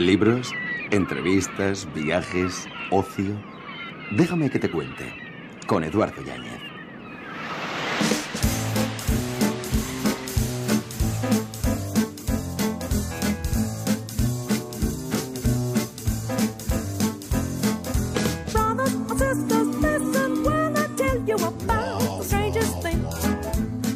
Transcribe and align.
Libros, 0.00 0.50
entrevistas, 0.90 1.86
viajes, 1.94 2.66
ocio. 2.90 3.38
Déjame 4.12 4.48
que 4.48 4.58
te 4.58 4.70
cuente. 4.70 5.12
Con 5.66 5.84
Eduardo 5.84 6.22
Yáñez. 6.24 6.58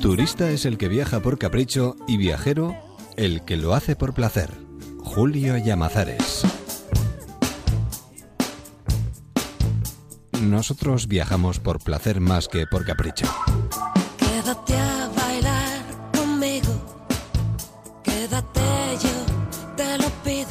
Turista 0.02 0.50
es 0.50 0.66
el 0.66 0.76
que 0.76 0.88
viaja 0.88 1.20
por 1.20 1.38
capricho 1.38 1.96
y 2.06 2.18
viajero 2.18 2.76
el 3.16 3.42
que 3.46 3.56
lo 3.56 3.72
hace 3.72 3.96
por 3.96 4.12
placer. 4.12 4.63
Julio 5.14 5.56
Llamazares. 5.56 6.42
Nosotros 10.42 11.06
viajamos 11.06 11.60
por 11.60 11.78
placer 11.78 12.18
más 12.18 12.48
que 12.48 12.66
por 12.66 12.84
capricho. 12.84 13.24
Quédate 14.18 14.76
a 14.76 15.08
bailar 15.16 15.82
conmigo. 16.12 17.06
Quédate 18.02 18.60
yo, 19.00 19.74
te 19.76 19.98
lo 19.98 20.10
pido. 20.24 20.48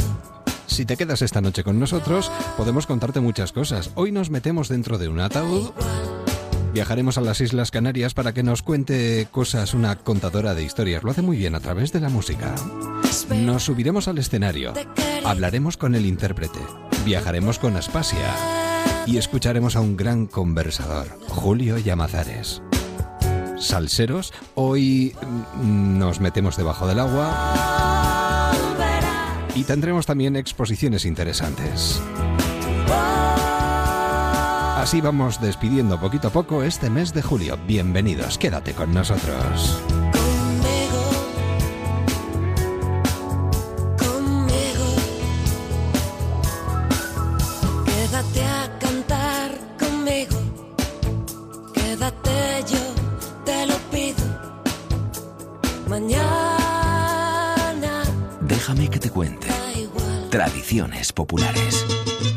Si 0.66 0.86
te 0.86 0.95
quedas 0.95 1.22
esta 1.22 1.42
noche 1.42 1.66
con 1.66 1.78
nosotros, 1.78 2.32
podemos 2.56 2.88
contarte 2.88 3.20
muchas 3.20 3.52
cosas. 3.52 3.92
Hoy 3.95 4.14
nos 4.14 4.30
metemos 4.30 4.70
dentro 4.70 4.98
de 4.98 5.09
un 5.09 5.20
ataúd. 5.20 5.72
Viajaremos 6.73 7.18
a 7.18 7.22
las 7.22 7.42
Islas 7.42 7.70
Canarias 7.70 8.14
para 8.14 8.34
que 8.34 8.44
nos 8.44 8.62
cuente 8.62 9.28
cosas 9.30 9.73
una 9.73 9.98
contadora 9.98 10.56
de 10.56 10.64
historias. 10.64 11.04
Lo 11.04 11.12
hace 11.12 11.22
muy 11.22 11.36
bien 11.36 11.54
a 11.54 11.59
través 11.59 11.92
de 11.92 12.00
la 12.00 12.08
música. 12.08 12.56
Nos 13.42 13.64
subiremos 13.64 14.08
al 14.08 14.18
escenario. 14.20 14.73
Hablaremos 15.26 15.78
con 15.78 15.96
el 15.96 16.05
intérprete. 16.05 16.60
Viajaremos 17.05 17.59
con 17.59 17.76
Aspasia. 17.76 18.34
Y 19.06 19.18
escucharemos 19.18 19.76
a 19.76 19.81
un 19.81 19.98
gran 19.98 20.28
conversador, 20.28 21.08
Julio 21.28 21.78
Llamazares. 21.78 22.61
Salseros, 23.58 24.34
hoy 24.56 25.16
mm, 25.61 25.98
nos 25.98 26.20
metemos 26.20 26.56
debajo 26.56 26.88
del 26.88 27.00
agua. 27.00 28.52
Y 29.56 29.64
tendremos 29.64 30.06
también 30.06 30.36
exposiciones 30.36 31.06
interesantes. 31.06 32.02
Así 34.78 35.00
vamos 35.02 35.39
despidiendo 35.42 36.00
poquito 36.00 36.28
a 36.28 36.31
poco 36.31 36.64
este 36.64 36.89
mes 36.89 37.14
de 37.14 37.22
julio. 37.22 37.58
Bienvenidos, 37.67 38.38
quédate 38.38 38.73
con 38.73 38.94
nosotros. 38.94 39.81
Tradiciones 60.74 61.14
populares. 61.14 62.33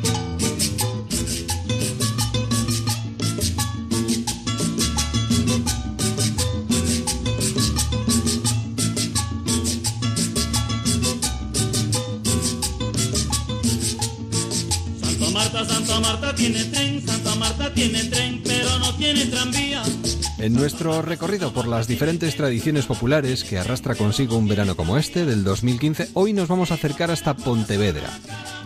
Nuestro 20.67 21.01
recorrido 21.01 21.53
por 21.53 21.69
las 21.69 21.87
diferentes 21.87 22.35
tradiciones 22.35 22.87
populares 22.87 23.45
que 23.45 23.57
arrastra 23.57 23.95
consigo 23.95 24.37
un 24.37 24.49
verano 24.49 24.75
como 24.75 24.99
este 24.99 25.25
del 25.25 25.45
2015, 25.45 26.09
hoy 26.15 26.33
nos 26.33 26.49
vamos 26.49 26.73
a 26.73 26.75
acercar 26.75 27.13
hasta 27.13 27.35
Pontevedra 27.35 28.11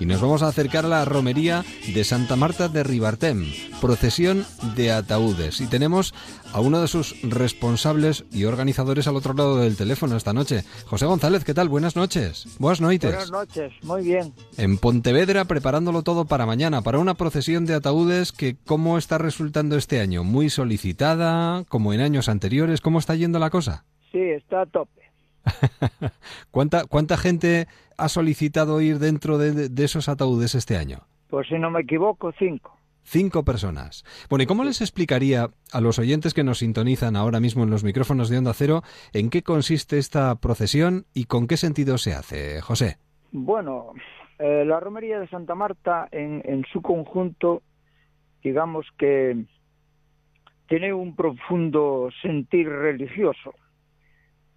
y 0.00 0.06
nos 0.06 0.20
vamos 0.20 0.42
a 0.42 0.48
acercar 0.48 0.86
a 0.86 0.88
la 0.88 1.04
romería 1.04 1.62
de 1.94 2.04
Santa 2.04 2.34
Marta 2.34 2.68
de 2.68 2.82
Ribartem, 2.82 3.44
procesión 3.80 4.46
de 4.74 4.90
ataúdes. 4.90 5.60
Y 5.60 5.66
tenemos 5.66 6.14
a 6.52 6.60
uno 6.60 6.80
de 6.80 6.88
sus 6.88 7.20
responsables 7.22 8.24
y 8.32 8.44
organizadores 8.44 9.06
al 9.06 9.16
otro 9.16 9.34
lado 9.34 9.58
del 9.58 9.76
teléfono 9.76 10.16
esta 10.16 10.32
noche. 10.32 10.64
José 10.86 11.04
González, 11.04 11.44
¿qué 11.44 11.52
tal? 11.52 11.68
Buenas 11.68 11.96
noches. 11.96 12.46
Buenas 12.58 12.80
noches. 12.80 13.10
Buenas 13.10 13.30
noches, 13.30 13.72
muy 13.82 14.02
bien. 14.02 14.32
En 14.56 14.78
Pontevedra 14.78 15.44
preparándolo 15.44 16.02
todo 16.02 16.24
para 16.24 16.46
mañana, 16.46 16.80
para 16.80 16.98
una 16.98 17.14
procesión 17.14 17.66
de 17.66 17.74
ataúdes 17.74 18.32
que 18.32 18.56
cómo 18.64 18.96
está 18.96 19.18
resultando 19.18 19.76
este 19.76 20.00
año, 20.00 20.24
muy 20.24 20.48
solicitada, 20.48 21.64
como 21.68 21.92
en 21.92 22.00
años 22.00 22.30
anteriores, 22.30 22.80
¿cómo 22.80 22.98
está 22.98 23.14
yendo 23.14 23.38
la 23.38 23.50
cosa? 23.50 23.84
Sí, 24.10 24.18
está 24.18 24.62
a 24.62 24.66
tope. 24.66 25.09
¿Cuánta, 26.50 26.84
cuánta 26.86 27.16
gente 27.16 27.66
ha 27.96 28.08
solicitado 28.08 28.80
ir 28.80 28.98
dentro 28.98 29.38
de, 29.38 29.68
de 29.68 29.84
esos 29.84 30.08
ataúdes 30.08 30.54
este 30.54 30.76
año? 30.76 30.98
Pues 31.28 31.48
si 31.48 31.58
no 31.58 31.70
me 31.70 31.80
equivoco, 31.80 32.32
cinco. 32.38 32.76
Cinco 33.02 33.44
personas. 33.44 34.04
Bueno, 34.28 34.42
¿y 34.44 34.46
cómo 34.46 34.62
les 34.62 34.80
explicaría 34.80 35.48
a 35.72 35.80
los 35.80 35.98
oyentes 35.98 36.34
que 36.34 36.44
nos 36.44 36.58
sintonizan 36.58 37.16
ahora 37.16 37.40
mismo 37.40 37.64
en 37.64 37.70
los 37.70 37.82
micrófonos 37.82 38.28
de 38.28 38.38
Onda 38.38 38.52
Cero 38.52 38.82
en 39.12 39.30
qué 39.30 39.42
consiste 39.42 39.98
esta 39.98 40.34
procesión 40.36 41.06
y 41.14 41.24
con 41.24 41.46
qué 41.46 41.56
sentido 41.56 41.98
se 41.98 42.12
hace, 42.12 42.60
José? 42.60 42.98
Bueno, 43.32 43.94
eh, 44.38 44.64
la 44.64 44.80
romería 44.80 45.18
de 45.18 45.28
Santa 45.28 45.54
Marta 45.54 46.08
en, 46.12 46.42
en 46.44 46.64
su 46.72 46.82
conjunto, 46.82 47.62
digamos 48.42 48.86
que 48.98 49.44
tiene 50.68 50.92
un 50.92 51.16
profundo 51.16 52.10
sentir 52.22 52.68
religioso, 52.68 53.54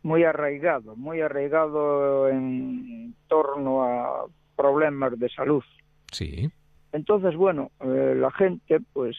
muy 0.04 0.24
arraigado, 0.24 0.96
muy 0.96 1.22
arraigado 1.22 2.30
en 2.30 3.16
torno 3.28 3.84
a 3.84 4.26
problemas 4.56 5.18
de 5.18 5.30
salud. 5.30 5.64
Sí. 6.12 6.50
Entonces, 6.92 7.36
bueno, 7.36 7.72
eh, 7.80 8.14
la 8.16 8.30
gente 8.32 8.80
pues 8.94 9.16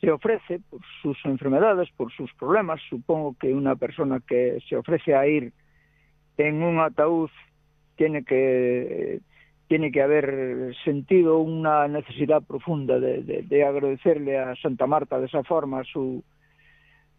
se 0.00 0.10
ofrece 0.10 0.58
por 0.68 0.80
sus 1.00 1.16
enfermedades, 1.24 1.88
por 1.96 2.10
sus 2.12 2.32
problemas. 2.34 2.80
Supongo 2.88 3.36
que 3.38 3.52
una 3.54 3.76
persona 3.76 4.20
que 4.26 4.58
se 4.68 4.76
ofrece 4.76 5.14
a 5.14 5.26
ir 5.28 5.52
en 6.38 6.62
un 6.62 6.80
ataúd 6.80 7.30
tiene 7.96 8.24
que 8.24 9.20
tiene 9.68 9.90
que 9.92 10.02
haber 10.02 10.74
sentido 10.84 11.38
una 11.38 11.88
necesidad 11.88 12.42
profunda 12.42 12.98
de, 13.00 13.22
de- 13.22 13.42
de 13.42 13.64
agradecerle 13.64 14.38
a 14.38 14.54
Santa 14.56 14.86
Marta 14.86 15.18
de 15.20 15.26
esa 15.26 15.44
forma 15.44 15.82
su 15.84 16.22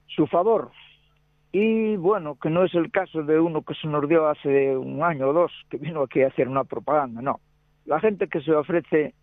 su 0.07 0.27
favor. 0.27 0.71
Y 1.53 1.95
bueno, 1.97 2.35
que 2.41 2.49
no 2.49 2.65
es 2.65 2.73
el 2.73 2.91
caso 2.91 3.21
de 3.23 3.39
uno 3.39 3.61
que 3.61 3.75
se 3.75 3.87
nos 3.87 4.09
dio 4.09 4.27
hace 4.27 4.75
un 4.75 5.01
año 5.03 5.27
o 5.29 5.33
dos, 5.33 5.51
que 5.69 5.77
vino 5.77 6.01
aquí 6.01 6.21
a 6.23 6.27
hacer 6.27 6.47
una 6.49 6.63
propaganda, 6.65 7.21
no. 7.21 7.39
La 7.85 7.99
gente 7.99 8.27
que 8.27 8.41
se 8.41 8.51
ofrece 8.53 9.13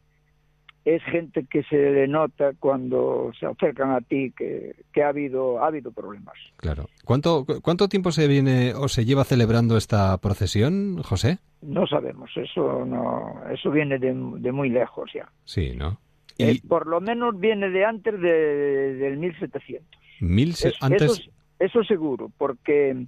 es 0.85 1.03
gente 1.05 1.45
que 1.51 1.63
se 1.65 1.77
le 1.77 2.09
nota 2.09 2.53
cuando 2.59 3.33
se 3.39 3.45
acercan 3.47 3.91
a 3.91 4.01
ti 4.01 4.33
que, 4.37 4.75
que 4.95 5.03
ha 5.03 5.09
habido 5.09 5.63
ha 5.63 5.67
habido 5.67 5.91
problemas. 5.93 6.35
Claro. 6.57 6.87
¿Cuánto, 7.05 7.45
¿Cuánto 7.63 7.89
tiempo 7.89 8.13
se 8.13 8.27
viene 8.29 8.73
o 8.75 8.89
se 8.89 9.05
lleva 9.05 9.25
celebrando 9.25 9.77
esta 9.77 10.17
procesión, 10.19 11.03
José? 11.03 11.39
No 11.61 11.87
sabemos, 11.87 12.31
eso 12.37 12.85
no 12.87 13.43
eso 13.53 13.71
viene 13.71 13.99
de, 13.99 14.15
de 14.39 14.53
muy 14.53 14.71
lejos 14.71 15.11
ya. 15.15 15.29
Sí, 15.45 15.75
¿no? 15.77 15.99
Eh, 16.39 16.53
Y 16.53 16.61
por 16.67 16.87
lo 16.87 17.01
menos 17.01 17.39
viene 17.39 17.69
de 17.71 17.85
antes 17.85 18.19
de, 18.19 18.95
del 18.95 19.19
1700. 19.19 19.85
mil 20.21 20.55
se- 20.55 20.69
Es- 20.69 20.77
antes... 20.81 21.03
Eso, 21.19 21.31
eso 21.61 21.85
seguro, 21.85 22.31
porque 22.37 23.07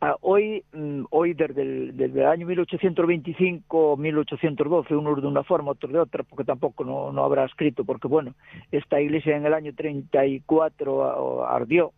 ah, 0.00 0.16
hoy, 0.20 0.64
mm, 0.72 1.04
hoy 1.10 1.34
desde 1.34 1.62
el, 1.62 1.96
desde 1.96 2.20
el 2.20 2.26
año 2.26 2.46
1825 2.46 3.96
1812, 3.96 4.96
unos 4.96 5.20
de 5.22 5.28
una 5.28 5.44
forma, 5.44 5.70
otros 5.70 5.92
de 5.92 6.00
otra, 6.00 6.24
porque 6.24 6.44
tampoco 6.44 6.84
no, 6.84 7.12
no 7.12 7.24
habrá 7.24 7.44
escrito, 7.44 7.84
porque 7.84 8.08
bueno, 8.08 8.34
esta 8.72 9.00
iglesia 9.00 9.36
en 9.36 9.46
el 9.46 9.54
año 9.54 9.72
34 9.74 11.44
ah, 11.44 11.54
ardió 11.54 11.92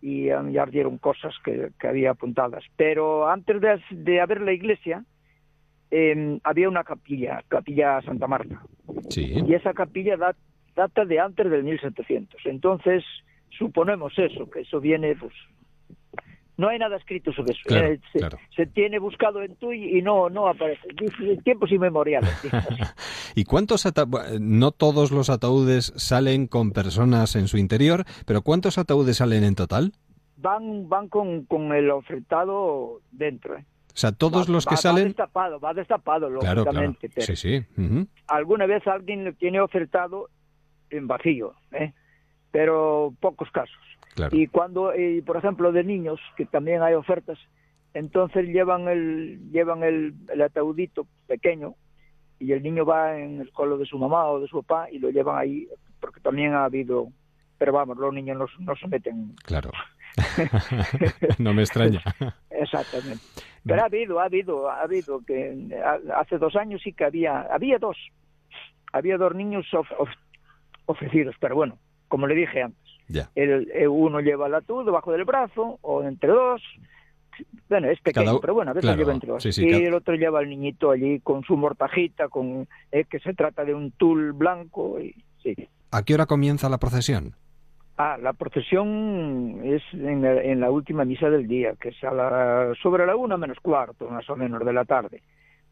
y, 0.00 0.30
ardieron 0.30 0.96
cosas 0.98 1.34
que, 1.44 1.70
que 1.78 1.88
había 1.88 2.12
apuntadas. 2.12 2.64
Pero 2.76 3.28
antes 3.28 3.60
de, 3.60 3.80
de 3.90 4.20
haber 4.20 4.40
la 4.40 4.52
iglesia, 4.52 5.04
eh, 5.90 6.38
había 6.44 6.68
una 6.68 6.84
capilla, 6.84 7.42
capilla 7.48 8.00
Santa 8.02 8.26
Marta 8.26 8.62
Sí. 9.08 9.42
y 9.46 9.54
esa 9.54 9.72
capilla 9.74 10.16
da- 10.16 10.36
data 10.76 11.04
de 11.04 11.18
antes 11.18 11.50
del 11.50 11.64
1700. 11.64 12.40
Entonces, 12.46 13.02
suponemos 13.56 14.12
eso, 14.18 14.48
que 14.50 14.60
eso 14.60 14.80
viene, 14.80 15.14
pues, 15.16 15.32
no 16.56 16.68
hay 16.68 16.78
nada 16.78 16.96
escrito 16.96 17.32
sobre 17.32 17.52
eso. 17.52 17.60
Claro, 17.66 17.86
Eh, 17.86 18.00
se, 18.12 18.18
claro. 18.18 18.38
se 18.56 18.66
tiene 18.66 18.98
buscado 18.98 19.42
en 19.42 19.54
Tui 19.56 19.96
y 19.98 20.02
no, 20.02 20.28
no 20.28 20.48
aparece. 20.48 20.88
Dice, 21.00 21.40
tiempos 21.44 21.70
inmemoriales. 21.70 22.30
¿Y 23.36 23.44
cuántos 23.44 23.86
ataúdes? 23.86 24.40
No 24.40 24.72
todos 24.72 25.12
los 25.12 25.30
ataúdes 25.30 25.92
salen 25.96 26.48
con 26.48 26.72
personas 26.72 27.36
en 27.36 27.46
su 27.46 27.58
interior, 27.58 28.04
pero 28.26 28.42
¿cuántos 28.42 28.76
ataúdes 28.78 29.18
salen 29.18 29.44
en 29.44 29.54
total? 29.54 29.92
Van, 30.36 30.88
van 30.88 31.08
con, 31.08 31.44
con 31.44 31.72
el 31.72 31.90
ofertado 31.90 33.00
dentro. 33.12 33.56
¿eh? 33.56 33.64
sea, 33.94 34.12
todos 34.12 34.48
Va- 34.48 34.52
los 34.52 34.66
que 34.66 34.74
va- 34.74 34.80
salen... 34.80 35.04
Va 35.04 35.08
destapado, 35.08 35.60
va 35.60 35.74
destapado, 35.74 36.38
Claro, 36.40 36.62
lógicamente. 36.64 37.08
pero 37.12 37.26
Sí, 37.26 37.36
sí. 37.36 37.66
alguna 38.28 38.66
vez 38.66 38.84
alguien 38.86 39.24
lo 39.24 39.32
tiene 39.32 39.60
ofertado 39.60 40.28
en 40.90 41.06
vacío, 41.08 41.54
¿eh? 41.72 41.92
Pero 42.50 43.12
pocos 43.20 43.50
casos. 43.50 43.76
Claro. 44.14 44.36
Y 44.36 44.46
cuando, 44.48 44.94
y 44.96 45.22
por 45.22 45.36
ejemplo, 45.36 45.70
de 45.72 45.84
niños, 45.84 46.20
que 46.36 46.44
también 46.46 46.82
hay 46.82 46.94
ofertas, 46.94 47.38
entonces 47.94 48.46
llevan 48.48 48.88
el 48.88 49.50
llevan 49.50 49.82
el, 49.82 50.14
el 50.32 50.42
ataudito 50.42 51.06
pequeño 51.26 51.74
y 52.38 52.52
el 52.52 52.62
niño 52.62 52.84
va 52.84 53.18
en 53.18 53.40
el 53.40 53.50
colo 53.52 53.78
de 53.78 53.86
su 53.86 53.98
mamá 53.98 54.26
o 54.26 54.40
de 54.40 54.48
su 54.48 54.62
papá 54.62 54.90
y 54.90 54.98
lo 54.98 55.10
llevan 55.10 55.38
ahí, 55.38 55.66
porque 56.00 56.20
también 56.20 56.54
ha 56.54 56.64
habido, 56.64 57.08
pero 57.58 57.72
vamos, 57.72 57.96
los 57.96 58.12
niños 58.14 58.36
no, 58.38 58.46
no 58.64 58.76
se 58.76 58.86
meten 58.88 59.34
Claro. 59.44 59.70
no 61.38 61.54
me 61.54 61.62
extraña. 61.62 62.00
Exactamente. 62.50 63.22
Pero 63.64 63.82
ha 63.82 63.86
habido, 63.86 64.20
ha 64.20 64.24
habido, 64.24 64.70
ha 64.70 64.80
habido 64.82 65.20
que 65.26 65.68
ha- 65.84 66.20
hace 66.20 66.38
dos 66.38 66.56
años 66.56 66.80
sí 66.82 66.92
que 66.92 67.04
había, 67.04 67.42
había 67.52 67.78
dos, 67.78 67.96
había 68.92 69.18
dos 69.18 69.34
niños 69.34 69.66
of- 69.74 69.92
of- 69.98 70.08
ofrecidos, 70.86 71.34
pero 71.38 71.54
bueno, 71.56 71.76
como 72.08 72.26
le 72.26 72.34
dije 72.34 72.62
antes, 72.62 73.28
el, 73.34 73.70
el 73.72 73.88
uno 73.88 74.20
lleva 74.20 74.46
el 74.48 74.54
atún 74.54 74.84
debajo 74.84 75.12
del 75.12 75.24
brazo 75.24 75.78
o 75.82 76.02
entre 76.02 76.30
dos, 76.30 76.62
bueno, 77.68 77.88
es 77.88 78.00
pequeño, 78.00 78.26
Cada 78.26 78.40
pero 78.40 78.54
bueno, 78.54 78.70
a 78.70 78.74
veces 78.74 78.86
claro, 78.86 78.98
lleva 78.98 79.12
entre 79.12 79.30
dos. 79.30 79.42
sí, 79.42 79.52
sí, 79.52 79.66
y 79.66 79.72
el 79.84 79.94
otro 79.94 80.14
lleva 80.14 80.40
al 80.40 80.48
niñito 80.48 80.90
allí 80.90 81.20
con 81.20 81.44
su 81.44 81.56
mortajita, 81.56 82.28
con 82.28 82.66
eh, 82.90 83.04
que 83.04 83.20
se 83.20 83.34
trata 83.34 83.64
de 83.64 83.74
un 83.74 83.92
tul 83.92 84.32
blanco 84.32 85.00
y 85.00 85.14
sí. 85.42 85.54
¿A 85.90 86.02
qué 86.02 86.14
hora 86.14 86.26
comienza 86.26 86.68
la 86.68 86.78
procesión? 86.78 87.34
Ah, 87.96 88.16
la 88.20 88.32
procesión 88.32 89.60
es 89.64 89.82
en 89.92 90.22
la, 90.22 90.40
en 90.42 90.60
la 90.60 90.70
última 90.70 91.04
misa 91.04 91.30
del 91.30 91.48
día, 91.48 91.74
que 91.80 91.88
es 91.88 92.04
a 92.04 92.12
la, 92.12 92.72
sobre 92.80 93.04
la 93.06 93.16
una 93.16 93.36
menos 93.36 93.58
cuarto, 93.60 94.08
más 94.08 94.28
o 94.30 94.36
menos, 94.36 94.64
de 94.64 94.72
la 94.72 94.84
tarde. 94.84 95.22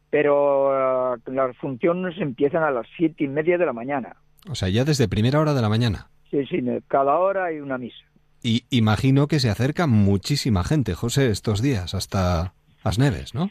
Pero 0.09 0.71
ah, 0.73 1.15
las 1.27 1.55
funciones 1.57 2.17
empiezan 2.19 2.63
a 2.63 2.71
las 2.71 2.85
siete 2.97 3.23
y 3.23 3.27
media 3.27 3.57
de 3.57 3.65
la 3.65 3.73
mañana. 3.73 4.17
O 4.49 4.55
sea, 4.55 4.69
ya 4.69 4.83
desde 4.83 5.07
primera 5.07 5.39
hora 5.39 5.53
de 5.53 5.61
la 5.61 5.69
mañana. 5.69 6.09
Sí, 6.29 6.45
sí, 6.45 6.59
cada 6.87 7.17
hora 7.17 7.45
hay 7.45 7.59
una 7.59 7.77
misa. 7.77 8.03
Y 8.43 8.63
imagino 8.69 9.27
que 9.27 9.39
se 9.39 9.49
acerca 9.49 9.87
muchísima 9.87 10.63
gente, 10.63 10.93
José, 10.93 11.29
estos 11.29 11.61
días, 11.61 11.93
hasta 11.93 12.53
las 12.83 12.99
neves, 12.99 13.33
¿no? 13.33 13.49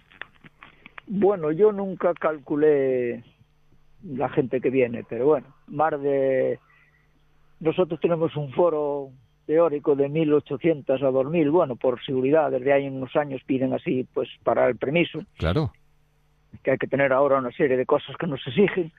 Bueno, 1.06 1.52
yo 1.52 1.72
nunca 1.72 2.14
calculé 2.14 3.24
la 4.04 4.28
gente 4.28 4.60
que 4.60 4.70
viene, 4.70 5.04
pero 5.08 5.26
bueno, 5.26 5.48
más 5.66 6.00
de... 6.00 6.58
Nosotros 7.60 7.98
tenemos 8.00 8.36
un 8.36 8.52
foro 8.52 9.10
teórico 9.46 9.94
de 9.94 10.08
1.800 10.08 11.02
a 11.02 11.10
2.000, 11.10 11.50
bueno, 11.50 11.76
por 11.76 12.04
seguridad, 12.04 12.50
desde 12.50 12.72
hay 12.72 12.88
unos 12.88 13.14
años 13.16 13.40
piden 13.46 13.72
así, 13.72 14.06
pues 14.12 14.28
para 14.42 14.68
el 14.68 14.76
permiso. 14.76 15.20
Claro. 15.38 15.72
que 16.62 16.72
hay 16.72 16.78
que 16.78 16.86
tener 16.86 17.12
ahora 17.12 17.38
una 17.38 17.52
serie 17.52 17.76
de 17.76 17.86
cosas 17.86 18.16
que 18.16 18.26
nos 18.26 18.44
exigen. 18.46 18.92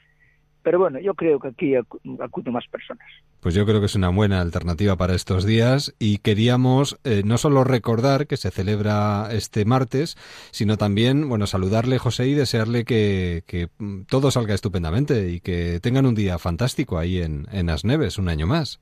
Pero 0.67 0.79
bueno, 0.79 0.99
yo 0.99 1.13
creo 1.13 1.39
que 1.39 1.47
aquí 1.47 1.71
acu- 1.75 2.21
acuden 2.21 2.51
más 2.51 2.67
personas. 2.67 3.07
Pues 3.39 3.55
yo 3.55 3.65
creo 3.65 3.79
que 3.79 3.85
es 3.85 3.95
una 3.95 4.09
buena 4.09 4.41
alternativa 4.41 4.97
para 4.97 5.15
estos 5.15 5.45
días 5.45 5.95
y 5.97 6.17
queríamos 6.17 6.99
eh, 7.05 7.21
no 7.23 7.37
solo 7.37 7.63
recordar 7.63 8.27
que 8.27 8.35
se 8.35 8.51
celebra 8.51 9.29
este 9.31 9.63
martes, 9.63 10.17
sino 10.51 10.75
también, 10.75 11.29
bueno, 11.29 11.47
saludarle 11.47 11.99
José 11.99 12.27
y 12.27 12.33
desearle 12.33 12.83
que, 12.83 13.43
que, 13.47 13.69
mm, 13.77 14.01
todo 14.09 14.29
salga 14.29 14.53
estupendamente 14.53 15.29
y 15.29 15.39
que 15.39 15.79
tengan 15.79 16.05
un 16.05 16.15
día 16.15 16.37
fantástico 16.37 16.97
ahí 16.97 17.21
en, 17.21 17.47
en 17.53 17.69
Asneves 17.69 18.17
un 18.17 18.27
año 18.27 18.45
más. 18.45 18.81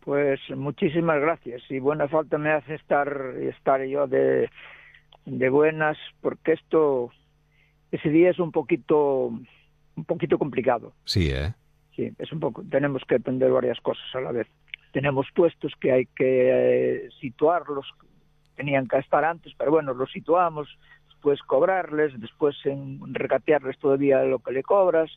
Pues 0.00 0.38
muchísimas 0.54 1.18
gracias 1.18 1.62
y 1.70 1.78
buena 1.78 2.08
falta 2.08 2.36
me 2.36 2.50
hace 2.50 2.74
estar 2.74 3.08
estar 3.40 3.82
yo 3.86 4.06
de, 4.06 4.50
de 5.24 5.48
buenas 5.48 5.96
porque 6.20 6.52
esto 6.52 7.10
ese 7.90 8.10
día 8.10 8.28
es 8.28 8.38
un 8.38 8.52
poquito 8.52 9.32
un 9.96 10.04
poquito 10.04 10.38
complicado. 10.38 10.92
Sí, 11.04 11.30
¿eh? 11.30 11.54
Sí, 11.94 12.10
es 12.18 12.32
un 12.32 12.40
poco 12.40 12.62
tenemos 12.70 13.02
que 13.06 13.16
atender 13.16 13.50
varias 13.50 13.80
cosas 13.80 14.04
a 14.14 14.20
la 14.20 14.32
vez. 14.32 14.48
Tenemos 14.92 15.26
puestos 15.34 15.72
que 15.80 15.92
hay 15.92 16.06
que 16.06 17.06
eh, 17.06 17.08
situarlos, 17.20 17.86
tenían 18.56 18.86
que 18.88 18.98
estar 18.98 19.24
antes, 19.24 19.52
pero 19.56 19.70
bueno, 19.70 19.94
los 19.94 20.10
situamos, 20.10 20.68
después 21.08 21.40
cobrarles, 21.42 22.18
después 22.20 22.56
en 22.64 23.00
regatearles 23.14 23.78
todavía 23.78 24.22
lo 24.24 24.38
que 24.40 24.52
le 24.52 24.62
cobras 24.62 25.10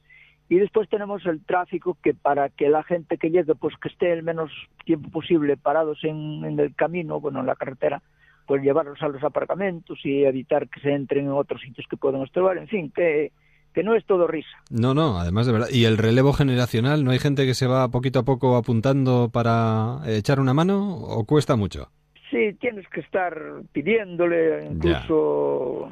y 0.47 0.57
después 0.57 0.87
tenemos 0.89 1.25
el 1.25 1.43
tráfico 1.43 1.97
que 2.03 2.13
para 2.13 2.49
que 2.49 2.69
la 2.69 2.83
gente 2.83 3.17
que 3.17 3.31
llegue 3.31 3.55
pues 3.55 3.75
que 3.77 3.89
esté 3.89 4.13
el 4.13 4.23
menos 4.23 4.51
tiempo 4.85 5.09
posible 5.09 5.57
parados 5.57 6.03
en, 6.03 6.45
en 6.45 6.59
el 6.59 6.75
camino, 6.75 7.19
bueno, 7.19 7.39
en 7.39 7.47
la 7.47 7.55
carretera, 7.55 8.03
pues 8.45 8.61
llevarlos 8.61 9.01
a 9.01 9.07
los 9.07 9.23
aparcamentos 9.23 9.99
y 10.03 10.23
evitar 10.23 10.69
que 10.69 10.79
se 10.81 10.93
entren 10.93 11.25
en 11.25 11.31
otros 11.31 11.61
sitios 11.61 11.87
que 11.89 11.97
puedan 11.97 12.21
estorbar, 12.21 12.57
en 12.57 12.67
fin, 12.67 12.91
que, 12.91 13.31
que 13.75 13.83
no 13.83 13.93
es 13.93 14.05
todo 14.05 14.25
risa. 14.25 14.57
No, 14.71 14.93
no, 14.93 15.19
además 15.19 15.45
de 15.45 15.51
verdad. 15.51 15.67
¿Y 15.69 15.83
el 15.83 15.97
relevo 15.97 16.31
generacional? 16.31 17.03
¿No 17.03 17.11
hay 17.11 17.19
gente 17.19 17.45
que 17.45 17.53
se 17.53 17.67
va 17.67 17.89
poquito 17.89 18.19
a 18.19 18.23
poco 18.23 18.55
apuntando 18.55 19.29
para 19.31 19.99
echar 20.07 20.39
una 20.39 20.53
mano 20.53 20.95
o 20.95 21.25
cuesta 21.25 21.57
mucho? 21.57 21.91
Sí, 22.31 22.53
tienes 22.53 22.87
que 22.87 23.01
estar 23.01 23.37
pidiéndole, 23.73 24.65
incluso, 24.71 25.89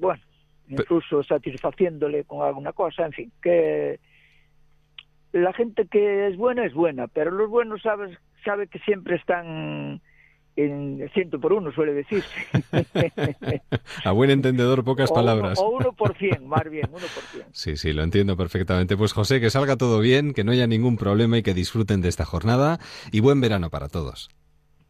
bueno, 0.00 0.22
incluso 0.68 1.22
satisfaciéndole 1.22 2.24
con 2.24 2.46
alguna 2.46 2.72
cosa, 2.74 3.06
en 3.06 3.12
fin, 3.12 3.32
que 3.42 3.98
la 5.32 5.52
gente 5.54 5.86
que 5.90 6.28
es 6.28 6.36
buena 6.36 6.66
es 6.66 6.74
buena, 6.74 7.08
pero 7.08 7.30
los 7.30 7.48
buenos 7.48 7.80
sabes 7.82 8.16
sabe 8.44 8.66
que 8.66 8.78
siempre 8.80 9.16
están 9.16 10.02
en 10.56 11.08
ciento 11.12 11.40
por 11.40 11.52
uno, 11.52 11.72
suele 11.72 11.92
decirse. 11.92 12.28
A 14.04 14.12
buen 14.12 14.30
entendedor, 14.30 14.84
pocas 14.84 15.10
O 15.10 15.14
palabras. 15.14 15.58
Uno, 15.58 15.68
o 15.68 15.76
uno 15.78 15.92
por 15.92 16.16
cien, 16.16 16.46
más 16.46 16.68
bien, 16.70 16.86
uno 16.90 17.06
por 17.14 17.24
cien. 17.24 17.44
Sí, 17.52 17.76
sí, 17.76 17.92
lo 17.92 18.02
entiendo 18.02 18.36
perfectamente. 18.36 18.96
Pues 18.96 19.12
José, 19.12 19.40
que 19.40 19.50
salga 19.50 19.76
todo 19.76 20.00
bien, 20.00 20.32
que 20.32 20.44
no 20.44 20.52
haya 20.52 20.66
ningún 20.66 20.96
problema 20.96 21.38
y 21.38 21.42
que 21.42 21.54
disfruten 21.54 22.00
de 22.00 22.08
esta 22.08 22.24
jornada 22.24 22.78
y 23.12 23.20
buen 23.20 23.40
verano 23.40 23.70
para 23.70 23.88
todos. 23.88 24.30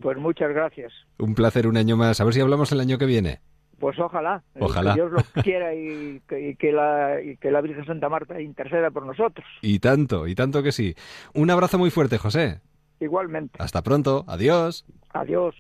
Pues 0.01 0.19
muchas 0.19 0.51
gracias. 0.51 0.93
Un 1.19 1.35
placer 1.35 1.67
un 1.67 1.77
año 1.77 1.97
más. 1.97 2.21
A 2.21 2.25
ver 2.25 2.35
si 2.35 2.41
hablamos 2.41 2.71
el 2.73 2.81
año 2.81 2.99
que 2.99 3.07
viene. 3.07 3.41
Pues 3.79 3.99
ojalá, 3.99 4.43
eh, 4.55 4.61
Ojalá. 4.63 4.95
que 4.95 5.01
Dios 5.01 5.13
lo 5.13 5.43
quiera 5.43 5.75
y 5.75 6.21
que, 6.29 6.51
y 6.51 6.57
que 6.57 6.73
la, 6.73 7.21
y 7.21 7.37
que 7.37 7.51
la 7.51 7.61
Virgen 7.61 7.85
Santa 7.85 8.09
Marta 8.09 8.41
interceda 8.41 8.91
por 8.91 9.05
nosotros. 9.05 9.47
Y 9.63 9.79
tanto, 9.81 10.27
y 10.29 10.35
tanto 10.35 10.63
que 10.63 10.73
sí. 10.73 10.95
Un 11.35 11.51
abrazo 11.51 11.79
muy 11.79 11.91
fuerte, 11.91 12.17
José. 12.19 12.61
Igualmente. 13.05 13.59
Hasta 13.61 13.83
pronto. 13.83 14.25
Adiós. 14.27 14.85
Adiós. 15.13 15.55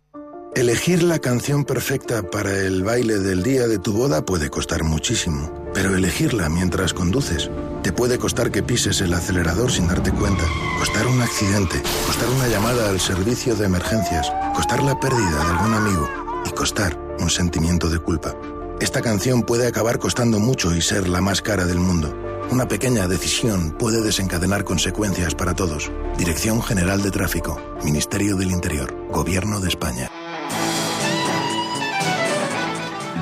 Elegir 0.57 1.03
la 1.03 1.19
canción 1.19 1.65
perfecta 1.65 2.23
para 2.31 2.57
el 2.57 2.85
baile 2.85 3.19
del 3.19 3.43
día 3.43 3.67
de 3.67 3.79
tu 3.79 3.93
boda 3.93 4.25
puede 4.25 4.51
costar 4.51 4.85
muchísimo, 4.85 5.53
pero 5.75 5.97
elegirla 5.97 6.49
mientras 6.49 6.95
conduces 6.95 7.51
te 7.83 7.93
puede 7.93 8.19
costar 8.19 8.51
que 8.51 8.63
pises 8.63 9.01
el 9.01 9.13
acelerador 9.13 9.71
sin 9.71 9.89
darte 9.89 10.13
cuenta, 10.13 10.45
costar 10.79 11.07
un 11.07 11.21
accidente, 11.21 11.83
costar 12.07 12.29
una 12.31 12.49
llamada 12.49 12.89
al 12.89 13.01
servicio 13.01 13.57
de 13.57 13.67
emergencias, 13.67 14.33
costar 14.55 14.83
la 14.83 14.99
pérdida 14.99 15.45
de 15.45 15.51
algún 15.51 15.75
amigo 15.75 16.09
y 16.47 16.51
costar 16.51 16.97
un 17.19 17.29
sentimiento 17.29 17.91
de 17.91 17.99
culpa. 17.99 18.35
Esta 18.81 19.03
canción 19.03 19.43
puede 19.43 19.67
acabar 19.67 19.99
costando 19.99 20.39
mucho 20.39 20.75
y 20.75 20.81
ser 20.81 21.09
la 21.09 21.21
más 21.21 21.43
cara 21.43 21.67
del 21.67 21.79
mundo. 21.79 22.17
Una 22.51 22.69
pequeña 22.69 23.09
decisión 23.09 23.73
puede 23.79 24.03
desencadenar 24.03 24.65
consecuencias 24.65 25.35
para 25.35 25.55
todos. 25.55 25.91
Dirección 26.17 26.63
General 26.63 27.03
de 27.03 27.11
Tráfico, 27.11 27.61
Ministerio 27.85 28.37
del 28.37 28.51
Interior, 28.51 28.95
Gobierno 29.11 29.61
de 29.61 29.69
España. 29.69 30.11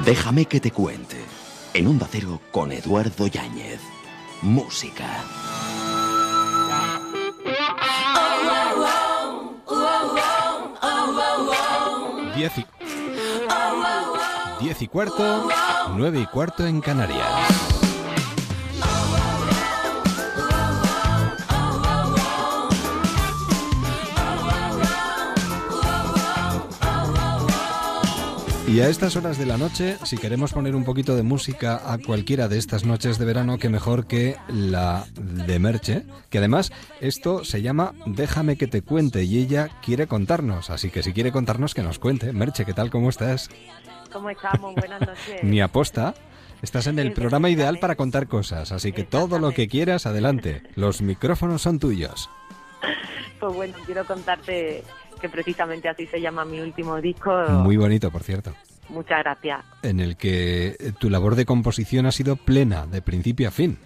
Déjame 0.05 0.47
que 0.47 0.61
te 0.61 0.71
cuente. 0.71 1.17
En 1.75 1.87
un 1.87 2.00
Cero 2.11 2.41
con 2.50 2.73
Eduardo 2.73 3.26
Yáñez. 3.26 3.81
Música. 4.43 5.25
Diez 12.35 12.52
y... 12.59 12.67
Diez 14.61 14.83
y 14.83 14.88
cuarto, 14.88 15.49
nueve 15.97 16.21
y 16.21 16.26
cuarto 16.26 16.67
en 16.67 16.81
Canarias. 16.81 17.72
Y 28.73 28.81
a 28.81 28.88
estas 28.88 29.17
horas 29.17 29.37
de 29.37 29.45
la 29.45 29.59
noche, 29.59 29.99
si 30.02 30.17
queremos 30.17 30.55
poner 30.55 30.75
un 30.75 30.85
poquito 30.85 31.14
de 31.14 31.23
música 31.23 31.93
a 31.93 31.99
cualquiera 31.99 32.49
de 32.49 32.57
estas 32.57 32.87
noches 32.87 33.19
de 33.19 33.26
verano, 33.26 33.59
que 33.59 33.69
mejor 33.69 34.07
que 34.07 34.38
la 34.49 35.05
de 35.14 35.59
Merche, 35.59 36.07
que 36.31 36.38
además 36.38 36.73
esto 36.99 37.45
se 37.45 37.61
llama 37.61 37.93
Déjame 38.07 38.57
que 38.57 38.69
te 38.69 38.81
cuente 38.81 39.25
y 39.25 39.37
ella 39.37 39.69
quiere 39.85 40.07
contarnos, 40.07 40.71
así 40.71 40.88
que 40.88 41.02
si 41.02 41.12
quiere 41.12 41.33
contarnos 41.33 41.75
que 41.75 41.83
nos 41.83 41.99
cuente. 41.99 42.33
Merche, 42.33 42.64
¿qué 42.64 42.73
tal? 42.73 42.88
¿Cómo 42.88 43.11
estás? 43.11 43.50
¿Cómo 44.11 44.31
estamos? 44.31 44.75
Buenas 44.75 45.02
noches. 45.02 45.41
Ni 45.45 45.61
aposta. 45.61 46.14
Estás 46.62 46.87
en 46.87 46.99
el 46.99 47.12
programa 47.12 47.50
ideal 47.50 47.79
para 47.79 47.97
contar 47.97 48.26
cosas, 48.26 48.73
así 48.73 48.93
que 48.93 49.05
todo 49.05 49.38
lo 49.38 49.50
que 49.50 49.69
quieras, 49.69 50.07
adelante. 50.07 50.62
Los 50.76 51.02
micrófonos 51.02 51.61
son 51.61 51.79
tuyos. 51.79 52.31
Pues 53.38 53.55
bueno, 53.55 53.75
quiero 53.85 54.07
contarte 54.07 54.83
que 55.23 55.29
precisamente 55.29 55.88
así 55.88 56.05
se 56.07 56.21
llama 56.21 56.45
mi 56.45 56.61
último 56.61 57.00
disco. 57.00 57.33
Muy 57.49 57.76
bonito, 57.79 58.11
por 58.11 58.23
cierto. 58.25 58.52
Muchas 58.88 59.21
gracias. 59.21 59.64
en 59.83 60.00
el 60.00 60.17
que 60.17 60.76
eh, 60.79 60.93
tu 60.99 61.09
labor 61.09 61.37
de 61.37 61.47
composición 61.47 62.05
ha 62.05 62.12
sido 62.12 62.37
plena, 62.37 62.87
de 62.87 63.00
principio 63.00 63.49
a 63.49 63.50
fin. 63.52 63.79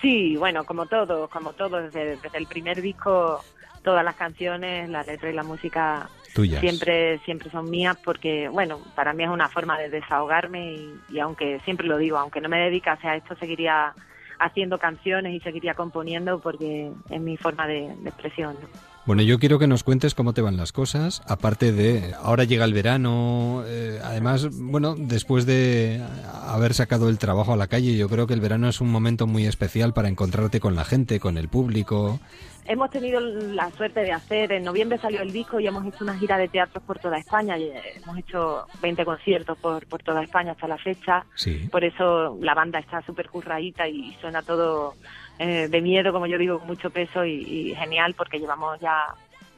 Sí, 0.00 0.36
bueno, 0.36 0.64
como 0.64 0.86
todo, 0.86 1.28
como 1.28 1.52
todo, 1.52 1.82
desde, 1.82 2.16
desde 2.16 2.38
el 2.38 2.46
primer 2.46 2.80
disco, 2.80 3.44
todas 3.82 4.04
las 4.04 4.16
canciones, 4.16 4.88
la 4.88 5.02
letra 5.02 5.30
y 5.30 5.34
la 5.34 5.42
música 5.42 6.08
Tuyas. 6.34 6.60
siempre 6.60 7.18
siempre 7.24 7.50
son 7.50 7.68
mías 7.68 7.96
porque, 8.02 8.48
bueno, 8.48 8.80
para 8.96 9.12
mí 9.12 9.24
es 9.24 9.30
una 9.30 9.48
forma 9.48 9.78
de 9.78 9.90
desahogarme 9.90 10.72
y, 10.72 10.94
y 11.10 11.20
aunque 11.20 11.60
siempre 11.64 11.86
lo 11.86 11.98
digo, 11.98 12.16
aunque 12.16 12.40
no 12.40 12.48
me 12.48 12.58
dedicase 12.58 13.06
a 13.06 13.16
esto, 13.16 13.36
seguiría 13.36 13.92
haciendo 14.38 14.78
canciones 14.78 15.34
y 15.34 15.40
seguiría 15.40 15.74
componiendo 15.74 16.40
porque 16.40 16.90
es 17.10 17.20
mi 17.20 17.36
forma 17.36 17.66
de, 17.66 17.94
de 18.00 18.08
expresión. 18.08 18.56
¿no? 18.60 18.87
Bueno, 19.08 19.22
yo 19.22 19.38
quiero 19.38 19.58
que 19.58 19.66
nos 19.66 19.84
cuentes 19.84 20.14
cómo 20.14 20.34
te 20.34 20.42
van 20.42 20.58
las 20.58 20.70
cosas, 20.70 21.22
aparte 21.26 21.72
de 21.72 22.12
ahora 22.22 22.44
llega 22.44 22.66
el 22.66 22.74
verano, 22.74 23.64
eh, 23.66 23.98
además, 24.04 24.50
bueno, 24.52 24.96
después 24.98 25.46
de 25.46 26.04
haber 26.46 26.74
sacado 26.74 27.08
el 27.08 27.16
trabajo 27.16 27.54
a 27.54 27.56
la 27.56 27.68
calle, 27.68 27.96
yo 27.96 28.06
creo 28.10 28.26
que 28.26 28.34
el 28.34 28.42
verano 28.42 28.68
es 28.68 28.82
un 28.82 28.90
momento 28.90 29.26
muy 29.26 29.46
especial 29.46 29.94
para 29.94 30.10
encontrarte 30.10 30.60
con 30.60 30.74
la 30.74 30.84
gente, 30.84 31.20
con 31.20 31.38
el 31.38 31.48
público. 31.48 32.20
Hemos 32.66 32.90
tenido 32.90 33.18
la 33.18 33.70
suerte 33.70 34.00
de 34.00 34.12
hacer, 34.12 34.52
en 34.52 34.64
noviembre 34.64 34.98
salió 34.98 35.22
el 35.22 35.32
disco 35.32 35.58
y 35.58 35.66
hemos 35.66 35.86
hecho 35.86 36.04
una 36.04 36.18
gira 36.18 36.36
de 36.36 36.48
teatros 36.48 36.84
por 36.84 36.98
toda 36.98 37.16
España. 37.16 37.56
y, 37.56 37.62
eh, 37.62 37.80
hemos 38.02 38.18
hecho 38.18 38.66
20 38.82 39.06
conciertos 39.06 39.56
por, 39.56 39.86
por 39.86 40.02
toda 40.02 40.22
España 40.22 40.52
hasta 40.52 40.68
la 40.68 40.76
fecha. 40.76 41.24
Sí. 41.34 41.66
Por 41.72 41.82
eso 41.82 42.36
la 42.42 42.52
banda 42.52 42.78
está 42.78 43.00
súper 43.06 43.30
curradita 43.30 43.88
y 43.88 44.14
suena 44.20 44.42
todo 44.42 44.96
eh, 45.38 45.68
de 45.68 45.80
miedo, 45.80 46.12
como 46.12 46.26
yo 46.26 46.38
digo, 46.38 46.58
con 46.58 46.68
mucho 46.68 46.90
peso 46.90 47.24
y, 47.24 47.42
y 47.70 47.74
genial 47.74 48.14
porque 48.14 48.38
llevamos 48.38 48.78
ya 48.80 49.06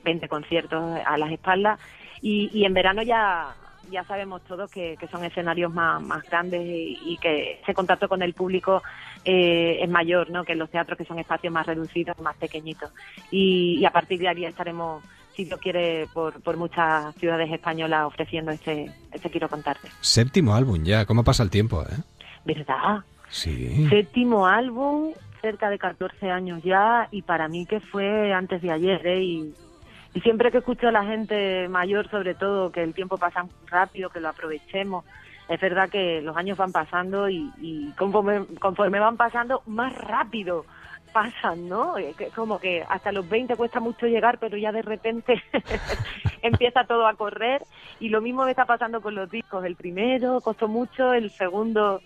20 0.04 0.28
conciertos 0.28 0.98
a 1.04 1.16
las 1.18 1.30
espaldas. 1.30 1.80
Y, 2.22 2.50
y 2.52 2.64
en 2.64 2.74
verano 2.74 3.02
ya 3.02 3.54
ya 3.90 4.04
sabemos 4.04 4.42
todos 4.42 4.70
que, 4.70 4.96
que 4.98 5.08
son 5.08 5.24
escenarios 5.24 5.72
más, 5.72 6.00
más 6.02 6.22
grandes 6.24 6.62
y, 6.64 6.98
y 7.04 7.16
que 7.18 7.60
ese 7.62 7.74
contacto 7.74 8.08
con 8.08 8.22
el 8.22 8.34
público 8.34 8.82
eh, 9.24 9.78
es 9.82 9.88
mayor, 9.88 10.30
¿no? 10.30 10.44
Que 10.44 10.52
en 10.52 10.58
los 10.58 10.70
teatros 10.70 10.96
que 10.96 11.04
son 11.04 11.18
espacios 11.18 11.52
más 11.52 11.66
reducidos, 11.66 12.18
más 12.20 12.36
pequeñitos. 12.36 12.90
Y, 13.30 13.78
y 13.80 13.84
a 13.84 13.90
partir 13.90 14.20
de 14.20 14.28
ahí 14.28 14.44
estaremos, 14.44 15.02
si 15.34 15.44
Dios 15.44 15.60
quiere, 15.60 16.06
por, 16.12 16.40
por 16.40 16.56
muchas 16.56 17.14
ciudades 17.16 17.50
españolas 17.52 18.06
ofreciendo 18.06 18.50
este, 18.50 18.90
este 19.12 19.30
quiero 19.30 19.48
contarte. 19.48 19.88
Séptimo 20.00 20.54
álbum 20.54 20.82
ya, 20.84 21.04
¿cómo 21.04 21.24
pasa 21.24 21.42
el 21.42 21.50
tiempo, 21.50 21.82
eh? 21.82 21.96
¿Verdad? 22.44 23.00
Sí. 23.28 23.86
Séptimo 23.88 24.46
álbum, 24.46 25.12
cerca 25.40 25.70
de 25.70 25.78
14 25.78 26.30
años 26.30 26.62
ya, 26.62 27.08
y 27.10 27.22
para 27.22 27.48
mí 27.48 27.66
que 27.66 27.80
fue 27.80 28.32
antes 28.32 28.62
de 28.62 28.70
ayer, 28.70 29.06
¿eh? 29.06 29.22
Y, 29.22 29.54
y 30.14 30.20
siempre 30.20 30.50
que 30.50 30.58
escucho 30.58 30.88
a 30.88 30.92
la 30.92 31.04
gente 31.04 31.68
mayor, 31.68 32.08
sobre 32.10 32.34
todo, 32.34 32.72
que 32.72 32.82
el 32.82 32.94
tiempo 32.94 33.16
pasa 33.16 33.42
muy 33.42 33.52
rápido, 33.66 34.10
que 34.10 34.20
lo 34.20 34.28
aprovechemos, 34.28 35.04
es 35.48 35.60
verdad 35.60 35.88
que 35.88 36.20
los 36.22 36.36
años 36.36 36.56
van 36.56 36.72
pasando 36.72 37.28
y, 37.28 37.50
y 37.58 37.90
conforme, 37.92 38.46
conforme 38.60 39.00
van 39.00 39.16
pasando, 39.16 39.62
más 39.66 39.92
rápido 39.96 40.64
pasan, 41.12 41.68
¿no? 41.68 41.94
Que 42.16 42.28
Como 42.34 42.58
que 42.58 42.84
hasta 42.88 43.12
los 43.12 43.28
20 43.28 43.56
cuesta 43.56 43.80
mucho 43.80 44.06
llegar, 44.06 44.38
pero 44.38 44.56
ya 44.56 44.72
de 44.72 44.82
repente 44.82 45.42
empieza 46.42 46.84
todo 46.84 47.06
a 47.06 47.14
correr. 47.14 47.62
Y 47.98 48.08
lo 48.08 48.20
mismo 48.20 48.44
me 48.44 48.50
está 48.50 48.64
pasando 48.64 49.00
con 49.00 49.14
los 49.14 49.30
discos. 49.30 49.64
El 49.64 49.76
primero 49.76 50.40
costó 50.40 50.68
mucho, 50.68 51.12
el 51.12 51.30
segundo 51.30 52.00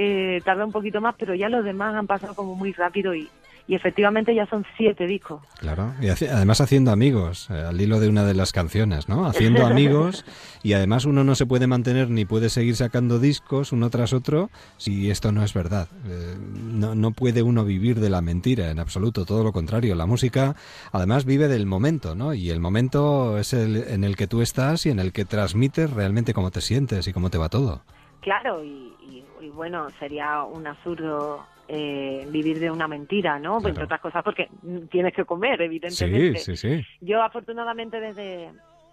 eh, 0.00 0.40
tardó 0.44 0.64
un 0.64 0.72
poquito 0.72 1.00
más, 1.00 1.16
pero 1.18 1.34
ya 1.34 1.48
los 1.48 1.64
demás 1.64 1.94
han 1.94 2.06
pasado 2.06 2.34
como 2.34 2.54
muy 2.54 2.72
rápido 2.72 3.14
y, 3.16 3.28
y 3.66 3.74
efectivamente 3.74 4.32
ya 4.34 4.46
son 4.46 4.64
siete 4.76 5.06
discos. 5.06 5.42
Claro, 5.58 5.92
y 6.00 6.04
haci- 6.06 6.30
además 6.30 6.60
haciendo 6.60 6.92
amigos, 6.92 7.48
eh, 7.50 7.54
al 7.68 7.80
hilo 7.80 7.98
de 7.98 8.08
una 8.08 8.24
de 8.24 8.32
las 8.34 8.52
canciones, 8.52 9.08
¿no? 9.08 9.26
Haciendo 9.26 9.66
amigos 9.66 10.24
y 10.62 10.74
además 10.74 11.04
uno 11.04 11.24
no 11.24 11.34
se 11.34 11.46
puede 11.46 11.66
mantener 11.66 12.10
ni 12.10 12.24
puede 12.24 12.48
seguir 12.48 12.76
sacando 12.76 13.18
discos 13.18 13.72
uno 13.72 13.90
tras 13.90 14.12
otro 14.12 14.50
si 14.76 15.10
esto 15.10 15.32
no 15.32 15.42
es 15.42 15.52
verdad. 15.52 15.88
Eh, 16.06 16.36
no, 16.54 16.94
no 16.94 17.10
puede 17.10 17.42
uno 17.42 17.64
vivir 17.64 17.98
de 17.98 18.08
la 18.08 18.20
mentira 18.22 18.70
en 18.70 18.78
absoluto, 18.78 19.24
todo 19.26 19.42
lo 19.42 19.52
contrario. 19.52 19.96
La 19.96 20.06
música 20.06 20.54
además 20.92 21.24
vive 21.24 21.48
del 21.48 21.66
momento, 21.66 22.14
¿no? 22.14 22.34
Y 22.34 22.50
el 22.50 22.60
momento 22.60 23.36
es 23.36 23.52
el 23.52 23.76
en 23.88 24.04
el 24.04 24.14
que 24.16 24.28
tú 24.28 24.42
estás 24.42 24.86
y 24.86 24.90
en 24.90 25.00
el 25.00 25.12
que 25.12 25.24
transmites 25.24 25.90
realmente 25.90 26.32
cómo 26.34 26.50
te 26.52 26.60
sientes 26.60 27.06
y 27.08 27.12
cómo 27.12 27.30
te 27.30 27.38
va 27.38 27.48
todo. 27.48 27.82
Claro, 28.28 28.62
y, 28.62 28.94
y- 29.00 29.24
y 29.40 29.48
bueno, 29.48 29.88
sería 29.98 30.42
un 30.42 30.66
absurdo 30.66 31.46
eh, 31.66 32.26
vivir 32.28 32.60
de 32.60 32.70
una 32.70 32.86
mentira, 32.86 33.38
¿no? 33.38 33.52
Claro. 33.56 33.68
Entre 33.70 33.84
otras 33.84 34.00
cosas 34.02 34.22
porque 34.22 34.50
tienes 34.90 35.14
que 35.14 35.24
comer, 35.24 35.58
Sí, 35.60 35.64
evidentemente. 35.64 36.38
sí, 36.40 36.54
sí. 36.58 36.84
Yo 37.00 37.22
afortunadamente 37.22 37.98
desde, 38.00 38.50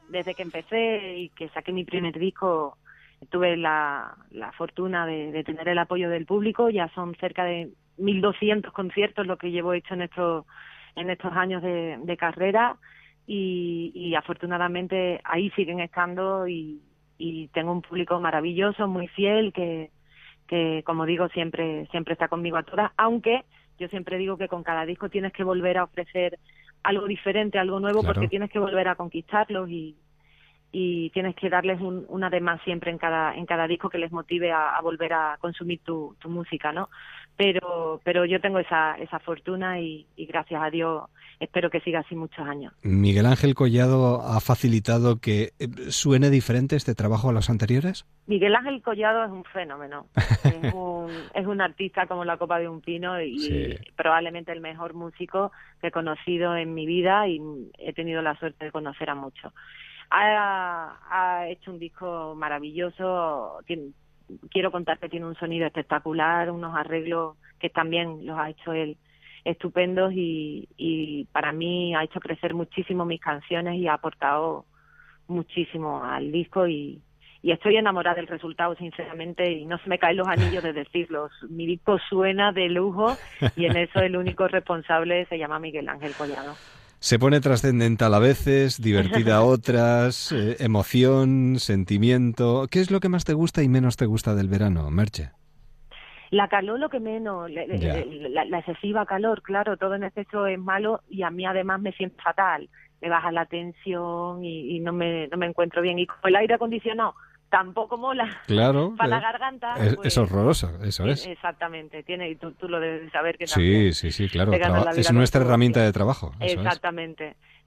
desde 0.08 0.36
que 0.36 0.42
empecé 0.44 1.18
y 1.18 1.30
que 1.32 1.50
saqué 1.50 1.74
mi 1.74 1.84
primer 1.84 2.18
disco 2.18 2.78
tuve 3.30 3.58
la, 3.58 4.16
la 4.32 4.54
fortuna 4.54 5.06
de, 5.06 5.34
de 5.34 5.44
tener 5.44 5.68
el 5.68 5.80
apoyo 5.80 6.10
del 6.10 6.26
público. 6.26 6.70
Ya 6.70 6.88
son 6.96 7.14
cerca 7.16 7.44
de 7.44 7.72
1.200 7.98 8.72
conciertos 8.72 9.28
lo 9.28 9.36
que 9.38 9.52
llevo 9.52 9.74
hecho 9.74 9.96
en 9.96 10.04
estos, 10.04 10.46
en 10.96 11.10
estos 11.10 11.34
años 11.34 11.62
de, 11.62 11.98
de 12.02 12.16
carrera 12.16 12.78
y, 13.28 13.92
y 13.94 14.16
afortunadamente 14.16 15.20
ahí 15.26 15.50
siguen 15.58 15.82
estando 15.82 16.48
y, 16.48 16.82
y 17.18 17.48
tengo 17.50 17.72
un 17.72 17.82
público 17.82 18.20
maravilloso, 18.20 18.88
muy 18.88 19.08
fiel, 19.10 19.54
que, 19.54 19.92
que 20.48 20.84
como 20.86 21.06
digo 21.06 21.28
siempre, 21.30 21.88
siempre 21.92 22.14
está 22.14 22.28
conmigo 22.28 22.58
a 22.58 22.64
todas, 22.64 22.92
aunque 22.98 23.44
yo 23.80 23.88
siempre 23.90 24.18
digo 24.18 24.38
que 24.38 24.48
con 24.48 24.64
cada 24.64 24.86
disco 24.86 25.10
tienes 25.10 25.34
que 25.34 25.44
volver 25.44 25.78
a 25.78 25.84
ofrecer 25.86 26.40
algo 26.84 27.08
diferente, 27.08 27.58
algo 27.60 27.80
nuevo, 27.80 28.02
Claro. 28.02 28.14
porque 28.14 28.28
tienes 28.28 28.50
que 28.52 28.60
volver 28.60 28.88
a 28.88 28.96
conquistarlos 28.96 29.70
y, 29.70 29.96
y 30.72 31.10
tienes 31.12 31.36
que 31.36 31.50
darles 31.50 31.82
un, 31.82 32.06
una 32.10 32.30
de 32.30 32.42
más 32.42 32.62
siempre 32.64 32.92
en 32.92 32.98
cada 32.98 33.34
en 33.36 33.46
cada 33.46 33.68
disco 33.68 33.90
que 33.90 33.98
les 33.98 34.12
motive 34.12 34.52
a, 34.52 34.76
a 34.78 34.82
volver 34.82 35.14
a 35.14 35.38
consumir 35.40 35.80
tu, 35.84 36.16
tu 36.20 36.30
música, 36.30 36.72
¿no? 36.72 36.90
Pero 37.38 38.02
pero 38.04 38.26
yo 38.26 38.40
tengo 38.42 38.60
esa 38.60 38.96
esa 39.00 39.20
fortuna 39.20 39.80
y, 39.80 40.06
y 40.16 40.26
gracias 40.26 40.62
a 40.62 40.70
Dios 40.70 41.04
espero 41.40 41.70
que 41.70 41.80
siga 41.82 42.00
así 42.00 42.16
muchos 42.16 42.48
años. 42.48 42.74
Miguel 42.84 43.26
Ángel 43.26 43.56
Collado 43.56 44.22
ha 44.22 44.40
facilitado 44.40 45.20
que 45.20 45.52
eh, 45.60 45.68
suene 45.90 46.30
diferente 46.30 46.76
este 46.76 46.96
trabajo 46.96 47.30
a 47.30 47.34
los 47.34 47.50
anteriores. 47.50 48.06
Miguel 48.28 48.56
Ángel 48.56 48.82
Collado 48.82 49.24
es 49.26 49.32
un 49.32 49.44
fenómeno. 49.46 50.08
Es 50.66 50.74
un, 50.74 51.10
es 51.34 51.46
un 51.46 51.62
artista 51.62 52.08
como 52.08 52.24
la 52.26 52.38
copa 52.38 52.60
de 52.60 52.70
un 52.70 52.82
pino 52.82 53.20
y 53.22 53.40
Sí. 53.40 53.76
probablemente 53.96 54.52
el 54.52 54.62
mejor 54.62 54.94
músico 54.94 55.52
que 55.82 55.88
he 55.88 55.92
conocido 55.92 56.56
en 56.56 56.74
mi 56.74 56.86
vida 56.86 57.28
y 57.28 57.42
he 57.78 57.94
tenido 57.94 58.22
la 58.22 58.36
suerte 58.38 58.66
de 58.66 58.72
conocer 58.72 59.10
a 59.10 59.16
muchos. 59.16 59.52
Ha, 60.12 60.98
ha 61.10 61.48
hecho 61.50 61.72
un 61.72 61.80
disco 61.80 62.36
maravilloso. 62.36 63.60
tiene- 63.66 63.92
quiero 64.50 64.72
contar 64.72 64.98
que 65.00 65.10
tiene 65.10 65.26
un 65.28 65.36
sonido 65.36 65.66
espectacular, 65.68 66.50
unos 66.52 66.76
arreglos 66.76 67.38
que 67.60 67.70
también 67.70 68.26
los 68.26 68.38
ha 68.40 68.50
hecho 68.50 68.74
él 68.74 68.98
estupendos 69.46 70.12
y, 70.14 70.68
y 70.76 71.26
para 71.32 71.54
mí 71.54 71.96
ha 71.96 72.04
hecho 72.04 72.20
crecer 72.20 72.54
muchísimo 72.54 73.06
mis 73.06 73.22
canciones 73.22 73.76
y 73.76 73.88
ha 73.88 73.94
aportado 73.94 74.66
muchísimo 75.28 76.04
al 76.04 76.32
disco 76.32 76.68
y, 76.68 77.02
estoy 77.44 77.78
enamorada 77.78 78.16
del 78.16 78.26
resultado, 78.26 78.76
sinceramente, 78.76 79.52
y 79.52 79.68
no 79.68 79.78
se 79.78 79.88
me 79.88 80.00
caen 80.00 80.18
los 80.18 80.28
anillos 80.28 80.64
de 80.64 80.74
decirlo. 80.74 81.30
Mi 81.48 81.68
disco 81.68 82.00
suena 82.10 82.52
de 82.52 82.70
lujo 82.70 83.16
y 83.56 83.66
en 83.66 83.78
eso 83.78 84.00
el 84.00 84.18
único 84.18 84.48
responsable 84.48 85.28
se 85.28 85.38
llama 85.38 85.60
Miguel 85.60 85.88
Ángel 85.88 86.14
Collado. 86.14 86.56
Se 86.98 87.20
pone 87.20 87.42
trascendental 87.42 88.16
a 88.16 88.20
veces, 88.20 88.82
divertida 88.82 89.38
a 89.38 89.44
otras, 89.44 90.32
eh, 90.32 90.56
emoción, 90.60 91.60
sentimiento. 91.60 92.68
¿Qué 92.72 92.80
es 92.80 92.90
lo 92.90 93.00
que 93.00 93.10
más 93.10 93.26
te 93.26 93.34
gusta 93.34 93.62
y 93.62 93.70
menos 93.70 93.96
te 93.96 94.08
gusta 94.08 94.34
del 94.34 94.48
verano, 94.48 94.90
Merche? 94.90 95.30
La 96.32 96.48
calor 96.48 96.80
lo 96.80 96.90
que 96.90 97.00
menos, 97.00 97.50
la, 97.52 98.46
la 98.46 98.60
excesiva 98.60 99.06
calor, 99.06 99.42
claro, 99.42 99.78
todo 99.78 99.96
en 99.96 100.04
exceso 100.04 100.48
es 100.48 100.60
malo 100.60 101.02
y 101.10 101.24
a 101.24 101.30
mí 101.30 101.46
además 101.46 101.80
me 101.82 101.92
siento 101.94 102.22
fatal. 102.24 102.70
Me 103.02 103.10
baja 103.10 103.32
la 103.32 103.46
tensión 103.46 104.44
y, 104.44 104.76
y 104.78 104.80
no, 104.80 104.94
me, 104.94 105.28
no 105.28 105.38
me 105.38 105.46
encuentro 105.46 105.82
bien. 105.82 106.00
Y 106.00 106.08
como 106.08 106.22
el 106.28 106.36
aire 106.38 106.56
acondicionado 106.56 107.14
tampoco 107.50 107.98
mola 107.98 108.28
Claro. 108.48 108.96
para 108.98 109.10
la 109.10 109.18
eh, 109.20 109.22
garganta. 109.22 109.74
es, 109.76 109.96
pues- 109.96 110.08
es 110.08 110.18
horroroso, 110.18 110.72
eso 110.84 111.06
es. 111.06 111.28
Exactamente, 111.28 112.04
tiene, 112.04 112.30
y 112.30 112.36
tú, 112.36 112.52
tú 112.54 112.68
lo 112.68 112.80
debes 112.80 113.02
de 113.04 113.12
saber 113.12 113.38
que 113.38 113.46
Sí, 113.48 113.54
también. 113.54 113.94
sí, 113.94 114.12
sí, 114.12 114.28
claro. 114.30 114.52
traba- 114.52 114.92
es 114.92 115.08
con 115.08 115.16
nuestra 115.18 115.42
herramienta 115.42 115.82
de 115.82 115.94
trabajo. 115.94 116.32
es. 116.40 116.56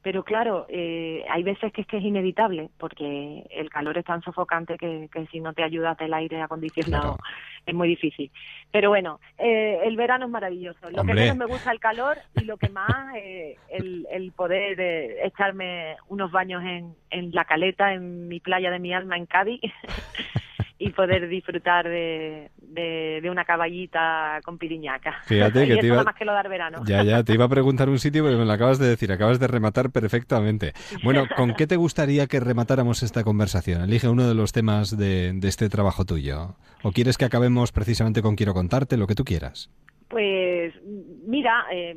Pero 0.03 0.23
claro, 0.25 0.67
eh, 0.69 1.25
hay 1.29 1.43
veces 1.43 1.73
que 1.73 1.81
es 1.81 1.87
que 1.87 1.99
es 1.99 2.05
inevitable, 2.05 2.71
porque 2.79 3.45
el 3.51 3.69
calor 3.69 3.99
es 3.99 4.05
tan 4.05 4.23
sofocante 4.23 4.79
que, 4.79 5.09
que 5.13 5.27
si 5.27 5.41
no 5.41 5.53
te 5.55 5.65
ayudas 5.65 5.99
del 5.99 6.15
aire 6.15 6.41
acondicionado 6.41 7.17
Claro. 7.17 7.19
es 7.67 7.75
muy 7.75 7.89
difícil. 7.89 8.31
Pero 8.71 8.91
bueno, 8.91 9.19
eh, 9.39 9.81
el 9.85 9.97
verano 9.97 10.27
es 10.27 10.31
maravilloso. 10.31 10.89
Lo 10.91 11.01
Hombre. 11.01 11.15
que 11.17 11.21
menos 11.23 11.37
me 11.37 11.47
gusta 11.47 11.71
es 11.71 11.75
el 11.75 11.81
calor 11.81 12.19
y 12.35 12.45
lo 12.45 12.57
que 12.57 12.69
más, 12.69 13.15
eh, 13.17 13.57
el, 13.71 14.07
el 14.11 14.31
poder 14.33 14.81
eh, 14.81 15.27
echarme 15.27 15.97
unos 16.09 16.31
baños 16.31 16.63
en, 16.65 16.95
en 17.11 17.33
la 17.33 17.45
caleta, 17.45 17.93
en 17.93 18.29
mi 18.29 18.39
playa 18.41 18.71
de 18.71 18.79
mi 18.79 18.95
alma, 18.95 19.17
en 19.17 19.27
Cádiz, 19.27 19.61
y 20.81 20.91
poder 20.91 21.29
disfrutar 21.29 21.89
de, 21.89 22.51
de, 22.59 23.19
de 23.21 23.31
una 23.31 23.45
caballita 23.45 24.41
con 24.45 24.59
piriñaca. 24.59 25.17
Fíjate 25.27 25.65
y 25.65 25.67
que 25.67 25.73
eso 25.73 25.81
te 25.81 25.87
iba- 25.89 25.97
nada 25.97 26.05
más 26.05 26.15
que 26.15 26.25
lo 26.25 26.33
dar 26.33 26.49
verano. 26.49 26.83
Ya, 26.87 27.03
ya, 27.03 27.25
te 27.25 27.35
iba 27.35 27.47
a 27.47 27.49
preguntar 27.49 27.89
un 27.89 27.99
sitio, 27.99 28.25
pero 28.25 28.39
me 28.39 28.45
lo 28.45 28.53
acabas 28.53 28.79
de 28.79 28.87
decir, 28.89 29.11
acabas 29.11 29.41
de 29.41 29.49
rematar 29.49 29.91
perfectamente. 29.91 30.73
Bueno, 31.03 31.25
¿con 31.37 31.55
qué 31.55 31.67
te 31.67 31.77
gustaría 31.77 32.27
que 32.29 32.39
rematáramos 32.41 33.03
esta 33.03 33.25
conversación? 33.25 33.83
Elige 33.83 34.09
uno 34.09 34.29
de 34.29 34.35
los 34.35 34.53
temas 34.53 34.97
de, 34.97 35.33
de 35.35 35.49
este 35.49 35.69
trabajo 35.69 36.05
tuyo. 36.05 36.55
¿O 36.83 36.93
quieres 36.93 37.19
que 37.19 37.25
acabemos 37.25 37.73
precisamente 37.73 38.23
con 38.23 38.37
Quiero 38.37 38.55
contarte, 38.55 38.97
lo 38.97 39.07
que 39.09 39.17
tú 39.17 39.25
quieras? 39.25 39.71
Pues 40.09 40.73
mira, 41.27 41.65
eh, 41.73 41.95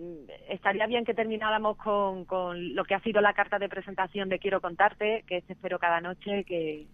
estaría 0.49 0.85
bien 0.87 1.05
que 1.05 1.13
termináramos 1.13 1.77
con, 1.77 2.25
con 2.25 2.75
lo 2.75 2.83
que 2.83 2.93
ha 2.95 2.99
sido 3.01 3.21
la 3.21 3.33
carta 3.33 3.57
de 3.57 3.69
presentación 3.69 4.27
de 4.27 4.39
Quiero 4.39 4.59
contarte, 4.59 5.23
que 5.27 5.37
es 5.37 5.49
Espero 5.49 5.79
cada 5.79 6.01
noche, 6.01 6.43
que, 6.45 6.87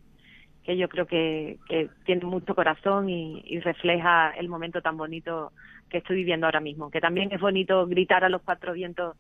que 0.68 0.76
yo 0.76 0.90
creo 0.90 1.06
que, 1.08 1.60
tiene 2.04 2.26
mucho 2.26 2.54
corazón 2.54 3.10
y 3.10 3.60
refleja 3.62 4.32
el 4.32 4.50
momento 4.50 4.82
tan 4.82 4.98
bonito 4.98 5.54
que 5.90 6.00
estoy 6.00 6.18
viviendo 6.18 6.46
ahora 6.46 6.60
mismo. 6.60 6.92
Que 6.92 7.00
también 7.00 7.32
es 7.32 7.40
bonito 7.40 7.88
gritar 7.88 8.26
a 8.26 8.30
los 8.30 8.42
cuatro 8.42 8.74
vientos 8.74 9.16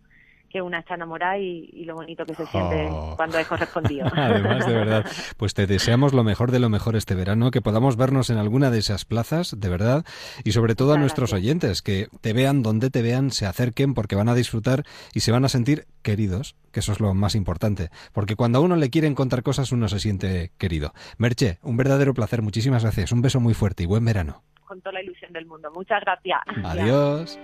que 0.50 0.62
una 0.62 0.80
está 0.80 0.96
enamorada 0.96 1.38
y, 1.38 1.70
y 1.74 1.86
lo 1.86 1.96
bonito 1.96 2.26
que 2.26 2.34
se 2.36 2.46
siente 2.48 2.88
Oh. 2.90 3.14
cuando 3.16 3.38
es 3.38 3.48
correspondido. 3.48 4.08
Además, 4.16 4.66
de 4.66 4.74
verdad, 4.74 5.06
pues 5.38 5.54
te 5.54 5.68
deseamos 5.68 6.14
lo 6.14 6.24
mejor 6.24 6.52
de 6.52 6.60
lo 6.60 6.70
mejor 6.70 6.96
este 6.96 7.16
verano, 7.16 7.52
que 7.52 7.62
podamos 7.62 7.98
vernos 7.98 8.30
en 8.30 8.38
alguna 8.38 8.72
de 8.72 8.80
esas 8.80 9.06
plazas, 9.06 9.60
de 9.60 9.70
verdad, 9.70 10.06
y 10.44 10.52
sobre 10.54 10.76
todo 10.76 10.94
a 10.94 10.98
nuestros 10.98 11.32
gracias. 11.32 11.44
oyentes, 11.46 11.82
que 11.82 12.08
te 12.22 12.34
vean 12.34 12.64
donde 12.64 12.90
te 12.90 13.02
vean, 13.02 13.32
se 13.32 13.46
acerquen 13.46 13.94
porque 13.94 14.16
van 14.16 14.30
a 14.30 14.36
disfrutar 14.36 14.84
y 15.14 15.20
se 15.22 15.32
van 15.32 15.46
a 15.46 15.50
sentir 15.50 15.86
queridos, 16.02 16.56
que 16.72 16.80
eso 16.80 16.92
es 16.94 17.00
lo 17.00 17.14
más 17.14 17.36
importante, 17.36 17.90
porque 18.14 18.36
cuando 18.36 18.60
a 18.60 18.62
uno 18.62 18.76
le 18.76 18.90
quieren 18.90 19.16
contar 19.16 19.44
cosas, 19.44 19.72
uno 19.72 19.88
se 19.90 20.00
siente 20.00 20.52
querido. 20.58 20.94
Merche, 21.18 21.60
un 21.64 21.76
verdadero 21.78 22.14
placer, 22.14 22.42
muchísimas 22.42 22.84
gracias, 22.84 23.12
un 23.12 23.22
beso 23.22 23.40
muy 23.40 23.54
fuerte 23.54 23.84
y 23.84 23.86
buen 23.86 24.06
verano. 24.06 24.44
Con 24.66 24.82
toda 24.82 24.94
la 24.94 25.02
ilusión 25.04 25.32
del 25.34 25.46
mundo. 25.46 25.70
Muchas 25.74 26.02
gracias. 26.02 26.40
Adiós. 26.64 27.40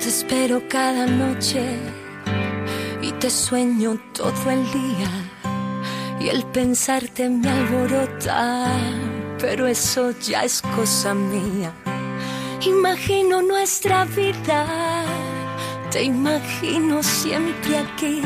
Te 0.00 0.08
espero 0.08 0.62
cada 0.68 1.06
noche 1.06 1.64
y 3.02 3.12
te 3.12 3.30
sueño 3.30 3.98
todo 4.12 4.50
el 4.50 4.64
día 4.72 5.10
y 6.20 6.28
el 6.28 6.44
pensarte 6.44 7.28
me 7.28 7.48
alborota, 7.48 8.68
pero 9.38 9.66
eso 9.66 10.12
ya 10.20 10.44
es 10.44 10.62
cosa 10.74 11.14
mía. 11.14 11.72
Imagino 12.66 13.42
nuestra 13.42 14.04
vida, 14.04 15.04
te 15.90 16.02
imagino 16.02 17.02
siempre 17.02 17.78
aquí 17.78 18.22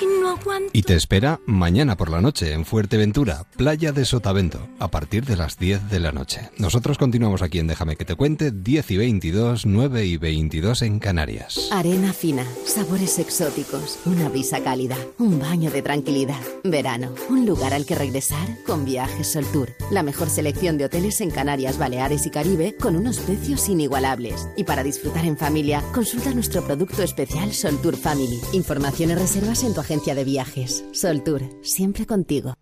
y 0.00 0.20
no 0.20 0.30
aguanto. 0.30 0.70
Y 0.72 0.82
te 0.82 0.94
espera 0.94 1.40
mañana 1.46 1.96
por 1.96 2.10
la 2.10 2.20
noche 2.20 2.52
en 2.52 2.64
Fuerteventura, 2.64 3.44
Playa 3.56 3.92
de 3.92 4.04
Sotavento, 4.04 4.68
a 4.78 4.88
partir 4.88 5.24
de 5.24 5.36
las 5.36 5.58
10 5.58 5.90
de 5.90 6.00
la 6.00 6.12
noche. 6.12 6.50
Nosotros 6.58 6.98
continuamos 6.98 7.42
aquí 7.42 7.58
en 7.58 7.66
Déjame 7.66 7.96
que 7.96 8.04
te 8.04 8.14
cuente, 8.14 8.50
10 8.50 8.90
y 8.90 8.96
22, 8.96 9.66
9 9.66 10.04
y 10.04 10.16
22 10.16 10.82
en 10.82 10.98
Canarias. 10.98 11.68
Arena 11.72 12.12
fina, 12.12 12.44
sabores 12.64 13.18
exóticos, 13.18 13.98
una 14.04 14.28
brisa 14.28 14.60
cálida, 14.62 14.96
un 15.18 15.38
baño 15.38 15.70
de 15.70 15.82
tranquilidad. 15.82 16.40
Verano, 16.64 17.14
un 17.28 17.46
lugar 17.46 17.74
al 17.74 17.86
que 17.86 17.94
regresar 17.94 18.46
con 18.66 18.84
Viajes 18.84 19.32
Sol 19.32 19.46
Tour. 19.52 19.74
La 19.90 20.02
mejor 20.02 20.30
selección 20.30 20.78
de 20.78 20.84
hoteles 20.86 21.20
en 21.20 21.30
Canarias, 21.30 21.78
Baleares 21.78 22.26
y 22.26 22.30
Caribe 22.30 22.76
con 22.76 22.96
unos 22.96 23.18
precios 23.18 23.68
inigualables. 23.68 24.48
Y 24.56 24.64
para 24.64 24.82
disfrutar 24.82 25.24
en 25.24 25.36
familia, 25.36 25.82
consulta 25.92 26.32
nuestro 26.32 26.62
producto 26.64 27.02
especial 27.02 27.52
Sol 27.52 27.80
Tour 27.80 27.96
Family. 27.96 28.40
Información 28.52 29.10
y 29.10 29.14
reservas 29.14 29.64
en 29.64 29.74
tu 29.74 29.80
agencia 29.88 30.14
de 30.14 30.24
viajes. 30.24 30.84
Sol 30.92 31.24
Tour, 31.24 31.40
siempre 31.62 32.04
contigo. 32.04 32.52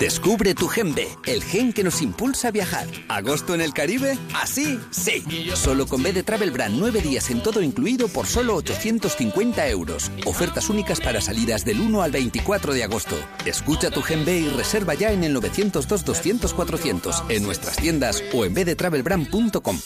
Descubre 0.00 0.52
tu 0.52 0.66
Gen 0.66 0.96
B, 0.96 1.06
el 1.26 1.44
gen 1.44 1.72
que 1.72 1.84
nos 1.84 2.02
impulsa 2.02 2.48
a 2.48 2.50
viajar. 2.50 2.88
¿Agosto 3.08 3.54
en 3.54 3.60
el 3.60 3.72
Caribe? 3.72 4.18
¿Así? 4.34 4.80
Sí. 4.90 5.22
Solo 5.54 5.86
con 5.86 6.02
B 6.02 6.12
de 6.12 6.24
Travel 6.24 6.50
Brand, 6.50 6.76
nueve 6.76 7.00
días 7.00 7.30
en 7.30 7.40
todo 7.40 7.62
incluido 7.62 8.08
por 8.08 8.26
solo 8.26 8.56
850 8.56 9.68
euros. 9.68 10.10
Ofertas 10.24 10.68
únicas 10.68 11.00
para 11.00 11.20
salidas 11.20 11.64
del 11.64 11.80
1 11.80 12.02
al 12.02 12.10
24 12.10 12.74
de 12.74 12.82
agosto. 12.82 13.14
Escucha 13.44 13.92
tu 13.92 14.02
Gen 14.02 14.24
B 14.24 14.40
y 14.40 14.48
reserva 14.48 14.94
ya 14.94 15.12
en 15.12 15.22
el 15.22 15.36
902-200-400, 15.36 17.30
en 17.30 17.44
nuestras 17.44 17.76
tiendas 17.76 18.24
o 18.34 18.44
en 18.44 18.54
bdetravelbrand.com. 18.54 19.78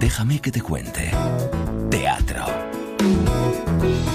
Déjame 0.00 0.40
que 0.40 0.50
te 0.50 0.60
cuente. 0.60 1.12
Thank 3.04 4.08
you. 4.08 4.13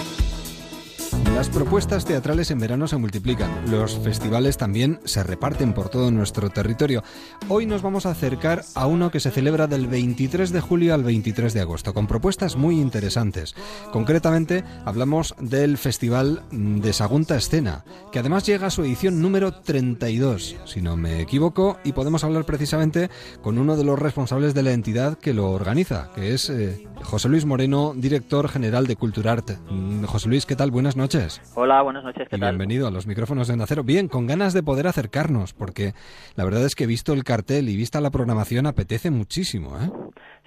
Las 1.40 1.48
propuestas 1.48 2.04
teatrales 2.04 2.52
en 2.52 2.60
verano 2.60 2.86
se 2.86 2.98
multiplican, 2.98 3.50
los 3.72 3.98
festivales 3.98 4.58
también 4.58 5.00
se 5.06 5.24
reparten 5.24 5.72
por 5.72 5.88
todo 5.88 6.12
nuestro 6.12 6.50
territorio. 6.50 7.02
Hoy 7.48 7.66
nos 7.66 7.82
vamos 7.82 8.06
a 8.06 8.12
acercar 8.12 8.66
a 8.76 8.88
uno 8.88 9.10
que 9.10 9.22
se 9.22 9.32
celebra 9.32 9.66
del 9.66 9.88
23 9.88 10.52
de 10.52 10.60
julio 10.60 10.94
al 10.94 11.04
23 11.04 11.54
de 11.54 11.62
agosto, 11.62 11.94
con 11.94 12.08
propuestas 12.08 12.58
muy 12.58 12.78
interesantes. 12.82 13.56
Concretamente, 13.94 14.66
hablamos 14.84 15.34
del 15.40 15.78
Festival 15.78 16.44
de 16.52 16.92
Sagunta 16.92 17.38
Escena, 17.38 17.86
que 18.12 18.20
además 18.20 18.46
llega 18.46 18.68
a 18.68 18.72
su 18.72 18.84
edición 18.84 19.22
número 19.22 19.54
32, 19.54 20.58
si 20.66 20.82
no 20.82 20.98
me 20.98 21.22
equivoco, 21.22 21.80
y 21.86 21.94
podemos 21.94 22.26
hablar 22.26 22.44
precisamente 22.44 23.10
con 23.42 23.58
uno 23.58 23.78
de 23.78 23.86
los 23.86 23.98
responsables 23.98 24.54
de 24.54 24.64
la 24.64 24.74
entidad 24.74 25.18
que 25.18 25.34
lo 25.34 25.52
organiza, 25.52 26.10
que 26.14 26.34
es 26.34 26.50
eh, 26.50 26.86
José 27.02 27.30
Luis 27.30 27.46
Moreno, 27.46 27.94
director 27.96 28.50
general 28.50 28.88
de 28.88 28.98
Culturarte. 28.98 29.58
Mm, 29.70 30.04
José 30.04 30.28
Luis, 30.28 30.46
¿qué 30.46 30.58
tal? 30.58 30.70
Buenas 30.70 30.98
noches. 30.98 31.29
Hola, 31.56 31.82
buenas 31.82 32.04
noches, 32.04 32.28
¿qué 32.30 32.36
Y 32.36 32.40
tal? 32.40 32.52
bienvenido 32.52 32.88
a 32.88 32.92
los 32.92 33.08
micrófonos 33.08 33.48
de 33.48 33.58
Nacero. 33.58 33.84
Bien, 33.84 34.08
con 34.08 34.28
ganas 34.28 34.54
de 34.54 34.64
poder 34.64 34.88
acercarnos, 34.88 35.54
porque 35.54 35.94
la 36.36 36.46
verdad 36.46 36.64
es 36.66 36.76
que 36.76 36.88
visto 36.88 37.14
el 37.14 37.24
cartel 37.24 37.70
y 37.70 37.76
vista 37.76 38.02
la 38.02 38.12
programación 38.12 38.66
apetece 38.66 39.12
muchísimo, 39.12 39.78
¿eh? 39.80 39.90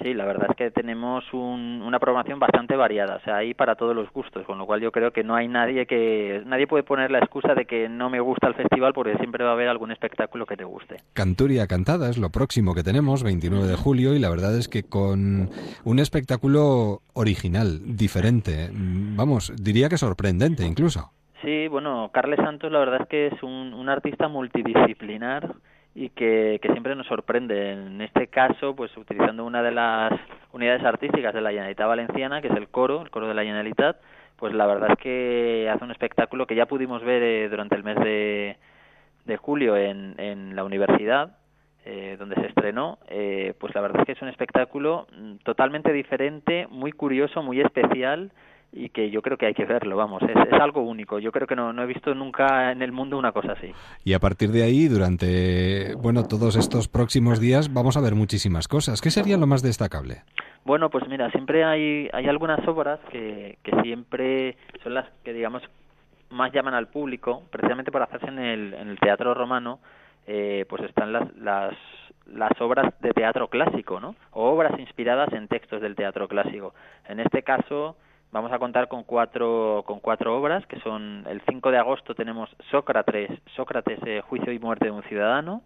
Sí, 0.02 0.14
la 0.14 0.24
verdad 0.24 0.48
es 0.50 0.56
que 0.56 0.70
tenemos 0.70 1.24
un- 1.32 1.80
una 1.82 1.98
programación 2.00 2.38
bastante 2.40 2.74
variada, 2.76 3.16
o 3.16 3.20
sea, 3.20 3.36
hay 3.36 3.54
para 3.54 3.76
todos 3.76 3.94
los 3.94 4.10
gustos, 4.12 4.44
con 4.46 4.58
lo 4.58 4.66
cual 4.66 4.80
yo 4.80 4.90
creo 4.90 5.12
que 5.12 5.22
no 5.22 5.34
hay 5.36 5.46
nadie 5.48 5.86
que 5.86 6.42
nadie 6.44 6.66
puede 6.66 6.82
poner 6.82 7.10
la 7.10 7.18
excusa 7.18 7.54
de 7.54 7.66
que 7.66 7.88
no 7.88 8.10
me 8.10 8.18
gusta 8.20 8.48
el 8.48 8.54
festival 8.54 8.92
porque 8.94 9.16
siempre 9.18 9.44
va 9.44 9.50
a 9.50 9.52
haber 9.52 9.68
algún 9.68 9.92
espectáculo 9.92 10.44
que 10.44 10.56
te 10.56 10.64
guste. 10.64 10.96
Canturia 11.12 11.66
Cantada 11.66 12.10
es 12.10 12.18
lo 12.18 12.30
próximo 12.30 12.74
que 12.74 12.82
tenemos, 12.82 13.22
29 13.22 13.66
de 13.66 13.76
julio, 13.76 14.14
y 14.14 14.18
la 14.18 14.30
verdad 14.30 14.56
es 14.58 14.68
que 14.68 14.82
con 14.82 15.48
un 15.84 15.98
espectáculo 16.00 17.00
original, 17.14 17.78
diferente, 17.96 18.70
mm, 18.72 19.16
vamos, 19.16 19.52
diría 19.56 19.88
que 19.88 19.98
sorprendente 19.98 20.66
incluso. 20.66 21.12
Sí, 21.42 21.66
bueno, 21.68 22.10
Carles 22.12 22.38
Santos 22.38 22.70
la 22.70 22.78
verdad 22.78 23.02
es 23.02 23.08
que 23.08 23.26
es 23.28 23.42
un, 23.42 23.74
un 23.74 23.88
artista 23.88 24.28
multidisciplinar 24.28 25.52
y 25.94 26.08
que, 26.10 26.58
que 26.62 26.70
siempre 26.70 26.94
nos 26.94 27.06
sorprende. 27.06 27.72
En 27.72 28.00
este 28.00 28.28
caso, 28.28 28.74
pues 28.74 28.96
utilizando 28.96 29.44
una 29.44 29.62
de 29.62 29.72
las 29.72 30.12
unidades 30.52 30.84
artísticas 30.84 31.34
de 31.34 31.40
la 31.40 31.50
Generalitat 31.50 31.86
Valenciana, 31.86 32.40
que 32.40 32.48
es 32.48 32.56
el 32.56 32.68
coro, 32.68 33.02
el 33.02 33.10
coro 33.10 33.28
de 33.28 33.34
la 33.34 33.42
Generalitat, 33.42 33.96
pues 34.36 34.54
la 34.54 34.66
verdad 34.66 34.90
es 34.92 34.98
que 34.98 35.70
hace 35.72 35.84
un 35.84 35.90
espectáculo 35.90 36.46
que 36.46 36.54
ya 36.54 36.66
pudimos 36.66 37.04
ver 37.04 37.22
eh, 37.22 37.48
durante 37.48 37.76
el 37.76 37.84
mes 37.84 37.96
de, 37.96 38.56
de 39.24 39.36
julio 39.36 39.76
en, 39.76 40.14
en 40.18 40.56
la 40.56 40.64
universidad, 40.64 41.36
eh, 41.84 42.16
donde 42.18 42.36
se 42.36 42.46
estrenó, 42.46 42.98
eh, 43.08 43.54
pues 43.58 43.74
la 43.74 43.80
verdad 43.80 44.00
es 44.00 44.06
que 44.06 44.12
es 44.12 44.22
un 44.22 44.28
espectáculo 44.28 45.06
mm, 45.16 45.36
totalmente 45.44 45.92
diferente, 45.92 46.66
muy 46.70 46.92
curioso, 46.92 47.42
muy 47.42 47.60
especial 47.60 48.32
y 48.72 48.88
que 48.88 49.10
yo 49.10 49.20
creo 49.20 49.36
que 49.36 49.46
hay 49.46 49.54
que 49.54 49.66
verlo, 49.66 49.96
vamos, 49.96 50.22
es, 50.22 50.30
es 50.30 50.60
algo 50.60 50.82
único. 50.82 51.18
Yo 51.18 51.30
creo 51.30 51.46
que 51.46 51.54
no, 51.54 51.72
no 51.72 51.82
he 51.82 51.86
visto 51.86 52.14
nunca 52.14 52.72
en 52.72 52.80
el 52.80 52.90
mundo 52.90 53.18
una 53.18 53.32
cosa 53.32 53.52
así. 53.52 53.72
Y 54.04 54.14
a 54.14 54.18
partir 54.18 54.50
de 54.50 54.62
ahí, 54.62 54.88
durante, 54.88 55.94
bueno, 55.96 56.24
todos 56.24 56.56
estos 56.56 56.88
próximos 56.88 57.38
días, 57.38 57.72
vamos 57.72 57.96
a 57.96 58.00
ver 58.00 58.14
muchísimas 58.14 58.68
cosas. 58.68 59.00
¿Qué 59.00 59.10
sería 59.10 59.36
lo 59.36 59.46
más 59.46 59.62
destacable? 59.62 60.22
Bueno, 60.64 60.88
pues 60.90 61.06
mira, 61.08 61.30
siempre 61.30 61.64
hay, 61.64 62.08
hay 62.12 62.26
algunas 62.28 62.66
obras 62.66 63.00
que, 63.10 63.58
que 63.62 63.72
siempre 63.82 64.56
son 64.82 64.94
las 64.94 65.06
que, 65.22 65.32
digamos, 65.32 65.62
más 66.30 66.52
llaman 66.52 66.74
al 66.74 66.88
público, 66.88 67.42
precisamente 67.50 67.92
por 67.92 68.02
hacerse 68.02 68.28
en 68.28 68.38
el, 68.38 68.74
en 68.74 68.88
el 68.88 68.98
teatro 68.98 69.34
romano, 69.34 69.80
eh, 70.26 70.64
pues 70.68 70.82
están 70.84 71.12
las, 71.12 71.36
las, 71.36 71.74
las 72.26 72.58
obras 72.60 72.94
de 73.00 73.10
teatro 73.10 73.48
clásico, 73.48 74.00
¿no? 74.00 74.14
O 74.30 74.50
obras 74.50 74.78
inspiradas 74.78 75.32
en 75.32 75.48
textos 75.48 75.82
del 75.82 75.96
teatro 75.96 76.28
clásico. 76.28 76.74
En 77.08 77.20
este 77.20 77.42
caso, 77.42 77.96
vamos 78.32 78.50
a 78.50 78.58
contar 78.58 78.88
con 78.88 79.04
cuatro, 79.04 79.84
con 79.86 80.00
cuatro 80.00 80.36
obras, 80.36 80.66
que 80.66 80.80
son 80.80 81.24
el 81.28 81.40
5 81.48 81.70
de 81.70 81.78
agosto 81.78 82.14
tenemos 82.14 82.50
Sócrates, 82.70 83.30
Sócrates, 83.54 84.00
eh, 84.06 84.22
Juicio 84.22 84.52
y 84.52 84.58
Muerte 84.58 84.86
de 84.86 84.90
un 84.90 85.02
Ciudadano, 85.04 85.62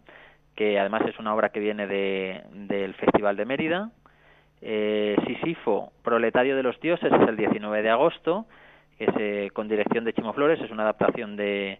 que 0.54 0.78
además 0.78 1.02
es 1.06 1.18
una 1.18 1.34
obra 1.34 1.50
que 1.50 1.60
viene 1.60 1.86
de, 1.86 2.42
del 2.52 2.94
Festival 2.94 3.36
de 3.36 3.44
Mérida. 3.44 3.90
Eh, 4.60 5.16
Sisifo, 5.26 5.92
Proletario 6.02 6.56
de 6.56 6.62
los 6.62 6.80
Dioses, 6.80 7.12
es 7.12 7.28
el 7.28 7.36
19 7.36 7.82
de 7.82 7.90
agosto, 7.90 8.46
es 8.98 9.10
eh, 9.18 9.50
con 9.52 9.68
dirección 9.68 10.04
de 10.04 10.12
Chimo 10.12 10.32
Flores, 10.32 10.60
es 10.60 10.70
una 10.70 10.82
adaptación 10.82 11.36
de, 11.36 11.78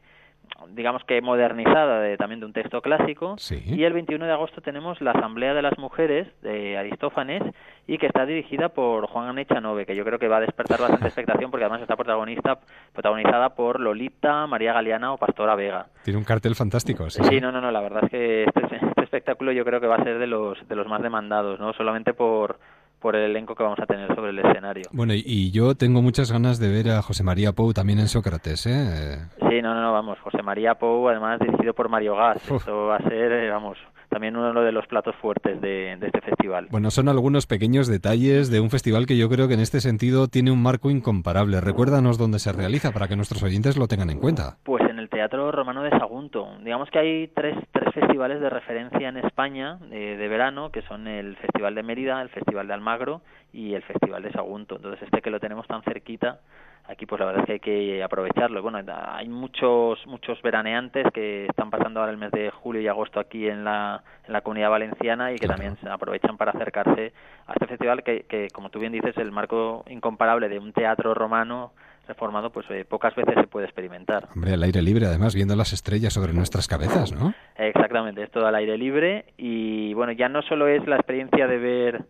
digamos 0.71 1.05
que 1.05 1.21
modernizada 1.21 2.01
de, 2.01 2.17
también 2.17 2.41
de 2.41 2.47
un 2.47 2.53
texto 2.53 2.81
clásico. 2.81 3.37
Y 3.67 3.85
el 3.85 3.93
21 3.93 4.25
de 4.25 4.33
agosto 4.33 4.61
tenemos 4.61 5.01
la 5.01 5.13
Asamblea 5.13 5.55
de 5.55 5.63
las 5.63 5.79
Mujeres 5.79 6.29
de 6.43 6.77
Aristófanes 6.77 7.43
y 7.87 7.99
que 7.99 8.07
está 8.07 8.27
dirigida 8.27 8.71
por 8.71 9.07
Juan 9.07 9.39
Echanove, 9.39 9.87
que 9.87 9.95
yo 9.95 10.05
creo 10.05 10.19
que 10.19 10.29
va 10.29 10.39
a 10.39 10.41
despertar 10.41 10.81
bastante 10.81 11.07
expectación 11.07 11.51
porque 11.51 11.65
además 11.65 11.83
está 11.83 11.97
protagonista, 11.97 12.59
protagonizada 12.93 13.51
por 13.51 13.81
Lolita, 13.81 14.47
María 14.47 14.73
Galeana 14.73 15.13
o 15.13 15.19
Pastora 15.19 15.55
Vega. 15.55 15.87
Tiene 16.05 16.19
un 16.19 16.25
cartel 16.25 16.55
fantástico. 16.55 17.09
Sí, 17.11 17.23
sí 17.25 17.41
no, 17.41 17.53
no, 17.53 17.61
no, 17.61 17.71
la 17.71 17.81
verdad 17.81 18.05
es 18.05 18.11
que 18.11 18.45
este, 18.45 18.61
este 18.65 19.03
espectáculo 19.03 19.53
yo 19.53 19.65
creo 19.65 19.81
que 19.81 19.87
va 19.87 19.97
a 19.97 20.05
ser 20.05 20.19
de 20.19 20.27
los, 20.27 20.67
de 20.67 20.77
los 20.77 20.89
más 20.89 21.03
demandados, 21.03 21.61
no 21.61 21.73
solamente 21.75 22.13
por 22.13 22.59
por 23.01 23.17
el 23.17 23.31
elenco 23.31 23.55
que 23.55 23.63
vamos 23.63 23.79
a 23.81 23.87
tener 23.87 24.15
sobre 24.15 24.31
el 24.31 24.39
escenario. 24.39 24.85
Bueno, 24.93 25.15
y, 25.15 25.51
yo 25.51 25.75
tengo 25.75 26.03
muchas 26.03 26.33
ganas 26.33 26.59
de 26.59 26.69
ver 26.71 26.91
a 26.91 27.03
José 27.03 27.23
María 27.23 27.53
Pou 27.53 27.73
también 27.73 27.99
en 27.99 28.09
Sócrates, 28.09 28.67
¿eh? 28.67 29.19
Sí, 29.49 29.63
no, 29.63 29.75
no, 29.75 29.93
vamos, 29.93 30.19
José 30.21 30.43
María 30.43 30.75
Pou, 30.75 31.09
además 31.09 31.39
dirigido 31.41 31.75
por 31.75 31.89
Mario 31.89 32.17
Gas. 32.17 32.51
Esto 32.51 32.87
va 32.87 32.97
a 32.97 33.03
ser, 33.03 33.33
eh, 33.33 33.51
vamos, 33.51 33.79
también 34.09 34.37
uno 34.37 34.63
de 34.63 34.73
los 34.73 34.87
platos 34.87 35.15
fuertes 35.17 35.61
de, 35.61 35.93
este 35.93 36.21
festival. 36.21 36.69
Bueno, 36.71 36.91
son 36.91 37.09
algunos 37.09 37.47
pequeños 37.47 37.87
detalles 37.87 38.51
de 38.51 38.61
un 38.61 38.71
festival 38.71 39.07
que 39.07 39.17
yo 39.17 39.29
creo 39.29 39.49
que 39.49 39.55
en 39.55 39.61
este 39.61 39.81
sentido 39.81 40.29
tiene 40.29 40.51
un 40.51 40.63
marco 40.63 40.91
incomparable. 40.91 41.61
Recuérdanos 41.61 42.19
dónde 42.19 42.39
se 42.39 42.53
realiza 42.53 42.93
para 42.93 43.09
que 43.09 43.17
nuestros 43.17 43.43
oyentes 43.43 43.77
lo 43.77 43.89
tengan 43.89 44.11
en 44.11 44.19
cuenta. 44.19 44.57
Pues 44.65 44.83
en 44.89 44.96
el 45.07 45.11
Teatro 45.11 45.53
Romano 45.53 45.85
de 45.85 45.91
Sagunto. 45.91 46.49
Digamos 46.65 46.91
que 46.91 46.99
hay 46.99 47.29
tres, 47.29 47.57
tres 47.71 47.95
festivales 47.95 48.41
de 48.41 48.51
referencia 48.51 49.09
en 49.09 49.19
España 49.19 49.79
de, 49.89 50.17
de 50.17 50.29
verano, 50.29 50.73
que 50.73 50.83
son 50.83 51.07
el 51.07 51.37
Festival 51.37 51.77
de 51.77 51.85
Mérida, 51.85 52.21
el 52.21 52.29
Festival 52.29 52.67
de 52.67 52.75
Almagro 52.75 53.23
y 53.53 53.75
el 53.75 53.83
Festival 53.83 54.25
de 54.25 54.33
Sagunto. 54.33 54.77
Entonces 54.77 55.01
este 55.05 55.23
que 55.23 55.31
lo 55.31 55.39
tenemos 55.39 55.65
tan 55.69 55.83
cerquita 55.83 56.41
aquí 56.89 57.07
pues 57.07 57.21
la 57.21 57.27
verdad 57.27 57.43
es 57.43 57.47
que 57.47 57.53
hay 57.53 57.61
que 57.61 58.03
aprovecharlo. 58.03 58.63
Bueno, 58.63 58.81
hay 58.89 59.29
muchos 59.29 60.05
muchos 60.07 60.41
veraneantes 60.43 61.07
que 61.13 61.47
están 61.47 61.71
pasando 61.71 62.01
ahora 62.01 62.13
el 62.13 62.19
mes 62.19 62.33
de 62.33 62.51
julio 62.51 62.81
y 62.81 62.89
agosto 62.89 63.21
aquí 63.21 63.49
en 63.49 63.65
la, 63.65 64.03
en 64.27 64.33
la 64.33 64.41
comunidad 64.41 64.71
valenciana 64.71 65.33
y 65.33 65.37
que 65.37 65.47
también 65.47 65.77
se 65.77 65.89
aprovechan 65.89 66.37
para 66.37 66.51
acercarse 66.51 67.13
a 67.47 67.53
este 67.53 67.67
festival 67.67 68.03
que, 68.03 68.25
que, 68.25 68.49
como 68.51 68.71
tú 68.71 68.81
bien 68.81 68.93
dices, 68.93 69.17
el 69.19 69.31
marco 69.31 69.85
incomparable 69.89 70.49
de 70.49 70.59
un 70.59 70.73
teatro 70.73 71.15
romano 71.15 71.73
reformado, 72.07 72.51
pues 72.51 72.67
eh, 72.71 72.85
pocas 72.85 73.15
veces 73.15 73.35
se 73.35 73.47
puede 73.47 73.67
experimentar. 73.67 74.29
Hombre, 74.35 74.55
al 74.55 74.63
aire 74.63 74.83
libre, 74.83 75.07
además, 75.07 75.35
viendo 75.35 75.57
las 75.57 75.73
estrellas 75.73 76.13
sobre 76.13 76.33
nuestras 76.33 76.69
cabezas, 76.69 77.13
¿no? 77.13 77.35
Exactamente, 77.57 78.23
es 78.23 78.31
todo 78.31 78.47
al 78.47 78.55
aire 78.55 78.77
libre 78.77 79.27
y 79.37 79.95
bueno, 79.95 80.13
ya 80.13 80.29
no 80.29 80.43
solo 80.43 80.69
es 80.69 80.87
la 80.87 80.97
experiencia 80.97 81.47
de 81.47 81.59
ver 81.59 82.05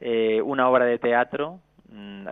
eh, 0.00 0.42
una 0.42 0.68
obra 0.68 0.84
de 0.84 0.98
teatro, 0.98 1.60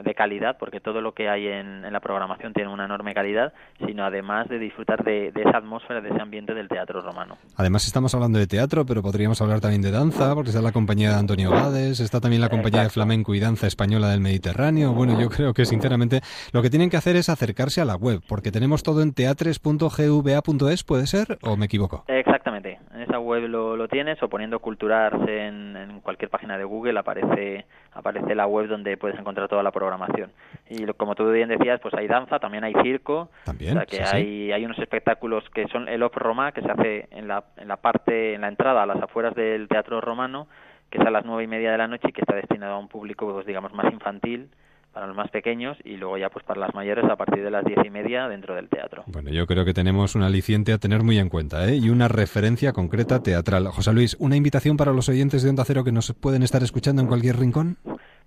de 0.03 0.14
calidad, 0.14 0.57
porque 0.59 0.81
todo 0.81 1.00
lo 1.00 1.12
que 1.12 1.29
hay 1.29 1.46
en, 1.46 1.83
la 1.92 2.00
programación 2.00 2.53
tiene 2.53 2.72
una 2.72 2.85
enorme 2.85 3.14
calidad, 3.14 3.53
sino 3.87 4.05
además 4.05 4.48
de 4.48 4.59
disfrutar 4.59 5.05
de, 5.05 5.29
esa 5.29 5.59
atmósfera, 5.59 6.00
de 6.00 6.11
ese 6.11 6.20
ambiente 6.20 6.55
del 6.55 6.68
teatro 6.68 7.00
romano. 7.00 7.38
Además 7.57 7.87
estamos 7.87 8.14
hablando 8.14 8.38
de 8.38 8.46
teatro, 8.46 8.85
pero 8.85 9.03
podríamos 9.03 9.40
hablar 9.40 9.61
también 9.61 9.83
de 9.83 9.90
danza, 9.90 10.35
porque 10.35 10.50
está 10.50 10.62
la 10.62 10.72
compañía 10.72 11.11
de 11.11 11.16
Antonio 11.16 11.50
Gades, 11.50 12.00
está 12.00 12.20
también 12.20 12.42
la 12.42 12.48
compañía 12.48 12.83
de 12.83 12.90
flamenco 12.90 13.35
y 13.35 13.40
danza 13.40 13.66
española 13.66 14.09
del 14.09 14.20
Mediterráneo. 14.20 14.92
Bueno, 14.92 15.20
yo 15.20 15.29
creo 15.29 15.55
que 15.55 15.64
sinceramente 15.64 16.20
lo 16.53 16.62
que 16.62 16.70
tienen 16.70 16.90
que 16.90 16.96
hacer 16.96 17.16
es 17.16 17.29
acercarse 17.29 17.81
a 17.81 17.85
la 17.85 17.96
web, 17.96 18.20
porque 18.29 18.50
tenemos 18.50 18.83
todo 18.83 19.03
en 19.03 19.12
teatres.gva.es, 19.12 20.85
¿puede 20.85 21.07
ser 21.07 21.38
o 21.42 21.57
me 21.57 21.66
equivoco? 21.66 22.05
Exactamente, 22.09 22.79
en 22.94 23.03
esa 23.03 23.18
web 23.18 23.48
lo, 23.48 23.88
tienes 23.88 24.20
o 24.22 24.29
poniendo 24.29 24.59
culturarse 24.61 25.46
en, 25.46 25.77
en 25.77 26.00
cualquier 26.00 26.31
página 26.31 26.59
de 26.59 26.64
Google 26.64 26.98
aparece 26.98 27.66
aparece 27.94 28.35
la 28.35 28.46
web 28.46 28.68
donde 28.68 28.96
puedes 28.96 29.18
encontrar 29.18 29.48
toda 29.48 29.62
la 29.62 29.70
programación. 29.70 30.33
Y 30.68 30.85
como 30.94 31.14
tú 31.14 31.30
bien 31.30 31.48
decías, 31.48 31.80
pues 31.80 31.94
hay 31.94 32.07
danza, 32.07 32.38
también 32.38 32.64
hay 32.64 32.74
circo, 32.83 33.30
¿También? 33.44 33.72
o 33.72 33.80
sea 33.80 33.87
que 33.87 34.02
hay, 34.02 34.52
hay 34.52 34.64
unos 34.64 34.78
espectáculos 34.78 35.44
que 35.50 35.68
son 35.68 35.88
el 35.88 36.02
Off 36.02 36.16
Roma, 36.16 36.52
que 36.52 36.62
se 36.62 36.70
hace 36.70 37.09
en 37.11 37.28
la, 37.28 37.44
en 37.57 37.68
la 37.68 37.76
parte, 37.76 38.35
en 38.35 38.42
la 38.42 38.48
entrada, 38.48 38.83
a 38.83 38.87
las 38.87 39.00
afueras 39.02 39.35
del 39.35 39.68
Teatro 39.68 40.00
Romano, 40.00 40.48
que 40.90 40.98
es 40.98 41.07
a 41.07 41.11
las 41.11 41.24
nueve 41.24 41.44
y 41.44 41.46
media 41.46 41.72
de 41.72 41.78
la 41.78 41.88
noche 41.88 42.09
y 42.09 42.12
que 42.12 42.20
está 42.20 42.37
destinado 42.37 42.74
a 42.74 42.78
un 42.78 42.88
público, 42.88 43.33
pues 43.33 43.46
digamos, 43.46 43.72
más 43.72 43.92
infantil, 43.92 44.50
para 44.94 45.09
los 45.09 45.16
más 45.16 45.30
pequeños 45.30 45.76
y 45.85 45.96
luego 45.96 46.16
ya 46.16 46.30
pues 46.30 46.44
para 46.44 46.61
las 46.61 46.74
mayores 46.74 47.04
a 47.04 47.16
partir 47.16 47.42
de 47.42 47.50
las 47.50 47.64
diez 47.64 47.78
y 47.85 47.90
media 47.90 48.28
dentro 48.28 48.54
del 48.54 48.68
teatro. 48.68 49.02
Bueno, 49.07 49.30
yo 49.30 49.46
creo 49.46 49.64
que 49.64 49.74
tenemos 49.74 50.14
un 50.14 50.22
aliciente 50.22 50.72
a 50.72 50.78
tener 50.78 51.02
muy 51.02 51.18
en 51.18 51.28
cuenta 51.28 51.68
¿eh? 51.68 51.76
y 51.76 51.90
una 51.90 52.07
referencia 52.07 52.72
concreta 52.72 53.20
teatral. 53.22 53.66
José 53.66 53.92
Luis, 53.92 54.16
¿una 54.20 54.37
invitación 54.37 54.76
para 54.76 54.92
los 54.92 55.09
oyentes 55.09 55.42
de 55.42 55.50
Onda 55.50 55.64
Cero 55.66 55.83
que 55.83 55.92
nos 55.92 56.14
pueden 56.14 56.44
estar 56.44 56.62
escuchando 56.62 57.02
en 57.02 57.09
cualquier 57.09 57.37
rincón? 57.37 57.76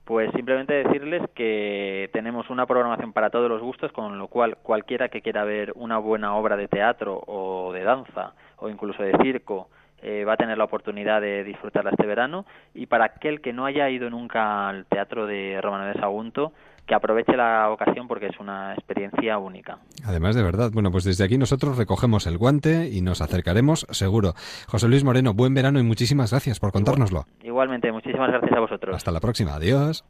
Pues 0.03 0.30
simplemente 0.36 0.73
decirles 0.73 1.21
que 1.36 2.10
tenemos 2.13 2.49
una 2.49 2.65
programación 2.65 3.13
para 3.13 3.30
todos 3.30 3.49
los 3.49 3.62
gustos, 3.62 3.91
con 3.91 4.17
lo 4.17 4.27
cual 4.27 4.58
cualquiera 4.62 5.10
que 5.10 5.21
quiera 5.21 5.43
ver 5.45 5.73
una 5.75 5.97
buena 5.97 6.36
obra 6.36 6.58
de 6.58 6.67
teatro 6.67 7.21
o 7.27 7.71
de 7.73 7.84
danza 7.84 8.34
o 8.58 8.69
incluso 8.69 9.03
de 9.03 9.17
circo 9.21 9.69
eh, 10.08 10.24
va 10.24 10.34
a 10.34 10.38
tener 10.38 10.58
la 10.58 10.63
oportunidad 10.63 11.20
de 11.20 11.43
disfrutarla 11.43 11.91
este 11.91 12.06
verano 12.06 12.46
y 12.74 12.86
para 12.86 13.04
aquel 13.04 13.41
que 13.41 13.52
no 13.52 13.65
haya 13.65 13.89
ido 13.89 14.10
nunca 14.10 14.70
al 14.70 14.86
teatro 14.86 15.28
de 15.28 15.60
Romano 15.62 15.86
de 15.86 15.96
Sagunto 15.96 16.54
que 16.86 16.96
aproveche 16.96 17.36
la 17.36 17.70
ocasión 17.70 18.08
porque 18.08 18.28
es 18.28 18.39
una 18.39 18.74
experiencia 18.74 19.38
única. 19.38 19.80
Además, 20.06 20.38
de 20.38 20.43
verdad, 20.43 20.72
bueno, 20.74 20.91
pues 20.91 21.04
desde 21.04 21.26
aquí 21.26 21.38
nosotros 21.38 21.78
recogemos 21.78 22.26
el 22.26 22.38
guante 22.38 22.88
y 22.89 23.02
nos 23.02 23.22
acercaremos 23.22 23.86
seguro. 23.89 24.32
José 24.70 24.88
Luis 24.88 25.04
Moreno, 25.04 25.34
buen 25.34 25.54
verano 25.54 25.78
y 25.78 25.84
muchísimas 25.84 26.32
gracias 26.32 26.62
por 26.62 26.72
contárnoslo. 26.72 27.26
Igualmente, 27.43 27.91
muchísimas 27.91 28.30
gracias 28.30 28.54
a 28.54 28.62
vosotros. 28.62 28.96
Hasta 28.96 29.12
la 29.12 29.20
próxima, 29.20 29.56
adiós. 29.56 30.06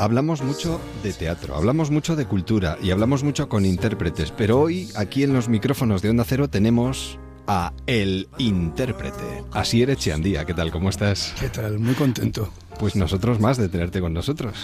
Hablamos 0.00 0.40
mucho 0.40 0.80
de 1.02 1.12
teatro, 1.12 1.54
hablamos 1.54 1.90
mucho 1.90 2.16
de 2.16 2.24
cultura 2.24 2.78
y 2.82 2.90
hablamos 2.90 3.22
mucho 3.22 3.50
con 3.50 3.66
intérpretes, 3.66 4.30
pero 4.30 4.58
hoy 4.58 4.88
aquí 4.96 5.24
en 5.24 5.34
los 5.34 5.50
micrófonos 5.50 6.00
de 6.00 6.08
Onda 6.08 6.24
Cero 6.24 6.48
tenemos 6.48 7.18
a 7.46 7.74
El 7.86 8.26
Intérprete. 8.38 9.44
Así 9.52 9.82
eres 9.82 9.98
Chiandía, 9.98 10.46
¿qué 10.46 10.54
tal? 10.54 10.70
¿Cómo 10.70 10.88
estás? 10.88 11.34
¿Qué 11.38 11.50
tal? 11.50 11.78
Muy 11.78 11.92
contento. 11.92 12.50
Pues 12.78 12.96
nosotros 12.96 13.40
más 13.40 13.58
de 13.58 13.68
tenerte 13.68 14.00
con 14.00 14.14
nosotros. 14.14 14.54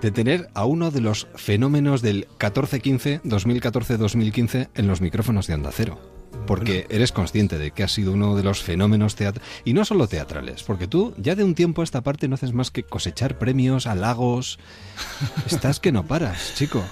De 0.00 0.10
tener 0.10 0.48
a 0.54 0.64
uno 0.64 0.90
de 0.90 1.02
los 1.02 1.28
fenómenos 1.34 2.00
del 2.00 2.26
14-15, 2.38 3.20
2014-2015 3.24 4.70
en 4.74 4.86
los 4.86 5.02
micrófonos 5.02 5.46
de 5.48 5.52
Onda 5.52 5.70
Cero 5.70 6.17
porque 6.46 6.86
eres 6.88 7.12
consciente 7.12 7.58
de 7.58 7.70
que 7.70 7.82
has 7.82 7.92
sido 7.92 8.12
uno 8.12 8.36
de 8.36 8.42
los 8.42 8.62
fenómenos 8.62 9.16
teatrales, 9.16 9.48
y 9.64 9.72
no 9.72 9.84
solo 9.84 10.08
teatrales, 10.08 10.62
porque 10.62 10.86
tú 10.86 11.14
ya 11.18 11.34
de 11.34 11.44
un 11.44 11.54
tiempo 11.54 11.82
a 11.82 11.84
esta 11.84 12.02
parte 12.02 12.28
no 12.28 12.34
haces 12.34 12.52
más 12.52 12.70
que 12.70 12.82
cosechar 12.82 13.38
premios, 13.38 13.86
halagos, 13.86 14.58
estás 15.46 15.80
que 15.80 15.92
no 15.92 16.06
paras, 16.06 16.54
chico. 16.54 16.82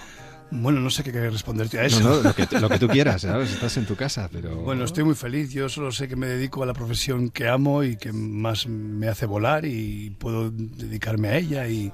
Bueno, 0.51 0.81
no 0.81 0.91
sé 0.91 1.03
qué 1.03 1.11
responderte 1.29 1.79
a 1.81 1.87
eso. 1.87 2.01
No, 2.01 2.17
no, 2.17 2.23
lo, 2.23 2.35
que, 2.35 2.47
lo 2.61 2.69
que 2.69 2.79
tú 2.79 2.89
quieras, 2.89 3.23
¿sabes? 3.23 3.53
Estás 3.53 3.77
en 3.79 3.87
tu 3.87 3.97
casa, 3.97 4.29
pero... 4.33 4.55
Bueno, 4.57 4.85
estoy 4.85 5.03
muy 5.03 5.17
feliz. 5.17 5.51
Yo 5.53 5.69
solo 5.69 5.91
sé 5.91 6.07
que 6.07 6.15
me 6.15 6.29
dedico 6.29 6.63
a 6.63 6.67
la 6.67 6.73
profesión 6.73 7.31
que 7.31 7.49
amo 7.49 7.83
y 7.83 7.97
que 7.97 8.13
más 8.13 8.69
me 8.69 9.09
hace 9.09 9.27
volar 9.27 9.65
y 9.65 10.11
puedo 10.11 10.51
dedicarme 10.51 11.29
a 11.29 11.39
ella 11.39 11.69
y, 11.69 11.93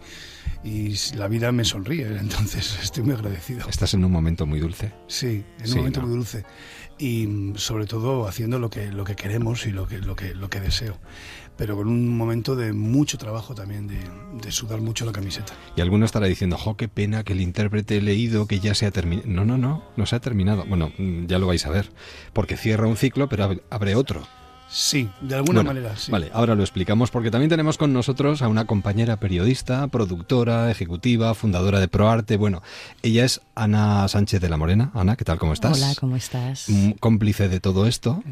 y 0.64 0.94
la 1.16 1.28
vida 1.28 1.52
me 1.52 1.64
sonríe. 1.64 2.06
Entonces 2.20 2.78
estoy 2.82 3.04
muy 3.04 3.14
agradecido. 3.14 3.68
Estás 3.68 3.94
en 3.94 4.04
un 4.04 4.12
momento 4.12 4.46
muy 4.46 4.60
dulce. 4.60 4.92
Sí, 5.06 5.44
en 5.60 5.70
un 5.70 5.76
momento 5.78 6.02
muy 6.02 6.10
dulce 6.10 6.44
y 7.02 7.52
sobre 7.56 7.86
todo 7.86 8.28
haciendo 8.28 8.60
lo 8.60 8.70
que, 8.70 8.92
lo 8.92 9.02
que 9.02 9.16
queremos 9.16 9.66
y 9.66 9.72
lo 9.72 9.88
que, 9.88 9.98
lo, 9.98 10.14
que, 10.14 10.34
lo 10.34 10.48
que 10.48 10.60
deseo. 10.60 10.98
Pero 11.56 11.76
con 11.76 11.88
un 11.88 12.16
momento 12.16 12.54
de 12.54 12.72
mucho 12.72 13.18
trabajo 13.18 13.56
también, 13.56 13.88
de, 13.88 14.52
sudar 14.52 14.80
mucho 14.80 15.04
la 15.04 15.12
camiseta. 15.12 15.52
Y 15.76 15.80
alguno 15.80 16.04
estará 16.04 16.26
diciendo, 16.26 16.56
jo, 16.56 16.76
qué 16.76 16.88
pena 16.88 17.24
que 17.24 17.32
el 17.32 17.40
intérprete 17.40 17.96
he 17.96 18.02
leído 18.02 18.46
que 18.46 18.60
ya 18.60 18.74
se 18.74 18.86
ha 18.86 18.90
terminado. 18.92 19.28
No, 19.28 19.44
no, 19.44 19.58
no, 19.58 19.82
no 19.96 20.06
se 20.06 20.16
ha 20.16 20.20
terminado. 20.20 20.64
Bueno, 20.64 20.92
ya 21.26 21.38
lo 21.38 21.48
vais 21.48 21.66
a 21.66 21.70
ver, 21.70 21.90
porque 22.32 22.56
cierra 22.56 22.86
un 22.86 22.96
ciclo, 22.96 23.28
pero 23.28 23.60
abre 23.68 23.94
otro. 23.96 24.22
Sí, 24.72 25.10
de 25.20 25.34
alguna 25.34 25.62
manera, 25.62 25.94
sí. 25.96 26.10
Vale, 26.10 26.30
ahora 26.32 26.54
lo 26.54 26.62
explicamos 26.62 27.10
porque 27.10 27.30
también 27.30 27.50
tenemos 27.50 27.76
con 27.76 27.92
nosotros 27.92 28.40
a 28.40 28.48
una 28.48 28.64
compañera 28.64 29.20
periodista, 29.20 29.86
productora, 29.88 30.70
ejecutiva, 30.70 31.34
fundadora 31.34 31.78
de 31.78 31.88
ProArte. 31.88 32.38
Bueno, 32.38 32.62
ella 33.02 33.26
es 33.26 33.42
Ana 33.54 34.08
Sánchez 34.08 34.40
de 34.40 34.48
la 34.48 34.56
Morena. 34.56 34.90
Ana, 34.94 35.16
¿qué 35.16 35.24
tal? 35.24 35.38
¿Cómo 35.38 35.52
estás? 35.52 35.76
Hola, 35.76 35.94
¿cómo 36.00 36.16
estás? 36.16 36.68
Cómplice 37.00 37.50
de 37.50 37.60
todo 37.60 37.86
esto. 37.86 38.22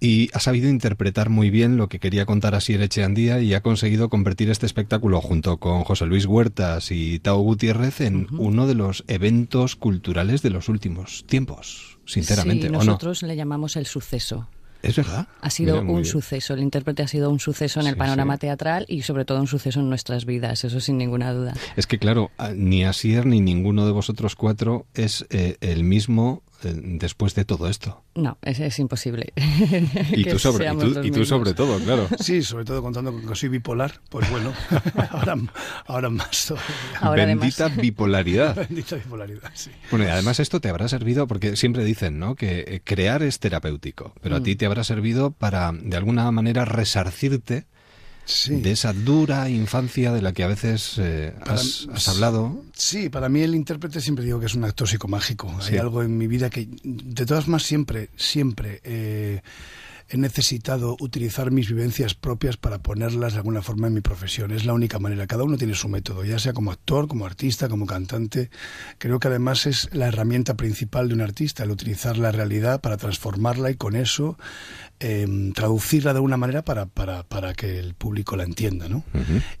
Y 0.00 0.30
ha 0.34 0.40
sabido 0.40 0.68
interpretar 0.68 1.30
muy 1.30 1.48
bien 1.50 1.76
lo 1.76 1.88
que 1.88 2.00
quería 2.00 2.26
contar 2.26 2.56
así 2.56 2.74
el 2.74 2.82
Echeandía 2.82 3.40
y 3.40 3.54
ha 3.54 3.60
conseguido 3.60 4.08
convertir 4.08 4.50
este 4.50 4.66
espectáculo 4.66 5.20
junto 5.20 5.58
con 5.58 5.84
José 5.84 6.06
Luis 6.06 6.26
Huertas 6.26 6.90
y 6.90 7.20
Tao 7.20 7.38
Gutiérrez 7.38 8.00
en 8.00 8.26
uno 8.36 8.66
de 8.66 8.74
los 8.74 9.04
eventos 9.06 9.76
culturales 9.76 10.42
de 10.42 10.50
los 10.50 10.68
últimos 10.68 11.24
tiempos, 11.28 12.00
sinceramente. 12.04 12.66
Sí, 12.66 12.72
nosotros 12.72 13.22
le 13.22 13.36
llamamos 13.36 13.76
el 13.76 13.86
suceso. 13.86 14.48
Es 14.82 14.96
verdad. 14.96 15.28
Ha 15.40 15.50
sido 15.50 15.80
un 15.80 16.04
suceso, 16.04 16.54
el 16.54 16.60
intérprete 16.60 17.02
ha 17.02 17.08
sido 17.08 17.30
un 17.30 17.38
suceso 17.38 17.80
en 17.80 17.86
el 17.86 17.96
panorama 17.96 18.36
teatral 18.38 18.84
y 18.88 19.02
sobre 19.02 19.24
todo 19.24 19.40
un 19.40 19.46
suceso 19.46 19.80
en 19.80 19.88
nuestras 19.88 20.26
vidas, 20.26 20.64
eso 20.64 20.80
sin 20.80 20.98
ninguna 20.98 21.32
duda. 21.32 21.54
Es 21.76 21.86
que 21.86 21.98
claro, 21.98 22.30
ni 22.54 22.84
Asier 22.84 23.24
ni 23.26 23.40
ninguno 23.40 23.86
de 23.86 23.92
vosotros 23.92 24.34
cuatro 24.34 24.86
es 24.94 25.24
eh, 25.30 25.56
el 25.60 25.84
mismo 25.84 26.42
después 26.62 27.34
de 27.34 27.44
todo 27.44 27.68
esto? 27.68 28.04
No, 28.14 28.38
es, 28.42 28.60
es 28.60 28.78
imposible. 28.78 29.32
y 30.12 30.24
tú, 30.24 30.38
sobre, 30.38 30.68
y 31.02 31.10
tú, 31.10 31.24
sobre 31.24 31.54
todo, 31.54 31.78
claro. 31.78 32.08
Sí, 32.18 32.42
sobre 32.42 32.64
todo 32.64 32.82
contando 32.82 33.12
con 33.12 33.26
que 33.26 33.34
soy 33.34 33.48
bipolar, 33.48 34.00
pues 34.08 34.30
bueno, 34.30 34.52
ahora, 35.10 35.36
ahora 35.86 36.10
más 36.10 36.54
Bendita 37.14 37.68
bipolaridad. 37.68 38.56
Bendita 38.56 38.96
bipolaridad, 38.96 39.50
sí. 39.54 39.70
Bueno, 39.90 40.06
y 40.06 40.08
además 40.08 40.40
esto 40.40 40.60
te 40.60 40.68
habrá 40.68 40.88
servido, 40.88 41.26
porque 41.26 41.56
siempre 41.56 41.84
dicen, 41.84 42.18
¿no? 42.18 42.34
Que 42.34 42.64
eh, 42.66 42.80
crear 42.84 43.22
es 43.22 43.38
terapéutico, 43.38 44.14
pero 44.20 44.36
a 44.36 44.40
mm. 44.40 44.42
ti 44.42 44.56
te 44.56 44.66
habrá 44.66 44.84
servido 44.84 45.32
para, 45.32 45.72
de 45.72 45.96
alguna 45.96 46.30
manera, 46.30 46.64
resarcirte 46.64 47.66
de 48.48 48.72
esa 48.72 48.92
dura 48.92 49.48
infancia 49.48 50.12
de 50.12 50.22
la 50.22 50.32
que 50.32 50.44
a 50.44 50.48
veces 50.48 50.94
eh, 50.98 51.34
has, 51.46 52.08
hablado. 52.08 52.62
Sí, 52.74 53.08
para 53.08 53.28
mí 53.28 53.40
el 53.40 53.54
intérprete 53.54 54.00
siempre 54.00 54.24
digo 54.24 54.40
que 54.40 54.46
es 54.46 54.54
un 54.54 54.64
actor 54.64 54.88
psicomágico. 54.88 55.54
Hay 55.62 55.76
algo 55.76 56.02
en 56.02 56.16
mi 56.16 56.26
vida 56.26 56.50
que, 56.50 56.68
de 56.82 57.26
todas 57.26 57.48
maneras, 57.48 57.66
siempre, 57.66 58.10
siempre 58.16 58.80
eh, 58.84 59.42
he 60.12 60.18
necesitado 60.18 60.96
utilizar 61.00 61.50
mis 61.50 61.68
vivencias 61.68 62.14
propias 62.14 62.58
para 62.58 62.78
ponerlas 62.78 63.32
de 63.32 63.38
alguna 63.38 63.62
forma 63.62 63.86
en 63.86 63.94
mi 63.94 64.02
profesión. 64.02 64.50
Es 64.50 64.66
la 64.66 64.74
única 64.74 64.98
manera. 64.98 65.26
Cada 65.26 65.44
uno 65.44 65.56
tiene 65.56 65.74
su 65.74 65.88
método, 65.88 66.22
ya 66.24 66.38
sea 66.38 66.52
como 66.52 66.70
actor, 66.70 67.08
como 67.08 67.24
artista, 67.24 67.68
como 67.68 67.86
cantante. 67.86 68.50
Creo 68.98 69.18
que 69.18 69.28
además 69.28 69.66
es 69.66 69.88
la 69.92 70.08
herramienta 70.08 70.54
principal 70.54 71.08
de 71.08 71.14
un 71.14 71.22
artista, 71.22 71.64
el 71.64 71.70
utilizar 71.70 72.18
la 72.18 72.30
realidad 72.30 72.82
para 72.82 72.98
transformarla 72.98 73.70
y 73.70 73.76
con 73.76 73.96
eso 73.96 74.36
em, 75.02 75.52
traducirla 75.52 76.12
de 76.12 76.18
alguna 76.18 76.36
manera 76.36 76.62
para, 76.62 76.86
para, 76.86 77.24
para, 77.24 77.54
que 77.54 77.78
el 77.78 77.94
público 77.94 78.36
la 78.36 78.44
entienda. 78.44 78.88
¿no? 78.88 79.04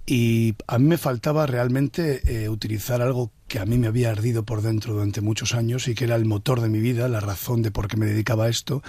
Y 0.06 0.54
a 0.66 0.78
mí 0.78 0.86
me 0.86 0.98
faltaba 0.98 1.46
realmente 1.46 2.44
eh, 2.44 2.48
utilizar 2.48 3.02
algo 3.02 3.32
que 3.48 3.58
a 3.58 3.66
mí 3.66 3.76
me 3.76 3.86
había 3.86 4.10
ardido 4.10 4.44
por 4.44 4.62
dentro 4.62 4.94
durante 4.94 5.20
muchos 5.20 5.54
años 5.54 5.88
y 5.88 5.94
que 5.94 6.04
era 6.04 6.16
el 6.16 6.24
motor 6.24 6.60
de 6.60 6.68
mi 6.68 6.80
vida, 6.80 7.08
la 7.08 7.20
razón 7.20 7.62
de 7.62 7.70
por 7.70 7.88
qué 7.88 7.96
me 7.96 8.06
dedicaba 8.06 8.46
a 8.46 8.48
esto, 8.48 8.82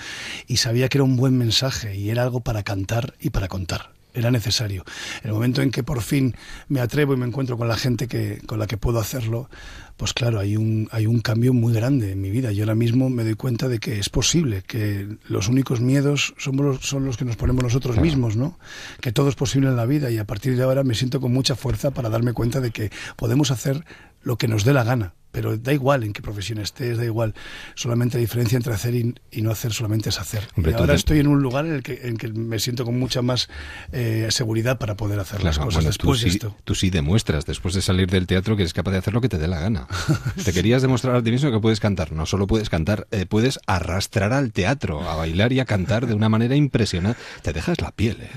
y 0.48 0.58
sabía 0.58 0.88
que 0.88 1.00
era 1.00 1.04
un 1.04 1.18
buen 1.18 1.38
mensaje 1.38 1.98
y 1.98 2.10
era 2.10 2.24
algo 2.24 2.40
para 2.40 2.64
cantar 2.64 3.16
y 3.20 3.32
para 3.32 3.48
contar 3.48 3.92
era 4.14 4.32
necesario. 4.32 4.84
El 5.24 5.32
momento 5.34 5.62
en 5.62 5.72
que 5.72 5.84
por 5.84 6.02
fin 6.02 6.36
me 6.68 6.80
atrevo 6.80 7.14
y 7.14 7.18
me 7.18 7.26
encuentro 7.26 7.58
con 7.58 7.68
la 7.68 7.78
gente 7.78 8.08
que, 8.08 8.40
con 8.46 8.60
la 8.60 8.68
que 8.68 8.78
puedo 8.78 9.00
hacerlo, 9.00 9.50
pues 9.98 10.14
claro, 10.14 10.40
hay 10.40 10.58
un, 10.58 10.88
hay 10.92 11.06
un 11.06 11.22
cambio 11.22 11.54
muy 11.54 11.74
grande 11.74 12.12
en 12.12 12.22
mi 12.22 12.32
vida. 12.32 12.52
Yo 12.52 12.64
ahora 12.64 12.76
mismo 12.76 13.10
me 13.10 13.24
doy 13.24 13.36
cuenta 13.36 13.68
de 13.68 13.80
que 13.80 14.00
es 14.00 14.10
posible, 14.10 14.64
que 14.66 15.08
los 15.28 15.48
únicos 15.48 15.82
miedos 15.82 16.34
son 16.38 16.58
los, 16.58 16.82
son 16.82 17.06
los 17.06 17.18
que 17.18 17.26
nos 17.26 17.36
ponemos 17.36 17.64
nosotros 17.64 18.00
mismos, 18.00 18.36
¿no? 18.36 18.58
Que 19.02 19.12
todo 19.12 19.30
es 19.30 19.36
posible 19.36 19.70
en 19.70 19.76
la 19.76 19.86
vida 19.86 20.10
y 20.10 20.18
a 20.18 20.26
partir 20.26 20.58
de 20.58 20.64
ahora 20.64 20.84
me 20.84 20.96
siento 20.96 21.22
con 21.22 21.32
mucha 21.32 21.56
fuerza 21.56 21.92
para 21.92 22.10
darme 22.10 22.34
cuenta 22.34 22.60
de 22.60 22.72
que 22.72 22.92
podemos 23.16 23.52
hacer 23.52 23.86
lo 24.24 24.38
que 24.38 24.48
nos 24.48 24.64
dé 24.64 24.74
la 24.74 24.84
gana 24.84 25.14
pero 25.34 25.58
da 25.58 25.74
igual 25.74 26.04
en 26.04 26.14
qué 26.14 26.22
profesión 26.22 26.60
estés, 26.60 26.96
da 26.96 27.04
igual. 27.04 27.34
Solamente 27.74 28.18
la 28.18 28.22
diferencia 28.22 28.56
entre 28.56 28.72
hacer 28.72 28.94
y, 28.94 29.42
no 29.42 29.52
hacer 29.52 29.74
solamente 29.74 30.10
es 30.10 30.20
hacer. 30.20 30.48
y 30.56 30.72
ahora 30.74 30.94
estoy 30.94 31.20
en 31.20 31.28
un 31.28 31.42
lugar 31.42 31.66
en 31.66 31.74
el 31.74 31.82
que, 31.82 32.02
en 32.04 32.18
que 32.18 32.28
me 32.32 32.60
siento 32.60 32.86
con 32.86 33.00
mucha 33.00 33.24
más 33.24 33.50
eh, 33.92 34.28
seguridad 34.30 34.78
para 34.78 34.96
poder 34.96 35.20
hacer 35.20 35.44
las 35.44 35.58
cosas 35.58 35.84
después 35.86 36.20
tú 36.20 36.26
de 36.26 36.32
sí, 36.32 36.38
esto. 36.38 36.56
Tú 36.64 36.76
sí 36.76 36.92
demuestras, 36.92 37.48
después 37.48 37.74
de 37.74 37.82
salir 37.82 38.12
del 38.12 38.28
teatro, 38.28 38.56
que 38.56 38.62
eres 38.62 38.74
capaz 38.74 38.92
de 38.92 39.00
hacer 39.00 39.16
lo 39.16 39.22
que 39.22 39.30
te 39.30 39.40
dé 39.40 39.48
la 39.48 39.60
gana. 39.60 39.88
te 40.46 40.54
querías 40.54 40.84
demostrar 40.84 41.16
a 41.16 41.24
ti 41.24 41.32
mismo 41.32 41.52
que 41.52 41.60
puedes 41.60 41.80
cantar. 41.80 42.12
No 42.12 42.28
solo 42.28 42.46
puedes 42.46 42.70
cantar, 42.70 43.08
eh, 43.10 43.26
puedes 43.26 43.60
arrastrar 43.66 44.34
al 44.34 44.54
teatro, 44.54 45.02
a 45.10 45.16
bailar 45.16 45.52
y 45.52 45.60
a 45.60 45.66
cantar 45.66 46.06
de 46.06 46.14
una 46.14 46.30
manera 46.30 46.56
impresionante. 46.56 47.20
Te 47.42 47.54
dejas 47.54 47.82
la 47.82 47.92
piel, 47.92 48.22
¿eh? 48.22 48.30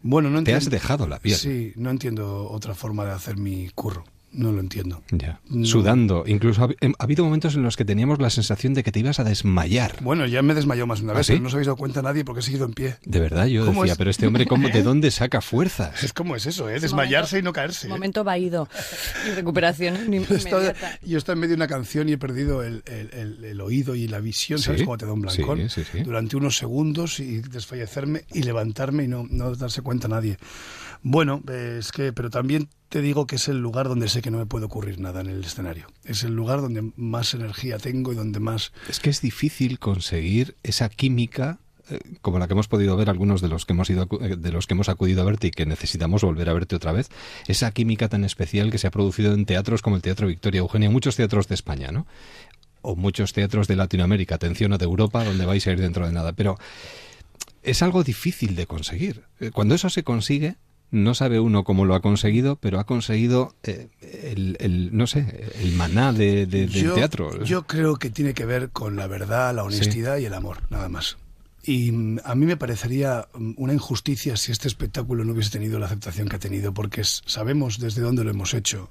Bueno, 0.00 0.30
no 0.30 0.42
Te 0.42 0.54
has 0.54 0.70
dejado 0.70 1.06
la 1.06 1.18
piel. 1.18 1.36
Sí, 1.36 1.72
no 1.76 1.90
entiendo 1.90 2.48
otra 2.50 2.74
forma 2.74 3.04
de 3.04 3.12
hacer 3.12 3.36
mi 3.36 3.68
curro 3.74 4.04
no 4.34 4.52
lo 4.52 4.60
entiendo. 4.60 5.02
Ya. 5.10 5.40
Sudando. 5.64 6.24
Incluso 6.26 6.64
ha, 6.64 6.68
habido 6.98 7.24
momentos 7.24 7.54
en 7.54 7.62
los 7.62 7.76
que 7.76 7.84
teníamos 7.84 8.18
la 8.18 8.30
sensación 8.30 8.74
de 8.74 8.82
que 8.82 8.92
te 8.92 9.00
ibas 9.00 9.20
a 9.20 9.24
desmayar. 9.24 9.96
Bueno, 10.02 10.26
ya 10.26 10.42
me 10.42 10.54
desmayó 10.54 10.86
más 10.86 11.00
una 11.00 11.12
¿Ah, 11.12 11.16
vez, 11.16 11.40
no 11.40 11.48
os 11.48 11.54
habéis 11.54 11.66
dado 11.66 11.76
cuenta 11.76 12.02
nadie 12.02 12.24
porque 12.24 12.40
he 12.40 12.42
seguido 12.42 12.64
en 12.64 12.72
pie. 12.72 12.96
De 13.04 13.20
verdad, 13.20 13.46
yo 13.46 13.64
decía, 13.64 13.94
pero 13.96 14.10
este 14.10 14.26
hombre, 14.26 14.46
¿cómo, 14.46 14.68
¿de 14.72 14.82
dónde 14.82 15.10
saca 15.10 15.40
fuerzas? 15.40 16.02
Es 16.02 16.12
como 16.12 16.36
es 16.36 16.46
eso, 16.46 16.68
¿eh? 16.68 16.80
Desmayarse 16.80 17.38
y 17.38 17.42
no 17.42 17.52
caerse. 17.52 17.88
Momento 17.88 18.24
vaído 18.24 18.68
y 19.26 19.30
recuperación 19.30 20.12
yo, 20.28 20.36
estaba, 20.36 20.72
yo 21.02 21.18
en 21.26 21.38
medio 21.38 21.50
de 21.50 21.54
una 21.54 21.68
canción 21.68 22.08
y 22.08 22.12
he 22.12 22.18
perdido 22.18 22.62
el, 22.62 23.60
oído 23.60 23.94
y 23.94 24.08
la 24.08 24.20
visión, 24.20 24.58
¿sabes 24.58 24.82
cómo 24.82 24.98
te 24.98 25.06
da 25.06 25.12
un 25.12 25.22
blancón? 25.22 25.68
Durante 26.04 26.36
unos 26.36 26.56
segundos 26.56 27.20
y 27.20 27.40
desfallecerme 27.40 28.24
y 28.32 28.42
levantarme 28.42 29.04
y 29.04 29.08
no, 29.08 29.26
no 29.28 29.54
darse 29.54 29.82
cuenta 29.82 30.08
nadie. 30.08 30.38
Bueno, 31.02 31.42
es 31.78 31.92
que, 31.92 32.12
pero 32.12 32.30
también 32.30 32.68
te 32.94 33.02
digo 33.02 33.26
que 33.26 33.34
es 33.34 33.48
el 33.48 33.58
lugar 33.58 33.88
donde 33.88 34.08
sé 34.08 34.22
que 34.22 34.30
no 34.30 34.38
me 34.38 34.46
puede 34.46 34.66
ocurrir 34.66 35.00
nada 35.00 35.20
en 35.20 35.26
el 35.26 35.42
escenario. 35.42 35.88
Es 36.04 36.22
el 36.22 36.36
lugar 36.36 36.60
donde 36.60 36.92
más 36.94 37.34
energía 37.34 37.76
tengo 37.76 38.12
y 38.12 38.14
donde 38.14 38.38
más... 38.38 38.72
Es 38.88 39.00
que 39.00 39.10
es 39.10 39.20
difícil 39.20 39.80
conseguir 39.80 40.54
esa 40.62 40.88
química 40.88 41.58
eh, 41.90 41.98
como 42.22 42.38
la 42.38 42.46
que 42.46 42.52
hemos 42.52 42.68
podido 42.68 42.96
ver 42.96 43.10
algunos 43.10 43.40
de 43.40 43.48
los 43.48 43.66
que 43.66 43.72
hemos 43.72 43.90
ido 43.90 44.06
eh, 44.20 44.36
de 44.36 44.52
los 44.52 44.68
que 44.68 44.74
hemos 44.74 44.88
acudido 44.88 45.22
a 45.22 45.24
verte 45.24 45.48
y 45.48 45.50
que 45.50 45.66
necesitamos 45.66 46.22
volver 46.22 46.48
a 46.48 46.52
verte 46.52 46.76
otra 46.76 46.92
vez. 46.92 47.08
Esa 47.48 47.72
química 47.72 48.08
tan 48.08 48.22
especial 48.22 48.70
que 48.70 48.78
se 48.78 48.86
ha 48.86 48.92
producido 48.92 49.34
en 49.34 49.44
teatros 49.44 49.82
como 49.82 49.96
el 49.96 50.02
Teatro 50.02 50.28
Victoria 50.28 50.60
Eugenia 50.60 50.88
muchos 50.88 51.16
teatros 51.16 51.48
de 51.48 51.56
España 51.56 51.90
no 51.90 52.06
o 52.80 52.94
muchos 52.94 53.32
teatros 53.32 53.66
de 53.66 53.74
Latinoamérica 53.74 54.36
atención 54.36 54.72
o 54.72 54.78
de 54.78 54.84
Europa 54.84 55.24
donde 55.24 55.46
vais 55.46 55.66
a 55.66 55.72
ir 55.72 55.80
dentro 55.80 56.06
de 56.06 56.12
nada. 56.12 56.32
Pero 56.32 56.60
es 57.64 57.82
algo 57.82 58.04
difícil 58.04 58.54
de 58.54 58.68
conseguir. 58.68 59.24
Eh, 59.40 59.50
cuando 59.50 59.74
eso 59.74 59.90
se 59.90 60.04
consigue 60.04 60.58
no 60.94 61.14
sabe 61.14 61.40
uno 61.40 61.64
cómo 61.64 61.84
lo 61.84 61.94
ha 61.94 62.00
conseguido, 62.00 62.56
pero 62.56 62.78
ha 62.78 62.84
conseguido 62.84 63.54
eh, 63.64 63.88
el, 64.60 64.90
no 64.96 65.06
sé, 65.06 65.50
el 65.60 65.72
maná 65.72 66.12
de, 66.12 66.46
del 66.46 66.70
teatro. 66.94 67.42
Yo 67.42 67.66
creo 67.66 67.96
que 67.96 68.10
tiene 68.10 68.32
que 68.32 68.44
ver 68.44 68.70
con 68.70 68.96
la 68.96 69.08
verdad, 69.08 69.54
la 69.54 69.64
honestidad 69.64 70.18
y 70.18 70.26
el 70.26 70.34
amor, 70.34 70.58
nada 70.70 70.88
más. 70.88 71.16
Y 71.66 71.92
mm, 71.92 72.20
a 72.24 72.34
mí 72.34 72.46
me 72.46 72.56
parecería 72.56 73.28
mm, 73.34 73.52
una 73.56 73.72
injusticia 73.72 74.36
si 74.36 74.52
este 74.52 74.68
espectáculo 74.68 75.24
no 75.24 75.32
hubiese 75.32 75.50
tenido 75.50 75.78
la 75.78 75.86
aceptación 75.86 76.28
que 76.28 76.36
ha 76.36 76.38
tenido, 76.38 76.74
porque 76.74 77.02
sabemos 77.04 77.78
desde 77.78 78.02
dónde 78.02 78.24
lo 78.24 78.30
hemos 78.30 78.54
hecho, 78.54 78.90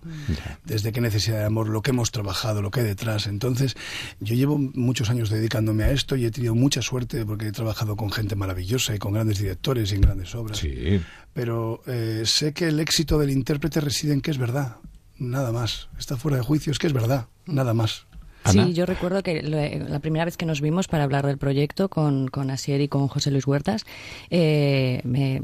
desde 0.65 0.91
qué 0.91 1.01
necesidad 1.01 1.39
de 1.39 1.45
amor, 1.45 1.69
lo 1.69 1.81
que 1.81 1.91
hemos 1.91 2.11
trabajado, 2.11 2.61
lo 2.61 2.71
que 2.71 2.81
hay 2.81 2.87
detrás. 2.87 3.27
Entonces, 3.27 3.75
yo 4.19 4.35
llevo 4.35 4.57
muchos 4.57 5.09
años 5.09 5.29
dedicándome 5.29 5.83
a 5.83 5.91
esto 5.91 6.15
y 6.15 6.25
he 6.25 6.31
tenido 6.31 6.55
mucha 6.55 6.81
suerte 6.81 7.25
porque 7.25 7.47
he 7.47 7.51
trabajado 7.51 7.95
con 7.95 8.11
gente 8.11 8.35
maravillosa 8.35 8.95
y 8.95 8.99
con 8.99 9.13
grandes 9.13 9.39
directores 9.39 9.91
y 9.91 9.95
en 9.95 10.01
grandes 10.01 10.33
obras. 10.35 10.57
Sí. 10.57 10.99
Pero 11.33 11.81
eh, 11.87 12.23
sé 12.25 12.53
que 12.53 12.67
el 12.67 12.79
éxito 12.79 13.17
del 13.19 13.31
intérprete 13.31 13.81
reside 13.81 14.13
en 14.13 14.21
que 14.21 14.31
es 14.31 14.37
verdad, 14.37 14.77
nada 15.17 15.51
más. 15.51 15.89
Está 15.97 16.17
fuera 16.17 16.37
de 16.37 16.43
juicio, 16.43 16.71
es 16.71 16.79
que 16.79 16.87
es 16.87 16.93
verdad, 16.93 17.27
nada 17.45 17.73
más. 17.73 18.05
Sí, 18.45 18.73
yo 18.73 18.85
recuerdo 18.85 19.23
que 19.23 19.41
la 19.41 19.99
primera 19.99 20.25
vez 20.25 20.37
que 20.37 20.45
nos 20.45 20.61
vimos 20.61 20.87
para 20.87 21.03
hablar 21.03 21.25
del 21.25 21.37
proyecto 21.37 21.89
con, 21.89 22.27
con 22.27 22.49
Asier 22.49 22.81
y 22.81 22.87
con 22.87 23.07
José 23.07 23.31
Luis 23.31 23.47
Huertas, 23.47 23.85
eh, 24.29 25.01
me, 25.03 25.41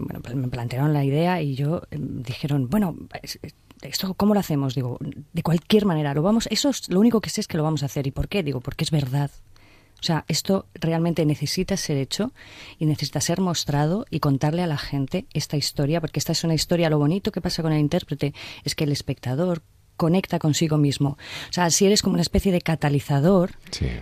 plantearon 0.49 0.93
la 0.93 1.03
idea 1.03 1.41
y 1.41 1.55
yo 1.55 1.81
em, 1.91 2.21
dijeron, 2.23 2.69
bueno, 2.69 2.95
¿esto 3.81 4.13
cómo 4.15 4.33
lo 4.33 4.39
hacemos? 4.39 4.75
Digo, 4.75 4.97
de 4.99 5.43
cualquier 5.43 5.85
manera, 5.85 6.13
lo 6.13 6.21
vamos, 6.21 6.47
eso 6.51 6.69
es 6.69 6.89
lo 6.89 6.99
único 6.99 7.21
que 7.21 7.29
sé 7.29 7.41
es 7.41 7.47
que 7.47 7.57
lo 7.57 7.63
vamos 7.63 7.83
a 7.83 7.85
hacer. 7.85 8.07
¿Y 8.07 8.11
por 8.11 8.27
qué? 8.27 8.43
Digo, 8.43 8.59
porque 8.59 8.83
es 8.83 8.91
verdad. 8.91 9.31
O 9.99 10.03
sea, 10.03 10.23
esto 10.29 10.65
realmente 10.75 11.25
necesita 11.25 11.75
ser 11.75 11.97
hecho 11.97 12.31
y 12.77 12.85
necesita 12.85 13.19
ser 13.19 13.41
mostrado 13.41 14.05
y 14.09 14.21
contarle 14.21 14.63
a 14.63 14.67
la 14.67 14.77
gente 14.77 15.25
esta 15.33 15.57
historia, 15.57 15.99
porque 15.99 16.19
esta 16.19 16.31
es 16.31 16.43
una 16.43 16.53
historia, 16.53 16.89
lo 16.89 16.99
bonito 16.99 17.31
que 17.31 17.41
pasa 17.41 17.61
con 17.61 17.73
el 17.73 17.79
intérprete 17.79 18.33
es 18.63 18.75
que 18.75 18.85
el 18.85 18.93
espectador 18.93 19.61
conecta 19.99 20.39
consigo 20.39 20.77
mismo. 20.77 21.17
O 21.49 21.53
sea, 21.53 21.69
si 21.69 21.85
eres 21.85 22.01
como 22.01 22.13
una 22.13 22.21
especie 22.21 22.53
de 22.53 22.61
catalizador 22.61 23.51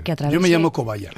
que 0.03 0.11
a 0.11 0.15
través 0.15 0.31
Yo 0.31 0.39
me 0.39 0.47
llamo 0.47 0.71
cobaya. 0.71 1.09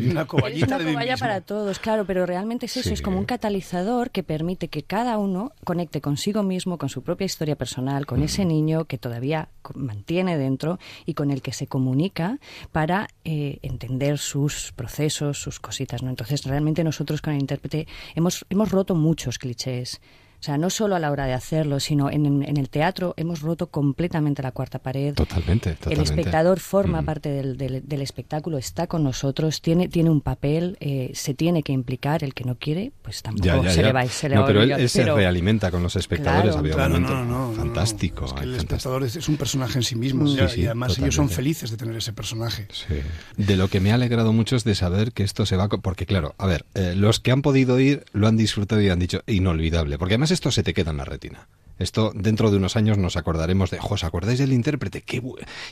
una 0.00 0.24
coballita 0.24 0.76
una 0.76 0.84
cobaya 0.84 1.16
para 1.16 1.40
todos, 1.40 1.80
claro, 1.80 2.04
pero 2.06 2.26
realmente 2.26 2.66
es 2.66 2.76
eso, 2.76 2.94
es 2.94 3.02
como 3.02 3.18
un 3.18 3.24
catalizador 3.24 4.12
que 4.12 4.22
permite 4.22 4.68
que 4.68 4.84
cada 4.84 5.18
uno 5.18 5.50
conecte 5.64 6.00
consigo 6.00 6.44
mismo, 6.44 6.78
con 6.78 6.88
su 6.88 7.02
propia 7.02 7.24
historia 7.24 7.56
personal, 7.56 8.06
con 8.06 8.22
ese 8.22 8.44
niño 8.44 8.84
que 8.84 8.98
todavía 8.98 9.48
mantiene 9.74 10.38
dentro 10.38 10.78
y 11.04 11.14
con 11.14 11.32
el 11.32 11.42
que 11.42 11.52
se 11.52 11.66
comunica 11.66 12.38
para 12.70 13.08
eh, 13.24 13.58
entender 13.62 14.18
sus 14.18 14.70
procesos, 14.76 15.42
sus 15.42 15.58
cositas, 15.58 16.04
¿no? 16.04 16.10
Entonces, 16.10 16.44
realmente 16.44 16.84
nosotros 16.84 17.20
con 17.20 17.34
el 17.34 17.40
intérprete 17.40 17.88
hemos, 18.14 18.46
hemos 18.48 18.70
roto 18.70 18.94
muchos 18.94 19.38
clichés 19.38 20.00
sea, 20.44 20.58
no 20.58 20.70
solo 20.70 20.94
a 20.96 20.98
la 20.98 21.10
hora 21.10 21.26
de 21.26 21.32
hacerlo, 21.32 21.80
sino 21.80 22.10
en, 22.10 22.42
el 22.42 22.68
teatro 22.68 23.14
hemos 23.16 23.40
roto 23.40 23.68
completamente 23.68 24.42
la 24.42 24.52
cuarta 24.52 24.78
pared. 24.78 25.14
Totalmente, 25.14 25.74
totalmente. 25.74 25.94
El 25.94 26.00
espectador 26.00 26.60
forma 26.60 27.02
mm. 27.02 27.04
parte 27.04 27.28
del, 27.30 27.56
del, 27.56 28.02
espectáculo, 28.02 28.58
está 28.58 28.86
con 28.86 29.02
nosotros, 29.02 29.62
tiene, 29.62 29.88
tiene 29.88 30.10
un 30.10 30.20
papel, 30.20 30.76
eh, 30.80 31.10
se 31.14 31.34
tiene 31.34 31.62
que 31.62 31.72
implicar. 31.72 32.22
El 32.24 32.34
que 32.34 32.44
no 32.44 32.56
quiere, 32.56 32.92
pues 33.02 33.22
tampoco 33.22 33.68
se 33.68 33.82
le 33.82 33.92
va, 33.92 34.06
se 34.06 34.28
le 34.28 34.36
no, 34.36 34.44
pero 34.44 34.62
él, 34.62 34.88
se 34.88 35.04
realimenta 35.04 35.70
con 35.70 35.82
los 35.82 35.96
espectadores. 35.96 36.54
Claro, 36.56 37.00
no, 37.00 37.24
no, 37.24 37.52
fantástico. 37.52 38.26
Es 38.26 38.42
el 38.42 38.54
espectador 38.54 39.04
es, 39.04 39.28
un 39.28 39.36
personaje 39.36 39.78
en 39.78 39.82
sí 39.82 39.96
mismo 39.96 40.28
y 40.28 40.66
además 40.66 40.98
ellos 40.98 41.14
son 41.14 41.30
felices 41.30 41.70
de 41.70 41.76
tener 41.76 41.96
ese 41.96 42.12
personaje. 42.12 42.68
Sí. 42.70 42.94
De 43.36 43.56
lo 43.56 43.68
que 43.68 43.80
me 43.80 43.92
ha 43.92 43.94
alegrado 43.94 44.32
mucho 44.32 44.56
es 44.56 44.64
de 44.64 44.74
saber 44.74 45.12
que 45.12 45.22
esto 45.22 45.46
se 45.46 45.56
va... 45.56 45.68
Porque 45.68 46.06
claro, 46.06 46.34
a 46.38 46.46
ver, 46.46 46.66
eh, 46.74 46.94
los 46.94 47.20
que 47.20 47.32
han 47.32 47.42
podido 47.42 47.80
ir 47.80 48.04
lo 48.12 48.26
han 48.26 48.36
disfrutado 48.36 48.82
y 48.82 48.90
han 48.90 48.98
dicho 48.98 49.22
inolvidable. 49.26 49.98
Porque 49.98 50.14
además 50.14 50.30
esto 50.34 50.50
se 50.50 50.62
te 50.62 50.74
queda 50.74 50.90
en 50.90 50.98
la 50.98 51.04
retina. 51.04 51.48
Esto 51.78 52.12
dentro 52.14 52.50
de 52.50 52.56
unos 52.56 52.76
años 52.76 52.98
nos 52.98 53.16
acordaremos 53.16 53.70
de, 53.70 53.78
¿os 53.80 54.04
acordáis 54.04 54.38
del 54.38 54.52
intérprete? 54.52 55.02
¡Qué 55.02 55.22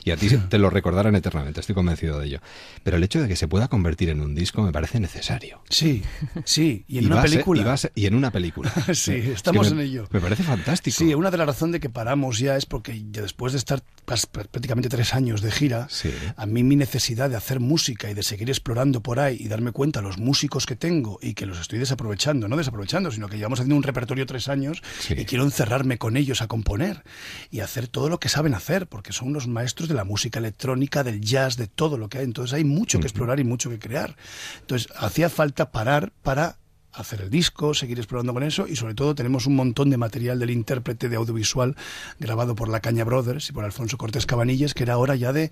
y 0.03 0.11
a 0.11 0.17
ti 0.17 0.29
te 0.49 0.57
lo 0.57 0.69
recordarán 0.69 1.15
eternamente, 1.15 1.59
estoy 1.59 1.75
convencido 1.75 2.19
de 2.19 2.27
ello. 2.27 2.39
Pero 2.83 2.97
el 2.97 3.03
hecho 3.03 3.21
de 3.21 3.27
que 3.27 3.35
se 3.35 3.47
pueda 3.47 3.67
convertir 3.67 4.09
en 4.09 4.21
un 4.21 4.35
disco 4.35 4.61
me 4.61 4.71
parece 4.71 4.99
necesario. 4.99 5.61
Sí, 5.69 6.03
sí, 6.45 6.85
y 6.87 6.99
en 6.99 7.07
una 7.07 7.21
película. 7.21 7.75
y, 7.95 8.05
en 8.05 8.15
una 8.15 8.31
película. 8.31 8.73
sí, 8.93 9.13
estamos 9.13 9.71
en 9.71 9.79
ello. 9.79 10.07
Me 10.11 10.19
parece 10.19 10.43
fantástico. 10.43 10.97
Sí, 10.97 11.13
una 11.13 11.31
de 11.31 11.37
las 11.37 11.47
razones 11.47 11.73
de 11.73 11.79
que 11.79 11.89
paramos 11.89 12.39
ya 12.39 12.57
es 12.57 12.65
porque 12.65 12.99
después 13.05 13.53
de 13.53 13.59
estar 13.59 13.83
prácticamente 14.05 14.89
tres 14.89 15.13
años 15.13 15.41
de 15.41 15.51
gira, 15.51 15.87
a 16.35 16.45
mí 16.45 16.63
mi 16.63 16.75
necesidad 16.75 17.29
de 17.29 17.35
hacer 17.35 17.59
música 17.59 18.09
y 18.09 18.13
de 18.13 18.23
seguir 18.23 18.49
explorando 18.49 19.01
por 19.01 19.19
ahí 19.19 19.37
y 19.39 19.47
darme 19.47 19.71
cuenta 19.71 20.01
los 20.01 20.17
músicos 20.17 20.65
que 20.65 20.75
tengo 20.75 21.19
y 21.21 21.33
que 21.33 21.45
los 21.45 21.59
estoy 21.59 21.79
desaprovechando, 21.79 22.47
no 22.47 22.57
desaprovechando, 22.57 23.11
sino 23.11 23.27
que 23.27 23.37
llevamos 23.37 23.59
haciendo 23.59 23.75
un 23.75 23.83
repertorio 23.83 24.25
tres 24.25 24.49
años 24.49 24.81
y 25.09 25.25
quiero 25.25 25.43
encerrarme 25.43 25.92
con 25.97 26.17
ellos 26.17 26.41
a 26.41 26.47
componer 26.47 27.03
y 27.51 27.61
hacer 27.61 27.87
todo 27.87 28.09
lo 28.09 28.19
que 28.19 28.29
saben 28.29 28.53
hacer, 28.53 28.87
porque 28.87 29.13
son 29.13 29.33
los 29.33 29.47
maestros 29.47 29.89
de 29.89 29.95
la 29.95 30.03
música 30.03 30.39
electrónica, 30.39 31.03
del 31.03 31.21
jazz, 31.21 31.57
de 31.57 31.67
todo 31.67 31.97
lo 31.97 32.09
que 32.09 32.19
hay. 32.19 32.23
Entonces 32.25 32.53
hay 32.53 32.63
mucho 32.63 32.99
que 32.99 33.07
explorar 33.07 33.39
y 33.39 33.43
mucho 33.43 33.69
que 33.69 33.79
crear. 33.79 34.15
Entonces 34.61 34.91
hacía 34.97 35.29
falta 35.29 35.71
parar 35.71 36.11
para 36.21 36.57
hacer 36.93 37.21
el 37.21 37.29
disco, 37.29 37.73
seguir 37.73 37.97
explorando 37.97 38.33
con 38.33 38.43
eso 38.43 38.67
y 38.67 38.75
sobre 38.75 38.93
todo 38.93 39.15
tenemos 39.15 39.47
un 39.47 39.55
montón 39.55 39.89
de 39.89 39.97
material 39.97 40.39
del 40.39 40.51
intérprete 40.51 41.09
de 41.09 41.15
audiovisual 41.15 41.75
grabado 42.19 42.55
por 42.55 42.69
La 42.69 42.79
Caña 42.79 43.03
Brothers 43.03 43.49
y 43.49 43.53
por 43.53 43.65
Alfonso 43.65 43.97
Cortés 43.97 44.25
Cabanillas 44.25 44.73
que 44.73 44.83
era 44.83 44.97
hora 44.97 45.15
ya 45.15 45.33
de, 45.33 45.51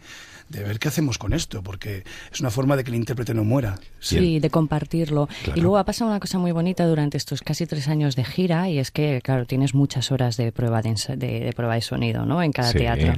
de 0.49 0.63
ver 0.63 0.80
qué 0.80 0.88
hacemos 0.88 1.17
con 1.17 1.34
esto 1.34 1.62
porque 1.63 2.04
es 2.32 2.39
una 2.39 2.51
forma 2.51 2.75
de 2.75 2.84
que 2.84 2.91
el 2.91 2.95
intérprete 2.95 3.34
no 3.34 3.43
muera. 3.43 3.80
Sí, 3.99 4.39
de 4.39 4.49
compartirlo. 4.49 5.27
Y 5.56 5.62
luego 5.62 5.77
ha 5.77 5.86
pasado 5.86 6.12
una 6.12 6.19
cosa 6.19 6.38
muy 6.38 6.51
bonita 6.51 6.86
durante 6.86 7.17
estos 7.17 7.41
casi 7.41 7.65
tres 7.65 7.88
años 7.88 8.15
de 8.15 8.23
gira 8.23 8.69
y 8.69 8.80
es 8.80 8.91
que, 8.91 9.21
claro, 9.23 9.45
tienes 9.45 9.73
muchas 9.73 10.12
horas 10.12 10.38
de 10.38 10.51
prueba 10.51 10.82
de, 10.82 11.15
de, 11.17 11.54
prueba 11.56 11.75
de 11.75 11.82
sonido 11.82 12.25
¿no? 12.25 12.41
en 12.43 12.51
cada 12.51 12.73
teatro. 12.73 13.13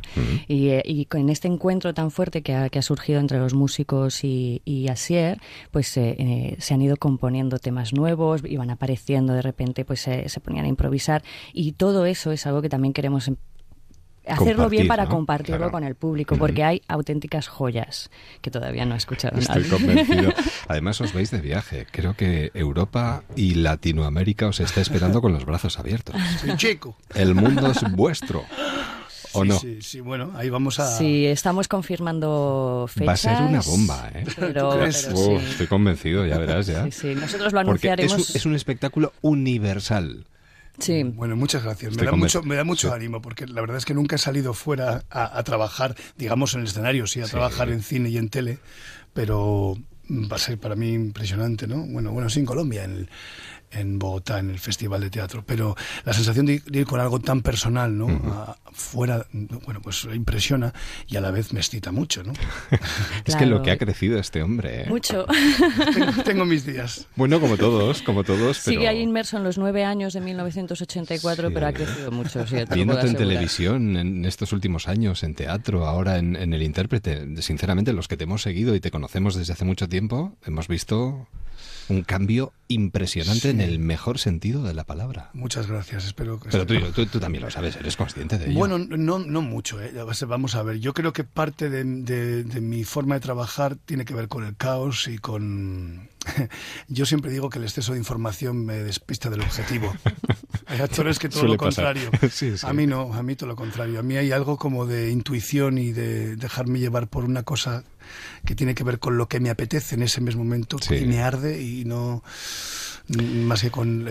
y, 0.47 0.69
eh, 0.69 0.83
y 0.85 1.07
en 1.11 1.29
este 1.29 1.47
encuentro 1.47 1.93
tan 1.93 2.11
fuerte 2.11 2.41
que 2.41 2.55
ha, 2.55 2.69
que 2.69 2.79
ha 2.79 2.81
surgido 2.81 3.19
entre 3.19 3.39
los 3.39 3.53
músicos 3.53 4.23
y, 4.23 4.61
y 4.65 4.87
Asier, 4.87 5.39
pues 5.71 5.95
eh, 5.97 6.15
eh, 6.17 6.55
se 6.59 6.73
han 6.73 6.81
ido 6.81 6.97
componiendo 6.97 7.59
temas 7.59 7.93
nuevos 7.93 8.12
iban 8.45 8.69
apareciendo 8.69 9.33
de 9.33 9.41
repente, 9.41 9.85
pues 9.85 10.01
se, 10.01 10.27
ponían 10.41 10.65
a 10.65 10.67
improvisar 10.67 11.23
y 11.53 11.73
todo 11.73 12.05
eso 12.05 12.31
es 12.31 12.45
algo 12.45 12.61
que 12.61 12.69
también 12.69 12.93
queremos 12.93 13.27
em, 13.27 13.35
hacerlo 14.27 14.69
bien 14.69 14.87
para 14.87 15.07
compartirlo 15.07 15.71
con 15.71 15.83
el 15.83 15.95
público, 15.95 16.37
porque 16.37 16.63
hay 16.63 16.81
auténticas 16.87 17.47
joyas 17.47 18.09
que 18.41 18.51
todavía 18.51 18.85
no 18.85 18.95
he 18.95 18.97
escuchado 18.97 19.37
Estoy 19.37 19.63
convencido. 19.63 20.33
Además, 20.67 21.01
os 21.01 21.13
veis 21.13 21.31
de 21.31 21.41
viaje. 21.41 21.85
Creo 21.91 22.15
que 22.15 22.51
Europa 22.53 23.23
y 23.35 23.55
Latinoamérica 23.55 24.47
os 24.47 24.59
está 24.59 24.81
esperando 24.81 25.21
con 25.21 25.33
los 25.33 25.45
brazos 25.45 25.79
abiertos. 25.79 26.15
chico. 26.57 26.95
El 27.13 27.35
mundo 27.35 27.71
es 27.71 27.81
vuestro. 27.91 28.43
¿O 29.33 29.45
no? 29.45 29.59
Sí, 29.59 29.81
sí, 29.81 29.99
bueno, 29.99 30.31
ahí 30.35 30.49
vamos 30.49 30.79
a... 30.79 30.97
Sí, 30.97 31.25
estamos 31.25 31.67
confirmando 31.67 32.85
fechas. 32.87 33.07
Va 33.07 33.13
a 33.13 33.17
ser 33.17 33.41
una 33.41 33.61
bomba, 33.61 34.11
¿eh? 34.13 34.25
Pero, 34.37 34.85
estoy 34.85 35.67
convencido, 35.67 36.25
ya 36.25 36.37
verás, 36.37 36.67
ya. 36.67 36.85
Sí, 36.85 36.91
sí, 36.91 37.15
nosotros 37.15 37.53
lo 37.53 37.59
anunciaremos... 37.59 38.13
Porque 38.13 38.37
es 38.37 38.45
un, 38.45 38.55
espectáculo 38.55 39.13
universal. 39.21 40.25
Sí. 40.79 41.03
Bueno, 41.03 41.35
muchas 41.35 41.63
gracias. 41.63 41.95
Me 41.95 42.03
da, 42.03 42.11
mucho, 42.13 42.43
me 42.43 42.55
da 42.55 42.63
mucho 42.63 42.93
ánimo 42.93 43.21
porque 43.21 43.45
la 43.45 43.61
verdad 43.61 43.77
es 43.77 43.85
que 43.85 43.93
nunca 43.93 44.15
he 44.15 44.19
salido 44.19 44.53
fuera 44.53 45.03
a, 45.09 45.43
trabajar, 45.43 45.95
digamos, 46.17 46.53
en 46.53 46.61
el 46.61 46.67
escenario, 46.67 47.07
sí, 47.07 47.21
a 47.21 47.25
trabajar 47.25 47.69
en 47.69 47.81
cine 47.81 48.09
y 48.09 48.17
en 48.17 48.29
tele, 48.29 48.59
pero 49.13 49.77
va 50.09 50.35
a 50.35 50.39
ser 50.39 50.57
para 50.57 50.75
mí 50.75 50.93
impresionante, 50.93 51.67
¿no? 51.67 51.85
Bueno, 51.85 52.11
bueno, 52.11 52.29
sí, 52.29 52.39
en 52.39 52.45
Colombia, 52.45 52.83
en 52.83 52.91
el, 52.91 53.09
en 53.73 53.99
Bogotá, 53.99 54.39
en 54.39 54.49
el 54.49 54.59
Festival 54.59 55.01
de 55.01 55.09
Teatro. 55.09 55.43
Pero 55.45 55.75
la 56.05 56.13
sensación 56.13 56.45
de 56.45 56.61
ir 56.71 56.85
con 56.85 56.99
algo 56.99 57.19
tan 57.19 57.41
personal, 57.41 57.97
¿no? 57.97 58.07
fuera, 58.73 59.25
bueno, 59.65 59.81
pues 59.81 60.07
impresiona 60.13 60.73
y 61.07 61.15
a 61.15 61.21
la 61.21 61.31
vez 61.31 61.53
me 61.53 61.59
excita 61.59 61.91
mucho, 61.91 62.23
¿no? 62.23 62.33
es 63.25 63.35
que 63.35 63.45
lo 63.45 63.61
que 63.61 63.71
ha 63.71 63.77
crecido 63.77 64.19
este 64.19 64.41
hombre. 64.41 64.83
¿eh? 64.83 64.85
Mucho. 64.89 65.25
tengo, 66.25 66.45
mis 66.45 66.65
días. 66.65 67.07
Bueno, 67.15 67.39
como 67.39 67.57
todos, 67.57 68.01
como 68.01 68.23
todos. 68.23 68.57
Sigue 68.57 68.87
ahí 68.87 68.99
inmerso 68.99 69.37
en 69.37 69.43
los 69.43 69.57
nueve 69.57 69.83
años 69.85 70.13
de 70.13 70.21
1984, 70.21 71.51
pero 71.53 71.67
ha 71.67 71.73
crecido 71.73 72.11
mucho. 72.11 72.45
Sí, 72.47 72.57
Viéndote 72.73 73.07
en 73.07 73.15
televisión 73.15 73.97
en 73.97 74.25
estos 74.25 74.51
últimos 74.53 74.87
años, 74.87 75.23
en 75.23 75.35
teatro, 75.35 75.85
ahora 75.85 76.17
en, 76.17 76.35
en 76.35 76.53
el 76.53 76.63
intérprete, 76.63 77.41
sinceramente, 77.41 77.93
los 77.93 78.07
que 78.07 78.17
te 78.17 78.23
hemos 78.23 78.41
seguido 78.41 78.75
y 78.75 78.79
te 78.79 78.91
conocemos 78.91 79.35
desde 79.35 79.53
hace 79.53 79.65
mucho 79.65 79.87
tiempo, 79.87 80.35
hemos 80.45 80.67
visto 80.67 81.27
un 81.89 82.03
cambio 82.03 82.53
impresionante 82.67 83.49
en 83.49 83.61
el 83.61 83.79
mejor 83.79 84.17
sentido 84.17 84.63
de 84.63 84.73
la 84.73 84.83
palabra. 84.83 85.29
Muchas 85.33 85.67
gracias, 85.67 86.05
espero 86.05 86.39
que... 86.39 86.49
Pero 86.49 86.65
tú, 86.65 87.05
tú, 87.05 87.19
también 87.19 87.43
lo 87.43 87.51
sabes, 87.51 87.75
eres 87.75 87.95
consciente 87.95 88.37
de 88.37 88.49
ello. 88.49 88.57
Bueno, 88.57 88.79
no, 88.79 89.19
no 89.19 89.41
mucho, 89.41 89.81
¿eh? 89.81 89.93
vamos 90.27 90.55
a 90.55 90.63
ver. 90.63 90.79
Yo 90.79 90.93
creo 90.93 91.13
que 91.13 91.23
parte 91.23 91.69
de, 91.69 91.83
de 91.83 92.61
mi 92.61 92.83
forma 92.83 93.15
de 93.15 93.21
trabajar 93.21 93.75
tiene 93.75 94.05
que 94.05 94.13
ver 94.13 94.27
con 94.27 94.43
el 94.45 94.55
caos 94.55 95.07
y 95.07 95.17
con 95.17 96.09
Yo 96.87 97.05
siempre 97.05 97.31
digo 97.31 97.49
que 97.49 97.59
el 97.59 97.65
exceso 97.65 97.93
de 97.93 97.99
información 97.99 98.65
me 98.65 98.75
despista 98.75 99.29
del 99.29 99.41
objetivo. 99.41 99.93
Hay 100.67 100.79
actores 100.79 101.19
que 101.19 101.29
todo 101.29 101.45
lo 101.45 101.57
contrario. 101.57 102.09
A 102.63 102.73
mí 102.73 102.87
no, 102.87 103.13
a 103.13 103.21
mí 103.21 103.35
todo 103.35 103.49
lo 103.49 103.55
contrario. 103.55 103.99
A 103.99 104.03
mí 104.03 104.15
hay 104.15 104.31
algo 104.31 104.57
como 104.57 104.85
de 104.85 105.11
intuición 105.11 105.77
y 105.77 105.91
de 105.91 106.35
dejarme 106.35 106.79
llevar 106.79 107.07
por 107.07 107.25
una 107.25 107.43
cosa 107.43 107.83
que 108.45 108.55
tiene 108.55 108.75
que 108.75 108.83
ver 108.83 108.99
con 108.99 109.17
lo 109.17 109.27
que 109.27 109.39
me 109.39 109.49
apetece 109.49 109.95
en 109.95 110.03
ese 110.03 110.21
mismo 110.21 110.43
momento 110.43 110.77
y 110.89 111.05
me 111.05 111.21
arde 111.21 111.61
y 111.61 111.85
no 111.85 112.23
más 113.07 113.61
que 113.61 113.71
con 113.71 114.09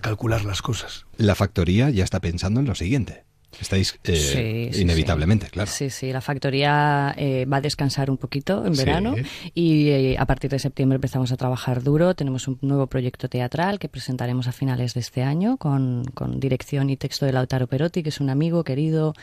calcular 0.00 0.44
las 0.44 0.62
cosas. 0.62 1.06
La 1.16 1.34
factoría 1.34 1.90
ya 1.90 2.04
está 2.04 2.20
pensando 2.20 2.60
en 2.60 2.66
lo 2.66 2.74
siguiente. 2.74 3.23
Estáis 3.60 3.98
eh, 4.04 4.70
inevitablemente, 4.74 5.46
claro. 5.46 5.70
Sí, 5.70 5.90
sí, 5.90 6.12
la 6.12 6.20
factoría 6.20 7.14
eh, 7.16 7.46
va 7.46 7.58
a 7.58 7.60
descansar 7.60 8.10
un 8.10 8.16
poquito 8.16 8.64
en 8.66 8.76
verano 8.76 9.14
y 9.54 9.88
eh, 9.88 10.16
a 10.18 10.26
partir 10.26 10.50
de 10.50 10.58
septiembre 10.58 10.96
empezamos 10.96 11.32
a 11.32 11.36
trabajar 11.36 11.82
duro. 11.82 12.14
Tenemos 12.14 12.48
un 12.48 12.58
nuevo 12.62 12.86
proyecto 12.86 13.28
teatral 13.28 13.78
que 13.78 13.88
presentaremos 13.88 14.48
a 14.48 14.52
finales 14.52 14.94
de 14.94 15.00
este 15.00 15.22
año 15.22 15.56
con, 15.56 16.04
con 16.14 16.40
dirección 16.40 16.90
y 16.90 16.96
texto 16.96 17.26
de 17.26 17.32
Lautaro 17.32 17.66
Perotti, 17.66 18.02
que 18.02 18.08
es 18.08 18.20
un 18.20 18.30
amigo 18.30 18.64
querido 18.64 19.14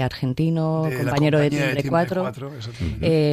argentino, 0.00 0.88
compañero 0.96 1.38
de 1.38 1.50
Timbre 1.50 1.84
4, 1.88 2.32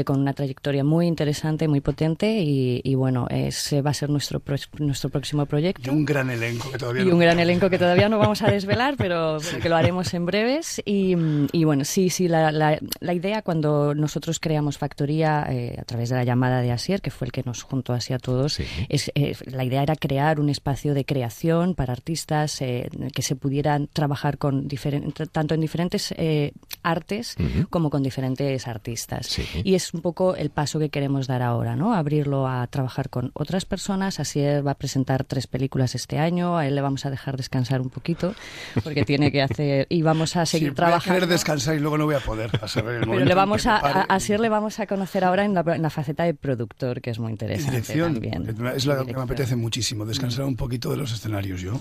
con 0.05 0.19
una 0.19 0.33
trayectoria 0.33 0.83
muy 0.83 1.07
interesante, 1.07 1.67
muy 1.67 1.81
potente 1.81 2.41
y, 2.41 2.95
bueno, 2.95 3.27
ese 3.29 3.81
va 3.81 3.91
a 3.91 3.93
ser 3.93 4.09
nuestro, 4.09 4.41
nuestro 4.79 5.09
próximo 5.09 5.45
proyecto. 5.45 5.91
Y 5.91 5.93
un 5.93 6.05
gran 6.05 6.29
elenco 6.29 6.71
que 6.71 6.77
todavía 6.77 7.03
y 7.03 7.05
no... 7.05 7.13
un 7.13 7.19
gran 7.19 7.39
elenco 7.39 7.69
que 7.69 7.77
todavía 7.77 8.09
no 8.09 8.17
vamos 8.17 8.41
a 8.41 8.51
desvelar, 8.51 8.95
pero 8.97 9.37
que 9.61 9.69
lo 9.69 9.75
haremos 9.75 10.13
en 10.13 10.25
breve 10.25 10.38
y, 10.85 11.63
bueno, 11.63 11.85
sí, 11.85 12.09
sí, 12.09 12.27
la, 12.27 12.51
la, 12.51 13.13
idea 13.13 13.41
cuando 13.41 13.93
nosotros 13.95 14.39
creamos 14.39 14.77
Factoría 14.77 15.45
eh, 15.49 15.75
a 15.79 15.83
través 15.83 16.09
de 16.09 16.15
la 16.15 16.23
llamada 16.23 16.61
de 16.61 16.71
Asier, 16.71 17.01
que 17.01 17.11
fue 17.11 17.27
el 17.27 17.31
que 17.31 17.43
nos 17.43 17.63
juntó 17.63 17.93
así 17.93 18.13
a 18.13 18.19
todos, 18.19 18.59
es, 18.89 19.11
eh, 19.15 19.35
la 19.45 19.63
idea 19.63 19.83
era 19.83 19.95
crear 19.95 20.39
un 20.39 20.49
espacio 20.49 20.93
de 20.93 21.05
creación 21.05 21.75
para 21.75 21.93
artistas 21.93 22.61
eh, 22.61 22.89
que 23.13 23.21
se 23.21 23.35
pudieran 23.35 23.87
trabajar 23.87 24.37
con 24.37 24.67
tanto 25.31 25.55
en 25.55 25.61
diferentes 25.61 26.13
artes 26.83 27.35
como 27.69 27.89
con 27.89 28.03
diferentes 28.03 28.67
artistas. 28.67 29.39
Y 29.63 29.75
es 29.75 29.93
un 29.93 30.01
poco 30.01 30.35
el 30.35 30.49
paso 30.49 30.79
que 30.79 30.89
queremos 30.89 31.27
dar 31.27 31.41
ahora, 31.41 31.75
¿no? 31.75 31.93
Abrirlo 31.93 32.47
a 32.47 32.65
trabajar 32.67 33.09
con 33.09 33.31
otras 33.33 33.65
personas. 33.65 34.19
Asier 34.19 34.65
va 34.65 34.71
a 34.71 34.75
presentar 34.75 35.23
tres 35.23 35.47
películas 35.47 35.95
este 35.95 36.19
año, 36.19 36.57
a 36.57 36.67
él 36.67 36.75
le 36.75 36.81
vamos 36.81 37.05
a 37.05 37.09
dejar 37.09 37.37
descansar 37.37 37.81
un 37.81 37.89
poquito 37.89 38.33
porque 38.83 39.03
tiene 39.05 39.31
que 39.31 39.41
hacer 39.41 39.87
y 39.89 40.01
vamos 40.01 40.28
a 40.35 40.45
seguir 40.45 40.73
trabajando. 40.73 41.09
Voy 41.09 41.17
a 41.17 41.19
querer 41.19 41.29
descansar 41.29 41.75
y 41.75 41.79
luego 41.79 41.97
no 41.97 42.05
voy 42.05 42.15
a 42.15 42.19
poder. 42.19 42.51
A 42.61 42.67
Pero 42.67 43.19
le 43.19 43.33
vamos 43.33 43.65
a, 43.65 43.77
así 44.03 44.37
le 44.37 44.49
vamos 44.49 44.79
a 44.79 44.87
conocer 44.87 45.23
ahora 45.23 45.45
en 45.45 45.53
la, 45.53 45.89
faceta 45.89 46.23
de 46.23 46.33
productor, 46.33 47.01
que 47.01 47.09
es 47.09 47.19
muy 47.19 47.31
interesante 47.31 47.71
dirección, 47.71 48.13
también. 48.13 48.55
Es 48.75 48.85
lo 48.85 49.05
que 49.05 49.13
me 49.13 49.21
apetece 49.21 49.55
muchísimo, 49.55 50.05
descansar 50.05 50.45
un 50.45 50.55
poquito 50.55 50.91
de 50.91 50.97
los 50.97 51.11
escenarios 51.11 51.61
yo 51.61 51.79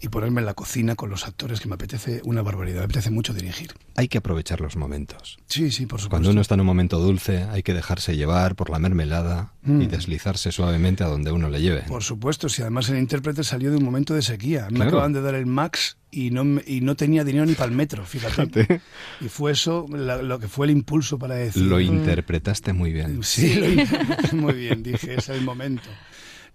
y 0.00 0.08
ponerme 0.08 0.40
en 0.40 0.46
la 0.46 0.54
cocina 0.54 0.94
con 0.94 1.10
los 1.10 1.26
actores, 1.26 1.60
que 1.60 1.68
me 1.68 1.74
apetece 1.74 2.20
una 2.24 2.42
barbaridad, 2.42 2.80
me 2.80 2.84
apetece 2.84 3.10
mucho 3.10 3.32
dirigir. 3.32 3.72
Hay 3.96 4.08
que 4.08 4.18
aprovechar 4.18 4.60
los 4.60 4.76
momentos. 4.76 5.38
Sí, 5.46 5.70
sí, 5.70 5.86
por 5.86 6.00
supuesto. 6.00 6.10
Cuando 6.10 6.30
uno 6.30 6.40
está 6.40 6.54
en 6.54 6.60
un 6.60 6.66
momento 6.66 6.98
dulce, 6.98 7.44
hay 7.44 7.62
que 7.62 7.74
dejarse 7.74 8.16
llevar 8.16 8.54
por 8.54 8.70
la 8.70 8.78
mermelada 8.78 9.52
y 9.64 9.70
mm. 9.70 9.88
deslizarse 9.88 10.52
suavemente 10.52 11.04
a 11.04 11.08
donde 11.08 11.32
uno 11.32 11.48
le 11.48 11.60
lleve. 11.60 11.82
Por 11.82 12.02
supuesto, 12.02 12.48
si 12.48 12.62
además 12.62 12.88
el 12.88 12.98
intérprete 12.98 13.44
salió 13.44 13.70
de 13.70 13.76
un 13.76 13.84
momento 13.84 14.14
de 14.14 14.22
sequía. 14.22 14.68
Me 14.70 14.84
acaban 14.84 15.12
de 15.12 15.22
dar 15.22 15.34
el 15.34 15.46
max 15.46 15.96
y 16.10 16.30
no, 16.30 16.60
y 16.66 16.80
no 16.80 16.94
tenía 16.96 17.24
dinero 17.24 17.46
ni 17.46 17.54
para 17.54 17.70
el 17.70 17.76
metro, 17.76 18.04
fíjate. 18.04 18.80
Y 19.20 19.28
fue 19.28 19.52
eso 19.52 19.86
lo 19.88 20.38
que 20.38 20.48
fue 20.48 20.66
el 20.66 20.72
impulso 20.72 21.18
para 21.18 21.34
decir... 21.34 21.62
Lo 21.62 21.80
interpretaste 21.80 22.72
muy 22.72 22.92
bien. 22.92 23.22
Sí, 23.22 23.54
lo 23.54 23.68
interpreté 23.68 24.34
muy 24.36 24.54
bien, 24.54 24.82
dije, 24.82 25.14
es 25.16 25.28
el 25.28 25.42
momento. 25.42 25.88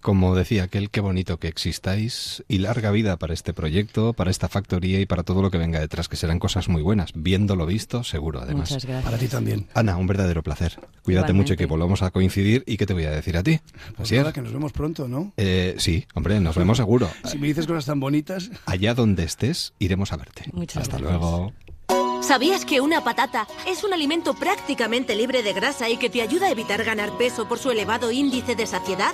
Como 0.00 0.34
decía 0.34 0.64
aquel, 0.64 0.90
qué 0.90 1.00
bonito 1.00 1.38
que 1.38 1.48
existáis 1.48 2.44
y 2.48 2.58
larga 2.58 2.90
vida 2.90 3.16
para 3.18 3.34
este 3.34 3.52
proyecto, 3.52 4.12
para 4.12 4.30
esta 4.30 4.48
factoría 4.48 5.00
y 5.00 5.06
para 5.06 5.22
todo 5.22 5.42
lo 5.42 5.50
que 5.50 5.58
venga 5.58 5.80
detrás, 5.80 6.08
que 6.08 6.16
serán 6.16 6.38
cosas 6.38 6.68
muy 6.68 6.82
buenas. 6.82 7.10
Viéndolo 7.14 7.66
visto, 7.66 8.04
seguro, 8.04 8.40
además. 8.40 8.70
Muchas 8.70 8.84
gracias. 8.84 9.04
Para 9.04 9.18
ti 9.18 9.28
también. 9.28 9.68
Ana, 9.74 9.96
un 9.96 10.06
verdadero 10.06 10.42
placer. 10.42 10.78
Cuídate 11.02 11.32
mucho 11.32 11.54
y 11.54 11.56
que 11.56 11.66
volvamos 11.66 12.02
a 12.02 12.10
coincidir. 12.10 12.64
¿Y 12.66 12.76
qué 12.76 12.86
te 12.86 12.92
voy 12.94 13.04
a 13.04 13.10
decir 13.10 13.36
a 13.36 13.42
ti? 13.42 13.60
Pues 13.96 14.08
Así 14.08 14.16
nada, 14.16 14.28
es. 14.28 14.34
que 14.34 14.42
nos 14.42 14.52
vemos 14.52 14.72
pronto, 14.72 15.08
¿no? 15.08 15.32
Eh, 15.36 15.74
sí, 15.78 16.06
hombre, 16.14 16.40
nos 16.40 16.56
vemos 16.56 16.76
seguro. 16.76 17.10
Si 17.24 17.38
me 17.38 17.46
dices 17.46 17.66
cosas 17.66 17.86
tan 17.86 18.00
bonitas. 18.00 18.50
Allá 18.66 18.94
donde 18.94 19.24
estés, 19.24 19.74
iremos 19.78 20.12
a 20.12 20.16
verte. 20.16 20.44
Muchas 20.52 20.82
Hasta 20.82 20.98
gracias. 20.98 21.20
luego. 21.20 21.52
¿Sabías 22.22 22.64
que 22.64 22.80
una 22.80 23.04
patata 23.04 23.46
es 23.66 23.84
un 23.84 23.92
alimento 23.92 24.32
prácticamente 24.34 25.14
libre 25.14 25.42
de 25.42 25.52
grasa 25.52 25.90
y 25.90 25.98
que 25.98 26.08
te 26.08 26.22
ayuda 26.22 26.46
a 26.46 26.50
evitar 26.50 26.82
ganar 26.82 27.10
peso 27.18 27.46
por 27.46 27.58
su 27.58 27.70
elevado 27.70 28.10
índice 28.10 28.54
de 28.56 28.66
saciedad? 28.66 29.12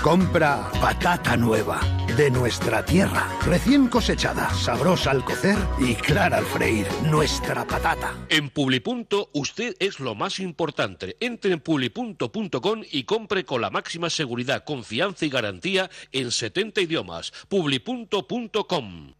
Compra 0.00 0.70
patata 0.80 1.36
nueva 1.36 1.80
de 2.16 2.30
nuestra 2.30 2.84
tierra, 2.84 3.28
recién 3.46 3.88
cosechada, 3.88 4.50
sabrosa 4.50 5.12
al 5.12 5.24
cocer 5.24 5.56
y 5.78 5.94
clara 5.94 6.38
al 6.38 6.44
freír. 6.44 6.86
Nuestra 7.04 7.66
patata. 7.66 8.14
En 8.28 8.50
Publipunto 8.50 9.30
usted 9.32 9.74
es 9.78 10.00
lo 10.00 10.14
más 10.14 10.40
importante. 10.40 11.16
Entre 11.20 11.52
en 11.52 11.60
publipunto.com 11.60 12.82
y 12.90 13.04
compre 13.04 13.44
con 13.44 13.60
la 13.60 13.70
máxima 13.70 14.10
seguridad, 14.10 14.64
confianza 14.64 15.24
y 15.24 15.30
garantía 15.30 15.90
en 16.10 16.30
70 16.30 16.82
idiomas. 16.82 17.32
Publipunto.com. 17.48 19.14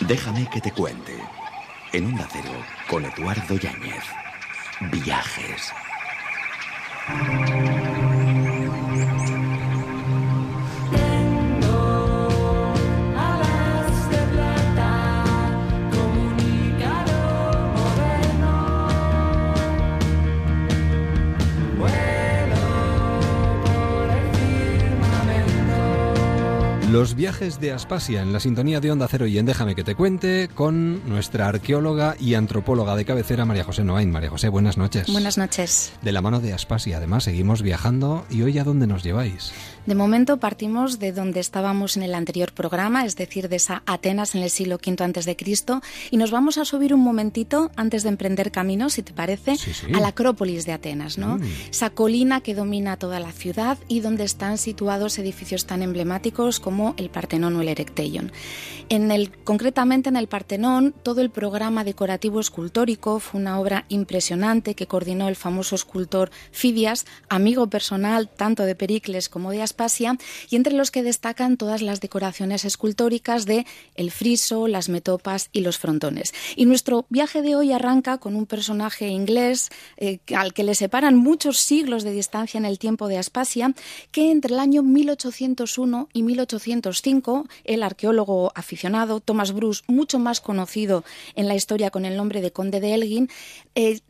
Déjame 0.00 0.48
que 0.50 0.60
te 0.60 0.72
cuente. 0.72 1.16
En 1.92 2.06
un 2.06 2.18
Cero, 2.30 2.50
con 2.88 3.04
Eduardo 3.04 3.56
Yáñez. 3.56 4.04
Viajes. 4.92 5.72
Música 7.08 7.85
Los 26.96 27.14
viajes 27.14 27.60
de 27.60 27.72
Aspasia 27.72 28.22
en 28.22 28.32
la 28.32 28.40
sintonía 28.40 28.80
de 28.80 28.90
Onda 28.90 29.06
Cero 29.06 29.26
y 29.26 29.36
en 29.36 29.44
Déjame 29.44 29.74
que 29.74 29.84
te 29.84 29.94
cuente 29.94 30.48
con 30.54 31.06
nuestra 31.06 31.46
arqueóloga 31.46 32.16
y 32.18 32.32
antropóloga 32.32 32.96
de 32.96 33.04
cabecera, 33.04 33.44
María 33.44 33.64
José 33.64 33.84
Noain. 33.84 34.10
María 34.10 34.30
José, 34.30 34.48
buenas 34.48 34.78
noches. 34.78 35.06
Buenas 35.12 35.36
noches. 35.36 35.92
De 36.00 36.10
la 36.10 36.22
mano 36.22 36.40
de 36.40 36.54
Aspasia, 36.54 36.96
además, 36.96 37.24
seguimos 37.24 37.60
viajando. 37.60 38.24
¿Y 38.30 38.40
hoy 38.40 38.58
a 38.58 38.64
dónde 38.64 38.86
nos 38.86 39.02
lleváis? 39.02 39.52
De 39.86 39.94
momento 39.94 40.38
partimos 40.38 40.98
de 40.98 41.12
donde 41.12 41.40
estábamos 41.40 41.96
en 41.96 42.02
el 42.02 42.14
anterior 42.14 42.52
programa, 42.52 43.04
es 43.04 43.16
decir, 43.16 43.48
de 43.48 43.56
esa 43.56 43.82
Atenas 43.86 44.34
en 44.34 44.42
el 44.42 44.50
siglo 44.50 44.76
V 44.84 45.02
antes 45.02 45.24
de 45.24 45.36
Cristo, 45.36 45.80
y 46.10 46.16
nos 46.16 46.30
vamos 46.30 46.58
a 46.58 46.64
subir 46.64 46.92
un 46.92 47.00
momentito 47.00 47.70
antes 47.76 48.02
de 48.02 48.08
emprender 48.08 48.50
camino, 48.50 48.90
si 48.90 49.02
te 49.02 49.12
parece, 49.12 49.56
Sí, 49.56 49.72
sí. 49.72 49.86
a 49.94 50.00
la 50.00 50.08
Acrópolis 50.08 50.66
de 50.66 50.72
Atenas, 50.72 51.18
¿no? 51.18 51.38
Mm. 51.38 51.42
Esa 51.70 51.90
colina 51.90 52.40
que 52.40 52.54
domina 52.54 52.96
toda 52.96 53.20
la 53.20 53.32
ciudad 53.32 53.78
y 53.88 54.00
donde 54.00 54.24
están 54.24 54.58
situados 54.58 55.18
edificios 55.18 55.66
tan 55.66 55.82
emblemáticos 55.82 56.58
como 56.58 56.94
el 56.96 57.10
Partenón 57.10 57.54
o 57.56 57.62
el 57.62 57.68
Erecteion. 57.68 58.32
En 58.88 59.10
el, 59.10 59.30
concretamente 59.44 60.08
en 60.08 60.16
el 60.16 60.26
Partenón, 60.28 60.94
todo 61.02 61.20
el 61.20 61.30
programa 61.30 61.84
decorativo 61.84 62.40
escultórico 62.40 63.20
fue 63.20 63.40
una 63.40 63.60
obra 63.60 63.84
impresionante 63.88 64.74
que 64.74 64.86
coordinó 64.86 65.28
el 65.28 65.36
famoso 65.36 65.74
escultor 65.74 66.30
Fidias, 66.50 67.06
amigo 67.28 67.68
personal 67.68 68.28
tanto 68.28 68.64
de 68.64 68.74
Pericles 68.74 69.28
como 69.28 69.50
de 69.50 69.62
Y 70.50 70.56
entre 70.56 70.74
los 70.74 70.90
que 70.90 71.02
destacan 71.02 71.56
todas 71.56 71.82
las 71.82 72.00
decoraciones 72.00 72.64
escultóricas 72.64 73.46
de 73.46 73.66
el 73.94 74.10
friso, 74.10 74.66
las 74.68 74.88
metopas 74.88 75.48
y 75.52 75.60
los 75.60 75.78
frontones. 75.78 76.32
Y 76.56 76.66
nuestro 76.66 77.06
viaje 77.08 77.42
de 77.42 77.56
hoy 77.56 77.72
arranca 77.72 78.18
con 78.18 78.34
un 78.36 78.46
personaje 78.46 79.08
inglés 79.08 79.70
eh, 79.96 80.18
al 80.34 80.54
que 80.54 80.64
le 80.64 80.74
separan 80.74 81.16
muchos 81.16 81.58
siglos 81.58 82.02
de 82.02 82.12
distancia 82.12 82.58
en 82.58 82.64
el 82.64 82.78
tiempo 82.78 83.08
de 83.08 83.18
Aspasia, 83.18 83.74
que 84.10 84.30
entre 84.30 84.54
el 84.54 84.60
año 84.60 84.82
1801 84.82 86.08
y 86.12 86.22
1805, 86.22 87.46
el 87.64 87.82
arqueólogo 87.82 88.52
aficionado 88.54 89.20
Thomas 89.20 89.52
Bruce, 89.52 89.82
mucho 89.86 90.18
más 90.18 90.40
conocido 90.40 91.04
en 91.34 91.48
la 91.48 91.54
historia 91.54 91.90
con 91.90 92.04
el 92.04 92.16
nombre 92.16 92.40
de 92.40 92.52
Conde 92.52 92.80
de 92.80 92.94
Elgin, 92.94 93.28
eh, 93.78 94.00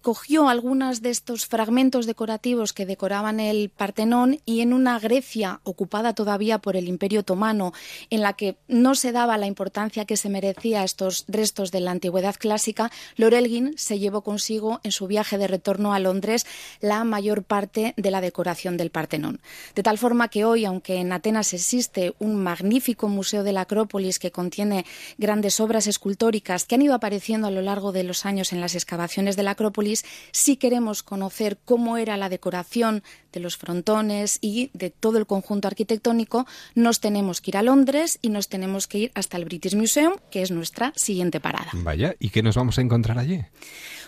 cogió 0.00 0.48
algunos 0.48 1.00
de 1.00 1.10
estos 1.10 1.46
fragmentos 1.46 2.06
decorativos 2.06 2.72
que 2.72 2.86
decoraban 2.86 3.38
el 3.38 3.70
Partenón 3.70 4.40
y 4.44 4.62
en 4.62 4.72
una 4.72 4.98
Grecia 4.98 5.60
ocupada 5.62 6.12
todavía 6.12 6.58
por 6.58 6.74
el 6.74 6.88
Imperio 6.88 7.20
Otomano, 7.20 7.72
en 8.10 8.20
la 8.20 8.32
que 8.32 8.56
no 8.66 8.96
se 8.96 9.12
daba 9.12 9.38
la 9.38 9.46
importancia 9.46 10.06
que 10.06 10.16
se 10.16 10.28
merecía 10.28 10.80
a 10.80 10.84
estos 10.84 11.24
restos 11.28 11.70
de 11.70 11.78
la 11.78 11.92
antigüedad 11.92 12.34
clásica, 12.36 12.90
Lord 13.14 13.34
Elgin 13.34 13.74
se 13.76 14.00
llevó 14.00 14.22
consigo 14.22 14.80
en 14.82 14.90
su 14.90 15.06
viaje 15.06 15.38
de 15.38 15.46
retorno 15.46 15.94
a 15.94 16.00
Londres 16.00 16.44
la 16.80 17.04
mayor 17.04 17.44
parte 17.44 17.94
de 17.96 18.10
la 18.10 18.20
decoración 18.20 18.76
del 18.76 18.90
Partenón. 18.90 19.40
De 19.76 19.84
tal 19.84 19.98
forma 19.98 20.30
que 20.30 20.44
hoy, 20.44 20.64
aunque 20.64 20.96
en 20.96 21.12
Atenas 21.12 21.52
existe 21.52 22.16
un 22.18 22.42
magnífico 22.42 23.06
museo 23.06 23.44
de 23.44 23.52
la 23.52 23.60
Acrópolis 23.60 24.18
que 24.18 24.32
contiene 24.32 24.84
grandes 25.16 25.60
obras 25.60 25.86
escultóricas 25.86 26.64
que 26.64 26.74
han 26.74 26.82
ido 26.82 26.94
apareciendo 26.94 27.46
a 27.46 27.52
lo 27.52 27.62
largo 27.62 27.92
de 27.92 28.02
los 28.02 28.26
años 28.26 28.52
en 28.52 28.60
las 28.60 28.74
excavaciones 28.74 29.11
de 29.12 29.42
la 29.42 29.50
Acrópolis, 29.50 30.04
si 30.32 30.56
queremos 30.56 31.02
conocer 31.02 31.58
cómo 31.66 31.98
era 31.98 32.16
la 32.16 32.30
decoración 32.30 33.02
de 33.30 33.40
los 33.40 33.58
frontones 33.58 34.38
y 34.40 34.70
de 34.72 34.88
todo 34.88 35.18
el 35.18 35.26
conjunto 35.26 35.68
arquitectónico, 35.68 36.46
nos 36.74 37.00
tenemos 37.00 37.42
que 37.42 37.50
ir 37.50 37.56
a 37.58 37.62
Londres 37.62 38.18
y 38.22 38.30
nos 38.30 38.48
tenemos 38.48 38.86
que 38.86 38.98
ir 38.98 39.12
hasta 39.14 39.36
el 39.36 39.44
British 39.44 39.76
Museum, 39.76 40.14
que 40.30 40.40
es 40.40 40.50
nuestra 40.50 40.94
siguiente 40.96 41.40
parada. 41.40 41.70
Vaya, 41.74 42.14
¿y 42.18 42.30
qué 42.30 42.42
nos 42.42 42.56
vamos 42.56 42.78
a 42.78 42.80
encontrar 42.80 43.18
allí? 43.18 43.42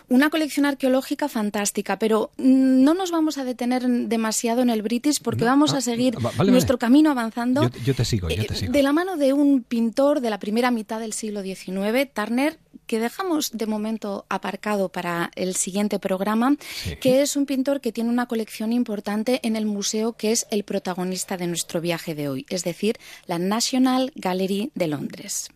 Una 0.09 0.31
colección 0.31 0.67
arqueológica 0.67 1.29
fantástica, 1.29 1.99
pero 1.99 2.31
mm, 2.37 2.85
no 2.85 2.95
nos 2.95 3.11
vamos 3.11 3.39
a 3.39 3.45
detener 3.45 3.87
demasiado 3.87 4.63
en 4.63 4.71
el 4.71 4.83
British 4.83 5.21
porque 5.23 5.45
No, 5.45 5.51
vamos 5.51 5.73
ah, 5.73 5.79
a 5.79 5.81
seguir 5.81 6.17
vale, 6.21 6.53
nuestro 6.53 6.79
camino 6.79 7.11
avanzando. 7.11 7.63
Yo, 7.63 7.71
yo 7.85 7.95
te 7.95 8.05
sigo, 8.05 8.29
yo 8.29 8.43
Eh, 8.43 8.47
te 8.47 8.55
sigo. 8.55 8.73
De 8.73 8.83
la 8.83 8.93
mano 8.93 9.17
de 9.17 9.33
un 9.33 9.63
pintor 9.63 10.21
de 10.21 10.31
la 10.31 10.39
primera 10.39 10.71
mitad 10.71 11.01
del 11.01 11.13
siglo 11.13 11.43
XIX, 11.43 12.09
Turner, 12.13 12.59
que 12.87 12.99
dejamos 12.99 13.53
de 13.53 13.67
momento 13.67 14.27
aparcado 14.29 14.91
para 14.91 15.31
el 15.37 15.55
siguiente 15.57 15.99
programa, 15.99 16.57
que 17.01 17.23
es 17.23 17.37
un 17.37 17.47
pintor 17.47 17.81
que 17.81 17.93
tiene 17.93 18.11
una 18.11 18.27
colección 18.27 18.73
importante 18.73 19.41
en 19.43 19.57
el 19.57 19.67
museo 19.67 20.13
que 20.13 20.33
es 20.33 20.47
el 20.51 20.65
protagonista 20.65 21.37
de 21.37 21.47
nuestro 21.47 21.81
viaje 21.81 22.15
de 22.15 22.29
hoy, 22.29 22.47
es 22.51 22.65
decir, 22.65 22.99
la 23.27 23.39
National 23.39 24.13
Gallery 24.17 24.71
de 24.75 24.89
Londres. 24.89 25.49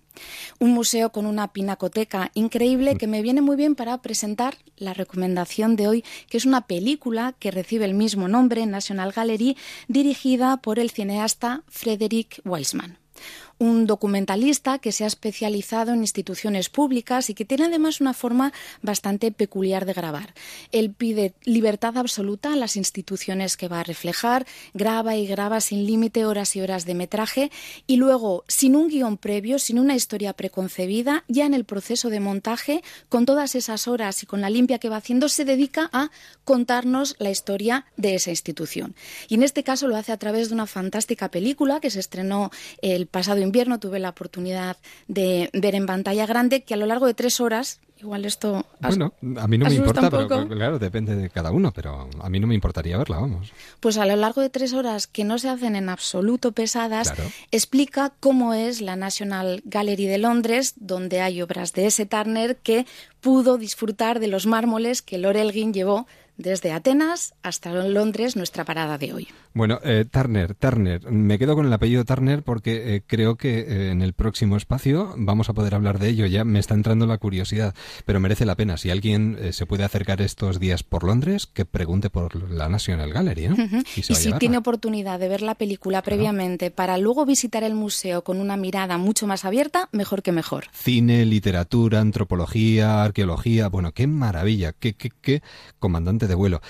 Un 0.58 0.72
museo 0.72 1.10
con 1.10 1.26
una 1.26 1.48
pinacoteca 1.52 2.30
increíble 2.34 2.96
que 2.96 3.06
me 3.06 3.22
viene 3.22 3.40
muy 3.40 3.56
bien 3.56 3.74
para 3.74 3.98
presentar 3.98 4.56
la 4.76 4.94
recomendación 4.94 5.76
de 5.76 5.88
hoy, 5.88 6.04
que 6.28 6.36
es 6.36 6.46
una 6.46 6.66
película 6.66 7.34
que 7.38 7.50
recibe 7.50 7.84
el 7.84 7.94
mismo 7.94 8.28
nombre, 8.28 8.66
National 8.66 9.12
Gallery, 9.12 9.56
dirigida 9.88 10.56
por 10.58 10.78
el 10.78 10.90
cineasta 10.90 11.62
Frederick 11.68 12.40
Wiseman 12.44 12.98
un 13.58 13.86
documentalista 13.86 14.78
que 14.78 14.92
se 14.92 15.04
ha 15.04 15.06
especializado 15.06 15.92
en 15.92 16.00
instituciones 16.00 16.68
públicas 16.68 17.30
y 17.30 17.34
que 17.34 17.44
tiene 17.44 17.66
además 17.66 18.00
una 18.00 18.14
forma 18.14 18.52
bastante 18.82 19.32
peculiar 19.32 19.84
de 19.84 19.92
grabar. 19.92 20.34
Él 20.72 20.90
pide 20.90 21.34
libertad 21.44 21.96
absoluta 21.98 22.52
a 22.52 22.56
las 22.56 22.76
instituciones 22.76 23.56
que 23.56 23.68
va 23.68 23.80
a 23.80 23.84
reflejar, 23.84 24.46
graba 24.74 25.16
y 25.16 25.26
graba 25.26 25.60
sin 25.60 25.86
límite 25.86 26.24
horas 26.24 26.54
y 26.56 26.60
horas 26.60 26.84
de 26.84 26.94
metraje 26.94 27.50
y 27.86 27.96
luego, 27.96 28.44
sin 28.48 28.76
un 28.76 28.88
guion 28.88 29.16
previo, 29.16 29.58
sin 29.58 29.78
una 29.78 29.94
historia 29.94 30.32
preconcebida, 30.32 31.24
ya 31.28 31.46
en 31.46 31.54
el 31.54 31.64
proceso 31.64 32.10
de 32.10 32.20
montaje, 32.20 32.82
con 33.08 33.26
todas 33.26 33.54
esas 33.54 33.88
horas 33.88 34.22
y 34.22 34.26
con 34.26 34.40
la 34.40 34.50
limpia 34.50 34.78
que 34.78 34.88
va 34.88 34.96
haciendo, 34.96 35.28
se 35.28 35.44
dedica 35.44 35.90
a 35.92 36.10
contarnos 36.44 37.16
la 37.18 37.30
historia 37.30 37.86
de 37.96 38.14
esa 38.14 38.30
institución. 38.30 38.94
Y 39.28 39.34
en 39.34 39.42
este 39.42 39.64
caso 39.64 39.88
lo 39.88 39.96
hace 39.96 40.12
a 40.12 40.16
través 40.16 40.48
de 40.48 40.54
una 40.54 40.66
fantástica 40.66 41.30
película 41.30 41.80
que 41.80 41.90
se 41.90 42.00
estrenó 42.00 42.50
el 42.82 43.06
pasado 43.06 43.40
invierno, 43.48 43.78
tuve 43.80 43.98
la 43.98 44.10
oportunidad 44.10 44.76
de 45.08 45.50
ver 45.52 45.74
en 45.74 45.86
pantalla 45.86 46.26
grande, 46.26 46.62
que 46.62 46.74
a 46.74 46.76
lo 46.76 46.86
largo 46.86 47.06
de 47.06 47.14
tres 47.14 47.40
horas, 47.40 47.80
igual 48.00 48.24
esto... 48.24 48.64
Bueno, 48.80 49.12
a 49.36 49.48
mí 49.48 49.58
no 49.58 49.66
me 49.66 49.74
importa, 49.74 50.08
pero 50.10 50.48
claro, 50.48 50.78
depende 50.78 51.16
de 51.16 51.30
cada 51.30 51.50
uno, 51.50 51.72
pero 51.72 52.08
a 52.20 52.28
mí 52.30 52.38
no 52.38 52.46
me 52.46 52.54
importaría 52.54 52.96
verla, 52.96 53.18
vamos. 53.18 53.52
Pues 53.80 53.98
a 53.98 54.06
lo 54.06 54.14
largo 54.16 54.40
de 54.40 54.50
tres 54.50 54.72
horas 54.72 55.06
que 55.06 55.24
no 55.24 55.38
se 55.38 55.48
hacen 55.48 55.74
en 55.74 55.88
absoluto 55.88 56.52
pesadas, 56.52 57.10
Claro. 57.10 57.30
explica 57.50 58.12
cómo 58.20 58.54
es 58.54 58.80
la 58.80 58.94
National 58.96 59.62
Gallery 59.64 60.06
de 60.06 60.18
Londres, 60.18 60.74
donde 60.76 61.20
hay 61.20 61.42
obras 61.42 61.72
de 61.72 61.86
ese 61.86 62.06
Turner 62.06 62.56
que 62.56 62.86
pudo 63.20 63.58
disfrutar 63.58 64.20
de 64.20 64.28
los 64.28 64.46
mármoles 64.46 65.02
que 65.02 65.18
Lord 65.18 65.36
Elgin 65.36 65.72
llevó 65.74 66.06
desde 66.38 66.72
Atenas 66.72 67.34
hasta 67.42 67.72
Londres, 67.72 68.36
nuestra 68.36 68.64
parada 68.64 68.96
de 68.96 69.12
hoy. 69.12 69.28
Bueno, 69.54 69.80
eh, 69.82 70.04
Turner, 70.08 70.54
Turner, 70.54 71.10
me 71.10 71.36
quedo 71.36 71.56
con 71.56 71.66
el 71.66 71.72
apellido 71.72 72.04
Turner 72.04 72.44
porque 72.44 72.94
eh, 72.94 73.02
creo 73.04 73.34
que 73.34 73.58
eh, 73.58 73.90
en 73.90 74.02
el 74.02 74.12
próximo 74.12 74.56
espacio 74.56 75.14
vamos 75.16 75.48
a 75.48 75.52
poder 75.52 75.74
hablar 75.74 75.98
de 75.98 76.08
ello. 76.08 76.26
Ya 76.26 76.44
me 76.44 76.60
está 76.60 76.74
entrando 76.74 77.06
la 77.06 77.18
curiosidad, 77.18 77.74
pero 78.06 78.20
merece 78.20 78.46
la 78.46 78.54
pena. 78.54 78.76
Si 78.76 78.88
alguien 78.88 79.36
se 79.50 79.66
puede 79.66 79.82
acercar 79.82 80.22
estos 80.22 80.60
días 80.60 80.84
por 80.84 81.02
Londres, 81.02 81.46
que 81.46 81.64
pregunte 81.64 82.08
por 82.08 82.50
la 82.50 82.68
National 82.68 83.12
Gallery, 83.12 83.48
¿no? 83.48 83.56
Y, 83.96 84.02
si 84.02 84.32
tiene 84.34 84.58
oportunidad 84.58 85.18
de 85.18 85.28
ver 85.28 85.42
la 85.42 85.56
película 85.56 86.02
previamente 86.02 86.70
para 86.70 86.98
luego 86.98 87.26
visitar 87.26 87.64
el 87.64 87.74
museo 87.74 88.22
con 88.22 88.40
una 88.40 88.56
mirada 88.56 88.96
mucho 88.96 89.26
más 89.26 89.44
abierta, 89.44 89.88
mejor 89.90 90.22
que 90.22 90.30
mejor. 90.30 90.66
Cine, 90.72 91.24
literatura, 91.24 92.00
antropología, 92.00 93.02
arqueología, 93.02 93.68
bueno, 93.68 93.90
qué 93.90 94.06
maravilla, 94.06 94.72
qué, 94.72 94.94
qué, 94.94 95.10
qué 95.20 95.42
comandante 95.80 96.27
de 96.28 96.34
vuelo. 96.36 96.60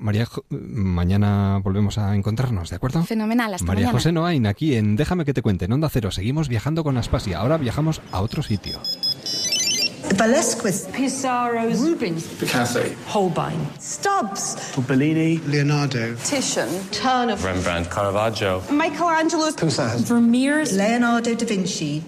María, 0.00 0.28
mañana 0.50 1.60
volvemos 1.64 1.98
a 1.98 2.14
encontrar 2.14 2.28
encontrarnos, 2.28 2.70
¿de 2.70 2.76
acuerdo? 2.76 3.02
Fenomenal, 3.04 3.54
hasta 3.54 3.66
María 3.66 3.90
José 3.90 4.12
Noain, 4.12 4.46
aquí 4.46 4.76
en 4.76 4.96
Déjame 4.96 5.24
que 5.24 5.32
te 5.32 5.40
cuente, 5.42 5.64
en 5.64 5.72
Onda 5.72 5.88
Cero. 5.88 6.10
Seguimos 6.10 6.48
viajando 6.48 6.84
con 6.84 6.96
Aspasia. 6.98 7.38
Ahora 7.38 7.56
viajamos 7.56 8.02
a 8.12 8.20
otro 8.20 8.42
sitio. 8.42 8.80
Velasquez, 10.16 10.88
Pissarro, 10.94 11.62
Rubens, 11.70 12.24
Picasso, 12.40 12.80
Holbein, 13.12 13.58
Stubbs, 13.80 14.56
Bellini, 14.86 15.38
Leonardo, 15.46 16.14
Titian, 16.16 16.68
Turner, 16.90 17.36
Rembrandt, 17.38 17.88
Caravaggio, 17.88 18.62
Michelangelo, 18.70 19.52
Poussin, 19.54 20.04
Vermeer, 20.04 20.66
Leonardo 20.72 21.34
da 21.34 21.44
Vinci. 21.46 22.02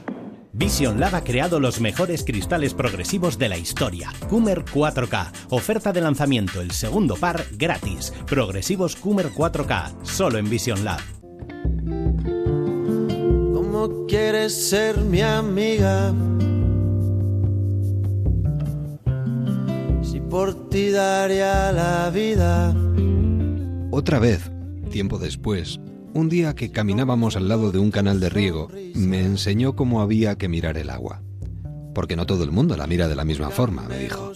Vision 0.61 1.01
Lab 1.01 1.15
ha 1.17 1.25
creado 1.25 1.59
los 1.59 1.81
mejores 1.81 2.23
cristales 2.23 2.75
progresivos 2.75 3.39
de 3.39 3.49
la 3.49 3.57
historia. 3.57 4.13
Coomer 4.29 4.63
4K. 4.63 5.33
Oferta 5.49 5.91
de 5.91 6.03
lanzamiento, 6.03 6.61
el 6.61 6.71
segundo 6.73 7.17
par 7.17 7.47
gratis. 7.57 8.13
Progresivos 8.27 8.95
Coomer 8.95 9.31
4K, 9.33 10.05
solo 10.05 10.37
en 10.37 10.51
Vision 10.51 10.85
Lab. 10.85 11.01
¿Cómo 13.55 14.05
quieres 14.07 14.69
ser 14.69 14.99
mi 14.99 15.23
amiga? 15.23 16.13
Si 20.03 20.21
por 20.21 20.69
ti 20.69 20.91
daría 20.91 21.73
la 21.73 22.11
vida. 22.11 22.77
Otra 23.91 24.19
vez, 24.19 24.51
tiempo 24.91 25.19
después, 25.19 25.81
un 26.15 26.29
día 26.29 26.55
que 26.55 26.71
caminábamos 26.71 27.37
al 27.37 27.49
lado 27.49 27.73
de 27.73 27.79
un 27.79 27.91
canal 27.91 28.21
de 28.21 28.29
riego, 28.29 28.69
me 28.95 29.21
enseñó 29.21 29.77
cómo 29.77 30.01
había 30.01 30.37
que 30.37 30.49
mirar 30.49 30.77
el 30.77 30.91
agua. 30.91 31.23
Porque 31.95 32.17
no 32.17 32.27
todo 32.27 32.45
el 32.45 32.51
mundo 32.51 32.77
la 32.77 32.87
mira 32.87 33.09
de 33.09 33.17
la 33.17 33.25
misma 33.25 33.51
forma, 33.51 33.83
me 33.83 33.99
dijo. 33.99 34.33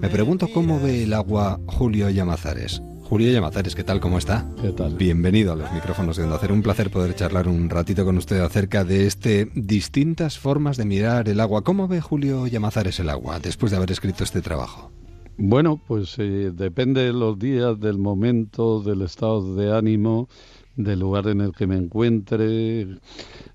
Me 0.00 0.08
pregunto 0.08 0.48
cómo 0.52 0.80
ve 0.80 1.04
el 1.04 1.14
agua 1.14 1.60
Julio 1.66 2.08
Llamazares. 2.10 2.82
Julio 3.02 3.30
Llamazares, 3.30 3.74
¿qué 3.74 3.84
tal? 3.84 4.00
¿Cómo 4.00 4.18
está? 4.18 4.48
¿Qué 4.60 4.70
tal? 4.70 4.94
Bienvenido 4.94 5.52
a 5.52 5.56
los 5.56 5.70
micrófonos 5.72 6.16
de 6.16 6.24
Onda 6.24 6.36
Hacer. 6.36 6.52
Un 6.52 6.62
placer 6.62 6.90
poder 6.90 7.14
charlar 7.14 7.48
un 7.48 7.68
ratito 7.68 8.04
con 8.04 8.16
usted 8.16 8.40
acerca 8.40 8.84
de 8.84 9.06
este 9.06 9.50
distintas 9.54 10.38
formas 10.38 10.76
de 10.76 10.84
mirar 10.84 11.28
el 11.28 11.40
agua. 11.40 11.62
¿Cómo 11.62 11.88
ve 11.88 12.00
Julio 12.00 12.46
Llamazares 12.46 13.00
el 13.00 13.10
agua 13.10 13.38
después 13.38 13.70
de 13.70 13.76
haber 13.76 13.90
escrito 13.92 14.24
este 14.24 14.40
trabajo? 14.40 14.90
Bueno, 15.36 15.80
pues 15.88 16.14
eh, 16.18 16.52
depende 16.54 17.02
de 17.02 17.12
los 17.12 17.38
días, 17.38 17.80
del 17.80 17.98
momento, 17.98 18.80
del 18.80 19.02
estado 19.02 19.56
de 19.56 19.76
ánimo 19.76 20.28
del 20.76 21.00
lugar 21.00 21.28
en 21.28 21.40
el 21.40 21.52
que 21.52 21.66
me 21.66 21.76
encuentre. 21.76 22.98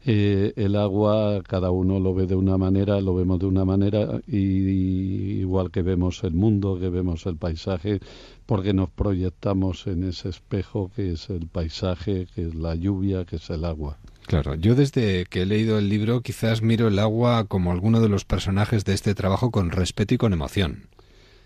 Eh, 0.06 0.54
el 0.56 0.76
agua, 0.76 1.42
cada 1.48 1.72
uno 1.72 2.00
lo 2.00 2.14
ve 2.14 2.28
de 2.28 2.36
una 2.36 2.58
manera, 2.58 3.02
lo 3.02 3.16
vemos 3.16 3.40
de 3.40 3.46
una 3.46 3.66
manera, 3.66 4.22
y, 4.28 5.40
igual 5.40 5.72
que 5.72 5.82
vemos 5.82 6.24
el 6.24 6.34
mundo, 6.34 6.80
que 6.80 6.90
vemos 6.90 7.26
el 7.26 7.38
paisaje, 7.38 8.00
porque 8.46 8.74
nos 8.74 8.90
proyectamos 8.90 9.88
en 9.88 10.04
ese 10.04 10.30
espejo 10.30 10.92
que 10.96 11.12
es 11.14 11.30
el 11.30 11.48
paisaje, 11.48 12.28
que 12.34 12.48
es 12.48 12.56
la 12.56 12.76
lluvia, 12.76 13.26
que 13.26 13.38
es 13.38 13.50
el 13.50 13.66
agua. 13.66 13.98
Claro, 14.28 14.56
yo 14.56 14.76
desde 14.76 15.26
que 15.26 15.44
he 15.44 15.46
leído 15.46 15.78
el 15.78 15.88
libro 15.88 16.22
quizás 16.22 16.62
miro 16.62 16.90
el 16.90 17.00
agua 17.00 17.46
como 17.46 17.72
alguno 17.72 18.02
de 18.02 18.10
los 18.10 18.26
personajes 18.26 18.84
de 18.84 18.94
este 18.94 19.16
trabajo 19.16 19.52
con 19.52 19.72
respeto 19.72 20.14
y 20.14 20.18
con 20.18 20.34
emoción. 20.34 20.90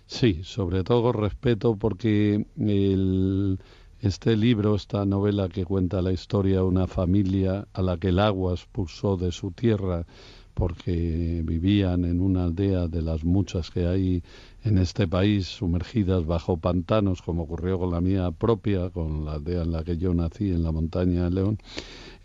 Sí, 0.07 0.41
sobre 0.43 0.84
todo 0.84 1.13
respeto 1.13 1.78
porque 1.78 2.45
el, 2.59 3.59
este 4.02 4.36
libro, 4.36 4.76
esta 4.76 5.06
novela 5.06 5.47
que 5.47 5.64
cuenta 5.64 6.02
la 6.02 6.12
historia 6.12 6.58
de 6.58 6.64
una 6.64 6.88
familia 6.88 7.68
a 7.74 7.82
la 7.84 7.97
que 7.97 8.10
el 8.10 8.20
agua 8.20 8.54
expulsó 8.54 9.16
de 9.16 9.32
su 9.32 9.52
tierra 9.52 10.06
porque 10.56 11.41
vivían 11.45 12.06
en 12.06 12.20
una 12.20 12.45
aldea 12.45 12.88
de 12.88 13.02
las 13.02 13.24
muchas 13.24 13.70
que 13.70 13.86
hay 13.86 14.24
en 14.64 14.80
este 14.80 15.08
país 15.08 15.47
sumergidas 15.47 16.26
bajo 16.26 16.58
pantanos, 16.58 17.22
como 17.22 17.43
ocurrió 17.43 17.80
con 17.80 17.91
la 17.91 18.02
mía 18.02 18.32
propia, 18.32 18.89
con 18.89 19.24
la 19.24 19.34
aldea 19.34 19.62
en 19.62 19.72
la 19.72 19.84
que 19.84 19.97
yo 19.97 20.14
nací, 20.14 20.49
en 20.49 20.64
la 20.64 20.72
montaña 20.72 21.26
de 21.26 21.32
León. 21.32 21.58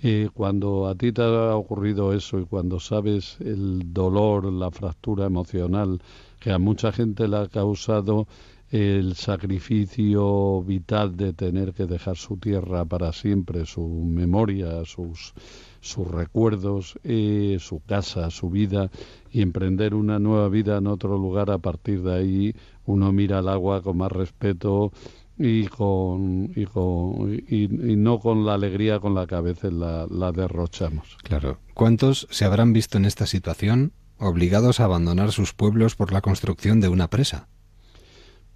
Y 0.03 0.27
cuando 0.29 0.89
a 0.89 0.95
ti 0.95 1.13
te 1.13 1.23
ha 1.23 1.55
ocurrido 1.57 2.13
eso 2.13 2.39
y 2.41 2.45
cuando 2.45 2.81
sabes 2.81 3.37
el 3.41 3.93
dolor, 3.93 4.53
la 4.53 4.71
fractura 4.71 5.27
emocional 5.27 6.01
que 6.41 6.53
a 6.53 6.59
mucha 6.59 6.93
gente 6.93 7.29
le 7.29 7.37
ha 7.37 7.49
causado 7.49 8.27
el 8.71 9.15
sacrificio 9.15 10.63
vital 10.63 11.17
de 11.17 11.33
tener 11.33 11.73
que 11.73 11.87
dejar 11.87 12.17
su 12.17 12.37
tierra 12.37 12.85
para 12.85 13.13
siempre, 13.13 13.65
su 13.65 13.87
memoria, 13.87 14.85
sus, 14.85 15.35
sus 15.81 16.09
recuerdos, 16.09 16.99
eh, 17.05 17.59
su 17.61 17.81
casa, 17.81 18.31
su 18.31 18.51
vida 18.51 18.91
y 19.31 19.43
emprender 19.43 19.95
una 19.95 20.19
nueva 20.19 20.49
vida 20.49 20.79
en 20.79 20.89
otro 20.89 21.17
lugar. 21.17 21.51
A 21.51 21.59
partir 21.59 22.03
de 22.03 22.15
ahí 22.15 22.55
uno 22.87 23.13
mira 23.13 23.39
al 23.39 23.49
agua 23.49 23.83
con 23.83 23.99
más 23.99 24.11
respeto 24.11 24.93
y 25.39 25.67
con 25.67 26.51
y, 26.57 26.65
con, 26.65 27.45
y, 27.49 27.69
no 27.69 28.19
con 28.19 28.45
la 28.45 28.55
alegría 28.55 28.99
con 28.99 29.15
la 29.15 29.27
que 29.27 29.35
a 29.37 29.41
veces 29.41 29.73
la, 29.73 30.07
la 30.11 30.33
derrochamos. 30.33 31.19
Claro. 31.23 31.59
¿Cuántos 31.75 32.27
se 32.31 32.45
habrán 32.45 32.73
visto 32.73 32.99
en 32.99 33.05
esta 33.05 33.27
situación 33.27 33.93
obligados 34.19 34.81
a 34.81 34.85
abandonar 34.85 35.31
sus 35.31 35.53
pueblos 35.53 35.95
por 35.95 36.13
la 36.13 36.23
construcción 36.23 36.81
de 36.81 36.89
una 36.89 37.09
presa? 37.09 37.49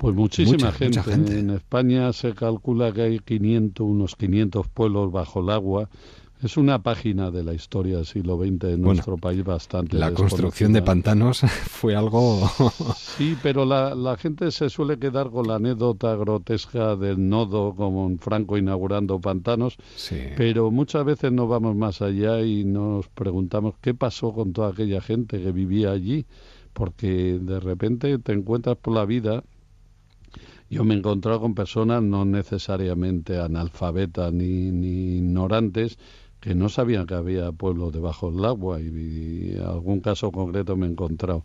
Pues 0.01 0.15
muchísima 0.15 0.73
gente. 0.73 0.99
En 1.13 1.51
España 1.51 2.11
se 2.15 2.33
calcula 2.33 2.91
que 2.91 3.03
hay 3.03 3.19
500, 3.19 3.87
unos 3.87 4.17
500 4.17 4.67
pueblos 4.69 5.13
bajo 5.13 5.41
el 5.41 5.51
agua. 5.51 5.91
Es 6.43 6.57
una 6.57 6.83
página 6.83 7.31
de 7.31 7.43
la 7.43 7.53
historia 7.53 7.97
del 7.97 8.07
siglo 8.07 8.39
XX 8.39 8.65
en 8.65 8.81
nuestro 8.81 9.19
país 9.19 9.45
bastante. 9.45 9.99
La 9.99 10.15
construcción 10.15 10.73
de 10.73 10.81
pantanos 10.81 11.41
fue 11.69 11.95
algo. 11.95 12.41
sí, 12.97 13.37
pero 13.43 13.67
la, 13.67 13.95
la, 13.95 14.17
gente 14.17 14.51
se 14.53 14.71
suele 14.71 14.99
quedar 14.99 15.29
con 15.29 15.47
la 15.47 15.57
anécdota 15.57 16.17
grotesca 16.17 16.97
del 16.97 17.29
nodo, 17.29 17.75
como 17.75 18.07
en 18.07 18.19
Franco 18.19 18.57
inaugurando 18.57 19.21
pantanos. 19.21 19.77
Sí. 19.97 20.17
Pero 20.35 20.71
muchas 20.71 21.05
veces 21.05 21.31
no 21.31 21.47
vamos 21.47 21.77
más 21.77 22.01
allá 22.01 22.41
y 22.41 22.65
nos 22.65 23.07
preguntamos 23.09 23.75
qué 23.83 23.93
pasó 23.93 24.33
con 24.33 24.55
toda 24.55 24.71
aquella 24.71 25.03
gente 25.03 25.43
que 25.43 25.53
vivía 25.53 25.91
allí. 25.91 26.25
Porque 26.73 27.39
de 27.39 27.61
repente 27.61 28.19
te 28.19 28.33
encuentras 28.33 28.79
por 28.79 28.95
la 28.95 29.05
vida 29.05 29.45
yo 30.71 30.85
me 30.85 30.95
he 30.95 30.99
encontrado 30.99 31.41
con 31.41 31.55
personas 31.55 32.03
no 32.03 32.25
necesariamente 32.25 33.39
analfabetas 33.39 34.33
ni, 34.33 34.71
ni 34.71 35.17
ignorantes 35.17 35.99
que 36.41 36.55
no 36.55 36.69
sabían 36.71 37.07
que 37.07 37.15
había 37.15 37.53
pueblos 37.53 37.93
debajo 37.93 38.31
del 38.31 38.45
agua 38.45 38.81
y, 38.81 39.57
algún 39.63 40.01
caso 40.01 40.33
concreto 40.33 40.77
me 40.77 40.87
he 40.87 40.91
encontrado. 40.91 41.43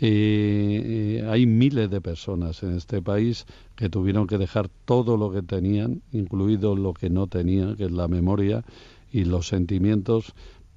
Eh, 0.00 1.20
eh, 1.22 1.26
hay 1.28 1.46
miles 1.46 1.88
de 1.90 2.00
personas 2.00 2.62
en 2.62 2.76
este 2.76 3.00
país 3.00 3.46
que 3.74 3.88
tuvieron 3.88 4.26
que 4.26 4.36
dejar 4.36 4.68
todo 4.84 5.16
lo 5.16 5.32
que 5.32 5.42
tenían, 5.42 6.02
incluido 6.12 6.76
lo 6.76 6.92
que 6.92 7.08
no 7.08 7.26
tenían, 7.26 7.76
que 7.76 7.84
es 7.84 7.92
la 7.92 8.06
memoria 8.06 8.64
y 9.10 9.24
los 9.24 9.48
sentimientos, 9.48 10.34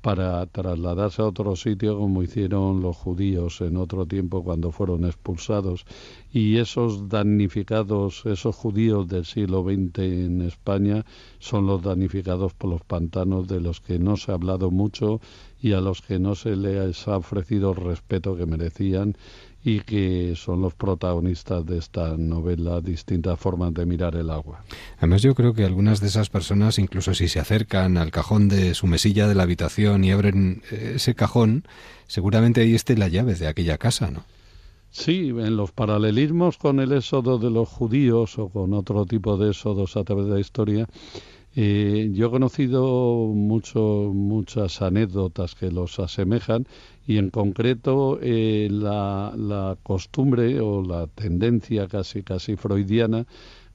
para 0.07 0.45
trasladarse 0.45 1.21
a 1.21 1.25
otro 1.25 1.57
sitio 1.57 1.97
como 1.99 2.23
hicieron 2.23 2.79
los 2.79 2.95
judíos 2.95 3.59
en 3.59 3.75
otro 3.75 4.05
tiempo 4.05 4.41
cuando 4.41 4.71
fueron 4.71 5.03
expulsados. 5.03 5.85
Y 6.31 6.59
esos 6.59 7.09
damnificados, 7.09 8.25
esos 8.25 8.55
judíos 8.55 9.09
del 9.09 9.25
siglo 9.25 9.63
XX 9.63 9.99
en 9.99 10.41
España 10.43 11.03
son 11.39 11.67
los 11.67 11.81
damnificados 11.81 12.53
por 12.53 12.69
los 12.69 12.83
pantanos 12.85 13.49
de 13.49 13.59
los 13.59 13.81
que 13.81 13.99
no 13.99 14.15
se 14.15 14.31
ha 14.31 14.35
hablado 14.35 14.71
mucho 14.71 15.19
y 15.61 15.73
a 15.73 15.81
los 15.81 16.01
que 16.01 16.19
no 16.19 16.35
se 16.35 16.55
les 16.55 17.05
ha 17.09 17.17
ofrecido 17.17 17.71
el 17.71 17.75
respeto 17.75 18.37
que 18.37 18.45
merecían 18.45 19.17
y 19.67 19.81
que 19.81 20.33
son 20.37 20.61
los 20.61 20.75
protagonistas 20.75 21.65
de 21.65 21.77
esta 21.77 22.15
novela, 22.15 22.79
distintas 22.79 23.37
formas 23.37 23.73
de 23.73 23.85
mirar 23.85 24.15
el 24.15 24.29
agua. 24.29 24.63
Además 24.97 25.21
yo 25.21 25.35
creo 25.35 25.53
que 25.53 25.65
algunas 25.65 25.99
de 25.99 26.07
esas 26.07 26.29
personas, 26.29 26.79
incluso 26.79 27.13
si 27.13 27.27
se 27.27 27.41
acercan 27.41 27.97
al 27.97 28.09
cajón 28.09 28.47
de 28.47 28.73
su 28.75 28.87
mesilla 28.87 29.27
de 29.27 29.35
la 29.35 29.43
habitación 29.43 30.05
y 30.05 30.11
abren 30.11 30.61
eh, 30.71 30.93
ese 30.95 31.15
cajón, 31.15 31.65
seguramente 32.07 32.61
ahí 32.61 32.75
esté 32.75 32.95
la 32.95 33.09
llave 33.09 33.35
de 33.35 33.45
aquella 33.45 33.77
casa, 33.77 34.09
¿no? 34.09 34.23
Sí, 34.89 35.31
en 35.37 35.57
los 35.57 35.73
paralelismos 35.73 36.57
con 36.57 36.79
el 36.79 36.93
éxodo 36.93 37.37
de 37.37 37.49
los 37.49 37.67
judíos 37.67 38.39
o 38.39 38.47
con 38.47 38.73
otro 38.73 39.05
tipo 39.05 39.35
de 39.35 39.49
éxodos 39.49 39.97
a 39.97 40.05
través 40.05 40.27
de 40.27 40.31
la 40.35 40.39
historia, 40.39 40.87
eh, 41.59 42.11
yo 42.13 42.27
he 42.27 42.29
conocido 42.29 42.85
mucho, 43.33 43.79
muchas 44.13 44.81
anécdotas 44.81 45.55
que 45.55 45.71
los 45.71 45.99
asemejan 45.99 46.67
y 47.07 47.17
en 47.17 47.29
concreto 47.29 48.19
eh, 48.21 48.67
la, 48.69 49.33
la, 49.35 49.77
costumbre 49.81 50.59
o 50.59 50.83
la 50.83 51.07
tendencia 51.07 51.87
casi 51.87 52.21
casi 52.21 52.57
freudiana 52.57 53.25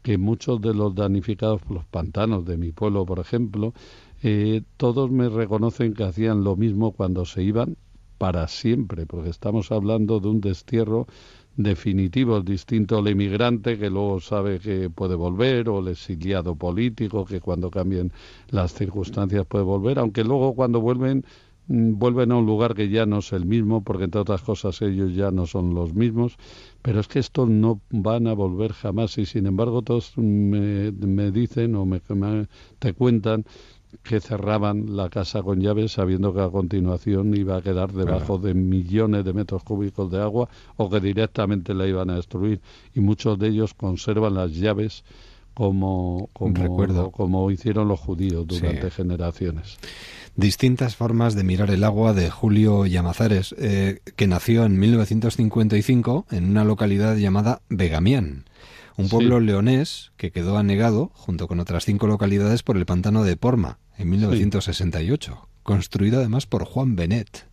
que 0.03 0.19
muchos 0.19 0.61
de 0.61 0.75
los 0.75 0.95
damnificados 0.95 1.63
por 1.63 1.73
los 1.73 1.85
pantanos 1.87 2.45
de 2.45 2.59
mi 2.59 2.73
pueblo, 2.73 3.07
por 3.07 3.21
ejemplo, 3.21 3.73
eh, 4.23 4.63
todos 4.77 5.11
me 5.11 5.29
reconocen 5.29 5.95
que 5.95 6.05
hacían 6.05 6.45
lo 6.45 6.57
mismo 6.57 6.93
cuando 6.93 7.25
se 7.25 7.43
iban 7.43 7.77
para 8.19 8.47
siempre, 8.49 9.07
porque 9.07 9.31
estamos 9.31 9.73
hablando 9.73 10.21
de 10.21 10.29
un 10.29 10.41
destierro 10.41 11.07
definitivo, 11.57 12.41
distinto 12.41 12.99
al 12.99 13.09
emigrante 13.09 13.79
que 13.79 13.91
luego 13.91 14.21
sabe 14.21 14.59
que 14.59 14.91
puede 14.91 15.15
volver, 15.15 15.69
o 15.69 15.81
el 15.81 15.89
exiliado 15.89 16.55
político 16.55 17.25
que 17.25 17.41
cuando 17.41 17.71
cambien 17.71 18.13
las 18.49 18.75
circunstancias 18.75 19.47
puede 19.47 19.65
volver, 19.65 19.99
aunque 19.99 20.25
luego 20.25 20.55
cuando 20.55 20.81
vuelven 20.81 21.25
vuelven 21.69 22.33
a 22.33 22.37
un 22.37 22.47
lugar 22.47 22.75
que 22.75 22.89
ya 22.89 23.07
no 23.07 23.19
es 23.19 23.33
el 23.33 23.47
mismo, 23.47 23.83
porque 23.83 24.05
entre 24.05 24.21
otras 24.21 24.43
cosas 24.43 24.83
ellos 24.83 25.15
ya 25.15 25.31
no 25.31 25.47
son 25.47 25.75
los 25.75 25.95
mismos, 25.95 26.37
pero 26.83 27.01
es 27.01 27.09
que 27.09 27.19
estos 27.19 27.49
no 27.49 27.81
van 27.91 28.27
a 28.27 28.35
volver 28.35 28.73
jamás 28.73 29.17
y 29.19 29.27
sin 29.27 29.47
embargo 29.47 29.83
todos 29.83 30.17
me, 30.17 30.91
me 30.93 31.31
dicen 31.31 31.75
o 31.77 31.87
me, 31.87 32.01
te 32.79 32.93
cuentan 32.95 33.45
que 34.03 34.21
cerraban 34.21 34.97
la 34.97 35.11
casa 35.11 35.43
con 35.43 35.61
llaves 35.61 35.93
sabiendo 35.93 36.33
que 36.33 36.41
a 36.41 36.49
continuación 36.49 37.37
iba 37.37 37.57
a 37.57 37.63
quedar 37.63 37.93
debajo 37.93 38.39
de 38.39 38.55
millones 38.55 39.25
de 39.25 39.35
metros 39.35 39.63
cúbicos 39.65 40.11
de 40.11 40.21
agua 40.21 40.49
o 40.77 40.89
que 40.89 41.01
directamente 41.01 41.75
la 41.75 41.87
iban 41.87 42.09
a 42.09 42.17
destruir. 42.17 42.61
Y 42.95 43.01
muchos 43.01 43.39
de 43.39 43.49
ellos 43.49 43.75
conservan 43.75 44.35
las 44.35 44.55
llaves 44.55 45.05
como, 45.55 46.31
como, 46.33 47.13
como 47.13 47.51
hicieron 47.51 47.89
los 47.89 48.01
judíos 48.01 48.47
durante 48.47 48.91
generaciones. 48.91 49.79
Distintas 50.35 50.97
formas 50.97 51.35
de 51.35 51.45
mirar 51.45 51.71
el 51.71 51.85
agua 51.85 52.15
de 52.15 52.31
Julio 52.31 52.87
Llamazares, 52.87 53.55
eh, 53.59 54.01
que 54.17 54.27
nació 54.27 54.65
en 54.65 54.79
1955 54.79 56.27
en 56.31 56.51
una 56.51 56.65
localidad 56.65 57.17
llamada 57.17 57.61
Begamián 57.69 58.45
un 58.97 59.09
pueblo 59.09 59.41
leonés 59.41 60.13
que 60.17 60.31
quedó 60.31 60.59
anegado, 60.59 61.11
junto 61.15 61.49
con 61.49 61.61
otras 61.61 61.85
cinco 61.85 62.07
localidades, 62.07 62.63
por 62.63 62.77
el 62.77 62.87
pantano 62.87 63.25
de 63.25 63.37
Porma 63.37 63.79
en 63.97 64.11
1968, 64.11 65.49
construido 65.63 66.19
además 66.19 66.47
por 66.47 66.65
Juan 66.65 66.97
Benet. 66.97 67.49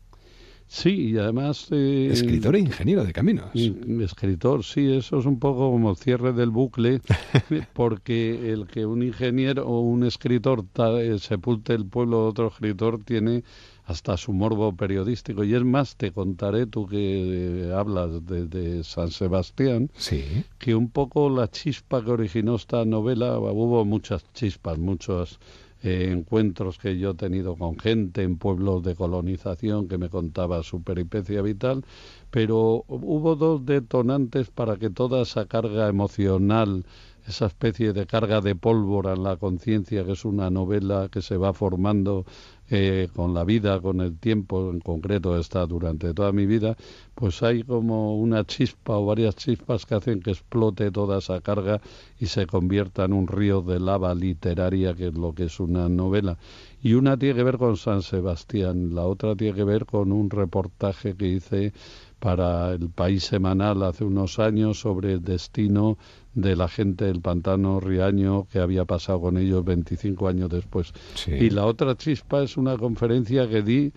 Sí, 0.72 1.10
y 1.10 1.18
además... 1.18 1.68
Eh, 1.72 2.10
escritor 2.12 2.56
e 2.56 2.60
ingeniero 2.60 3.04
de 3.04 3.12
caminos. 3.12 3.50
Escritor, 3.56 4.64
sí, 4.64 4.94
eso 4.94 5.18
es 5.18 5.26
un 5.26 5.40
poco 5.40 5.72
como 5.72 5.90
el 5.90 5.98
cierre 5.98 6.32
del 6.32 6.52
bucle, 6.52 7.02
porque 7.74 8.54
el 8.54 8.68
que 8.68 8.86
un 8.86 9.02
ingeniero 9.02 9.66
o 9.68 9.80
un 9.80 10.04
escritor 10.06 10.64
eh, 10.78 11.18
sepulte 11.18 11.74
el 11.74 11.88
pueblo 11.88 12.22
de 12.22 12.30
otro 12.30 12.48
escritor 12.50 13.04
tiene 13.04 13.44
hasta 13.86 14.16
su 14.16 14.32
morbo 14.32 14.72
periodístico. 14.76 15.44
Y 15.44 15.56
es 15.56 15.64
más, 15.64 15.96
te 15.96 16.12
contaré, 16.12 16.68
tú 16.68 16.86
que 16.86 17.66
eh, 17.66 17.74
hablas 17.74 18.24
de, 18.28 18.84
San 18.84 19.10
Sebastián, 19.10 19.90
sí. 19.98 20.24
que 20.60 20.76
un 20.76 20.92
poco 20.92 21.32
la 21.32 21.50
chispa 21.50 22.06
que 22.06 22.12
originó 22.12 22.58
esta 22.58 22.86
novela, 22.86 23.40
hubo 23.40 23.84
muchas 23.86 24.24
chispas, 24.34 24.78
muchos 24.78 25.40
eh, 25.82 26.10
encuentros 26.12 26.78
que 26.78 26.98
yo 26.98 27.12
he 27.12 27.16
tenido 27.16 27.56
con 27.56 27.78
gente 27.78 28.24
en 28.24 28.38
pueblos 28.38 28.84
de 28.84 28.96
colonización 28.96 29.88
que 29.88 29.98
me 29.98 30.10
contaba 30.10 30.64
su 30.64 30.84
peripecia 30.84 31.42
vital, 31.42 31.86
pero 32.32 32.84
hubo 32.88 33.36
dos 33.36 33.66
detonantes 33.66 34.50
para 34.50 34.78
que 34.78 34.90
toda 34.90 35.22
esa 35.22 35.46
carga 35.46 35.88
emocional 35.88 36.86
esa 37.28 37.46
especie 37.46 37.94
de 37.94 38.08
carga 38.08 38.42
de 38.42 38.56
pólvora 38.56 39.14
en 39.14 39.24
la 39.24 39.38
conciencia, 39.38 40.04
que 40.04 40.14
es 40.14 40.26
una 40.26 40.50
novela 40.50 41.10
que 41.12 41.22
se 41.22 41.38
va 41.38 41.54
formando 41.54 42.26
eh, 42.72 43.10
con 43.16 43.34
la 43.34 43.44
vida, 43.44 43.80
con 43.82 44.00
el 44.02 44.18
tiempo, 44.18 44.70
en 44.70 44.80
concreto 44.80 45.38
está 45.38 45.66
durante 45.66 46.14
toda 46.14 46.32
mi 46.32 46.46
vida, 46.46 46.78
pues 47.16 47.42
hay 47.42 47.64
como 47.64 48.18
una 48.18 48.46
chispa 48.46 48.98
o 48.98 49.06
varias 49.06 49.36
chispas 49.36 49.86
que 49.86 49.96
hacen 49.96 50.22
que 50.22 50.32
explote 50.32 50.92
toda 50.92 51.18
esa 51.18 51.42
carga 51.42 51.82
y 52.20 52.28
se 52.28 52.46
convierta 52.46 53.06
en 53.06 53.14
un 53.14 53.28
río 53.28 53.62
de 53.62 53.80
lava 53.80 54.14
literaria, 54.14 54.94
que 54.94 55.08
es 55.08 55.14
lo 55.16 55.34
que 55.34 55.46
es 55.46 55.60
una 55.60 55.90
novela. 55.90 56.38
Y 56.82 56.94
una 56.94 57.18
tiene 57.18 57.36
que 57.36 57.44
ver 57.44 57.58
con 57.58 57.76
San 57.76 58.02
Sebastián, 58.02 58.94
la 58.94 59.06
otra 59.06 59.36
tiene 59.36 59.56
que 59.56 59.64
ver 59.64 59.86
con 59.86 60.12
un 60.12 60.30
reportaje 60.30 61.16
que 61.16 61.28
hice 61.28 61.74
para 62.20 62.74
el 62.74 62.90
País 62.90 63.24
Semanal 63.24 63.82
hace 63.84 64.04
unos 64.04 64.40
años 64.40 64.80
sobre 64.80 65.14
el 65.14 65.24
destino 65.24 65.98
de 66.34 66.56
la 66.56 66.68
gente 66.68 67.06
del 67.06 67.22
pantano 67.22 67.80
Riaño 67.80 68.48
que 68.52 68.60
había 68.60 68.86
pasado 68.86 69.22
con 69.22 69.38
ellos 69.38 69.64
25 69.64 70.28
años 70.28 70.50
después. 70.50 70.94
Y 71.28 71.50
la 71.50 71.66
otra 71.66 71.96
chispa 71.96 72.44
es 72.44 72.58
una 72.58 72.78
conferencia 72.78 73.48
que 73.48 73.62
di 73.62 73.94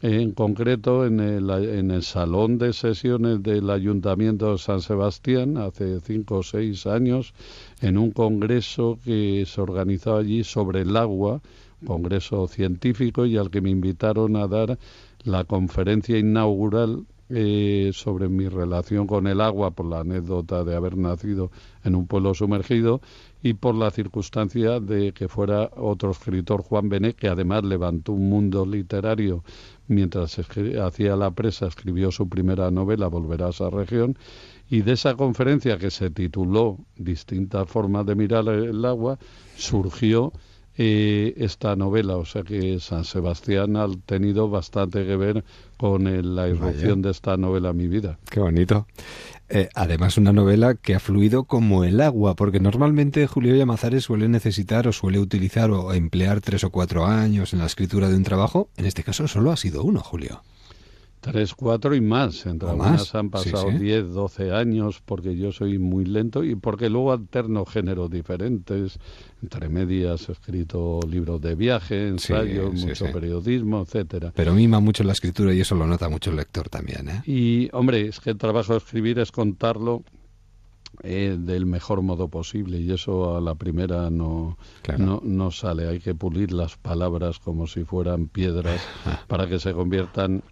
en 0.00 0.30
concreto 0.30 1.04
en 1.06 1.18
el, 1.18 1.50
en 1.50 1.90
el 1.90 2.02
salón 2.04 2.56
de 2.58 2.72
sesiones 2.72 3.42
del 3.42 3.68
Ayuntamiento 3.68 4.52
de 4.52 4.58
San 4.58 4.80
Sebastián 4.80 5.56
hace 5.56 6.00
cinco 6.00 6.36
o 6.36 6.42
seis 6.42 6.86
años 6.86 7.34
en 7.80 7.98
un 7.98 8.12
congreso 8.12 8.98
que 9.04 9.44
se 9.46 9.60
organizó 9.60 10.16
allí 10.16 10.44
sobre 10.44 10.82
el 10.82 10.96
agua, 10.96 11.40
congreso 11.84 12.46
científico 12.46 13.26
y 13.26 13.36
al 13.36 13.50
que 13.50 13.60
me 13.60 13.70
invitaron 13.70 14.36
a 14.36 14.46
dar 14.46 14.78
la 15.24 15.44
conferencia 15.44 16.16
inaugural 16.16 17.04
eh, 17.30 17.90
sobre 17.92 18.28
mi 18.28 18.48
relación 18.48 19.06
con 19.06 19.26
el 19.26 19.40
agua 19.40 19.70
por 19.72 19.86
la 19.86 20.00
anécdota 20.00 20.64
de 20.64 20.74
haber 20.74 20.96
nacido 20.96 21.50
en 21.84 21.94
un 21.94 22.06
pueblo 22.06 22.32
sumergido 22.34 23.00
y 23.42 23.54
por 23.54 23.74
la 23.74 23.90
circunstancia 23.90 24.80
de 24.80 25.12
que 25.12 25.28
fuera 25.28 25.70
otro 25.76 26.10
escritor, 26.10 26.62
Juan 26.62 26.88
Benet, 26.88 27.16
que 27.16 27.28
además 27.28 27.64
levantó 27.64 28.12
un 28.12 28.28
mundo 28.28 28.64
literario. 28.66 29.44
Mientras 29.86 30.38
hacía 30.38 31.16
la 31.16 31.30
presa, 31.30 31.66
escribió 31.66 32.10
su 32.10 32.28
primera 32.28 32.70
novela, 32.70 33.08
Volverá 33.08 33.46
a 33.46 33.50
esa 33.50 33.70
región, 33.70 34.18
y 34.68 34.82
de 34.82 34.92
esa 34.92 35.14
conferencia 35.14 35.78
que 35.78 35.90
se 35.90 36.10
tituló 36.10 36.78
Distintas 36.96 37.68
formas 37.68 38.04
de 38.06 38.14
mirar 38.14 38.48
el 38.48 38.84
agua, 38.84 39.18
surgió 39.56 40.32
eh, 40.78 41.34
esta 41.36 41.76
novela. 41.76 42.16
O 42.16 42.24
sea 42.24 42.42
que 42.44 42.78
San 42.80 43.04
Sebastián 43.04 43.76
ha 43.76 43.88
tenido 44.06 44.48
bastante 44.48 45.04
que 45.04 45.16
ver 45.16 45.44
con 45.76 46.04
la 46.34 46.48
irrupción 46.48 47.02
de 47.02 47.10
esta 47.10 47.36
novela 47.36 47.72
Mi 47.72 47.88
vida. 47.88 48.18
Qué 48.30 48.40
bonito. 48.40 48.86
Eh, 49.50 49.68
además, 49.74 50.18
una 50.18 50.32
novela 50.32 50.74
que 50.74 50.94
ha 50.94 51.00
fluido 51.00 51.44
como 51.44 51.84
el 51.84 52.00
agua, 52.00 52.36
porque 52.36 52.60
normalmente 52.60 53.26
Julio 53.26 53.56
Llamazares 53.56 54.04
suele 54.04 54.28
necesitar 54.28 54.86
o 54.86 54.92
suele 54.92 55.18
utilizar 55.18 55.70
o 55.70 55.92
emplear 55.94 56.40
tres 56.40 56.64
o 56.64 56.70
cuatro 56.70 57.06
años 57.06 57.52
en 57.52 57.60
la 57.60 57.66
escritura 57.66 58.08
de 58.08 58.16
un 58.16 58.24
trabajo. 58.24 58.68
En 58.76 58.86
este 58.86 59.02
caso 59.02 59.26
solo 59.26 59.50
ha 59.50 59.56
sido 59.56 59.82
uno, 59.82 60.00
Julio. 60.00 60.42
Tres, 61.20 61.54
cuatro 61.54 61.94
y 61.94 62.00
más. 62.00 62.46
Entre 62.46 62.68
algunas 62.68 63.14
han 63.14 63.30
pasado 63.30 63.70
diez, 63.70 64.08
doce 64.10 64.52
años 64.52 65.02
porque 65.04 65.36
yo 65.36 65.52
soy 65.52 65.78
muy 65.78 66.04
lento 66.04 66.44
y 66.44 66.54
porque 66.54 66.88
luego 66.88 67.12
alterno 67.12 67.64
géneros 67.64 68.10
diferentes. 68.10 68.98
Entre 69.42 69.68
medias 69.68 70.28
he 70.28 70.32
escrito 70.32 71.00
libros 71.08 71.40
de 71.40 71.54
viaje, 71.54 72.08
ensayos, 72.08 72.74
mucho 72.74 73.06
periodismo, 73.12 73.82
etcétera. 73.82 74.32
Pero 74.34 74.52
mima 74.52 74.80
mucho 74.80 75.04
la 75.04 75.12
escritura 75.12 75.52
y 75.52 75.60
eso 75.60 75.74
lo 75.74 75.86
nota 75.86 76.08
mucho 76.08 76.30
el 76.30 76.36
lector 76.36 76.68
también. 76.68 77.08
¿eh? 77.08 77.22
Y, 77.26 77.68
hombre, 77.72 78.08
es 78.08 78.20
que 78.20 78.30
el 78.30 78.38
trabajo 78.38 78.72
de 78.72 78.78
escribir 78.78 79.18
es 79.18 79.32
contarlo 79.32 80.02
eh, 81.02 81.36
del 81.38 81.66
mejor 81.66 82.02
modo 82.02 82.28
posible 82.28 82.78
y 82.78 82.90
eso 82.90 83.36
a 83.36 83.40
la 83.40 83.54
primera 83.54 84.10
no, 84.10 84.58
no, 84.98 85.20
no, 85.22 85.50
sale. 85.50 85.86
Hay 85.86 86.00
que 86.00 86.14
pulir 86.14 86.52
las 86.52 86.76
palabras 86.76 87.38
como 87.38 87.66
si 87.66 87.84
fueran 87.84 88.26
piedras 88.26 88.80
para 89.28 89.48
que 89.48 89.60
se 89.60 89.72
conviertan 89.72 90.42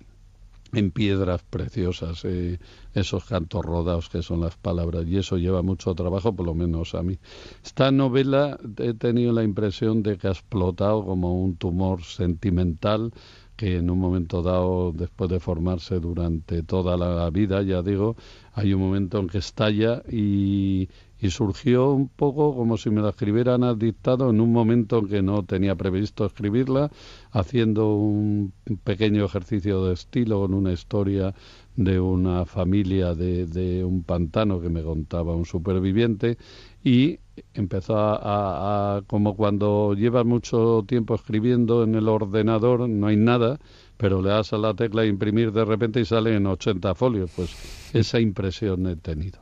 en 0.77 0.91
piedras 0.91 1.43
preciosas, 1.43 2.25
eh, 2.25 2.59
esos 2.95 3.25
cantos 3.25 3.65
rodados 3.65 4.09
que 4.09 4.23
son 4.23 4.41
las 4.41 4.57
palabras, 4.57 5.05
y 5.07 5.17
eso 5.17 5.39
lleva 5.39 5.63
mucho 5.63 5.95
trabajo, 5.95 6.35
por 6.35 6.47
lo 6.47 6.55
menos 6.55 6.95
a 6.95 7.03
mí. 7.03 7.19
Esta 7.65 7.91
novela 7.91 8.59
he 8.79 8.95
tenido 8.95 9.33
la 9.33 9.43
impresión 9.43 10.03
de 10.03 10.19
que 10.19 10.29
ha 10.29 10.33
explotado 10.33 11.05
como 11.05 11.43
un 11.43 11.57
tumor 11.57 12.03
sentimental 12.03 13.13
que 13.57 13.77
en 13.79 13.89
un 13.89 13.99
momento 13.99 14.43
dado, 14.43 14.93
después 14.93 15.31
de 15.31 15.41
formarse 15.41 15.99
durante 15.99 16.63
toda 16.63 16.97
la 16.99 17.31
vida, 17.31 17.63
ya 17.63 17.81
digo, 17.81 18.17
hay 18.53 18.75
un 18.75 18.83
momento 18.83 19.19
en 19.19 19.29
que 19.29 19.39
estalla 19.39 20.03
y, 20.11 20.91
y 21.19 21.31
surgió 21.31 21.93
un 21.93 22.09
poco 22.09 22.55
como 22.55 22.77
si 22.77 22.91
me 22.91 23.01
la 23.01 23.11
escribieran 23.11 23.65
al 23.65 23.79
dictado 23.79 24.31
en 24.31 24.41
un 24.41 24.53
momento 24.53 24.99
en 24.99 25.09
que 25.09 25.23
no 25.23 25.45
tenía 25.45 25.75
previsto 25.75 26.27
escribirla, 26.27 26.91
haciendo 27.33 27.95
un 27.95 28.53
pequeño 28.85 29.25
ejercicio 29.25 29.85
de 29.85 29.95
estilo 29.95 30.41
con 30.41 30.55
una 30.55 30.73
historia 30.73 31.35
de 31.75 32.01
una 32.01 32.45
familia 32.45 33.15
de, 33.15 33.47
de 33.47 33.85
un 33.85 34.03
pantano 34.03 34.61
que 34.61 34.69
me 34.69 34.83
contaba 34.83 35.35
un 35.35 35.47
superviviente. 35.47 36.39
Y 36.85 37.19
empezó 37.55 37.97
a, 37.99 38.97
a, 38.97 39.03
como 39.03 39.37
cuando 39.37 39.95
llevas 39.95 40.25
mucho 40.25 40.85
tiempo 40.87 41.15
escribiendo 41.15 41.83
en 41.83 41.95
el 41.95 42.09
ordenador 42.09 42.89
no 42.89 43.09
hay 43.09 43.17
nada 43.17 43.59
pero 43.97 44.21
le 44.21 44.29
das 44.29 44.53
a 44.53 44.59
la 44.59 44.75
tecla 44.75 45.07
imprimir 45.07 45.53
de 45.53 45.65
repente 45.65 46.01
y 46.01 46.05
sale 46.05 46.35
en 46.35 46.47
80 46.47 46.95
folios. 46.95 47.31
Pues 47.35 47.91
esa 47.95 48.21
impresión 48.21 48.87
he 48.87 48.97
tenido 48.97 49.41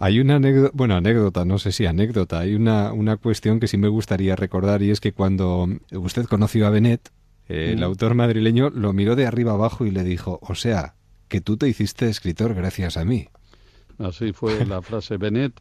hay 0.00 0.18
una 0.18 0.36
anécdota, 0.36 0.70
bueno, 0.72 0.96
anécdota, 0.96 1.44
no 1.44 1.58
sé 1.58 1.72
si 1.72 1.84
anécdota, 1.84 2.40
hay 2.40 2.54
una, 2.54 2.90
una 2.94 3.18
cuestión 3.18 3.60
que 3.60 3.68
sí 3.68 3.76
me 3.76 3.88
gustaría 3.88 4.34
recordar 4.34 4.82
y 4.82 4.90
es 4.90 4.98
que 4.98 5.12
cuando 5.12 5.68
usted 5.92 6.24
conoció 6.24 6.66
a 6.66 6.70
Benet, 6.70 7.12
El 7.48 7.82
autor 7.82 8.14
madrileño 8.14 8.70
lo 8.70 8.94
miró 8.94 9.14
de 9.14 9.26
arriba 9.26 9.52
abajo 9.52 9.84
y 9.84 9.90
le 9.90 10.02
dijo, 10.02 10.38
o 10.40 10.54
sea, 10.54 10.94
que 11.28 11.42
tú 11.42 11.58
te 11.58 11.68
hiciste 11.68 12.08
escritor 12.08 12.54
gracias 12.54 12.96
a 12.96 13.04
mí. 13.04 13.28
Así 13.98 14.32
fue 14.32 14.64
la 14.64 14.80
frase. 14.88 15.18
Benet 15.18 15.60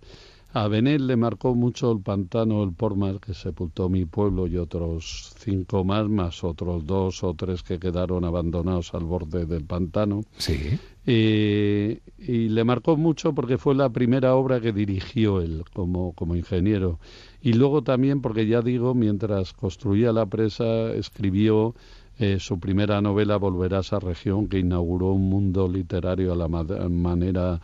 a 0.54 0.68
Benet 0.68 1.02
le 1.02 1.16
marcó 1.16 1.54
mucho 1.54 1.92
el 1.92 2.02
pantano, 2.02 2.64
el 2.64 2.74
Pormar, 2.74 3.20
que 3.20 3.34
sepultó 3.36 3.88
mi 3.88 4.06
pueblo 4.06 4.48
y 4.48 4.58
otros 4.58 5.34
cinco 5.38 5.84
más, 5.84 6.08
más 6.10 6.44
otros 6.44 6.86
dos 6.88 7.24
o 7.24 7.36
tres 7.36 7.62
que 7.62 7.78
quedaron 7.78 8.24
abandonados 8.26 8.94
al 8.96 9.04
borde 9.04 9.46
del 9.46 9.66
pantano. 9.66 10.24
Sí. 10.38 10.80
Y 11.12 12.50
le 12.50 12.64
marcó 12.64 12.98
mucho 12.98 13.34
porque 13.34 13.58
fue 13.58 13.76
la 13.76 13.90
primera 13.90 14.36
obra 14.36 14.60
que 14.62 14.72
dirigió 14.72 15.42
él 15.42 15.64
como, 15.74 16.14
como 16.14 16.36
ingeniero. 16.36 17.00
Y 17.42 17.54
luego 17.54 17.82
también 17.84 18.22
porque, 18.22 18.48
ya 18.48 18.62
digo, 18.62 18.94
mientras 18.94 19.54
construía 19.54 20.12
la 20.12 20.26
presa, 20.26 20.92
escribió 20.94 21.74
eh, 22.20 22.38
su 22.40 22.60
primera 22.60 23.02
novela, 23.02 23.38
Volverás 23.38 23.94
a 23.94 24.00
región, 24.00 24.50
que 24.50 24.60
inauguró 24.60 25.14
un 25.14 25.30
mundo 25.30 25.70
literario 25.70 26.34
a 26.34 26.36
la 26.36 26.50
manera 26.50 27.62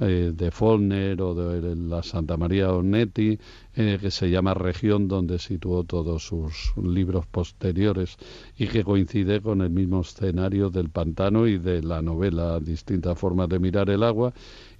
eh, 0.00 0.32
de 0.34 0.50
Follner 0.50 1.20
o 1.22 1.34
de 1.34 1.74
la 1.74 2.02
Santa 2.02 2.36
María 2.36 2.72
Onetti, 2.72 3.38
eh, 3.74 3.98
que 4.00 4.10
se 4.10 4.28
llama 4.28 4.52
Región, 4.54 5.08
donde 5.08 5.38
situó 5.38 5.84
todos 5.84 6.26
sus 6.26 6.74
libros 6.76 7.26
posteriores 7.26 8.16
y 8.58 8.66
que 8.66 8.84
coincide 8.84 9.40
con 9.40 9.62
el 9.62 9.70
mismo 9.70 10.02
escenario 10.02 10.70
del 10.70 10.90
pantano 10.90 11.46
y 11.46 11.58
de 11.58 11.82
la 11.82 12.02
novela 12.02 12.60
Distintas 12.60 13.18
formas 13.18 13.48
de 13.48 13.58
mirar 13.58 13.88
el 13.90 14.02
agua. 14.02 14.32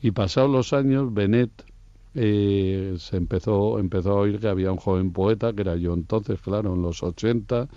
Y 0.02 0.10
pasados 0.10 0.50
los 0.50 0.72
años, 0.72 1.12
Benet 1.12 1.50
eh, 2.18 2.94
se 2.98 3.18
empezó, 3.18 3.78
empezó 3.78 4.12
a 4.12 4.20
oír 4.20 4.40
que 4.40 4.48
había 4.48 4.72
un 4.72 4.78
joven 4.78 5.12
poeta, 5.12 5.52
que 5.52 5.60
era 5.60 5.76
yo 5.76 5.92
entonces, 5.92 6.40
claro, 6.40 6.72
en 6.74 6.80
los 6.80 7.02
80, 7.02 7.68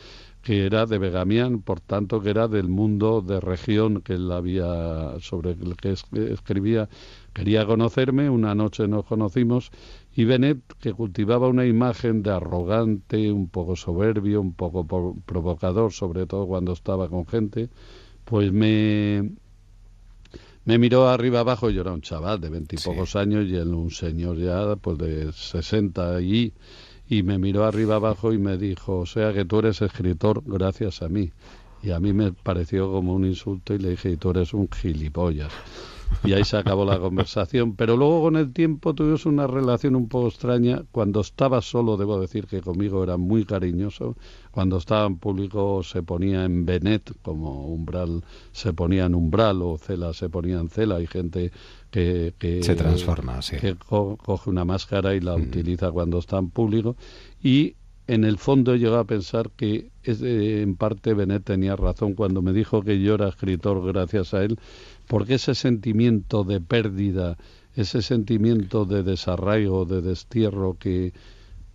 que 0.49 0.65
era 0.65 0.87
de 0.87 0.97
Begamián, 0.97 1.61
por 1.61 1.79
tanto 1.79 2.21
que 2.21 2.31
era 2.31 2.47
del 2.47 2.69
mundo 2.69 3.21
de 3.21 3.39
región 3.39 4.01
que 4.01 4.13
él 4.13 4.31
había 4.31 5.19
sobre 5.19 5.51
el 5.51 5.77
que 5.77 5.91
escribía. 5.91 6.89
Quería 7.33 7.67
conocerme, 7.67 8.31
una 8.31 8.55
noche 8.55 8.87
nos 8.87 9.05
conocimos 9.05 9.69
y 10.15 10.23
Benet, 10.23 10.57
que 10.79 10.91
cultivaba 10.93 11.47
una 11.47 11.67
imagen 11.67 12.23
de 12.23 12.31
arrogante, 12.31 13.31
un 13.31 13.47
poco 13.47 13.75
soberbio, 13.75 14.41
un 14.41 14.53
poco 14.53 14.87
provocador, 15.23 15.93
sobre 15.93 16.25
todo 16.25 16.47
cuando 16.47 16.73
estaba 16.73 17.09
con 17.09 17.27
gente, 17.27 17.69
pues 18.25 18.51
me, 18.51 19.29
me 20.65 20.79
miró 20.79 21.09
arriba 21.09 21.41
abajo, 21.41 21.69
yo 21.69 21.81
era 21.81 21.93
un 21.93 22.01
chaval 22.01 22.41
de 22.41 22.49
veintipocos 22.49 23.15
años 23.15 23.45
y 23.47 23.55
él 23.55 23.67
un 23.67 23.91
señor 23.91 24.39
ya 24.39 24.75
pues 24.77 24.97
de 24.97 25.31
sesenta 25.31 26.19
y, 26.19 26.53
y 27.09 27.23
me 27.23 27.39
miró 27.39 27.65
arriba 27.65 27.95
abajo 27.95 28.31
y 28.31 28.37
me 28.37 28.57
dijo, 28.57 28.99
o 28.99 29.05
sea 29.05 29.33
que 29.33 29.43
tú 29.43 29.59
eres 29.59 29.81
escritor 29.81 30.43
gracias 30.45 31.01
a 31.01 31.09
mí. 31.09 31.31
Y 31.81 31.91
a 31.91 31.99
mí 31.99 32.13
me 32.13 32.31
pareció 32.31 32.91
como 32.91 33.15
un 33.15 33.25
insulto 33.25 33.73
y 33.73 33.79
le 33.79 33.91
dije, 33.91 34.15
tú 34.17 34.29
eres 34.29 34.53
un 34.53 34.69
gilipollas 34.69 35.51
y 36.23 36.33
ahí 36.33 36.43
se 36.43 36.57
acabó 36.57 36.85
la 36.85 36.99
conversación. 36.99 37.75
Pero 37.75 37.95
luego 37.95 38.21
con 38.23 38.35
el 38.35 38.51
tiempo 38.51 38.93
tuvimos 38.93 39.25
una 39.25 39.47
relación 39.47 39.95
un 39.95 40.07
poco 40.07 40.27
extraña. 40.27 40.83
Cuando 40.91 41.21
estaba 41.21 41.61
solo, 41.61 41.97
debo 41.97 42.19
decir 42.19 42.47
que 42.47 42.61
conmigo 42.61 43.03
era 43.03 43.17
muy 43.17 43.45
cariñoso. 43.45 44.15
Cuando 44.51 44.77
estaba 44.77 45.05
en 45.05 45.17
público 45.17 45.83
se 45.83 46.03
ponía 46.03 46.43
en 46.43 46.65
Benet, 46.65 47.13
como 47.21 47.67
umbral 47.67 48.23
se 48.51 48.73
ponía 48.73 49.05
en 49.05 49.15
umbral 49.15 49.61
o 49.61 49.77
cela 49.77 50.13
se 50.13 50.29
ponía 50.29 50.59
en 50.59 50.69
cela. 50.69 50.95
Hay 50.95 51.07
gente 51.07 51.51
que, 51.91 52.33
que 52.37 52.63
se 52.63 52.75
transforma, 52.75 53.41
sí. 53.41 53.57
que 53.57 53.75
coge 53.75 54.49
una 54.49 54.65
máscara 54.65 55.15
y 55.15 55.19
la 55.19 55.35
utiliza 55.35 55.91
cuando 55.91 56.19
está 56.19 56.37
en 56.37 56.49
público. 56.49 56.95
Y 57.41 57.75
en 58.09 58.23
el 58.23 58.39
fondo 58.39 58.75
llegó 58.75 58.95
a 58.95 59.03
pensar 59.03 59.51
que 59.51 59.91
en 60.03 60.75
parte 60.75 61.13
Benet 61.13 61.43
tenía 61.43 61.75
razón 61.75 62.15
cuando 62.15 62.41
me 62.41 62.53
dijo 62.53 62.81
que 62.81 62.99
yo 62.99 63.13
era 63.13 63.29
escritor 63.29 63.85
gracias 63.85 64.33
a 64.33 64.43
él, 64.43 64.57
porque 65.05 65.35
ese 65.35 65.53
sentimiento 65.53 66.43
de 66.43 66.59
pérdida, 66.59 67.37
ese 67.75 68.01
sentimiento 68.01 68.85
de 68.85 69.03
desarraigo, 69.03 69.85
de 69.85 70.01
destierro 70.01 70.75
que, 70.79 71.13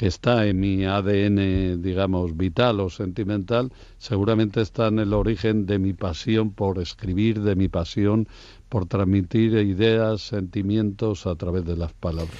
está 0.01 0.47
en 0.47 0.59
mi 0.61 0.85
ADN, 0.85 1.81
digamos, 1.81 2.37
vital 2.37 2.81
o 2.81 2.91
sentimental, 2.91 3.73
seguramente 3.97 4.61
está 4.61 4.89
en 4.89 4.99
el 4.99 5.15
origen 5.15 5.65
de 5.65 5.79
mi 5.79 5.95
pasión 5.95 6.51
por 6.51 6.79
escribir, 6.79 7.41
de 7.41 7.55
mi 7.55 7.69
pasión 7.69 8.29
por 8.75 8.87
transmitir 8.87 9.53
ideas, 9.53 10.21
sentimientos 10.23 11.29
a 11.29 11.37
través 11.37 11.65
de 11.65 11.77
las 11.77 11.93
palabras. 11.93 12.35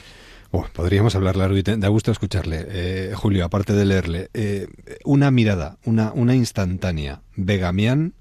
Oh, 0.51 0.67
podríamos 0.73 1.15
hablar 1.15 1.37
largo 1.37 1.57
y 1.57 1.63
da 1.63 1.87
gusto 1.87 2.11
escucharle. 2.11 2.67
Eh, 2.71 3.13
Julio, 3.15 3.45
aparte 3.45 3.73
de 3.73 3.85
leerle, 3.85 4.31
eh, 4.35 4.67
una 5.05 5.31
mirada, 5.31 5.79
una, 5.85 6.13
una 6.13 6.35
instantánea. 6.35 7.23
Begamián, 7.37 8.15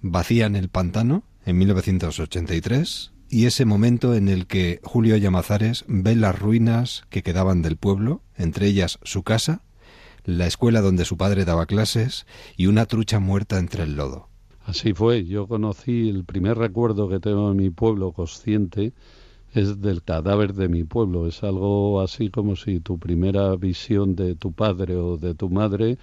vacía 0.00 0.46
en 0.46 0.54
el 0.54 0.68
pantano, 0.68 1.24
en 1.44 1.58
1983 1.58 3.10
y 3.28 3.46
ese 3.46 3.64
momento 3.64 4.14
en 4.14 4.28
el 4.28 4.46
que 4.46 4.78
Julio 4.84 5.16
Llamazares 5.16 5.84
ve 5.88 6.14
las 6.14 6.38
ruinas 6.38 7.02
que 7.10 7.24
quedaban 7.24 7.62
del 7.62 7.76
pueblo, 7.76 8.22
entre 8.36 8.68
ellas 8.68 9.00
su 9.02 9.24
casa, 9.24 9.62
la 10.22 10.46
escuela 10.46 10.82
donde 10.82 11.04
su 11.04 11.16
padre 11.16 11.44
daba 11.44 11.66
clases 11.66 12.26
y 12.56 12.68
una 12.68 12.86
trucha 12.86 13.18
muerta 13.18 13.58
entre 13.58 13.82
el 13.82 13.96
lodo. 13.96 14.28
Así 14.64 14.94
fue, 14.94 15.24
yo 15.24 15.46
conocí 15.46 16.08
el 16.08 16.24
primer 16.24 16.56
recuerdo 16.56 17.08
que 17.08 17.20
tengo 17.20 17.50
de 17.50 17.54
mi 17.54 17.70
pueblo 17.70 18.12
consciente 18.12 18.94
es 19.52 19.80
del 19.80 20.02
cadáver 20.02 20.52
de 20.54 20.68
mi 20.68 20.84
pueblo. 20.84 21.26
Es 21.28 21.44
algo 21.44 22.00
así 22.00 22.28
como 22.30 22.56
si 22.56 22.80
tu 22.80 22.98
primera 22.98 23.54
visión 23.56 24.16
de 24.16 24.34
tu 24.34 24.52
padre 24.52 24.96
o 24.96 25.16
de 25.16 25.34
tu 25.34 25.48
madre 25.48 25.98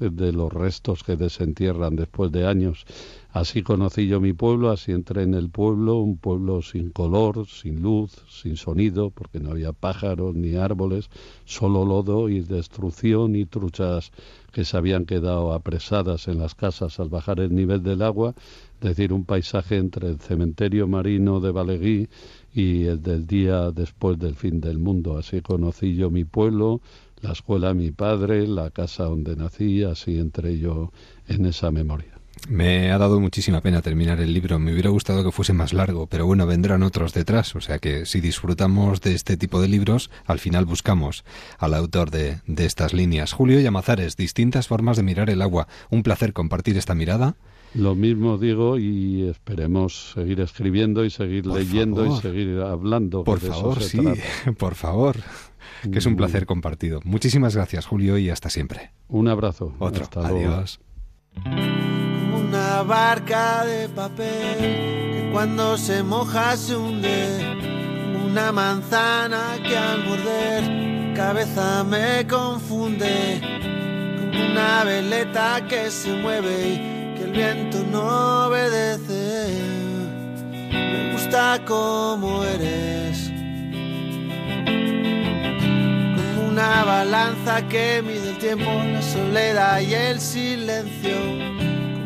es 0.00 0.16
de 0.16 0.32
los 0.32 0.52
restos 0.52 1.02
que 1.02 1.16
desentierran 1.16 1.96
después 1.96 2.30
de 2.30 2.46
años. 2.46 2.84
Así 3.32 3.62
conocí 3.62 4.08
yo 4.08 4.20
mi 4.20 4.32
pueblo, 4.32 4.70
así 4.72 4.90
entré 4.90 5.22
en 5.22 5.34
el 5.34 5.50
pueblo, 5.50 5.98
un 5.98 6.16
pueblo 6.16 6.62
sin 6.62 6.90
color, 6.90 7.46
sin 7.46 7.80
luz, 7.80 8.10
sin 8.28 8.56
sonido, 8.56 9.10
porque 9.10 9.38
no 9.38 9.52
había 9.52 9.72
pájaros 9.72 10.34
ni 10.34 10.56
árboles, 10.56 11.10
solo 11.44 11.84
lodo 11.84 12.28
y 12.28 12.40
destrucción 12.40 13.36
y 13.36 13.46
truchas 13.46 14.10
que 14.50 14.64
se 14.64 14.76
habían 14.76 15.04
quedado 15.06 15.52
apresadas 15.52 16.26
en 16.26 16.40
las 16.40 16.56
casas 16.56 16.98
al 16.98 17.08
bajar 17.08 17.38
el 17.38 17.54
nivel 17.54 17.84
del 17.84 18.02
agua, 18.02 18.34
es 18.80 18.80
decir, 18.80 19.12
un 19.12 19.24
paisaje 19.24 19.76
entre 19.76 20.08
el 20.08 20.18
cementerio 20.18 20.88
marino 20.88 21.38
de 21.38 21.52
Baleguí 21.52 22.08
y 22.52 22.86
el 22.86 23.00
del 23.00 23.28
día 23.28 23.70
después 23.70 24.18
del 24.18 24.34
fin 24.34 24.60
del 24.60 24.80
mundo. 24.80 25.16
Así 25.16 25.40
conocí 25.40 25.94
yo 25.94 26.10
mi 26.10 26.24
pueblo, 26.24 26.80
la 27.22 27.30
escuela 27.30 27.74
mi 27.74 27.92
padre, 27.92 28.48
la 28.48 28.70
casa 28.70 29.04
donde 29.04 29.36
nací, 29.36 29.84
así 29.84 30.18
entré 30.18 30.58
yo 30.58 30.90
en 31.28 31.46
esa 31.46 31.70
memoria. 31.70 32.19
Me 32.48 32.90
ha 32.90 32.98
dado 32.98 33.20
muchísima 33.20 33.60
pena 33.60 33.82
terminar 33.82 34.20
el 34.20 34.32
libro. 34.32 34.58
Me 34.58 34.72
hubiera 34.72 34.90
gustado 34.90 35.22
que 35.22 35.30
fuese 35.30 35.52
más 35.52 35.72
largo, 35.72 36.06
pero 36.06 36.26
bueno, 36.26 36.46
vendrán 36.46 36.82
otros 36.82 37.12
detrás. 37.12 37.54
O 37.54 37.60
sea 37.60 37.78
que 37.78 38.06
si 38.06 38.20
disfrutamos 38.20 39.00
de 39.00 39.14
este 39.14 39.36
tipo 39.36 39.60
de 39.60 39.68
libros, 39.68 40.10
al 40.26 40.38
final 40.38 40.64
buscamos 40.64 41.24
al 41.58 41.74
autor 41.74 42.10
de, 42.10 42.40
de 42.46 42.66
estas 42.66 42.92
líneas. 42.92 43.32
Julio 43.32 43.60
Llamazares, 43.60 44.16
distintas 44.16 44.68
formas 44.68 44.96
de 44.96 45.02
mirar 45.02 45.30
el 45.30 45.42
agua. 45.42 45.68
Un 45.90 46.02
placer 46.02 46.32
compartir 46.32 46.76
esta 46.76 46.94
mirada. 46.94 47.36
Lo 47.72 47.94
mismo 47.94 48.36
digo 48.36 48.78
y 48.78 49.28
esperemos 49.28 50.12
seguir 50.14 50.40
escribiendo 50.40 51.04
y 51.04 51.10
seguir 51.10 51.46
leyendo 51.46 52.04
y 52.04 52.20
seguir 52.20 52.60
hablando. 52.60 53.22
Por 53.22 53.38
favor, 53.38 53.80
sí, 53.80 54.00
por 54.58 54.74
favor. 54.74 55.16
Que 55.90 55.98
es 55.98 56.06
un 56.06 56.16
placer 56.16 56.46
compartido. 56.46 57.00
Muchísimas 57.04 57.54
gracias, 57.54 57.86
Julio, 57.86 58.18
y 58.18 58.28
hasta 58.28 58.50
siempre. 58.50 58.90
Un 59.08 59.28
abrazo. 59.28 59.72
Otro. 59.78 60.08
Adiós 60.22 60.80
una 61.36 62.82
barca 62.82 63.64
de 63.64 63.88
papel 63.88 64.58
que 64.58 65.30
cuando 65.32 65.76
se 65.76 66.02
moja 66.02 66.56
se 66.56 66.76
hunde, 66.76 67.38
una 68.26 68.52
manzana 68.52 69.58
que 69.62 69.76
al 69.76 70.04
morder 70.04 71.14
cabeza 71.14 71.84
me 71.84 72.26
confunde, 72.26 73.40
como 73.42 74.52
una 74.52 74.84
veleta 74.84 75.66
que 75.68 75.90
se 75.90 76.12
mueve 76.12 76.74
y 76.74 76.76
que 77.16 77.24
el 77.24 77.32
viento 77.32 77.78
no 77.90 78.46
obedece. 78.46 79.60
Me 80.70 81.12
gusta 81.12 81.60
como 81.66 82.42
eres, 82.44 83.09
una 86.50 86.84
balanza 86.84 87.68
que 87.68 88.02
mide 88.02 88.30
el 88.30 88.38
tiempo, 88.38 88.64
la 88.64 89.02
soledad 89.02 89.80
y 89.80 89.94
el 89.94 90.20
silencio 90.20 91.60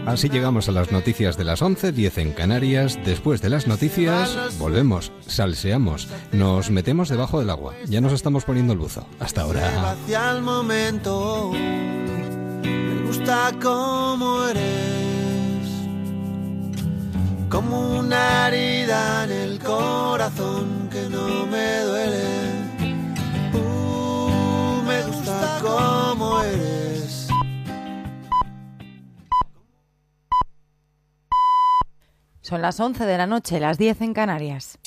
Así 0.06 0.28
llegamos 0.28 0.68
a 0.68 0.72
las 0.72 0.92
noticias 0.92 1.38
de 1.38 1.44
las 1.44 1.62
11, 1.62 1.92
10 1.92 2.18
en 2.18 2.32
Canarias. 2.32 2.98
Después 3.06 3.40
de 3.40 3.48
las 3.48 3.66
noticias, 3.66 4.36
volvemos, 4.58 5.12
salseamos, 5.26 6.08
nos 6.30 6.70
metemos 6.70 7.08
debajo 7.08 7.40
del 7.40 7.48
agua. 7.48 7.74
Ya 7.86 8.02
nos 8.02 8.12
estamos 8.12 8.44
poniendo 8.44 8.74
el 8.74 8.78
buzo. 8.78 9.06
Hasta 9.18 9.40
ahora. 9.40 9.92
Hacia 9.92 10.32
el 10.32 10.42
momento, 10.42 11.52
me 11.52 13.06
gusta 13.06 13.52
como 13.62 14.46
eres, 14.46 15.68
como 17.48 17.98
una 18.00 18.48
herida 18.48 19.24
en 19.24 19.32
el 19.32 19.58
corazón 19.58 20.90
que 20.92 21.08
no 21.08 21.46
me 21.46 21.80
duele. 21.80 22.53
Son 32.44 32.60
las 32.60 32.78
11 32.78 33.06
de 33.06 33.16
la 33.16 33.26
noche, 33.26 33.58
las 33.58 33.78
10 33.78 34.02
en 34.02 34.12
Canarias. 34.12 34.78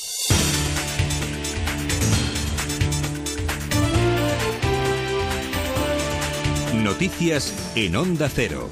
Noticias 6.76 7.74
en 7.76 7.96
Onda 7.96 8.30
Cero. 8.30 8.70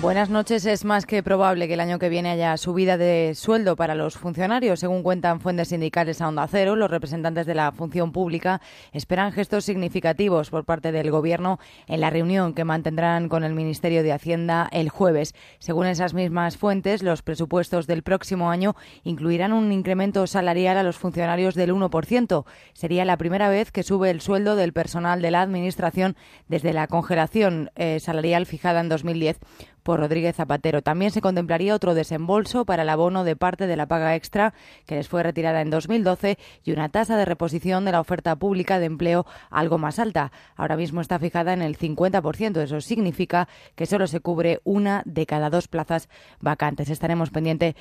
Buenas 0.00 0.28
noches. 0.28 0.66
Es 0.66 0.84
más 0.84 1.06
que 1.06 1.22
probable 1.22 1.68
que 1.68 1.74
el 1.74 1.80
año 1.80 2.00
que 2.00 2.08
viene 2.08 2.30
haya 2.30 2.56
subida 2.56 2.98
de 2.98 3.32
sueldo 3.36 3.76
para 3.76 3.94
los 3.94 4.16
funcionarios. 4.16 4.80
Según 4.80 5.04
cuentan 5.04 5.40
fuentes 5.40 5.68
sindicales 5.68 6.20
a 6.20 6.28
Onda 6.28 6.48
Cero, 6.48 6.74
los 6.74 6.90
representantes 6.90 7.46
de 7.46 7.54
la 7.54 7.70
función 7.70 8.10
pública 8.10 8.60
esperan 8.92 9.30
gestos 9.30 9.64
significativos 9.64 10.50
por 10.50 10.64
parte 10.64 10.90
del 10.90 11.12
Gobierno 11.12 11.60
en 11.86 12.00
la 12.00 12.10
reunión 12.10 12.54
que 12.54 12.64
mantendrán 12.64 13.28
con 13.28 13.44
el 13.44 13.54
Ministerio 13.54 14.02
de 14.02 14.12
Hacienda 14.12 14.68
el 14.72 14.88
jueves. 14.88 15.32
Según 15.60 15.86
esas 15.86 16.12
mismas 16.12 16.56
fuentes, 16.56 17.04
los 17.04 17.22
presupuestos 17.22 17.86
del 17.86 18.02
próximo 18.02 18.50
año 18.50 18.74
incluirán 19.04 19.52
un 19.52 19.70
incremento 19.70 20.26
salarial 20.26 20.76
a 20.76 20.82
los 20.82 20.98
funcionarios 20.98 21.54
del 21.54 21.72
1%. 21.72 22.44
Sería 22.72 23.04
la 23.04 23.16
primera 23.16 23.48
vez 23.48 23.70
que 23.70 23.84
sube 23.84 24.10
el 24.10 24.20
sueldo 24.20 24.56
del 24.56 24.72
personal 24.72 25.22
de 25.22 25.30
la 25.30 25.40
Administración 25.40 26.16
desde 26.48 26.72
la 26.72 26.88
congelación 26.88 27.70
eh, 27.76 28.00
salarial 28.00 28.44
fijada 28.44 28.80
en 28.80 28.88
2010 28.88 29.38
por 29.84 30.00
Rodríguez 30.00 30.34
Zapatero. 30.34 30.82
También 30.82 31.12
se 31.12 31.20
contemplaría 31.20 31.74
otro 31.74 31.94
desembolso 31.94 32.64
para 32.64 32.82
el 32.82 32.88
abono 32.88 33.22
de 33.22 33.36
parte 33.36 33.68
de 33.68 33.76
la 33.76 33.86
paga 33.86 34.16
extra 34.16 34.54
que 34.86 34.96
les 34.96 35.08
fue 35.08 35.22
retirada 35.22 35.60
en 35.60 35.70
2012 35.70 36.38
y 36.64 36.72
una 36.72 36.88
tasa 36.88 37.16
de 37.16 37.24
reposición 37.24 37.84
de 37.84 37.92
la 37.92 38.00
oferta 38.00 38.34
pública 38.34 38.80
de 38.80 38.86
empleo 38.86 39.26
algo 39.50 39.78
más 39.78 40.00
alta. 40.00 40.32
Ahora 40.56 40.76
mismo 40.76 41.00
está 41.00 41.18
fijada 41.20 41.52
en 41.52 41.62
el 41.62 41.78
50%. 41.78 42.60
Eso 42.60 42.80
significa 42.80 43.46
que 43.76 43.86
solo 43.86 44.06
se 44.08 44.20
cubre 44.20 44.60
una 44.64 45.02
de 45.04 45.26
cada 45.26 45.50
dos 45.50 45.68
plazas 45.68 46.08
vacantes. 46.40 46.88
Estaremos 46.88 47.30
pendientes 47.30 47.74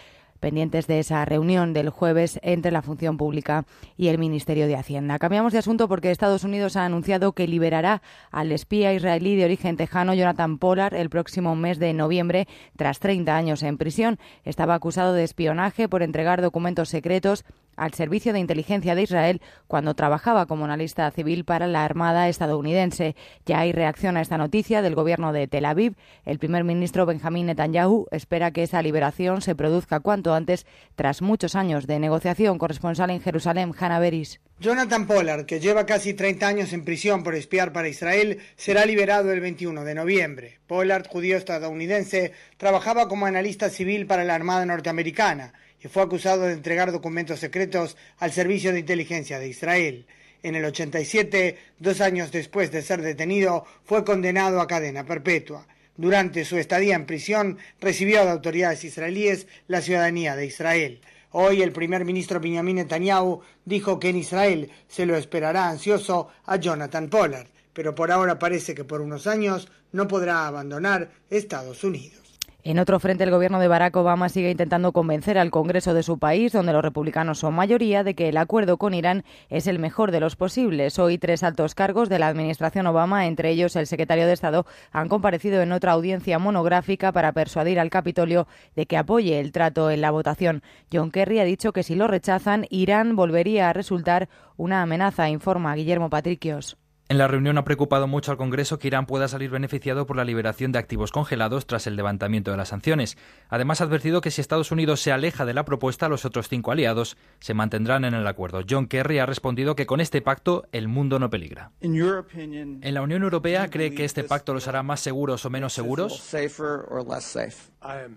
pendientes 0.43 0.87
de 0.87 0.99
esa 0.99 1.23
reunión 1.23 1.71
del 1.71 1.89
jueves 1.89 2.37
entre 2.43 2.69
la 2.69 2.81
función 2.81 3.15
pública 3.15 3.63
y 3.95 4.09
el 4.09 4.17
Ministerio 4.17 4.67
de 4.67 4.75
Hacienda. 4.75 5.17
Cambiamos 5.17 5.53
de 5.53 5.59
asunto 5.59 5.87
porque 5.87 6.11
Estados 6.11 6.43
Unidos 6.43 6.75
ha 6.75 6.83
anunciado 6.83 7.31
que 7.31 7.47
liberará 7.47 8.01
al 8.29 8.51
espía 8.51 8.93
israelí 8.93 9.37
de 9.37 9.45
origen 9.45 9.77
tejano 9.77 10.13
Jonathan 10.13 10.57
Pollard 10.57 10.95
el 10.95 11.09
próximo 11.09 11.55
mes 11.55 11.79
de 11.79 11.93
noviembre 11.93 12.49
tras 12.75 12.99
30 12.99 13.37
años 13.37 13.63
en 13.63 13.77
prisión. 13.77 14.19
Estaba 14.43 14.73
acusado 14.75 15.13
de 15.13 15.23
espionaje 15.23 15.87
por 15.87 16.03
entregar 16.03 16.41
documentos 16.41 16.89
secretos 16.89 17.45
al 17.75 17.93
Servicio 17.93 18.33
de 18.33 18.39
Inteligencia 18.39 18.95
de 18.95 19.03
Israel 19.03 19.41
cuando 19.67 19.93
trabajaba 19.93 20.45
como 20.45 20.65
analista 20.65 21.09
civil 21.11 21.45
para 21.45 21.67
la 21.67 21.83
Armada 21.83 22.29
estadounidense. 22.29 23.15
Ya 23.45 23.59
hay 23.59 23.71
reacción 23.71 24.17
a 24.17 24.21
esta 24.21 24.37
noticia 24.37 24.81
del 24.81 24.95
gobierno 24.95 25.33
de 25.33 25.47
Tel 25.47 25.65
Aviv. 25.65 25.95
El 26.25 26.39
primer 26.39 26.63
ministro 26.63 27.05
Benjamín 27.05 27.47
Netanyahu 27.47 28.07
espera 28.11 28.51
que 28.51 28.63
esa 28.63 28.81
liberación 28.81 29.41
se 29.41 29.55
produzca 29.55 29.99
cuanto 29.99 30.33
antes 30.33 30.65
tras 30.95 31.21
muchos 31.21 31.55
años 31.55 31.87
de 31.87 31.99
negociación. 31.99 32.57
Corresponsal 32.57 33.09
en 33.09 33.21
Jerusalén, 33.21 33.73
Hanna 33.77 33.99
Beris. 33.99 34.39
Jonathan 34.59 35.07
Pollard, 35.07 35.45
que 35.45 35.59
lleva 35.59 35.85
casi 35.85 36.13
30 36.13 36.47
años 36.47 36.73
en 36.73 36.85
prisión 36.85 37.23
por 37.23 37.35
espiar 37.35 37.73
para 37.73 37.89
Israel, 37.89 38.39
será 38.55 38.85
liberado 38.85 39.31
el 39.31 39.41
21 39.41 39.83
de 39.83 39.95
noviembre. 39.95 40.59
Pollard, 40.67 41.07
judío 41.07 41.35
estadounidense, 41.37 42.31
trabajaba 42.57 43.07
como 43.09 43.25
analista 43.25 43.69
civil 43.69 44.05
para 44.05 44.23
la 44.23 44.35
Armada 44.35 44.65
norteamericana 44.65 45.53
fue 45.89 46.03
acusado 46.03 46.43
de 46.43 46.53
entregar 46.53 46.91
documentos 46.91 47.39
secretos 47.39 47.97
al 48.19 48.31
Servicio 48.31 48.71
de 48.71 48.79
Inteligencia 48.79 49.39
de 49.39 49.47
Israel. 49.47 50.05
En 50.41 50.55
el 50.55 50.65
87, 50.65 51.57
dos 51.79 52.01
años 52.01 52.31
después 52.31 52.71
de 52.71 52.81
ser 52.81 53.01
detenido, 53.01 53.65
fue 53.85 54.03
condenado 54.03 54.59
a 54.59 54.67
cadena 54.67 55.05
perpetua. 55.05 55.67
Durante 55.95 56.43
su 56.43 56.57
estadía 56.57 56.95
en 56.95 57.05
prisión, 57.05 57.57
recibió 57.79 58.25
de 58.25 58.31
autoridades 58.31 58.83
israelíes 58.83 59.47
la 59.67 59.81
ciudadanía 59.81 60.35
de 60.35 60.47
Israel. 60.47 61.01
Hoy 61.31 61.61
el 61.61 61.71
primer 61.71 62.05
ministro 62.05 62.39
Benjamin 62.39 62.77
Netanyahu 62.77 63.41
dijo 63.65 63.99
que 63.99 64.09
en 64.09 64.17
Israel 64.17 64.71
se 64.87 65.05
lo 65.05 65.15
esperará 65.15 65.69
ansioso 65.69 66.29
a 66.45 66.57
Jonathan 66.57 67.09
Pollard, 67.09 67.47
pero 67.73 67.95
por 67.95 68.11
ahora 68.11 68.37
parece 68.37 68.75
que 68.75 68.83
por 68.83 69.01
unos 69.01 69.27
años 69.27 69.67
no 69.91 70.07
podrá 70.07 70.47
abandonar 70.47 71.11
Estados 71.29 71.83
Unidos. 71.83 72.22
En 72.65 72.79
otro 72.79 72.97
frente, 73.01 73.25
el 73.25 73.31
gobierno 73.31 73.59
de 73.59 73.67
Barack 73.67 73.93
Obama 73.97 74.29
sigue 74.29 74.49
intentando 74.49 74.93
convencer 74.93 75.37
al 75.37 75.51
Congreso 75.51 75.93
de 75.93 76.01
su 76.01 76.17
país, 76.17 76.53
donde 76.53 76.71
los 76.71 76.81
republicanos 76.81 77.39
son 77.39 77.53
mayoría, 77.53 78.05
de 78.05 78.15
que 78.15 78.29
el 78.29 78.37
acuerdo 78.37 78.77
con 78.77 78.93
Irán 78.93 79.25
es 79.49 79.67
el 79.67 79.79
mejor 79.79 80.11
de 80.11 80.21
los 80.21 80.37
posibles. 80.37 80.97
Hoy 80.97 81.17
tres 81.17 81.43
altos 81.43 81.75
cargos 81.75 82.07
de 82.07 82.19
la 82.19 82.29
administración 82.29 82.87
Obama, 82.87 83.27
entre 83.27 83.49
ellos 83.49 83.75
el 83.75 83.85
secretario 83.85 84.25
de 84.27 84.31
Estado, 84.31 84.65
han 84.93 85.09
comparecido 85.09 85.61
en 85.61 85.73
otra 85.73 85.91
audiencia 85.91 86.39
monográfica 86.39 87.11
para 87.11 87.33
persuadir 87.33 87.81
al 87.81 87.89
Capitolio 87.89 88.47
de 88.77 88.85
que 88.85 88.95
apoye 88.95 89.41
el 89.41 89.51
trato 89.51 89.91
en 89.91 89.99
la 89.99 90.11
votación. 90.11 90.63
John 90.89 91.11
Kerry 91.11 91.39
ha 91.39 91.43
dicho 91.43 91.73
que 91.73 91.83
si 91.83 91.95
lo 91.95 92.07
rechazan, 92.07 92.65
Irán 92.69 93.17
volvería 93.17 93.69
a 93.69 93.73
resultar 93.73 94.29
una 94.55 94.81
amenaza, 94.81 95.27
informa 95.27 95.75
Guillermo 95.75 96.09
Patricios. 96.09 96.77
En 97.09 97.17
la 97.17 97.27
reunión 97.27 97.57
ha 97.57 97.65
preocupado 97.65 98.07
mucho 98.07 98.31
al 98.31 98.37
Congreso 98.37 98.79
que 98.79 98.87
Irán 98.87 99.05
pueda 99.05 99.27
salir 99.27 99.51
beneficiado 99.51 100.07
por 100.07 100.15
la 100.15 100.23
liberación 100.23 100.71
de 100.71 100.79
activos 100.79 101.11
congelados 101.11 101.67
tras 101.67 101.85
el 101.85 101.95
levantamiento 101.95 102.49
de 102.49 102.57
las 102.57 102.69
sanciones. 102.69 103.17
Además, 103.49 103.81
ha 103.81 103.83
advertido 103.83 104.21
que 104.21 104.31
si 104.31 104.41
Estados 104.41 104.71
Unidos 104.71 105.01
se 105.01 105.11
aleja 105.11 105.45
de 105.45 105.53
la 105.53 105.65
propuesta, 105.65 106.07
los 106.07 106.25
otros 106.25 106.47
cinco 106.47 106.71
aliados 106.71 107.17
se 107.39 107.53
mantendrán 107.53 108.05
en 108.05 108.13
el 108.13 108.25
acuerdo. 108.25 108.61
John 108.67 108.87
Kerry 108.87 109.19
ha 109.19 109.25
respondido 109.25 109.75
que 109.75 109.85
con 109.85 109.99
este 109.99 110.21
pacto 110.21 110.65
el 110.71 110.87
mundo 110.87 111.19
no 111.19 111.29
peligra. 111.29 111.71
¿En 111.81 112.93
la 112.93 113.01
Unión 113.01 113.21
Europea 113.21 113.69
cree 113.69 113.93
que 113.93 114.05
este 114.05 114.23
pacto 114.23 114.53
los 114.53 114.67
hará 114.67 114.81
más 114.81 115.01
seguros 115.01 115.45
o 115.45 115.49
menos 115.49 115.73
seguros? 115.73 116.33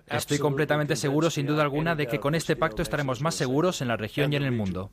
Estoy 0.06 0.38
completamente 0.38 0.96
seguro, 0.96 1.28
sin 1.28 1.46
duda 1.46 1.62
alguna, 1.62 1.96
de 1.96 2.06
que 2.06 2.20
con 2.20 2.34
este 2.36 2.54
pacto 2.54 2.82
estaremos 2.82 3.20
más 3.20 3.34
seguros 3.34 3.82
en 3.82 3.88
la 3.88 3.96
región 3.96 4.32
y 4.32 4.36
en 4.36 4.44
el 4.44 4.52
mundo. 4.52 4.90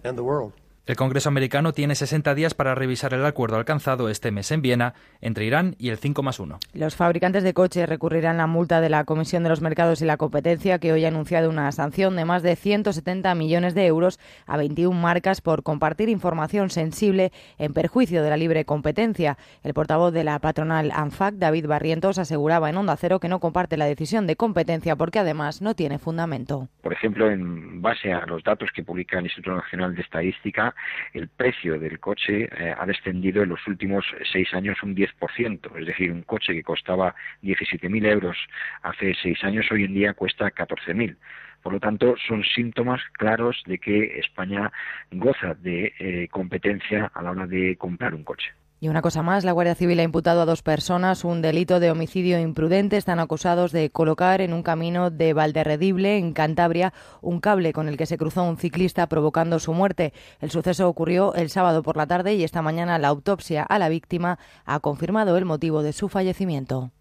El 0.85 0.97
Congreso 0.97 1.29
americano 1.29 1.71
tiene 1.71 1.95
60 1.95 2.35
días 2.35 2.53
para 2.55 2.75
revisar 2.75 3.13
el 3.13 3.25
acuerdo 3.25 3.55
alcanzado 3.55 4.09
este 4.09 4.31
mes 4.31 4.51
en 4.51 4.61
Viena 4.61 4.95
entre 5.21 5.45
Irán 5.45 5.77
y 5.79 5.87
el 5.87 5.97
5 5.97 6.21
más 6.23 6.41
1. 6.41 6.59
Los 6.73 6.97
fabricantes 6.97 7.43
de 7.43 7.53
coches 7.53 7.87
recurrirán 7.87 8.35
la 8.35 8.47
multa 8.47 8.81
de 8.81 8.89
la 8.89 9.05
Comisión 9.05 9.43
de 9.43 9.49
los 9.49 9.61
Mercados 9.61 10.01
y 10.01 10.05
la 10.05 10.17
Competencia, 10.17 10.79
que 10.79 10.91
hoy 10.91 11.05
ha 11.05 11.07
anunciado 11.07 11.49
una 11.49 11.71
sanción 11.71 12.17
de 12.17 12.25
más 12.25 12.43
de 12.43 12.57
170 12.57 13.33
millones 13.33 13.75
de 13.75 13.85
euros 13.85 14.19
a 14.45 14.57
21 14.57 14.99
marcas 14.99 15.39
por 15.39 15.63
compartir 15.63 16.09
información 16.09 16.69
sensible 16.69 17.31
en 17.59 17.73
perjuicio 17.73 18.21
de 18.21 18.29
la 18.29 18.35
libre 18.35 18.65
competencia. 18.65 19.37
El 19.63 19.73
portavoz 19.73 20.11
de 20.11 20.25
la 20.25 20.37
patronal 20.39 20.91
ANFAC, 20.93 21.35
David 21.35 21.65
Barrientos, 21.65 22.17
aseguraba 22.17 22.69
en 22.69 22.75
Onda 22.75 22.97
Cero 22.97 23.21
que 23.21 23.29
no 23.29 23.39
comparte 23.39 23.77
la 23.77 23.85
decisión 23.85 24.27
de 24.27 24.35
competencia 24.35 24.97
porque 24.97 25.19
además 25.19 25.61
no 25.61 25.75
tiene 25.75 25.97
fundamento. 25.97 26.67
Por 26.81 26.91
ejemplo, 26.91 27.31
en 27.31 27.81
base 27.81 28.11
a 28.11 28.25
los 28.25 28.43
datos 28.43 28.69
que 28.75 28.83
publica 28.83 29.19
el 29.19 29.23
Instituto 29.23 29.55
Nacional 29.55 29.95
de 29.95 30.01
Estadística, 30.01 30.72
el 31.13 31.27
precio 31.29 31.79
del 31.79 31.99
coche 31.99 32.49
eh, 32.51 32.75
ha 32.77 32.85
descendido 32.85 33.43
en 33.43 33.49
los 33.49 33.65
últimos 33.67 34.05
seis 34.31 34.53
años 34.53 34.81
un 34.83 34.95
10%. 34.95 35.79
Es 35.79 35.85
decir, 35.87 36.11
un 36.11 36.23
coche 36.23 36.53
que 36.53 36.63
costaba 36.63 37.15
17.000 37.41 38.05
euros 38.07 38.37
hace 38.81 39.15
seis 39.21 39.43
años, 39.43 39.65
hoy 39.71 39.85
en 39.85 39.93
día 39.93 40.13
cuesta 40.13 40.51
14.000. 40.51 41.15
Por 41.61 41.73
lo 41.73 41.79
tanto, 41.79 42.15
son 42.27 42.43
síntomas 42.43 43.01
claros 43.13 43.63
de 43.65 43.77
que 43.77 44.19
España 44.19 44.71
goza 45.11 45.53
de 45.53 45.93
eh, 45.97 46.27
competencia 46.29 47.09
a 47.13 47.21
la 47.21 47.31
hora 47.31 47.47
de 47.47 47.77
comprar 47.77 48.13
un 48.13 48.23
coche. 48.23 48.51
Y 48.83 48.89
una 48.89 49.01
cosa 49.01 49.23
más, 49.23 49.45
la 49.45 49.53
Guardia 49.53 49.75
Civil 49.75 49.97
ha 50.01 50.03
imputado 50.03 50.41
a 50.41 50.45
dos 50.45 50.61
personas 50.61 51.23
un 51.23 51.41
delito 51.41 51.79
de 51.79 51.89
homicidio 51.89 52.37
imprudente. 52.37 52.97
Están 52.97 53.21
acusados 53.21 53.71
de 53.71 53.89
colocar 53.89 54.41
en 54.41 54.51
un 54.51 54.61
camino 54.61 55.09
de 55.09 55.31
Valderredible, 55.31 56.17
en 56.17 56.33
Cantabria, 56.33 56.91
un 57.21 57.39
cable 57.39 57.71
con 57.71 57.87
el 57.87 57.95
que 57.95 58.05
se 58.05 58.17
cruzó 58.17 58.43
un 58.43 58.57
ciclista 58.57 59.07
provocando 59.07 59.57
su 59.59 59.71
muerte. 59.71 60.11
El 60.41 60.51
suceso 60.51 60.89
ocurrió 60.89 61.33
el 61.33 61.49
sábado 61.49 61.81
por 61.81 61.95
la 61.95 62.07
tarde 62.07 62.33
y 62.33 62.43
esta 62.43 62.61
mañana 62.61 62.99
la 62.99 63.07
autopsia 63.07 63.63
a 63.63 63.79
la 63.79 63.87
víctima 63.87 64.37
ha 64.65 64.81
confirmado 64.81 65.37
el 65.37 65.45
motivo 65.45 65.81
de 65.81 65.93
su 65.93 66.09
fallecimiento. 66.09 66.91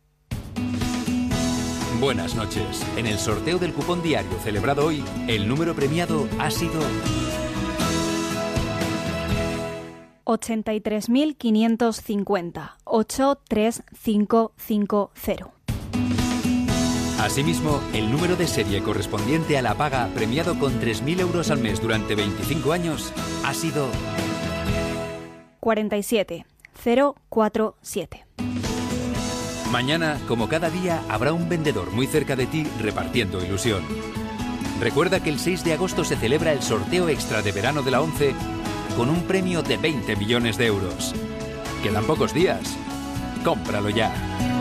Buenas 1.99 2.37
noches. 2.37 2.87
En 2.97 3.09
el 3.09 3.18
sorteo 3.18 3.59
del 3.59 3.72
cupón 3.72 4.05
diario 4.05 4.39
celebrado 4.45 4.87
hoy, 4.87 5.03
el 5.26 5.49
número 5.49 5.74
premiado 5.74 6.28
ha 6.39 6.49
sido 6.53 6.80
83.550. 10.25 12.77
83550. 12.85 15.53
Asimismo, 17.20 17.81
el 17.95 18.11
número 18.11 18.35
de 18.35 18.49
serie 18.49 18.83
correspondiente 18.83 19.57
a 19.57 19.62
la 19.62 19.75
paga 19.75 20.09
premiado 20.14 20.59
con 20.59 20.81
3.000 20.81 21.20
euros 21.20 21.53
al 21.53 21.61
mes 21.61 21.81
durante 21.81 22.16
25 22.16 22.73
años 22.73 23.12
ha 23.45 23.55
sido 23.55 23.87
47 25.61 26.45
047. 27.29 28.27
Mañana, 29.70 30.20
como 30.29 30.49
cada 30.49 30.68
día, 30.68 31.03
habrá 31.09 31.33
un 31.33 31.49
vendedor 31.49 31.93
muy 31.93 32.07
cerca 32.07 32.37
de 32.37 32.47
ti 32.47 32.64
repartiendo 32.81 33.43
ilusión. 33.43 33.83
Recuerda 34.81 35.23
que 35.23 35.31
el 35.31 35.39
6 35.39 35.64
de 35.64 35.75
agosto 35.75 36.05
se 36.05 36.16
celebra 36.16 36.53
el 36.53 36.61
sorteo 36.61 37.09
extra 37.09 37.41
de 37.41 37.53
verano 37.53 37.83
de 37.83 37.91
la 37.93 38.03
11 38.03 38.35
con 38.97 39.09
un 39.09 39.22
premio 39.22 39.62
de 39.62 39.76
20 39.76 40.16
millones 40.16 40.59
de 40.59 40.66
euros. 40.66 41.14
Quedan 41.82 42.05
pocos 42.05 42.34
días. 42.34 42.76
Cómpralo 43.45 43.90
ya. 43.90 44.51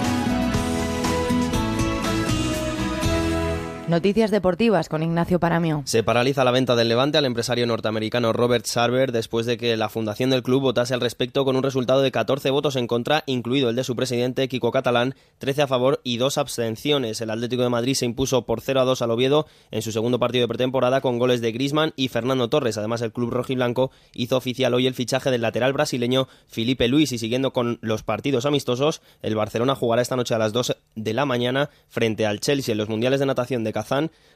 Noticias 3.92 4.32
deportivas 4.32 4.88
con 4.88 5.04
Ignacio 5.04 5.38
Paramio. 5.42 5.82
Se 5.84 6.02
paraliza 6.02 6.46
la 6.46 6.52
venta 6.52 6.78
del 6.78 6.88
Levante 6.88 7.18
al 7.18 7.26
empresario 7.26 7.68
norteamericano 7.68 8.32
Robert 8.32 8.66
Sarver 8.66 9.12
después 9.12 9.46
de 9.46 9.58
que 9.58 9.76
la 9.76 9.90
fundación 9.90 10.30
del 10.30 10.44
club 10.44 10.62
votase 10.62 10.94
al 10.94 11.02
respecto 11.02 11.44
con 11.44 11.58
un 11.58 11.62
resultado 11.62 12.02
de 12.02 12.10
14 12.10 12.52
votos 12.52 12.78
en 12.78 12.88
contra, 12.88 13.24
incluido 13.26 13.70
el 13.70 13.76
de 13.76 13.84
su 13.84 13.98
presidente 13.98 14.48
Kiko 14.48 14.72
Catalán, 14.72 15.14
13 15.40 15.64
a 15.64 15.68
favor 15.68 16.00
y 16.06 16.16
dos 16.16 16.38
abstenciones. 16.38 17.20
El 17.20 17.32
Atlético 17.32 17.64
de 17.64 17.70
Madrid 17.70 17.96
se 17.96 18.06
impuso 18.06 18.46
por 18.46 18.62
0 18.62 18.80
a 18.80 18.86
2 18.86 19.02
al 19.02 19.12
Oviedo 19.12 19.46
en 19.72 19.82
su 19.82 19.92
segundo 19.92 20.20
partido 20.20 20.44
de 20.44 20.48
pretemporada 20.48 21.02
con 21.02 21.20
goles 21.20 21.42
de 21.42 21.52
Grisman 21.52 21.92
y 21.98 22.08
Fernando 22.08 22.48
Torres. 22.48 22.78
Además, 22.78 23.02
el 23.02 23.12
club 23.12 23.32
rojiblanco 23.32 23.92
hizo 24.14 24.38
oficial 24.38 24.74
hoy 24.74 24.88
el 24.88 24.94
fichaje 24.94 25.32
del 25.32 25.42
lateral 25.42 25.74
brasileño 25.74 26.30
Felipe 26.48 26.88
Luis 26.88 27.12
y 27.12 27.18
siguiendo 27.18 27.52
con 27.52 27.78
los 27.82 28.04
partidos 28.04 28.46
amistosos, 28.46 29.02
el 29.22 29.36
Barcelona 29.36 29.76
jugará 29.76 30.02
esta 30.02 30.16
noche 30.16 30.34
a 30.34 30.38
las 30.38 30.54
2 30.54 30.78
de 30.96 31.14
la 31.14 31.26
mañana 31.26 31.70
frente 31.90 32.26
al 32.26 32.40
Chelsea 32.40 32.72
en 32.72 32.78
los 32.78 32.88
Mundiales 32.88 33.20
de 33.20 33.26
Natación 33.26 33.66
de 33.66 33.81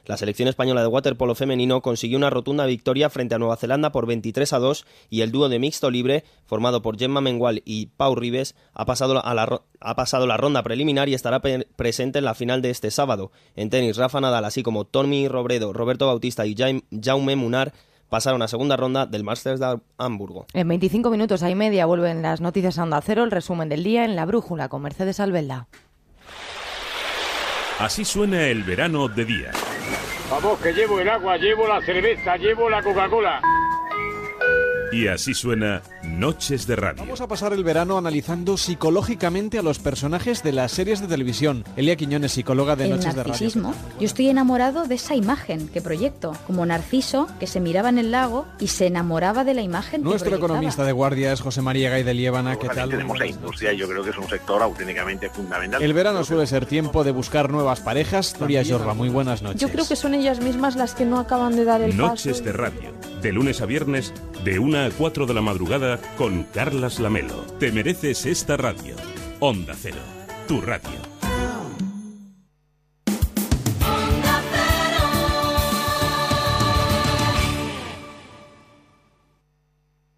La 0.04 0.16
selección 0.16 0.48
española 0.48 0.82
de 0.82 0.86
waterpolo 0.86 1.34
femenino 1.34 1.82
consiguió 1.82 2.16
una 2.16 2.30
rotunda 2.30 2.66
victoria 2.66 3.10
frente 3.10 3.34
a 3.34 3.38
Nueva 3.38 3.56
Zelanda 3.56 3.92
por 3.92 4.06
23 4.06 4.52
a 4.52 4.58
2 4.58 4.86
y 5.10 5.20
el 5.22 5.32
dúo 5.32 5.48
de 5.48 5.58
mixto 5.58 5.90
libre, 5.90 6.24
formado 6.44 6.82
por 6.82 6.98
Gemma 6.98 7.20
Mengual 7.20 7.62
y 7.64 7.86
Pau 7.86 8.14
Ribes, 8.14 8.54
ha 8.74 8.86
pasado, 8.86 9.24
a 9.24 9.34
la, 9.34 9.62
ha 9.80 9.96
pasado 9.96 10.26
la 10.26 10.36
ronda 10.36 10.62
preliminar 10.62 11.08
y 11.08 11.14
estará 11.14 11.40
presente 11.40 12.18
en 12.18 12.24
la 12.24 12.34
final 12.34 12.62
de 12.62 12.70
este 12.70 12.90
sábado. 12.90 13.32
En 13.56 13.70
tenis, 13.70 13.96
Rafa 13.96 14.20
Nadal, 14.20 14.44
así 14.44 14.62
como 14.62 14.84
Tommy 14.84 15.28
Robredo, 15.28 15.72
Roberto 15.72 16.06
Bautista 16.06 16.46
y 16.46 16.54
Jaume 16.56 17.36
Munar 17.36 17.72
pasaron 18.08 18.42
a 18.42 18.48
segunda 18.48 18.76
ronda 18.76 19.06
del 19.06 19.24
Masters 19.24 19.60
de 19.60 19.80
Hamburgo. 19.98 20.46
En 20.52 20.68
25 20.68 21.10
minutos 21.10 21.42
y 21.42 21.54
media 21.54 21.86
vuelven 21.86 22.22
las 22.22 22.40
noticias 22.40 22.78
a 22.78 23.00
Cero, 23.02 23.24
el 23.24 23.30
resumen 23.30 23.68
del 23.68 23.84
día 23.84 24.04
en 24.04 24.16
La 24.16 24.24
Brújula 24.24 24.68
con 24.68 24.82
Mercedes 24.82 25.20
Albelda. 25.20 25.68
Así 27.78 28.06
suena 28.06 28.46
el 28.46 28.62
verano 28.62 29.06
de 29.06 29.24
día. 29.26 29.50
Vamos, 30.30 30.58
que 30.60 30.72
llevo 30.72 30.98
el 30.98 31.08
agua, 31.08 31.36
llevo 31.36 31.68
la 31.68 31.80
cerveza, 31.82 32.36
llevo 32.36 32.70
la 32.70 32.82
Coca-Cola. 32.82 33.42
Y 34.92 35.08
así 35.08 35.34
suena 35.34 35.82
Noches 36.06 36.66
de 36.66 36.76
Radio. 36.76 37.02
Vamos 37.02 37.20
a 37.20 37.26
pasar 37.26 37.52
el 37.52 37.62
verano 37.62 37.98
analizando 37.98 38.56
psicológicamente 38.56 39.58
a 39.58 39.62
los 39.62 39.78
personajes 39.78 40.42
de 40.42 40.52
las 40.52 40.72
series 40.72 41.00
de 41.00 41.08
televisión. 41.08 41.64
Elia 41.76 41.96
Quiñones, 41.96 42.32
psicóloga 42.32 42.76
de 42.76 42.88
Noches 42.88 43.14
de 43.14 43.22
Radio. 43.22 43.50
Yo 43.98 44.06
estoy 44.06 44.28
enamorado 44.28 44.86
de 44.86 44.94
esa 44.94 45.14
imagen 45.14 45.68
que 45.68 45.82
proyecto, 45.82 46.32
como 46.46 46.64
Narciso 46.64 47.28
que 47.38 47.46
se 47.46 47.60
miraba 47.60 47.88
en 47.88 47.98
el 47.98 48.12
lago 48.12 48.46
y 48.60 48.68
se 48.68 48.86
enamoraba 48.86 49.44
de 49.44 49.54
la 49.54 49.62
imagen. 49.62 50.02
Nuestro 50.02 50.36
economista 50.36 50.84
de 50.84 50.92
guardia 50.92 51.32
es 51.32 51.40
José 51.40 51.60
María 51.60 51.90
Gay 51.90 52.02
de 52.02 52.14
Liébana. 52.14 52.56
¿Qué 52.56 52.68
tal? 52.68 52.90
Tenemos 52.90 53.18
la 53.18 53.26
industria 53.26 53.72
y 53.72 53.76
yo 53.76 53.88
creo 53.88 54.02
que 54.02 54.10
es 54.10 54.18
un 54.18 54.28
sector 54.28 54.62
auténticamente 54.62 55.28
fundamental. 55.28 55.82
El 55.82 55.92
verano 55.92 56.24
suele 56.24 56.46
ser 56.46 56.66
tiempo 56.66 57.04
de 57.04 57.10
buscar 57.10 57.50
nuevas 57.50 57.80
parejas. 57.80 58.40
Nuria 58.40 58.62
Jorba, 58.66 58.94
muy 58.94 59.08
buenas 59.08 59.42
noches. 59.42 59.60
Yo 59.60 59.68
creo 59.68 59.86
que 59.86 59.96
son 59.96 60.14
ellas 60.14 60.40
mismas 60.40 60.76
las 60.76 60.94
que 60.94 61.04
no 61.04 61.18
acaban 61.18 61.56
de 61.56 61.64
dar 61.64 61.82
el 61.82 61.90
paso. 61.90 62.02
Noches 62.06 62.44
de 62.44 62.52
Radio, 62.52 62.94
de 63.20 63.32
lunes 63.32 63.60
a 63.60 63.66
viernes, 63.66 64.14
de 64.44 64.58
1 64.58 64.78
a 64.78 64.90
4 64.90 65.26
de 65.26 65.34
la 65.34 65.40
madrugada 65.42 65.95
con 66.16 66.44
Carlas 66.44 66.98
Lamelo. 66.98 67.42
Te 67.58 67.72
mereces 67.72 68.26
esta 68.26 68.56
radio. 68.56 68.96
Onda 69.40 69.74
Cero, 69.74 70.02
tu 70.46 70.60
radio. 70.60 71.16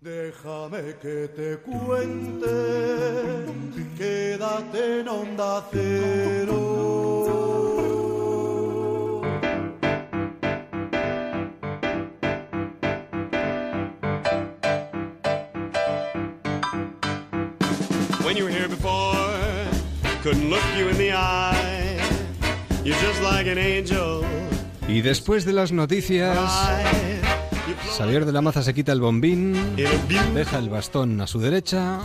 Déjame 0.01 0.97
que 1.03 1.29
te 1.29 1.59
cuente, 1.59 2.47
quédate 3.97 5.01
en 5.01 5.09
onda 5.09 5.67
cero. 5.71 7.68
Y 24.89 25.01
después 25.01 25.45
de 25.45 25.53
las 25.53 25.73
noticias, 25.73 26.39
Xavier 27.97 28.25
de 28.25 28.33
la 28.33 28.41
Maza 28.41 28.63
se 28.63 28.75
quita 28.75 28.93
el 28.93 29.01
bombín, 29.01 29.55
deja 30.35 30.59
el 30.59 30.69
bastón 30.69 31.21
a 31.21 31.27
su 31.27 31.41
derecha 31.41 31.99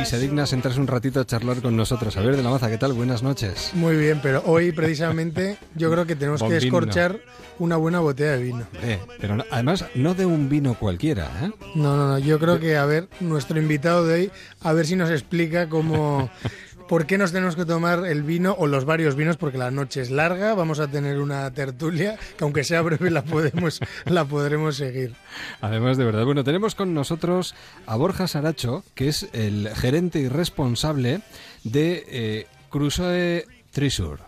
y 0.00 0.04
se 0.04 0.18
digna 0.18 0.42
a 0.42 0.46
sentarse 0.46 0.80
un 0.80 0.86
ratito 0.86 1.20
a 1.20 1.24
charlar 1.24 1.62
con 1.62 1.76
nosotros. 1.76 2.14
Xavier 2.14 2.36
de 2.36 2.42
la 2.42 2.50
Maza, 2.50 2.68
¿qué 2.68 2.78
tal? 2.78 2.92
Buenas 2.92 3.22
noches. 3.22 3.70
Muy 3.74 3.96
bien, 3.96 4.20
pero 4.22 4.42
hoy 4.46 4.72
precisamente 4.72 5.56
yo 5.74 5.90
creo 5.90 6.06
que 6.06 6.16
tenemos 6.16 6.42
que 6.42 6.56
escorchar 6.56 7.20
una 7.58 7.76
buena 7.76 8.00
botella 8.00 8.32
de 8.32 8.42
vino. 8.42 8.66
Eh, 8.82 8.98
pero 9.20 9.44
además 9.50 9.84
no 9.94 10.14
de 10.14 10.26
un 10.26 10.48
vino 10.48 10.74
cualquiera, 10.74 11.30
¿eh? 11.42 11.50
No, 11.74 11.96
no, 11.96 12.08
no. 12.08 12.18
Yo 12.18 12.38
creo 12.38 12.60
que, 12.60 12.76
a 12.76 12.84
ver, 12.86 13.08
nuestro 13.20 13.58
invitado 13.58 14.06
de 14.06 14.14
hoy, 14.14 14.30
a 14.62 14.72
ver 14.72 14.86
si 14.86 14.96
nos 14.96 15.10
explica 15.10 15.68
cómo... 15.68 16.30
¿Por 16.88 17.04
qué 17.04 17.18
nos 17.18 17.32
tenemos 17.32 17.54
que 17.54 17.66
tomar 17.66 18.06
el 18.06 18.22
vino 18.22 18.56
o 18.58 18.66
los 18.66 18.86
varios 18.86 19.14
vinos? 19.14 19.36
Porque 19.36 19.58
la 19.58 19.70
noche 19.70 20.00
es 20.00 20.10
larga, 20.10 20.54
vamos 20.54 20.80
a 20.80 20.88
tener 20.88 21.20
una 21.20 21.50
tertulia 21.52 22.18
que 22.38 22.44
aunque 22.44 22.64
sea 22.64 22.80
breve 22.80 23.10
la 23.10 23.22
podemos 23.22 23.80
la 24.06 24.24
podremos 24.24 24.76
seguir. 24.76 25.12
Además 25.60 25.98
de 25.98 26.04
verdad, 26.06 26.24
bueno, 26.24 26.44
tenemos 26.44 26.74
con 26.74 26.94
nosotros 26.94 27.54
a 27.84 27.94
Borja 27.96 28.26
Saracho, 28.26 28.84
que 28.94 29.08
es 29.08 29.28
el 29.34 29.68
gerente 29.74 30.20
y 30.20 30.28
responsable 30.28 31.20
de 31.62 32.04
eh, 32.08 32.46
Crusoe 32.70 33.44
Treasure. 33.70 34.22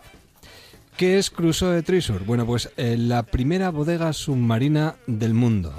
¿Qué 0.98 1.18
es 1.18 1.30
Crusoe 1.30 1.82
Treasure? 1.82 2.26
Bueno, 2.26 2.44
pues 2.44 2.70
eh, 2.76 2.98
la 2.98 3.22
primera 3.22 3.70
bodega 3.70 4.12
submarina 4.12 4.96
del 5.06 5.32
mundo, 5.32 5.72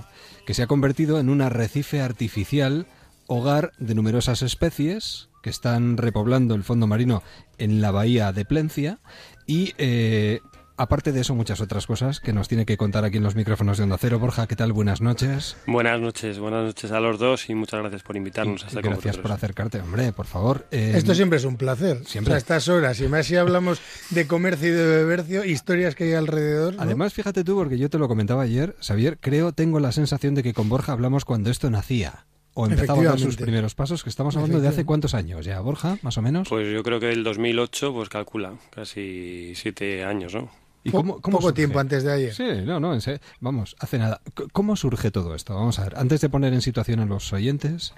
que 0.48 0.56
se 0.56 0.64
ha 0.64 0.68
convertido 0.68 1.20
en 1.20 1.30
un 1.30 1.44
arrecife 1.44 2.02
artificial, 2.02 2.88
hogar 3.28 3.72
de 3.78 3.94
numerosas 3.94 4.42
especies, 4.42 5.30
que 5.42 5.50
están 5.50 5.98
repoblando 5.98 6.56
el 6.56 6.64
fondo 6.64 6.88
marino 6.88 7.24
en 7.58 7.82
la 7.82 7.92
bahía 7.92 8.32
de 8.32 8.46
Plencia 8.46 9.00
y 9.46 9.74
eh, 9.78 10.42
aparte 10.82 11.12
de 11.12 11.22
eso 11.22 11.36
muchas 11.36 11.62
otras 11.62 11.86
cosas 11.86 12.20
que 12.20 12.34
nos 12.34 12.48
tiene 12.48 12.66
que 12.66 12.76
contar 12.76 13.06
aquí 13.06 13.18
en 13.18 13.24
los 13.24 13.36
micrófonos 13.36 13.78
de 13.78 13.84
Onda 13.84 13.98
Cero. 14.00 14.18
Borja, 14.18 14.48
¿qué 14.48 14.56
tal? 14.56 14.74
Buenas 14.74 15.00
noches. 15.00 15.56
Buenas 15.68 16.00
noches, 16.02 16.40
buenas 16.40 16.66
noches 16.66 16.92
a 16.92 17.00
los 17.00 17.20
dos 17.20 17.50
y 17.50 17.56
muchas 17.56 17.82
gracias 17.82 18.02
por 18.02 18.18
invitarnos. 18.18 18.66
hasta 18.66 18.82
gracias 18.82 19.18
por 19.18 19.32
acercarte, 19.32 19.80
hombre, 19.80 20.12
por 20.12 20.26
favor. 20.26 20.66
Eh, 20.72 20.94
Esto 20.96 21.14
siempre 21.14 21.38
es 21.38 21.46
un 21.46 21.58
placer. 21.58 22.04
Siempre. 22.06 22.34
a 22.34 22.38
estas 22.38 22.68
horas, 22.68 23.00
y 23.00 23.08
más 23.08 23.28
si 23.28 23.36
hablamos 23.36 23.80
de 24.10 24.26
comercio 24.26 24.70
y 24.70 24.72
de 24.72 24.86
bebercio, 24.86 25.46
historias 25.46 25.94
que 25.94 26.06
hay 26.06 26.14
alrededor. 26.14 26.76
Además, 26.80 27.14
fíjate 27.14 27.44
tú, 27.44 27.56
porque 27.56 27.78
yo 27.78 27.90
te 27.90 28.00
lo 28.00 28.08
comentaba 28.08 28.42
ayer, 28.42 28.76
Xavier, 28.82 29.20
creo, 29.20 29.52
tengo 29.52 29.80
la 29.80 29.92
sensación 29.92 30.34
de 30.34 30.44
que 30.44 30.54
con 30.54 30.68
Borja 30.70 30.94
hablamos 30.94 31.26
cuando 31.26 31.52
esto 31.52 31.70
nacía 31.70 32.26
o 32.54 32.66
empezaba 32.66 33.02
a 33.02 33.06
dar 33.06 33.20
sus 33.20 33.38
primeros 33.38 33.76
pasos, 33.76 34.04
que 34.04 34.10
estamos 34.10 34.36
hablando 34.36 34.60
de 34.60 34.68
hace 34.68 34.86
cuántos 34.86 35.14
años 35.14 35.46
ya, 35.46 35.60
Borja, 35.62 35.98
más 36.02 36.18
o 36.18 36.22
menos. 36.22 36.50
Pues 36.50 36.72
yo 36.72 36.84
creo 36.84 37.00
que 37.00 37.12
el 37.12 37.24
2008, 37.24 37.94
pues 37.94 38.10
calcula, 38.10 38.54
casi 38.70 39.54
siete 39.56 40.04
años, 40.04 40.34
¿no? 40.36 40.50
¿Y 40.84 40.90
cómo, 40.90 41.20
poco 41.22 41.54
tiempo 41.54 41.80
antes 41.80 42.04
de 42.04 42.12
ayer. 42.12 42.34
Sí, 42.34 42.44
no, 42.66 42.80
no, 42.80 42.98
vamos, 43.40 43.76
hace 43.80 44.00
nada. 44.00 44.22
¿Cómo 44.52 44.76
surge 44.76 45.12
todo 45.12 45.36
esto? 45.36 45.54
Vamos 45.54 45.78
a 45.78 45.84
ver, 45.84 45.94
antes 45.96 46.22
de 46.22 46.30
poner 46.30 46.54
en 46.54 46.62
situación 46.62 47.00
a 47.02 47.06
los 47.06 47.32
oyentes. 47.34 47.94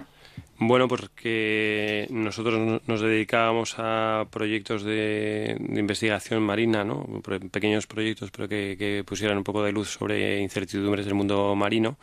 Bueno, 0.58 0.86
porque 0.86 2.06
nosotros 2.10 2.82
nos 2.86 3.00
dedicábamos 3.00 3.76
a 3.78 4.26
proyectos 4.30 4.82
de, 4.82 5.56
investigación 5.58 6.42
marina, 6.42 6.84
¿no? 6.84 7.06
Pequeños 7.50 7.86
proyectos, 7.86 8.30
pero 8.30 8.48
que, 8.48 8.76
que 8.78 9.02
pusieran 9.06 9.38
un 9.38 9.44
poco 9.44 9.62
de 9.62 9.72
luz 9.72 9.88
sobre 9.88 10.42
incertidumbres 10.42 11.06
del 11.06 11.14
mundo 11.14 11.54
marino 11.56 11.96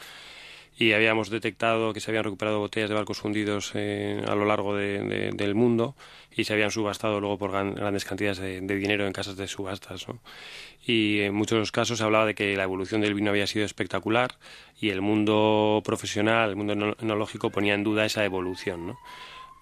y 0.78 0.94
habíamos 0.94 1.30
detectado 1.30 1.94
que 1.94 2.00
se 2.00 2.10
habían 2.12 2.24
recuperado 2.24 2.60
botellas 2.60 2.90
de 2.90 2.96
barcos 2.96 3.24
hundidos 3.24 3.72
eh, 3.76 4.24
a 4.28 4.36
lo 4.36 4.46
largo 4.46 4.76
del 4.76 5.56
mundo 5.56 5.96
y 6.36 6.46
se 6.46 6.54
habían 6.54 6.72
subastado 6.72 7.20
luego 7.20 7.38
por 7.38 7.52
grandes 7.52 8.06
cantidades 8.06 8.40
de, 8.40 8.62
dinero 8.62 9.06
en 9.06 9.14
casas 9.14 9.36
de 9.36 9.48
subastas. 9.48 10.08
Y 10.86 11.20
en 11.22 11.34
muchos 11.36 11.72
casos 11.72 12.00
se 12.00 12.04
hablaba 12.04 12.26
de 12.26 12.36
que 12.36 12.56
la 12.56 12.64
evolución 12.64 13.02
del 13.02 13.14
vino 13.14 13.30
había 13.30 13.48
sido 13.48 13.66
espectacular 13.66 14.32
y 14.80 14.90
el 14.90 15.02
mundo 15.02 15.82
profesional, 15.86 16.50
el 16.50 16.56
mundo 16.56 16.96
enológico 17.00 17.50
ponía 17.50 17.74
en 17.74 17.84
duda 17.84 18.06
esa 18.06 18.24
evolución. 18.26 18.96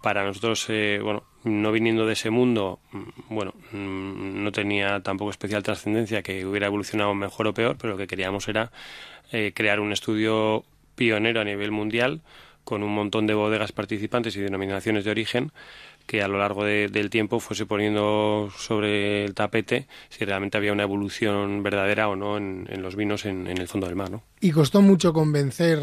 Para 0.02 0.24
nosotros, 0.24 0.66
eh, 0.70 1.02
bueno, 1.04 1.24
no 1.44 1.74
viniendo 1.74 2.06
de 2.06 2.14
ese 2.14 2.30
mundo, 2.30 2.80
mm, 2.94 3.36
bueno, 3.36 3.54
mm, 3.74 4.44
no 4.44 4.52
tenía 4.54 5.02
tampoco 5.02 5.32
especial 5.32 5.62
trascendencia 5.62 6.24
que 6.24 6.46
hubiera 6.46 6.68
evolucionado 6.68 7.14
mejor 7.14 7.48
o 7.48 7.54
peor, 7.54 7.78
pero 7.78 7.94
lo 7.94 7.98
que 7.98 8.08
queríamos 8.08 8.48
era 8.48 8.72
eh, 9.34 9.52
crear 9.54 9.82
un 9.82 9.92
estudio 9.92 10.64
pionero 11.00 11.40
a 11.40 11.46
nivel 11.46 11.72
mundial, 11.72 12.20
con 12.66 12.84
un 12.84 12.94
montón 12.94 13.26
de 13.26 13.34
bodegas 13.34 13.72
participantes 13.72 14.36
y 14.36 14.42
denominaciones 14.42 15.06
de 15.06 15.12
origen 15.12 15.54
que 16.06 16.22
a 16.22 16.28
lo 16.28 16.40
largo 16.40 16.66
del 16.66 17.10
tiempo 17.10 17.40
fuese 17.40 17.66
poniendo 17.66 18.50
sobre 18.58 19.24
el 19.24 19.34
tapete 19.34 19.88
si 20.10 20.26
realmente 20.26 20.58
había 20.58 20.74
una 20.74 20.84
evolución 20.84 21.64
verdadera 21.64 22.10
o 22.10 22.18
no 22.18 22.36
en, 22.38 22.82
los 22.82 22.98
vinos 22.98 23.26
en, 23.26 23.48
el 23.48 23.68
fondo 23.68 23.88
del 23.88 23.96
mar. 23.96 24.12
¿no? 24.12 24.24
Y 24.42 24.52
costó 24.52 24.82
mucho 24.82 25.14
convencer 25.14 25.80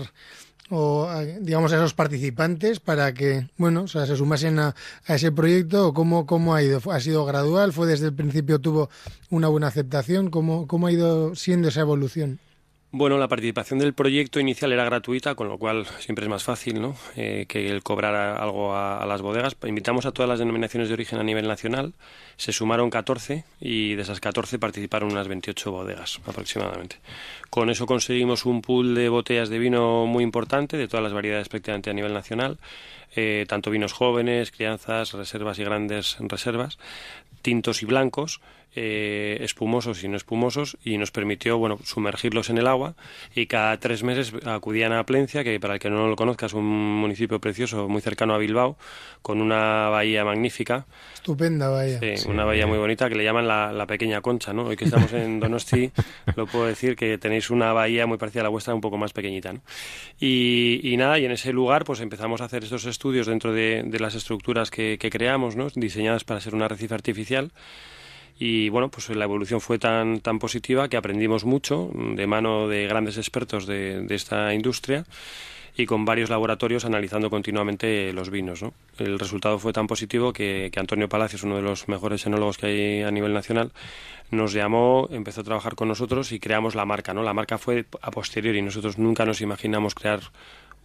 o 0.69 1.09
digamos 1.41 1.73
a 1.73 1.77
esos 1.77 1.95
participantes 1.95 2.81
para 2.81 3.15
que 3.15 3.47
bueno 3.57 3.87
se 3.87 4.17
sumasen 4.17 4.59
a, 4.59 4.75
ese 5.07 5.31
proyecto 5.31 5.89
o 5.89 5.95
cómo, 5.95 6.27
cómo 6.27 6.57
ha 6.57 6.63
ido 6.63 6.81
ha 6.91 7.01
sido 7.01 7.25
gradual 7.25 7.73
fue 7.73 7.87
desde 7.87 8.07
el 8.07 8.15
principio 8.15 8.59
tuvo 8.59 8.91
una 9.31 9.47
buena 9.47 9.69
aceptación 9.69 10.29
cómo, 10.29 10.67
cómo 10.67 10.89
ha 10.89 10.93
ido 10.93 11.37
siendo 11.37 11.69
esa 11.69 11.83
evolución 11.83 12.41
bueno, 12.97 13.19
la 13.19 13.29
participación 13.29 13.79
del 13.79 13.93
proyecto 13.93 14.41
inicial 14.41 14.73
era 14.73 14.85
gratuita, 14.85 15.35
con 15.35 15.49
lo 15.49 15.59
cual 15.59 15.87
siempre 15.99 16.25
es 16.25 16.31
más 16.31 16.45
fácil 16.45 16.81
¿no? 16.81 16.97
Eh, 17.15 17.45
que 17.47 17.69
el 17.69 17.83
cobrar 17.83 18.15
algo 18.15 18.75
a, 18.75 19.05
las 19.07 19.21
bodegas. 19.21 19.55
Invitamos 19.67 20.07
a 20.07 20.13
todas 20.13 20.29
las 20.29 20.39
denominaciones 20.39 20.89
de 20.89 20.95
origen 20.95 21.19
a 21.19 21.23
nivel 21.23 21.47
nacional. 21.47 21.93
Se 22.37 22.53
sumaron 22.53 22.89
14 22.89 23.45
y 23.61 23.95
de 23.95 24.03
esas 24.03 24.21
14 24.21 24.59
participaron 24.59 25.13
unas 25.13 25.29
28 25.29 25.71
bodegas 25.71 26.21
aproximadamente. 26.27 26.97
Con 27.51 27.69
eso 27.69 27.87
conseguimos 27.87 28.47
un 28.47 28.63
pool 28.63 28.95
de 28.95 29.09
botellas 29.11 29.51
de 29.51 29.59
vino 29.59 30.07
muy 30.07 30.25
importante, 30.25 30.77
de 30.77 30.89
todas 30.89 31.05
las 31.05 31.13
variedades 31.13 31.49
prácticamente 31.49 31.91
a 31.91 31.93
nivel 31.93 32.15
nacional. 32.15 32.59
Eh, 33.15 33.45
tanto 33.49 33.71
vinos 33.71 33.93
jóvenes, 33.93 34.51
crianzas, 34.51 35.13
reservas 35.13 35.59
y 35.59 35.65
grandes 35.65 36.17
reservas, 36.21 36.79
tintos 37.43 37.83
y 37.83 37.87
blancos, 37.87 38.41
eh, 38.79 39.39
espumosos 39.41 40.05
y 40.05 40.09
no 40.09 40.19
espumosos 40.19 40.77
y 40.85 40.99
nos 40.99 41.11
permitió 41.11 41.57
bueno 41.57 41.79
sumergirlos 41.83 42.51
en 42.51 42.59
el 42.59 42.67
agua 42.67 42.95
y 43.35 43.47
cada 43.47 43.79
tres 43.81 44.03
meses 44.03 44.35
acudían 44.45 44.93
a 44.93 45.05
Plencia 45.07 45.43
que 45.43 45.59
para 45.59 45.75
el 45.75 45.81
que 45.81 45.89
no 45.89 46.09
lo 46.09 46.15
conozca 46.15 46.45
es 46.45 46.53
un 46.53 46.67
municipio 46.67 47.41
precioso 47.41 47.89
muy 47.89 48.03
cercano 48.03 48.35
a 48.35 48.39
Bilbao 48.39 48.77
con 49.23 49.41
una 49.41 49.89
bahía 49.89 50.27
magnífica 50.27 50.85
estupenda 51.15 51.71
bahía 51.71 52.01
sí, 52.01 52.29
una 52.29 52.45
bahía 52.45 52.67
muy 52.67 52.77
bonita 52.77 53.09
que 53.09 53.15
le 53.15 53.25
llaman 53.25 53.49
la, 53.49 53.87
pequeña 53.87 54.21
concha 54.21 54.53
no 54.53 54.65
hoy 54.65 54.77
que 54.77 54.85
estamos 54.85 55.11
en 55.15 55.41
Donosti 55.41 55.91
lo 56.37 56.47
puedo 56.47 56.67
decir 56.67 56.97
que 56.97 57.17
tenéis 57.17 57.49
una 57.49 57.73
bahía 57.73 58.07
muy 58.07 58.19
parecida 58.19 58.43
a 58.43 58.45
la 58.45 58.51
vuestra 58.51 58.75
un 58.75 58.83
poco 58.83 58.99
más 58.99 59.15
pequeñita 59.15 59.55
¿no? 59.55 59.63
y, 60.21 60.95
nada 60.99 61.19
y 61.19 61.25
en 61.25 61.31
ese 61.31 61.51
lugar 61.55 61.85
pues 61.85 62.01
empezamos 62.01 62.43
a 62.43 62.45
hacer 62.45 62.65
estos 62.65 62.85
estudios 62.85 63.27
dentro 63.27 63.55
de, 63.55 63.89
las 63.99 64.15
estructuras 64.15 64.71
que, 64.71 64.99
que 65.01 65.09
creamos 65.09 65.57
¿no? 65.57 65.69
diseñadas 65.75 66.25
para 66.25 66.41
ser 66.41 66.55
un 66.55 66.61
arrecife 66.61 66.93
artificial 66.93 67.53
y 68.39 68.69
bueno, 68.69 68.91
pues 68.91 69.09
la 69.11 69.25
evolución 69.25 69.61
fue 69.61 69.79
tan, 69.79 70.21
tan 70.21 70.39
positiva 70.39 70.89
que 70.89 70.97
aprendimos 70.97 71.45
mucho 71.45 71.91
de 71.95 72.27
mano 72.27 72.69
de 72.69 72.87
grandes 72.87 73.17
expertos 73.17 73.67
de, 73.67 74.03
de 74.03 74.15
esta 74.15 74.53
industria 74.53 75.07
y 75.77 75.87
con 75.87 76.05
varios 76.05 76.31
laboratorios 76.31 76.85
analizando 76.85 77.29
continuamente 77.29 78.13
los 78.13 78.31
vinos. 78.31 78.63
¿no? 78.63 78.73
El 78.99 79.19
resultado 79.19 79.59
fue 79.59 79.73
tan 79.73 79.87
positivo 79.87 80.33
que, 80.33 80.71
que, 80.73 80.81
Antonio 80.81 81.09
Palacios, 81.09 81.43
uno 81.43 81.57
de 81.57 81.63
los 81.63 81.89
mejores 81.89 82.25
enólogos 82.27 82.57
que 82.57 82.67
hay 82.67 83.03
a 83.03 83.11
nivel 83.11 83.35
nacional, 83.35 83.73
nos 84.31 84.53
llamó, 84.53 85.09
empezó 85.11 85.43
a 85.43 85.45
trabajar 85.45 85.75
con 85.75 85.89
nosotros 85.89 86.33
y 86.33 86.41
creamos 86.41 86.75
la 86.75 86.87
marca. 86.87 87.13
¿no? 87.13 87.23
La 87.23 87.35
marca 87.35 87.59
fue 87.59 87.85
a 88.01 88.11
posteriori, 88.11 88.63
nosotros 88.63 88.99
nunca 88.99 89.27
nos 89.27 89.41
imaginamos 89.41 89.95
crear 89.95 90.21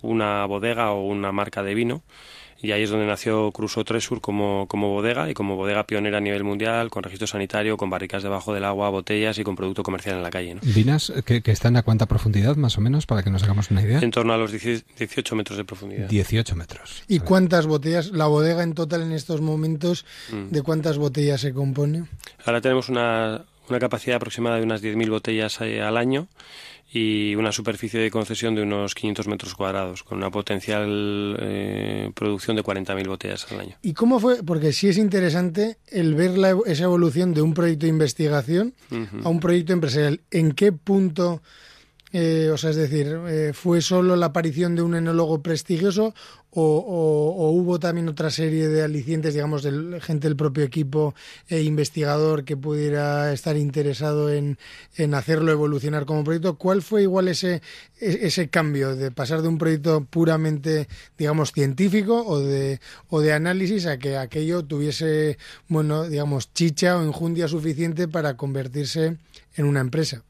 una 0.02 0.46
bodega 0.46 0.92
o 0.92 1.06
una 1.06 1.32
marca 1.32 1.64
de 1.64 1.74
vino 1.74 2.02
y 2.62 2.72
ahí 2.72 2.84
es 2.84 2.90
donde 2.90 3.06
nació 3.06 3.52
Crusoe 3.52 3.84
Tresur 3.84 4.22
como, 4.22 4.68
como 4.68 4.90
bodega 4.90 5.30
y 5.30 5.34
como 5.34 5.56
bodega 5.56 5.86
pionera 5.86 6.18
a 6.18 6.22
nivel 6.22 6.44
mundial, 6.44 6.90
con 6.90 7.04
registro 7.04 7.28
sanitario, 7.28 7.78
con 7.78 7.90
barricas 7.90 8.24
debajo 8.24 8.54
del 8.54 8.66
agua, 8.66 8.90
botellas 8.90 9.38
y 9.40 9.44
con 9.44 9.56
producto 9.56 9.84
comercial 9.84 10.18
en 10.18 10.24
la 10.24 10.30
calle. 10.30 10.58
¿Vinas 10.62 11.12
que, 11.26 11.42
están 11.46 11.76
a 11.78 11.84
cuánta 11.84 12.06
profundidad 12.06 12.56
más 12.56 12.78
o 12.78 12.82
menos 12.82 13.06
para 13.06 13.24
que 13.24 13.30
nos 13.30 13.44
hagamos 13.44 13.72
una 13.72 13.82
idea? 13.82 14.00
En 14.00 14.12
torno 14.12 14.34
a 14.34 14.38
los 14.38 14.52
18 14.52 15.36
metros 15.36 15.58
de 15.58 15.66
profundidad. 15.66 16.08
18 16.08 16.56
metros. 16.56 17.04
¿Y 17.08 17.20
cuántas 17.20 17.66
botellas, 17.66 18.12
la 18.12 18.28
bodega 18.28 18.64
en 18.64 18.74
total 18.74 19.02
en 19.02 19.12
estos 19.12 19.42
momentos, 19.42 20.06
mm. 20.32 20.52
de 20.52 20.62
cuántas 20.62 20.98
botellas 20.98 21.42
se 21.42 21.54
compone? 21.54 22.06
Ahora 22.46 22.62
tenemos 22.62 22.90
una, 22.90 23.44
una 23.72 23.80
capacidad 23.80 24.18
aproximada 24.18 24.58
de 24.58 24.64
unas 24.64 24.84
10.000 24.84 25.10
botellas 25.10 25.60
eh, 25.62 25.82
al 25.82 25.98
año 25.98 26.28
y 26.94 27.36
una 27.36 27.54
superficie 27.54 28.00
de 28.00 28.12
concesión 28.12 28.54
de 28.54 28.64
unos 28.64 28.96
500 28.96 29.28
metros 29.28 29.56
cuadrados, 29.56 30.04
con 30.04 30.18
una 30.18 30.30
potencial 30.30 31.38
eh, 31.40 32.12
producción 32.14 32.58
de 32.58 32.64
40.000 32.64 33.08
botellas 33.08 33.50
al 33.52 33.62
año. 33.62 33.78
¿Y 33.82 33.94
cómo 33.94 34.20
fue? 34.20 34.44
Porque 34.44 34.74
sí 34.74 34.90
es 34.90 34.98
interesante 34.98 35.78
el 35.88 36.16
ver 36.16 36.38
la, 36.38 36.58
esa 36.66 36.84
evolución 36.84 37.34
de 37.34 37.42
un 37.42 37.54
proyecto 37.54 37.86
de 37.86 37.92
investigación 37.92 38.74
a 39.24 39.30
un 39.30 39.40
proyecto 39.40 39.72
empresarial. 39.72 40.20
¿En 40.32 40.52
qué 40.52 40.74
punto 40.74 41.42
eh, 42.14 42.50
o 42.52 42.58
sea, 42.58 42.72
es 42.72 42.76
decir, 42.76 43.08
eh, 43.28 43.52
¿fue 43.54 43.82
solo 43.82 44.18
la 44.18 44.28
aparición 44.28 44.76
de 44.76 44.82
un 44.82 44.96
enólogo 44.96 45.42
prestigioso 45.42 46.14
o, 46.50 47.52
hubo 47.54 47.80
también 47.80 48.10
otra 48.10 48.30
serie 48.30 48.68
de 48.68 48.84
alicientes, 48.84 49.34
digamos, 49.34 49.64
de 49.64 50.02
gente 50.02 50.28
del 50.28 50.36
propio 50.36 50.66
equipo 50.66 51.16
e 51.48 51.62
investigador 51.62 52.44
que 52.44 52.58
pudiera 52.58 53.32
estar 53.32 53.56
interesado 53.56 54.30
en, 54.30 54.58
hacerlo 55.14 55.54
evolucionar 55.54 56.06
como 56.06 56.26
proyecto? 56.26 56.58
¿Cuál 56.58 56.82
fue 56.82 57.04
igual 57.04 57.30
ese, 57.30 57.62
e, 58.02 58.20
ese 58.28 58.50
cambio 58.50 58.96
de 58.98 59.12
pasar 59.12 59.42
de 59.42 59.48
un 59.48 59.58
proyecto 59.58 60.04
puramente, 60.04 60.90
digamos, 61.18 61.54
científico 61.54 62.26
o 62.28 62.40
de, 62.40 62.82
o 63.08 63.22
de 63.22 63.32
análisis 63.32 63.86
a 63.86 63.98
que 63.98 64.18
aquello 64.18 64.66
tuviese, 64.66 65.38
bueno, 65.70 66.10
digamos, 66.10 66.54
chicha 66.54 66.98
o 66.98 67.04
enjundia 67.04 67.48
suficiente 67.48 68.10
para 68.10 68.36
convertirse 68.36 69.18
en 69.56 69.66
una 69.66 69.80
empresa? 69.80 70.26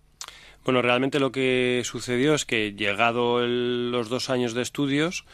Bueno, 0.63 0.81
realmente 0.83 1.19
lo 1.19 1.31
que 1.31 1.81
sucedió 1.85 2.35
es 2.35 2.45
que 2.45 2.73
llegado 2.73 3.45
los 3.45 4.09
dos 4.09 4.29
años 4.29 4.53
de 4.53 4.61
estudios, 4.61 5.25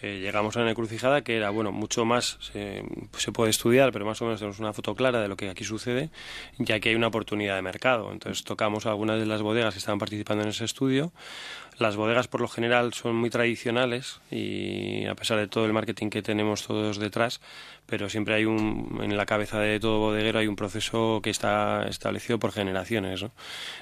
eh, 0.00 0.20
llegamos 0.22 0.56
a 0.56 0.60
una 0.60 0.70
encrucijada 0.70 1.22
que 1.22 1.36
era, 1.36 1.50
bueno, 1.50 1.72
mucho 1.72 2.04
más 2.04 2.38
se, 2.40 2.84
se, 3.16 3.32
puede 3.32 3.50
estudiar, 3.50 3.92
pero 3.92 4.04
más 4.04 4.20
o 4.22 4.26
menos 4.26 4.38
tenemos 4.38 4.60
una 4.60 4.72
foto 4.72 4.94
clara 4.94 5.20
de 5.20 5.28
lo 5.28 5.36
que 5.36 5.48
aquí 5.48 5.64
sucede, 5.64 6.10
ya 6.58 6.78
que 6.80 6.90
hay 6.90 6.94
una 6.94 7.08
oportunidad 7.08 7.56
de 7.56 7.62
mercado. 7.62 8.12
Entonces 8.12 8.44
tocamos 8.44 8.86
algunas 8.86 9.18
de 9.18 9.26
las 9.26 9.42
bodegas 9.42 9.74
que 9.74 9.78
estaban 9.78 9.98
participando 9.98 10.44
en 10.44 10.50
ese 10.50 10.64
estudio. 10.64 11.12
Las 11.78 11.96
bodegas 11.96 12.26
por 12.26 12.40
lo 12.40 12.48
general 12.48 12.94
son 12.94 13.16
muy 13.16 13.28
tradicionales 13.28 14.20
y 14.30 15.04
a 15.04 15.14
pesar 15.14 15.38
de 15.38 15.46
todo 15.46 15.66
el 15.66 15.74
marketing 15.74 16.08
que 16.08 16.22
tenemos 16.22 16.66
todos 16.66 16.96
detrás, 16.98 17.42
pero 17.84 18.08
siempre 18.08 18.34
hay 18.34 18.46
un, 18.46 18.98
en 19.02 19.14
la 19.14 19.26
cabeza 19.26 19.60
de 19.60 19.78
todo 19.78 19.98
bodeguero 19.98 20.38
hay 20.38 20.46
un 20.46 20.56
proceso 20.56 21.20
que 21.22 21.28
está 21.28 21.86
establecido 21.86 22.38
por 22.38 22.52
generaciones. 22.52 23.22
¿no? 23.22 23.30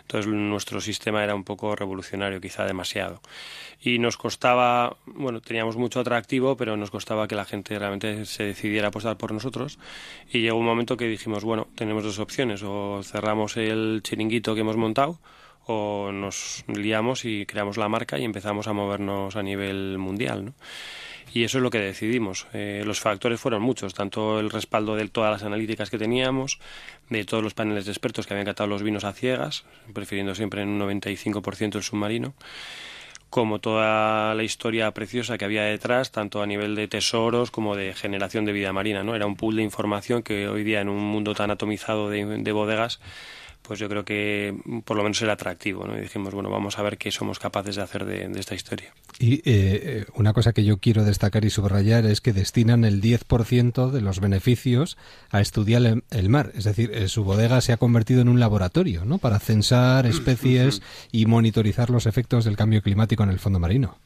Entonces 0.00 0.26
nuestro 0.26 0.80
sistema 0.80 1.22
era 1.22 1.36
un 1.36 1.44
poco 1.44 1.76
revolucionario, 1.76 2.40
quizá 2.40 2.64
demasiado. 2.64 3.20
Y 3.80 4.00
nos 4.00 4.16
costaba, 4.16 4.96
bueno, 5.06 5.40
teníamos 5.40 5.76
mucho 5.76 6.00
atractivo, 6.00 6.56
pero 6.56 6.76
nos 6.76 6.90
costaba 6.90 7.28
que 7.28 7.36
la 7.36 7.44
gente 7.44 7.78
realmente 7.78 8.26
se 8.26 8.42
decidiera 8.42 8.88
apostar 8.88 9.16
por 9.16 9.30
nosotros. 9.30 9.78
Y 10.32 10.40
llegó 10.40 10.58
un 10.58 10.66
momento 10.66 10.96
que 10.96 11.06
dijimos, 11.06 11.44
bueno, 11.44 11.68
tenemos 11.76 12.02
dos 12.02 12.18
opciones, 12.18 12.64
o 12.64 13.02
cerramos 13.04 13.56
el 13.56 14.00
chiringuito 14.02 14.54
que 14.54 14.62
hemos 14.62 14.76
montado, 14.76 15.20
o 15.66 16.10
nos 16.12 16.64
liamos 16.66 17.24
y 17.24 17.46
creamos 17.46 17.76
la 17.76 17.88
marca 17.88 18.18
y 18.18 18.24
empezamos 18.24 18.66
a 18.68 18.72
movernos 18.72 19.36
a 19.36 19.42
nivel 19.42 19.98
mundial. 19.98 20.44
¿no? 20.46 20.54
y 21.34 21.42
eso 21.42 21.58
es 21.58 21.62
lo 21.62 21.70
que 21.70 21.80
decidimos. 21.80 22.46
Eh, 22.52 22.84
los 22.86 23.00
factores 23.00 23.40
fueron 23.40 23.60
muchos, 23.60 23.92
tanto 23.92 24.38
el 24.38 24.50
respaldo 24.50 24.94
de 24.94 25.08
todas 25.08 25.32
las 25.32 25.42
analíticas 25.42 25.90
que 25.90 25.98
teníamos, 25.98 26.60
de 27.10 27.24
todos 27.24 27.42
los 27.42 27.54
paneles 27.54 27.86
de 27.86 27.90
expertos 27.90 28.26
que 28.26 28.34
habían 28.34 28.46
catado 28.46 28.68
los 28.68 28.84
vinos 28.84 29.02
a 29.02 29.12
ciegas, 29.12 29.64
prefiriendo 29.92 30.36
siempre 30.36 30.62
en 30.62 30.68
un 30.68 30.80
95% 30.80 31.74
el 31.74 31.82
submarino, 31.82 32.34
como 33.30 33.58
toda 33.58 34.32
la 34.36 34.44
historia 34.44 34.92
preciosa 34.92 35.36
que 35.36 35.44
había 35.44 35.64
detrás, 35.64 36.12
tanto 36.12 36.40
a 36.40 36.46
nivel 36.46 36.76
de 36.76 36.86
tesoros 36.86 37.50
como 37.50 37.74
de 37.74 37.92
generación 37.94 38.44
de 38.44 38.52
vida 38.52 38.72
marina. 38.72 39.02
¿no? 39.02 39.16
Era 39.16 39.26
un 39.26 39.34
pool 39.34 39.56
de 39.56 39.62
información 39.64 40.22
que 40.22 40.46
hoy 40.46 40.62
día 40.62 40.82
en 40.82 40.88
un 40.88 41.02
mundo 41.02 41.34
tan 41.34 41.50
atomizado 41.50 42.10
de 42.10 42.52
bodegas 42.52 43.00
pues 43.66 43.80
yo 43.80 43.88
creo 43.88 44.04
que 44.04 44.54
por 44.84 44.96
lo 44.96 45.02
menos 45.02 45.20
era 45.22 45.32
atractivo, 45.32 45.86
¿no? 45.86 45.96
Y 45.96 46.02
dijimos, 46.02 46.34
bueno, 46.34 46.50
vamos 46.50 46.78
a 46.78 46.82
ver 46.82 46.98
qué 46.98 47.10
somos 47.10 47.38
capaces 47.38 47.76
de 47.76 47.82
hacer 47.82 48.04
de, 48.04 48.30
esta 48.38 48.54
historia. 48.54 48.92
Y 49.18 49.36
eh, 49.36 49.42
eh, 49.46 50.04
una 50.14 50.34
cosa 50.34 50.52
que 50.52 50.64
yo 50.64 50.78
quiero 50.78 51.02
destacar 51.02 51.46
y 51.46 51.50
subrayar 51.50 52.04
es 52.04 52.20
que 52.20 52.34
destinan 52.34 52.84
el 52.84 53.00
10% 53.00 53.90
de 53.90 54.00
los 54.02 54.20
beneficios 54.20 54.98
a 55.30 55.40
estudiar 55.40 56.02
el, 56.10 56.28
mar. 56.28 56.52
Es 56.54 56.64
decir, 56.64 56.90
eh, 56.92 57.08
su 57.08 57.24
bodega 57.24 57.62
se 57.62 57.72
ha 57.72 57.78
convertido 57.78 58.20
en 58.20 58.28
un 58.28 58.38
laboratorio, 58.38 59.06
¿no? 59.06 59.16
Para 59.16 59.38
censar 59.38 60.04
especies 60.04 60.82
y 61.10 61.24
monitorizar 61.24 61.88
los 61.88 62.04
efectos 62.04 62.44
del 62.44 62.56
cambio 62.56 62.82
climático 62.82 63.22
en 63.22 63.30
el 63.30 63.38
fondo 63.38 63.58
marino. 63.58 63.98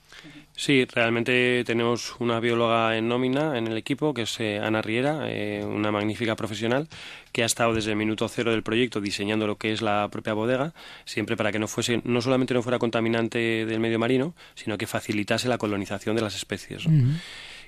Sí, 0.59 0.85
realmente 0.87 1.63
tenemos 1.65 2.17
una 2.19 2.41
bióloga 2.41 2.97
en 2.97 3.07
nómina 3.07 3.57
en 3.57 3.69
el 3.69 3.77
equipo, 3.77 4.13
que 4.13 4.23
es 4.23 4.41
eh, 4.41 4.59
Ana 4.59 4.83
Riera, 4.83 5.31
eh, 5.31 5.65
una 5.65 5.93
magnífica 5.93 6.35
profesional, 6.35 6.89
que 7.31 7.45
ha 7.45 7.47
estado 7.47 7.75
desde 7.75 7.93
el 7.93 7.97
minuto 7.97 8.29
cero 8.29 8.51
del 8.51 8.65
proyecto 8.65 9.01
diseñando 9.01 9.47
lo 9.47 9.55
que 9.55 9.71
es 9.71 9.83
la 9.83 10.09
propia 10.11 10.33
bodega, 10.33 10.75
siempre 11.05 11.37
para 11.37 11.53
que 11.53 11.61
no 11.61 11.69
fuese, 11.69 12.03
no 12.03 12.21
solamente 12.21 12.55
no 12.55 12.63
fuera 12.65 12.81
contaminante 12.81 13.67
del 13.67 13.79
medio 13.79 14.01
marino, 14.01 14.35
sino 14.57 14.77
que 14.77 14.89
facilitase 14.89 15.47
la 15.47 15.59
colonización 15.59 16.17
de 16.17 16.23
las 16.23 16.35
especies. 16.35 16.87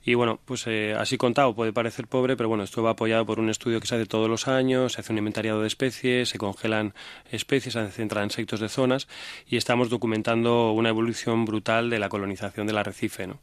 Y 0.05 0.15
bueno, 0.15 0.41
pues 0.45 0.67
eh, 0.67 0.95
así 0.99 1.17
contado 1.17 1.55
puede 1.55 1.73
parecer 1.73 2.07
pobre, 2.07 2.37
pero 2.37 2.49
bueno, 2.49 2.65
esto 2.65 2.83
va 2.83 2.91
apoyado 2.91 3.27
por 3.27 3.39
un 3.39 3.51
estudio 3.51 3.81
que 3.81 3.87
se 3.87 3.97
hace 3.97 4.07
todos 4.07 4.29
los 4.29 4.49
años, 4.49 4.95
se 4.95 5.01
hace 5.01 5.13
un 5.13 5.19
inventariado 5.19 5.61
de 5.61 5.67
especies, 5.67 6.29
se 6.31 6.39
congelan 6.39 6.95
especies, 7.31 7.75
se 7.75 7.91
centran 7.91 8.25
insectos 8.25 8.61
de 8.61 8.69
zonas 8.69 9.09
y 9.47 9.57
estamos 9.57 9.91
documentando 9.91 10.73
una 10.73 10.89
evolución 10.89 11.45
brutal 11.45 11.91
de 11.91 11.99
la 11.99 12.09
colonización 12.09 12.67
del 12.67 12.79
arrecife, 12.79 13.27
¿no? 13.27 13.41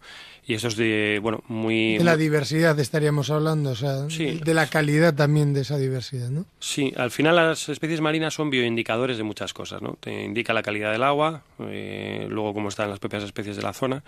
Y 0.47 0.53
eso 0.53 0.69
es 0.69 0.77
de, 0.77 1.19
bueno, 1.21 1.43
muy... 1.49 1.97
De 1.97 2.05
la 2.05 2.15
diversidad 2.15 2.79
estaríamos 2.79 3.29
hablando, 3.29 3.71
o 3.71 3.75
sea, 3.75 4.03
de 4.03 4.53
la 4.53 4.67
calidad 4.67 5.13
también 5.13 5.53
de 5.53 5.61
esa 5.61 5.77
diversidad, 5.77 6.29
¿no? 6.29 6.45
Sí, 6.59 6.93
al 6.95 7.11
final 7.11 7.35
las 7.35 7.67
especies 7.67 7.99
marinas 7.99 8.33
son 8.33 8.49
bioindicadores 8.49 9.17
de 9.17 9.23
muchas 9.23 9.53
cosas, 9.53 9.81
¿no? 9.81 9.97
Te 9.99 10.23
indica 10.23 10.53
la 10.53 10.63
calidad 10.63 10.93
del 10.93 11.03
agua, 11.03 11.43
eh, 11.59 12.27
luego 12.29 12.53
cómo 12.53 12.69
están 12.69 12.89
las 12.89 12.99
propias 12.99 13.23
especies 13.23 13.57
de 13.57 13.61
la 13.61 13.73
zona 13.73 14.03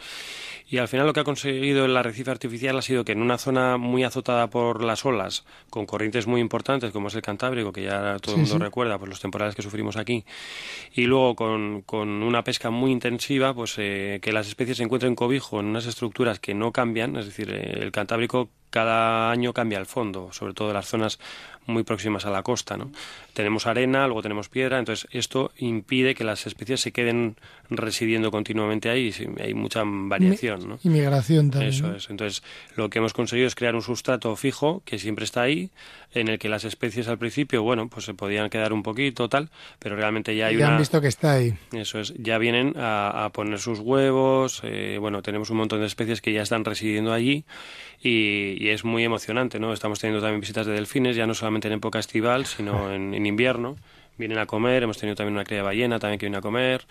Y 0.69 0.77
al 0.77 0.87
final 0.87 1.05
lo 1.05 1.11
que 1.11 1.19
ha 1.19 1.25
conseguido 1.25 1.83
el 1.83 1.97
arrecife 1.97 2.31
artificial 2.39 2.77
ha 2.77 2.81
sido 2.81 3.03
que 3.03 3.11
en 3.11 3.21
una 3.21 3.37
zona 3.37 3.77
muy 3.77 4.03
azotada 4.03 4.47
por 4.47 4.81
las 4.81 5.05
olas, 5.05 5.43
con 5.69 5.85
corrientes 5.85 6.25
muy 6.25 6.39
importantes 6.39 6.91
como 6.91 7.09
es 7.09 7.15
el 7.15 7.21
Cantábrico, 7.21 7.73
que 7.73 7.83
ya 7.83 8.17
todo 8.19 8.35
el 8.35 8.41
mundo 8.41 8.57
recuerda, 8.57 8.97
pues 8.97 9.09
los 9.09 9.19
temporales 9.19 9.55
que 9.55 9.61
sufrimos 9.61 9.97
aquí, 9.97 10.23
y 10.93 11.03
luego 11.03 11.35
con, 11.35 11.81
con 11.81 12.07
una 12.23 12.43
pesca 12.43 12.69
muy 12.69 12.91
intensiva, 12.91 13.53
pues 13.53 13.75
eh, 13.77 14.19
que 14.21 14.31
las 14.31 14.47
especies 14.47 14.77
se 14.77 14.83
encuentren 14.83 15.15
cobijo 15.15 15.59
en 15.59 15.65
unas 15.65 15.85
estructuras 15.85 16.39
que 16.39 16.53
no 16.53 16.71
cambian, 16.71 17.17
es 17.17 17.25
decir, 17.25 17.49
eh, 17.51 17.79
el 17.81 17.91
Cantábrico 17.91 18.49
cada 18.69 19.31
año 19.31 19.53
cambia 19.53 19.79
el 19.79 19.85
fondo, 19.85 20.31
sobre 20.31 20.53
todo 20.53 20.69
en 20.69 20.75
las 20.75 20.87
zonas 20.87 21.19
muy 21.69 21.83
próximas 21.83 22.25
a 22.25 22.31
la 22.31 22.43
costa. 22.43 22.77
¿no? 22.77 22.91
Tenemos 23.33 23.67
arena, 23.67 24.05
luego 24.07 24.21
tenemos 24.21 24.49
piedra, 24.49 24.79
entonces 24.79 25.07
esto 25.11 25.51
impide 25.57 26.15
que 26.15 26.23
las 26.23 26.45
especies 26.47 26.81
se 26.81 26.91
queden 26.91 27.37
residiendo 27.69 28.31
continuamente 28.31 28.89
ahí 28.89 29.13
y 29.17 29.41
hay 29.41 29.53
mucha 29.53 29.83
variación. 29.85 30.67
¿no? 30.67 30.79
Inmigración 30.83 31.51
también. 31.51 31.71
Eso 31.71 31.93
es. 31.95 32.09
Entonces 32.09 32.43
lo 32.75 32.89
que 32.89 32.99
hemos 32.99 33.13
conseguido 33.13 33.47
es 33.47 33.55
crear 33.55 33.75
un 33.75 33.81
sustrato 33.81 34.35
fijo 34.35 34.81
que 34.85 34.99
siempre 34.99 35.25
está 35.25 35.43
ahí, 35.43 35.69
en 36.13 36.27
el 36.27 36.39
que 36.39 36.49
las 36.49 36.63
especies 36.63 37.07
al 37.07 37.17
principio, 37.17 37.61
bueno, 37.63 37.87
pues 37.87 38.05
se 38.05 38.13
podían 38.13 38.49
quedar 38.49 38.73
un 38.73 38.83
poquito, 38.83 39.29
tal, 39.29 39.49
pero 39.77 39.95
realmente 39.95 40.35
ya 40.35 40.47
hay 40.47 40.57
ya 40.57 40.65
una... 40.65 40.75
han 40.75 40.79
visto 40.79 41.01
que 41.01 41.07
está 41.07 41.33
ahí. 41.33 41.53
Eso 41.71 41.99
es, 41.99 42.13
ya 42.17 42.37
vienen 42.37 42.73
a, 42.77 43.25
a 43.25 43.29
poner 43.29 43.59
sus 43.59 43.79
huevos, 43.79 44.61
eh, 44.63 44.97
bueno, 44.99 45.21
tenemos 45.21 45.49
un 45.49 45.57
montón 45.57 45.79
de 45.81 45.85
especies 45.85 46.21
que 46.21 46.33
ya 46.33 46.41
están 46.41 46.65
residiendo 46.65 47.13
allí 47.13 47.45
y, 48.01 48.57
y, 48.59 48.69
es 48.69 48.83
muy 48.83 49.03
emocionante, 49.03 49.59
¿no? 49.59 49.73
Estamos 49.73 49.99
teniendo 49.99 50.21
también 50.21 50.41
visitas 50.41 50.65
de 50.65 50.73
delfines, 50.73 51.15
ya 51.15 51.27
no 51.27 51.33
solamente 51.33 51.67
en 51.67 51.75
época 51.75 51.99
estival, 51.99 52.45
sino 52.45 52.91
en, 52.91 53.13
en 53.13 53.25
invierno. 53.25 53.75
Vienen 54.17 54.37
a 54.37 54.45
comer, 54.45 54.83
hemos 54.83 54.97
tenido 54.97 55.15
también 55.15 55.35
una 55.35 55.45
cría 55.45 55.59
de 55.59 55.63
ballena 55.63 55.97
también 55.97 56.19
que 56.19 56.25
viene 56.25 56.37
a 56.37 56.41
comer. 56.41 56.85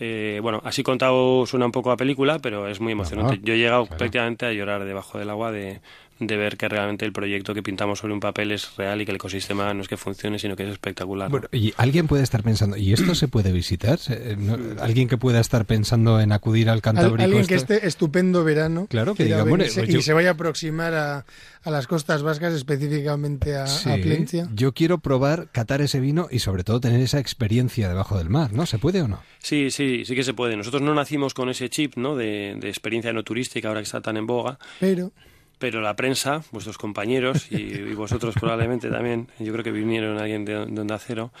Eh, 0.00 0.40
bueno, 0.42 0.60
así 0.64 0.82
contado 0.82 1.46
suena 1.46 1.66
un 1.66 1.72
poco 1.72 1.92
a 1.92 1.96
película, 1.96 2.40
pero 2.40 2.66
es 2.66 2.80
muy 2.80 2.92
emocionante. 2.92 3.38
Yo 3.44 3.54
he 3.54 3.58
llegado 3.58 3.86
prácticamente 3.86 4.44
a 4.44 4.52
llorar 4.52 4.84
debajo 4.84 5.18
del 5.18 5.30
agua 5.30 5.52
de, 5.52 5.80
de 6.20 6.36
ver 6.36 6.56
que 6.56 6.68
realmente 6.68 7.04
el 7.04 7.12
proyecto 7.12 7.54
que 7.54 7.62
pintamos 7.62 7.98
sobre 7.98 8.14
un 8.14 8.20
papel 8.20 8.52
es 8.52 8.76
real 8.76 9.00
y 9.00 9.04
que 9.04 9.10
el 9.10 9.16
ecosistema 9.16 9.74
no 9.74 9.82
es 9.82 9.88
que 9.88 9.96
funcione, 9.96 10.38
sino 10.38 10.54
que 10.54 10.62
es 10.62 10.70
espectacular. 10.70 11.30
Bueno, 11.30 11.48
y 11.52 11.74
alguien 11.76 12.06
puede 12.06 12.22
estar 12.22 12.42
pensando, 12.42 12.76
¿y 12.76 12.92
esto 12.92 13.14
se 13.14 13.28
puede 13.28 13.52
visitar? 13.52 13.98
¿No? 14.38 14.56
¿Alguien 14.80 15.08
que 15.08 15.18
pueda 15.18 15.40
estar 15.40 15.64
pensando 15.64 16.20
en 16.20 16.32
acudir 16.32 16.70
al 16.70 16.82
Cantábrico? 16.82 17.22
Alguien 17.22 17.42
esto? 17.42 17.48
que 17.48 17.54
esté 17.56 17.86
estupendo 17.86 18.44
verano. 18.44 18.86
Claro, 18.88 19.14
que 19.14 19.24
diga, 19.24 19.42
bueno, 19.44 19.64
y 19.64 19.92
yo... 19.92 20.02
se 20.02 20.12
vaya 20.12 20.30
a 20.30 20.32
aproximar 20.32 20.94
a, 20.94 21.24
a, 21.62 21.70
las 21.70 21.86
costas 21.86 22.22
vascas, 22.22 22.54
específicamente 22.54 23.56
a, 23.56 23.66
sí, 23.66 23.90
a 23.90 23.96
Plencia. 23.96 24.48
Yo 24.54 24.72
quiero 24.72 24.98
probar, 24.98 25.48
catar 25.50 25.80
ese 25.80 25.98
vino 25.98 26.28
y 26.30 26.38
sobre 26.38 26.62
todo 26.62 26.80
tener 26.80 27.00
esa 27.00 27.18
experiencia 27.18 27.88
debajo 27.88 28.18
del 28.18 28.30
mar, 28.30 28.52
¿no? 28.52 28.66
¿Se 28.66 28.78
puede 28.78 29.02
o 29.02 29.08
no? 29.08 29.20
Sí, 29.40 29.70
sí, 29.70 30.04
sí 30.04 30.14
que 30.14 30.22
se 30.22 30.34
puede. 30.34 30.56
Nosotros 30.56 30.82
no 30.82 30.94
nacimos 30.94 31.34
con 31.34 31.48
ese 31.48 31.68
chip, 31.68 31.96
¿no? 31.96 32.14
De, 32.14 32.56
de 32.60 32.68
experiencia 32.68 33.12
no 33.12 33.24
turística, 33.24 33.68
ahora 33.68 33.80
que 33.80 33.84
está 33.84 34.00
tan 34.00 34.16
en 34.16 34.26
boga. 34.26 34.58
Pero 34.78 35.12
pero 35.58 35.80
la 35.80 35.96
prensa, 35.96 36.42
vuestros 36.50 36.78
compañeros 36.78 37.50
y, 37.50 37.94
vosotros 37.94 38.34
probablemente 38.34 38.90
también, 38.90 39.28
yo 39.38 39.52
creo 39.52 39.64
que 39.64 39.72
vinieron 39.72 40.18
alguien 40.18 40.44
de, 40.44 40.66
de 40.66 40.80
Onda 40.80 40.98
Cero, 40.98 41.32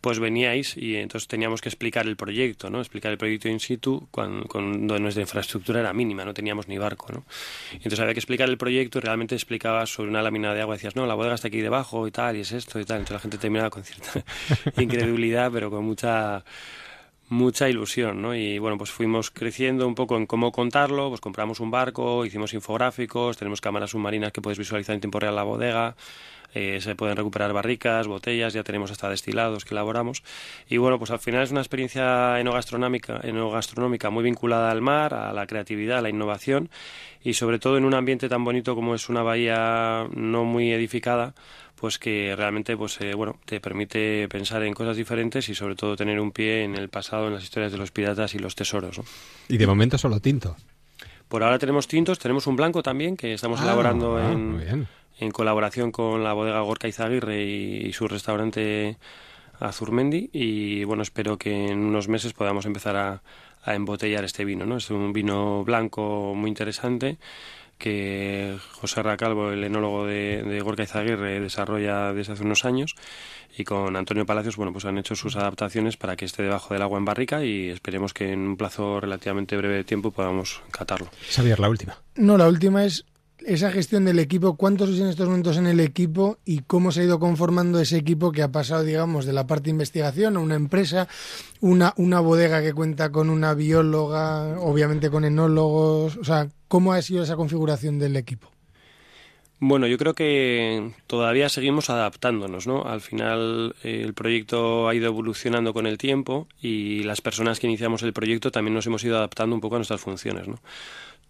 pues 0.00 0.20
veníais 0.20 0.76
y 0.76 0.96
entonces 0.96 1.26
teníamos 1.28 1.60
que 1.60 1.68
explicar 1.68 2.06
el 2.06 2.16
proyecto, 2.16 2.70
¿no? 2.70 2.80
Explicar 2.80 3.10
el 3.12 3.18
proyecto 3.18 3.48
in 3.48 3.58
situ 3.60 4.08
cuando, 4.10 4.46
cuando 4.46 4.98
nuestra 4.98 5.22
infraestructura 5.22 5.80
era 5.80 5.92
mínima, 5.92 6.24
no 6.24 6.34
teníamos 6.34 6.68
ni 6.68 6.78
barco, 6.78 7.12
¿no? 7.12 7.24
Entonces 7.72 8.00
había 8.00 8.14
que 8.14 8.20
explicar 8.20 8.48
el 8.48 8.58
proyecto 8.58 8.98
y 8.98 9.00
realmente 9.02 9.34
explicabas 9.34 9.90
sobre 9.90 10.10
una 10.10 10.22
lámina 10.22 10.54
de 10.54 10.60
agua, 10.60 10.76
decías, 10.76 10.94
no, 10.94 11.06
la 11.06 11.14
bodega 11.14 11.34
está 11.34 11.48
aquí 11.48 11.60
debajo 11.60 12.06
y 12.06 12.10
tal, 12.10 12.36
y 12.36 12.40
es 12.40 12.52
esto 12.52 12.78
y 12.78 12.84
tal. 12.84 12.98
Entonces 12.98 13.14
la 13.14 13.20
gente 13.20 13.38
terminaba 13.38 13.70
con 13.70 13.84
cierta 13.84 14.24
incredulidad, 14.80 15.50
pero 15.52 15.70
con 15.70 15.84
mucha 15.84 16.44
mucha 17.28 17.68
ilusión, 17.68 18.22
¿no? 18.22 18.34
Y 18.34 18.58
bueno, 18.58 18.78
pues 18.78 18.90
fuimos 18.90 19.30
creciendo 19.30 19.86
un 19.86 19.94
poco 19.94 20.16
en 20.16 20.26
cómo 20.26 20.52
contarlo, 20.52 21.08
pues 21.08 21.20
compramos 21.20 21.60
un 21.60 21.70
barco, 21.70 22.24
hicimos 22.24 22.54
infográficos, 22.54 23.36
tenemos 23.36 23.60
cámaras 23.60 23.90
submarinas 23.90 24.32
que 24.32 24.40
puedes 24.40 24.58
visualizar 24.58 24.94
en 24.94 25.00
tiempo 25.00 25.20
real 25.20 25.36
la 25.36 25.42
bodega, 25.42 25.94
eh, 26.54 26.80
se 26.80 26.94
pueden 26.94 27.16
recuperar 27.16 27.52
barricas, 27.52 28.06
botellas, 28.06 28.54
ya 28.54 28.62
tenemos 28.62 28.90
hasta 28.90 29.10
destilados 29.10 29.64
que 29.64 29.74
elaboramos. 29.74 30.22
Y 30.68 30.78
bueno, 30.78 30.98
pues 30.98 31.10
al 31.10 31.18
final 31.18 31.42
es 31.42 31.50
una 31.50 31.60
experiencia 31.60 32.40
enogastronómica, 32.40 33.20
enogastronómica 33.22 34.10
muy 34.10 34.24
vinculada 34.24 34.70
al 34.70 34.80
mar, 34.80 35.12
a 35.12 35.32
la 35.32 35.46
creatividad, 35.46 35.98
a 35.98 36.02
la 36.02 36.08
innovación 36.08 36.70
y 37.22 37.34
sobre 37.34 37.58
todo 37.58 37.76
en 37.76 37.84
un 37.84 37.94
ambiente 37.94 38.28
tan 38.28 38.44
bonito 38.44 38.74
como 38.74 38.94
es 38.94 39.08
una 39.08 39.22
bahía 39.22 40.06
no 40.14 40.44
muy 40.44 40.72
edificada, 40.72 41.34
pues 41.80 41.98
que 41.98 42.34
realmente 42.36 42.76
pues 42.76 43.00
eh, 43.00 43.14
bueno 43.14 43.38
te 43.44 43.60
permite 43.60 44.28
pensar 44.28 44.62
en 44.62 44.74
cosas 44.74 44.96
diferentes 44.96 45.48
y 45.48 45.54
sobre 45.54 45.76
todo 45.76 45.96
tener 45.96 46.20
un 46.20 46.32
pie 46.32 46.64
en 46.64 46.74
el 46.74 46.88
pasado 46.88 47.28
en 47.28 47.34
las 47.34 47.42
historias 47.42 47.72
de 47.72 47.78
los 47.78 47.90
piratas 47.90 48.34
y 48.34 48.38
los 48.38 48.54
tesoros 48.54 48.98
¿no? 48.98 49.04
y 49.48 49.56
de 49.56 49.66
momento 49.66 49.98
solo 49.98 50.20
tinto. 50.20 50.56
Por 51.28 51.42
ahora 51.42 51.58
tenemos 51.58 51.86
tintos 51.86 52.18
tenemos 52.18 52.46
un 52.46 52.56
blanco 52.56 52.82
también 52.82 53.16
que 53.16 53.34
estamos 53.34 53.60
ah, 53.60 53.64
elaborando 53.64 54.16
ah, 54.16 54.32
en, 54.32 54.88
en 55.18 55.30
colaboración 55.30 55.92
con 55.92 56.24
la 56.24 56.32
bodega 56.32 56.60
Gorka 56.60 56.88
Izaguirre 56.88 57.44
y, 57.44 57.86
y 57.86 57.92
su 57.92 58.08
restaurante 58.08 58.96
Azurmendi 59.60 60.30
y 60.32 60.84
bueno 60.84 61.02
espero 61.02 61.38
que 61.38 61.68
en 61.68 61.78
unos 61.78 62.08
meses 62.08 62.32
podamos 62.32 62.66
empezar 62.66 62.96
a, 62.96 63.22
a 63.64 63.74
embotellar 63.74 64.24
este 64.24 64.44
vino 64.44 64.66
no 64.66 64.76
es 64.78 64.90
un 64.90 65.12
vino 65.12 65.64
blanco 65.64 66.34
muy 66.34 66.48
interesante 66.48 67.18
que 67.78 68.58
José 68.72 69.02
Racalvo, 69.02 69.52
el 69.52 69.64
enólogo 69.64 70.06
de, 70.06 70.42
de 70.42 70.60
Gorka 70.60 70.82
Izaguirre, 70.82 71.40
desarrolla 71.40 72.12
desde 72.12 72.32
hace 72.32 72.42
unos 72.42 72.64
años 72.64 72.94
y 73.56 73.64
con 73.64 73.96
Antonio 73.96 74.26
Palacios, 74.26 74.56
bueno, 74.56 74.72
pues 74.72 74.84
han 74.84 74.98
hecho 74.98 75.14
sus 75.14 75.36
adaptaciones 75.36 75.96
para 75.96 76.16
que 76.16 76.24
esté 76.24 76.42
debajo 76.42 76.74
del 76.74 76.82
agua 76.82 76.98
en 76.98 77.04
barrica 77.04 77.44
y 77.44 77.68
esperemos 77.68 78.12
que 78.14 78.32
en 78.32 78.40
un 78.40 78.56
plazo 78.56 79.00
relativamente 79.00 79.56
breve 79.56 79.76
de 79.76 79.84
tiempo 79.84 80.10
podamos 80.10 80.60
catarlo. 80.70 81.08
Xavier, 81.30 81.58
la 81.58 81.68
última. 81.68 81.96
No, 82.16 82.36
la 82.36 82.48
última 82.48 82.84
es 82.84 83.04
esa 83.46 83.70
gestión 83.70 84.04
del 84.04 84.18
equipo, 84.18 84.56
¿cuántos 84.56 84.88
sois 84.88 85.00
en 85.00 85.08
estos 85.08 85.26
momentos 85.26 85.56
en 85.56 85.66
el 85.66 85.80
equipo 85.80 86.38
y 86.44 86.60
cómo 86.60 86.92
se 86.92 87.00
ha 87.00 87.04
ido 87.04 87.18
conformando 87.18 87.80
ese 87.80 87.96
equipo 87.96 88.32
que 88.32 88.42
ha 88.42 88.50
pasado, 88.50 88.82
digamos, 88.82 89.26
de 89.26 89.32
la 89.32 89.46
parte 89.46 89.64
de 89.64 89.70
investigación 89.70 90.36
a 90.36 90.40
una 90.40 90.56
empresa, 90.56 91.08
una, 91.60 91.94
una 91.96 92.20
bodega 92.20 92.62
que 92.62 92.74
cuenta 92.74 93.10
con 93.10 93.30
una 93.30 93.54
bióloga, 93.54 94.58
obviamente 94.60 95.10
con 95.10 95.24
enólogos? 95.24 96.16
O 96.16 96.24
sea, 96.24 96.48
¿cómo 96.68 96.92
ha 96.92 97.02
sido 97.02 97.22
esa 97.22 97.36
configuración 97.36 97.98
del 97.98 98.16
equipo? 98.16 98.50
Bueno, 99.60 99.88
yo 99.88 99.98
creo 99.98 100.14
que 100.14 100.92
todavía 101.08 101.48
seguimos 101.48 101.90
adaptándonos, 101.90 102.68
¿no? 102.68 102.84
Al 102.84 103.00
final 103.00 103.74
eh, 103.82 104.02
el 104.04 104.14
proyecto 104.14 104.88
ha 104.88 104.94
ido 104.94 105.06
evolucionando 105.06 105.74
con 105.74 105.88
el 105.88 105.98
tiempo 105.98 106.46
y 106.62 107.02
las 107.02 107.20
personas 107.20 107.58
que 107.58 107.66
iniciamos 107.66 108.04
el 108.04 108.12
proyecto 108.12 108.52
también 108.52 108.74
nos 108.74 108.86
hemos 108.86 109.02
ido 109.02 109.16
adaptando 109.16 109.56
un 109.56 109.60
poco 109.60 109.74
a 109.74 109.78
nuestras 109.78 110.00
funciones, 110.00 110.46
¿no? 110.46 110.60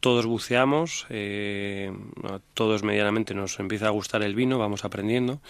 Todos 0.01 0.27
buceamos, 0.27 1.07
eh, 1.09 1.91
todos 2.53 2.83
medianamente 2.83 3.35
nos 3.35 3.59
empieza 3.61 3.87
a 3.87 3.91
gustar 3.91 4.23
el 4.23 4.35
vino, 4.35 4.59
vamos 4.59 4.85
aprendiendo. 4.85 5.41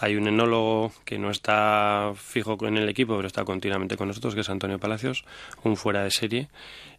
Hay 0.00 0.14
un 0.14 0.28
enólogo 0.28 0.92
que 1.04 1.18
no 1.18 1.30
está 1.30 2.12
fijo 2.14 2.56
en 2.66 2.76
el 2.76 2.88
equipo, 2.88 3.16
pero 3.16 3.26
está 3.26 3.44
continuamente 3.44 3.96
con 3.96 4.06
nosotros, 4.06 4.34
que 4.34 4.42
es 4.42 4.48
Antonio 4.48 4.78
Palacios, 4.78 5.24
un 5.64 5.76
fuera 5.76 6.04
de 6.04 6.12
serie 6.12 6.48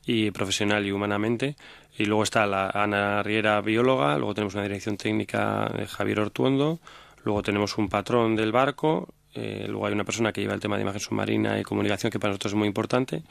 y 0.05 0.31
profesional 0.31 0.85
y 0.85 0.91
humanamente. 0.91 1.55
Y 1.97 2.05
luego 2.05 2.23
está 2.23 2.45
la 2.45 2.69
Ana 2.69 3.23
Riera, 3.23 3.61
bióloga, 3.61 4.17
luego 4.17 4.33
tenemos 4.33 4.53
una 4.55 4.63
dirección 4.63 4.97
técnica 4.97 5.71
de 5.77 5.87
Javier 5.87 6.19
Ortuondo, 6.19 6.79
luego 7.23 7.41
tenemos 7.41 7.77
un 7.77 7.87
patrón 7.87 8.35
del 8.35 8.51
barco, 8.51 9.07
eh, 9.33 9.65
luego 9.69 9.85
hay 9.85 9.93
una 9.93 10.03
persona 10.03 10.33
que 10.33 10.41
lleva 10.41 10.53
el 10.53 10.59
tema 10.59 10.75
de 10.75 10.81
imagen 10.81 10.99
submarina 10.99 11.57
y 11.57 11.63
comunicación, 11.63 12.11
que 12.11 12.19
para 12.19 12.31
nosotros 12.31 12.51
es 12.51 12.57
muy 12.57 12.67
importante, 12.67 13.23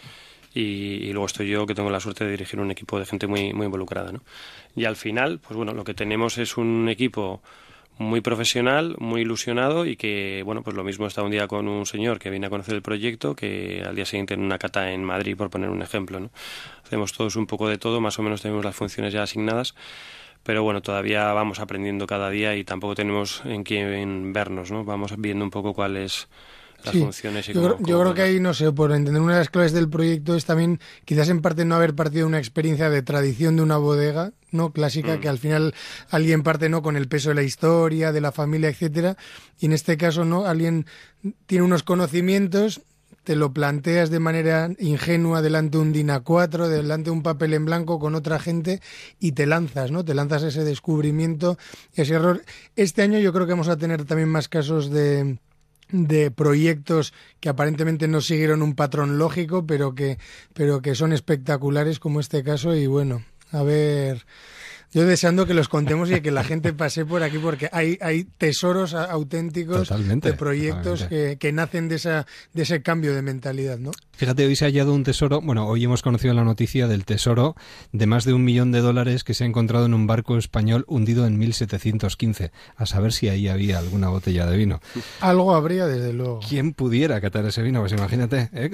y, 0.55 0.62
y, 0.62 1.12
luego 1.12 1.27
estoy 1.27 1.51
yo 1.51 1.66
que 1.66 1.74
tengo 1.74 1.90
la 1.90 2.01
suerte 2.01 2.24
de 2.24 2.31
dirigir 2.31 2.59
un 2.59 2.70
equipo 2.70 2.99
de 2.99 3.05
gente 3.05 3.27
muy, 3.27 3.53
muy 3.53 3.66
involucrada. 3.66 4.12
¿no? 4.12 4.23
Y 4.74 4.86
al 4.86 4.97
final, 4.97 5.40
pues 5.40 5.57
bueno, 5.57 5.74
lo 5.74 5.85
que 5.85 5.93
tenemos 5.93 6.39
es 6.39 6.57
un 6.57 6.89
equipo 6.89 7.43
muy 7.99 8.20
profesional, 8.20 8.95
muy 8.99 9.23
ilusionado 9.23 9.85
y 9.85 9.97
que, 9.97 10.43
bueno, 10.45 10.62
pues 10.62 10.77
lo 10.77 10.85
mismo 10.85 11.07
está 11.07 11.23
un 11.23 11.31
día 11.31 11.49
con 11.49 11.66
un 11.69 11.85
señor 11.85 12.19
que 12.19 12.31
viene 12.31 12.47
a 12.47 12.51
conocer 12.51 12.75
el 12.75 12.83
proyecto 12.83 13.35
que 13.35 13.83
al 13.87 13.97
día 13.97 14.07
siguiente 14.07 14.35
en 14.35 14.41
una 14.41 14.59
cata 14.59 14.93
en 14.93 15.05
Madrid, 15.05 15.37
por 15.37 15.51
poner 15.51 15.69
un 15.69 15.83
ejemplo, 15.83 16.20
¿no? 16.20 16.31
Hacemos 16.85 17.12
todos 17.12 17.37
un 17.37 17.47
poco 17.47 17.69
de 17.69 17.77
todo, 17.77 18.01
más 18.01 18.19
o 18.19 18.23
menos 18.23 18.41
tenemos 18.41 18.65
las 18.65 18.77
funciones 18.77 19.12
ya 19.12 19.25
asignadas, 19.25 19.75
pero 20.45 20.62
bueno, 20.62 20.81
todavía 20.81 21.33
vamos 21.33 21.59
aprendiendo 21.59 22.07
cada 22.07 22.31
día 22.31 22.57
y 22.57 22.65
tampoco 22.65 22.95
tenemos 22.95 23.43
en 23.45 23.65
quién 23.65 24.33
vernos, 24.33 24.70
¿no? 24.70 24.85
Vamos 24.85 25.15
viendo 25.19 25.45
un 25.45 25.51
poco 25.51 25.75
cuál 25.75 25.97
es 25.97 26.29
las 26.84 26.94
sí, 26.94 27.00
funciones 27.00 27.48
y 27.48 27.52
yo, 27.52 27.62
cómo, 27.62 27.74
creo, 27.76 27.86
yo 27.86 28.00
creo 28.00 28.14
que 28.14 28.22
ahí, 28.22 28.40
no 28.40 28.55
sé, 28.55 28.72
por 28.72 28.92
entender 28.92 29.20
una 29.20 29.34
de 29.34 29.40
las 29.40 29.50
claves 29.50 29.72
del 29.72 29.88
proyecto 29.88 30.36
es 30.36 30.44
también 30.44 30.80
quizás 31.05 31.28
en 31.28 31.40
parte 31.40 31.64
no 31.64 31.74
haber 31.74 31.94
partido 31.94 32.20
de 32.20 32.28
una 32.28 32.38
experiencia 32.38 32.90
de 32.90 33.02
tradición 33.02 33.56
de 33.56 33.62
una 33.62 33.76
bodega, 33.76 34.32
¿no? 34.50 34.72
Clásica, 34.72 35.16
mm. 35.16 35.20
que 35.20 35.28
al 35.28 35.38
final 35.38 35.74
alguien 36.10 36.42
parte, 36.42 36.68
¿no? 36.68 36.82
Con 36.82 36.96
el 36.96 37.09
peso 37.09 37.30
de 37.30 37.34
la 37.34 37.42
historia, 37.42 38.12
de 38.12 38.20
la 38.20 38.32
familia, 38.32 38.68
etcétera, 38.68 39.16
y 39.59 39.66
en 39.66 39.72
este 39.72 39.96
caso, 39.96 40.24
¿no? 40.24 40.46
Alguien 40.46 40.86
tiene 41.46 41.64
unos 41.64 41.82
conocimientos 41.82 42.82
te 43.28 43.36
lo 43.36 43.52
planteas 43.52 44.09
de 44.09 44.20
manera 44.20 44.70
ingenua 44.78 45.42
delante 45.42 45.76
de 45.76 45.82
un 45.82 45.92
DINA 45.92 46.20
4, 46.20 46.66
delante 46.66 47.10
de 47.10 47.10
un 47.10 47.22
papel 47.22 47.52
en 47.52 47.66
blanco 47.66 47.98
con 47.98 48.14
otra 48.14 48.38
gente 48.38 48.80
y 49.20 49.32
te 49.32 49.44
lanzas, 49.44 49.90
¿no? 49.90 50.02
Te 50.02 50.14
lanzas 50.14 50.44
ese 50.44 50.64
descubrimiento, 50.64 51.59
ese 51.92 52.14
error. 52.14 52.42
Este 52.74 53.02
año 53.02 53.18
yo 53.18 53.30
creo 53.34 53.46
que 53.46 53.52
vamos 53.52 53.68
a 53.68 53.76
tener 53.76 54.06
también 54.06 54.30
más 54.30 54.48
casos 54.48 54.88
de, 54.88 55.36
de 55.90 56.31
proyectos 56.31 57.12
que 57.40 57.48
aparentemente 57.48 58.09
no 58.09 58.20
siguieron 58.20 58.62
un 58.62 58.74
patrón 58.74 59.19
lógico, 59.19 59.66
pero 59.66 59.94
que, 59.94 60.19
pero 60.55 60.82
que 60.82 60.94
son 60.94 61.12
espectaculares 61.12 61.98
como 61.98 62.20
este 62.20 62.43
caso 62.43 62.74
y 62.74 62.86
bueno, 62.86 63.23
A 63.51 63.62
ver, 63.62 64.27
yo 64.93 65.05
deseando 65.05 65.47
que 65.47 65.55
los 65.55 65.69
contemos 65.69 66.10
y 66.10 66.20
que 66.20 66.31
la 66.31 66.44
gente 66.44 66.73
pase 66.73 67.05
por 67.05 67.23
aquí 67.23 67.39
porque 67.39 67.69
hay, 67.73 67.98
hay 68.01 68.24
tesoros 68.24 68.94
auténticos 68.94 69.89
de 69.89 70.32
proyectos 70.32 71.05
que, 71.05 71.36
que, 71.39 71.52
nacen 71.52 71.89
de, 71.89 71.97
esa, 71.97 72.27
de 72.55 72.62
ese 72.62 72.82
cambio 72.82 73.15
de 73.15 73.23
mentalidad, 73.23 73.78
¿no? 73.78 73.90
Fíjate, 74.12 74.47
hoy 74.47 74.56
se 74.56 74.65
ha 74.65 74.69
hallado 74.69 74.94
un 74.94 75.05
tesoro, 75.05 75.40
bueno, 75.40 75.66
hoy 75.69 75.85
hemos 75.85 76.02
conocido 76.02 76.35
la 76.35 76.43
noticia 76.43 76.89
del 76.89 77.05
tesoro 77.05 77.55
de 77.93 78.06
más 78.06 78.24
de 78.24 78.32
un 78.32 78.44
millón 78.44 78.73
de 78.73 78.81
dólares 78.81 79.23
que 79.23 79.35
se 79.35 79.44
ha 79.44 79.47
encontrado 79.47 79.86
en 79.86 79.94
un 79.94 80.06
barco 80.06 80.36
español 80.36 80.85
hundido 80.89 81.27
en 81.27 81.39
1715. 81.39 82.51
A 82.77 82.86
saber 82.86 83.12
si 83.12 83.28
ahí 83.28 83.47
había 83.47 83.78
alguna 83.78 84.09
botella 84.09 84.47
de 84.47 84.56
vino. 84.56 84.81
Algo 85.20 85.55
habría, 85.55 85.86
desde 85.86 86.12
luego. 86.12 86.40
¿Quién 86.48 86.73
pudiera 86.73 87.20
catar 87.20 87.44
ese 87.47 87.62
vino? 87.62 87.81
Pues 87.81 87.93
imagínate, 87.93 88.51
¿eh? 88.52 88.70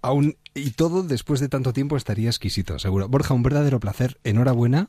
Aún, 0.00 0.36
y 0.54 0.70
todo 0.70 1.02
después 1.02 1.40
de 1.40 1.48
tanto 1.48 1.72
tiempo 1.72 1.96
estaría 1.96 2.30
exquisito, 2.30 2.78
seguro. 2.78 3.08
Borja, 3.08 3.34
un 3.34 3.42
verdadero 3.42 3.80
placer. 3.80 4.18
Enhorabuena. 4.24 4.88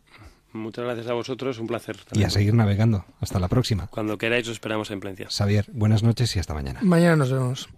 Muchas 0.52 0.86
gracias 0.86 1.08
a 1.08 1.14
vosotros, 1.14 1.60
un 1.60 1.68
placer. 1.68 1.98
Y 2.14 2.24
a 2.24 2.30
seguir 2.30 2.54
navegando. 2.54 3.06
Hasta 3.20 3.40
la 3.40 3.48
próxima. 3.48 3.88
Cuando 3.88 4.18
queráis, 4.18 4.48
os 4.48 4.54
esperamos 4.54 4.90
en 4.92 5.00
Plencia. 5.00 5.28
Xavier, 5.30 5.66
buenas 5.72 6.04
noches 6.04 6.36
y 6.36 6.40
hasta 6.40 6.54
mañana. 6.54 6.80
Mañana 6.82 7.16
nos 7.16 7.32
vemos. 7.32 7.70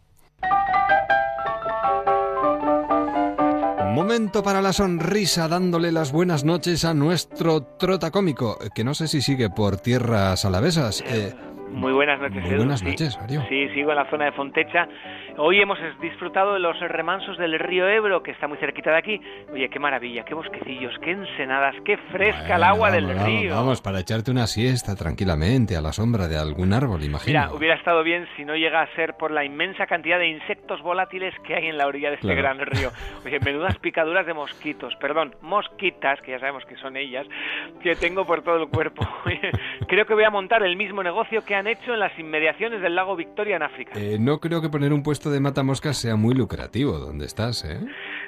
Momento 3.93 4.41
para 4.41 4.61
la 4.61 4.72
sonrisa, 4.72 5.49
dándole 5.49 5.91
las 5.91 6.14
buenas 6.14 6.45
noches 6.45 6.85
a 6.85 6.93
nuestro 6.93 7.61
trota 7.61 8.10
cómico, 8.10 8.57
que 8.73 8.85
no 8.85 8.93
sé 8.93 9.10
si 9.10 9.22
sigue 9.22 9.49
por 9.49 9.77
tierras 9.77 10.45
alavesas. 10.45 11.03
Eh, 11.06 11.35
muy 11.72 11.93
buenas 11.93 12.19
noches, 12.19 12.43
Muy 12.43 12.56
buenas 12.56 12.84
noches, 12.84 13.18
Mario. 13.19 13.43
Sí, 13.49 13.69
sigo 13.69 13.91
en 13.91 13.95
la 13.95 14.10
zona 14.10 14.26
de 14.26 14.31
Fontecha. 14.34 14.88
Hoy 15.38 15.61
hemos 15.61 15.80
disfrutado 16.02 16.53
de 16.53 16.60
los 16.60 16.77
remansos 16.80 17.38
del 17.38 17.57
río 17.57 17.88
Ebro, 17.88 18.22
que 18.22 18.31
está 18.31 18.48
muy 18.48 18.57
cerquita 18.57 18.91
de 18.91 18.98
aquí. 18.98 19.22
Oye, 19.52 19.69
qué 19.69 19.80
maravilla, 19.80 20.23
qué 20.26 20.34
bosquecillos, 20.34 20.93
qué 21.02 21.11
ensenadas, 21.11 21.76
qué 21.85 21.98
fresca 22.11 22.57
el 22.57 22.64
agua 22.64 22.91
del 22.91 23.07
río. 23.19 23.56
Vamos, 23.56 23.81
para 23.81 23.99
echarte 23.99 24.31
una 24.31 24.48
siesta 24.48 24.95
tranquilamente 24.95 25.77
a 25.77 25.81
la 25.81 25.93
sombra 25.93 26.27
de 26.27 26.38
algún 26.38 26.73
árbol, 26.73 27.03
imagino. 27.03 27.39
Mira, 27.39 27.53
hubiera 27.53 27.76
estado 27.76 28.03
bien 28.03 28.27
si 28.35 28.43
no 28.43 28.56
llega 28.56 28.81
a 28.81 28.95
ser 28.95 29.15
por 29.15 29.31
la 29.31 29.45
inmensa 29.45 29.85
cantidad 29.88 30.19
de 30.19 30.27
insectos 30.27 30.81
volátiles 30.81 31.34
que 31.45 31.56
hay 31.56 31.68
en 31.68 31.77
la 31.77 31.88
orilla 31.88 32.10
de 32.10 32.15
este 32.15 32.35
gran 32.35 32.60
río. 32.60 32.89
Oye, 33.26 33.39
menudas 33.39 33.77
picaduras 33.77 34.26
de 34.26 34.34
mosquitos, 34.34 34.93
perdón, 34.98 35.35
mosquitas, 35.41 36.22
que 36.22 36.31
ya 36.31 36.39
sabemos 36.39 36.65
que 36.65 36.76
son 36.76 36.98
ellas, 36.98 37.26
que 37.81 37.95
tengo 37.95 38.26
por 38.26 38.43
todo 38.43 38.57
el 38.57 38.69
cuerpo. 38.69 39.07
creo 39.88 40.06
que 40.06 40.14
voy 40.14 40.26
a 40.26 40.30
montar 40.30 40.64
el 40.64 40.76
mismo 40.76 41.02
negocio 41.02 41.43
que 41.45 41.56
han 41.61 41.67
hecho 41.67 41.93
en 41.93 41.99
las 41.99 42.17
inmediaciones 42.19 42.81
del 42.81 42.95
lago 42.95 43.15
Victoria 43.15 43.55
en 43.55 43.63
África. 43.63 43.93
Eh, 43.95 44.17
no 44.19 44.39
creo 44.39 44.61
que 44.61 44.69
poner 44.69 44.91
un 44.93 45.01
puesto 45.03 45.29
de 45.31 45.39
matamoscas 45.39 45.97
sea 45.97 46.15
muy 46.15 46.35
lucrativo 46.35 46.93
donde 46.97 47.25
estás, 47.25 47.63
¿eh? 47.65 47.79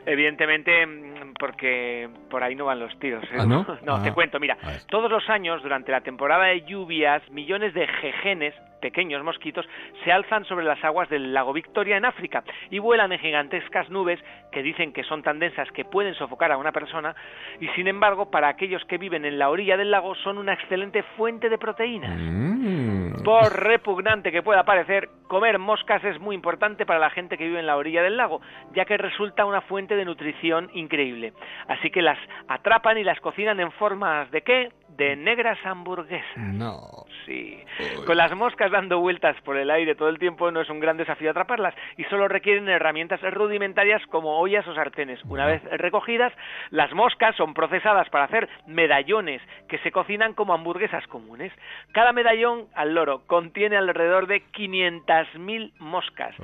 Evidentemente, 0.06 0.86
mm, 0.86 1.34
porque 1.40 2.10
por 2.30 2.44
ahí 2.44 2.56
no 2.56 2.66
van 2.66 2.80
los 2.80 2.98
tiros. 3.00 3.24
¿eh? 3.26 3.38
¿Ah, 3.40 3.46
no? 3.46 3.66
No, 3.84 4.02
te 4.02 4.10
Ah. 4.10 4.14
cuento, 4.14 4.40
mira, 4.40 4.58
todos 4.90 5.10
los 5.10 5.28
años, 5.30 5.62
durante 5.64 5.92
la 5.92 6.02
temporada 6.02 6.46
de 6.46 6.62
lluvias, 6.66 7.22
millones 7.32 7.74
de 7.74 7.88
jejenes, 7.88 8.54
pequeños 8.84 9.24
mosquitos, 9.24 9.66
se 10.04 10.12
alzan 10.12 10.44
sobre 10.44 10.66
las 10.66 10.84
aguas 10.84 11.08
del 11.08 11.34
lago 11.34 11.54
Victoria 11.54 11.96
en 11.96 12.04
África 12.04 12.44
y 12.70 12.80
vuelan 12.80 13.14
en 13.14 13.20
gigantescas 13.20 13.90
nubes 13.90 14.20
que 14.52 14.62
dicen 14.62 14.92
que 14.92 15.06
son 15.06 15.24
tan 15.24 15.40
densas 15.40 15.72
que 15.72 15.86
pueden 15.86 16.14
sofocar 16.16 16.52
a 16.52 16.58
una 16.58 16.74
persona 16.74 17.16
y 17.62 17.70
sin 17.70 17.88
embargo, 17.88 18.30
para 18.30 18.50
aquellos 18.50 18.84
que 18.84 18.98
viven 18.98 19.24
en 19.24 19.40
la 19.40 19.50
orilla 19.50 19.78
del 19.78 19.90
lago 19.90 20.16
son 20.16 20.38
una 20.38 20.54
excelente 20.54 21.02
fuente 21.16 21.48
de 21.48 21.58
proteínas. 21.58 22.20
Mm. 22.20 23.24
Por 23.24 23.54
repugnante 23.64 24.34
que 24.34 24.44
pueda 24.44 24.66
parecer, 24.66 25.08
comer 25.28 25.60
moscas 25.60 26.04
es 26.04 26.20
muy 26.20 26.36
importante 26.36 26.86
para 26.86 27.00
la 27.00 27.10
gente 27.10 27.38
que 27.38 27.46
vive 27.46 27.60
en 27.60 27.68
la 27.68 27.78
orilla 27.78 28.04
del 28.04 28.18
lago, 28.18 28.42
ya 28.76 28.84
que 28.84 28.98
resulta 28.98 29.46
una 29.46 29.62
fuente 29.62 29.96
de 29.96 30.04
nutrición 30.04 30.70
increíble. 30.74 31.32
Así 31.70 31.90
que 31.90 32.02
las 32.02 32.20
atrapan 32.50 32.98
y 32.98 33.06
las 33.06 33.22
cocinan 33.22 33.62
en 33.62 33.72
formas 33.72 34.30
de 34.32 34.42
qué? 34.42 34.70
De 34.98 35.16
negras 35.16 35.58
hamburguesas. 35.66 36.38
No. 36.38 37.06
Sí. 37.26 37.64
Con 38.06 38.18
las 38.18 38.36
moscas 38.36 38.72
dando 38.72 39.00
vueltas 39.00 39.36
por 39.42 39.58
el 39.58 39.72
aire 39.72 39.96
todo 39.96 40.10
el 40.10 40.20
tiempo 40.20 40.52
no 40.52 40.62
es 40.62 40.70
un 40.70 40.80
gran 40.80 40.98
desafío 40.98 41.32
atraparlas 41.32 41.74
y 41.98 42.04
solo 42.06 42.28
requieren 42.28 42.70
herramientas 42.70 43.22
rudimentarias 43.22 44.02
como 44.08 44.40
ollas 44.40 44.68
o 44.68 44.76
sartenes. 44.76 45.24
Una 45.26 45.46
vez 45.46 45.64
recogidas, 45.78 46.34
las 46.70 46.92
moscas 46.94 47.36
son 47.36 47.54
procesadas 47.54 48.10
para 48.10 48.26
hacer 48.26 48.50
medallones 48.68 49.42
que 49.68 49.80
se 49.80 49.92
cocinan 49.92 50.34
como 50.34 50.54
hamburguesas 50.54 51.06
comunes. 51.08 51.52
Cada 51.94 52.12
medallón 52.14 52.68
al 52.76 52.94
loro 52.94 53.24
contiene 53.26 53.78
alrededor 53.78 54.28
de 54.28 54.44
500.000 54.52 55.74
moscas 55.80 56.36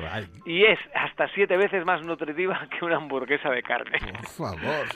y 0.46 0.64
es 0.66 0.80
hasta 0.96 1.28
siete 1.30 1.58
veces 1.58 1.86
más 1.86 2.02
nutritiva 2.04 2.68
que 2.80 2.86
una 2.86 2.98
hamburguesa 2.98 3.50
de 3.50 3.64
carne. 3.64 4.00
Por 4.00 4.56
favor. 4.56 4.88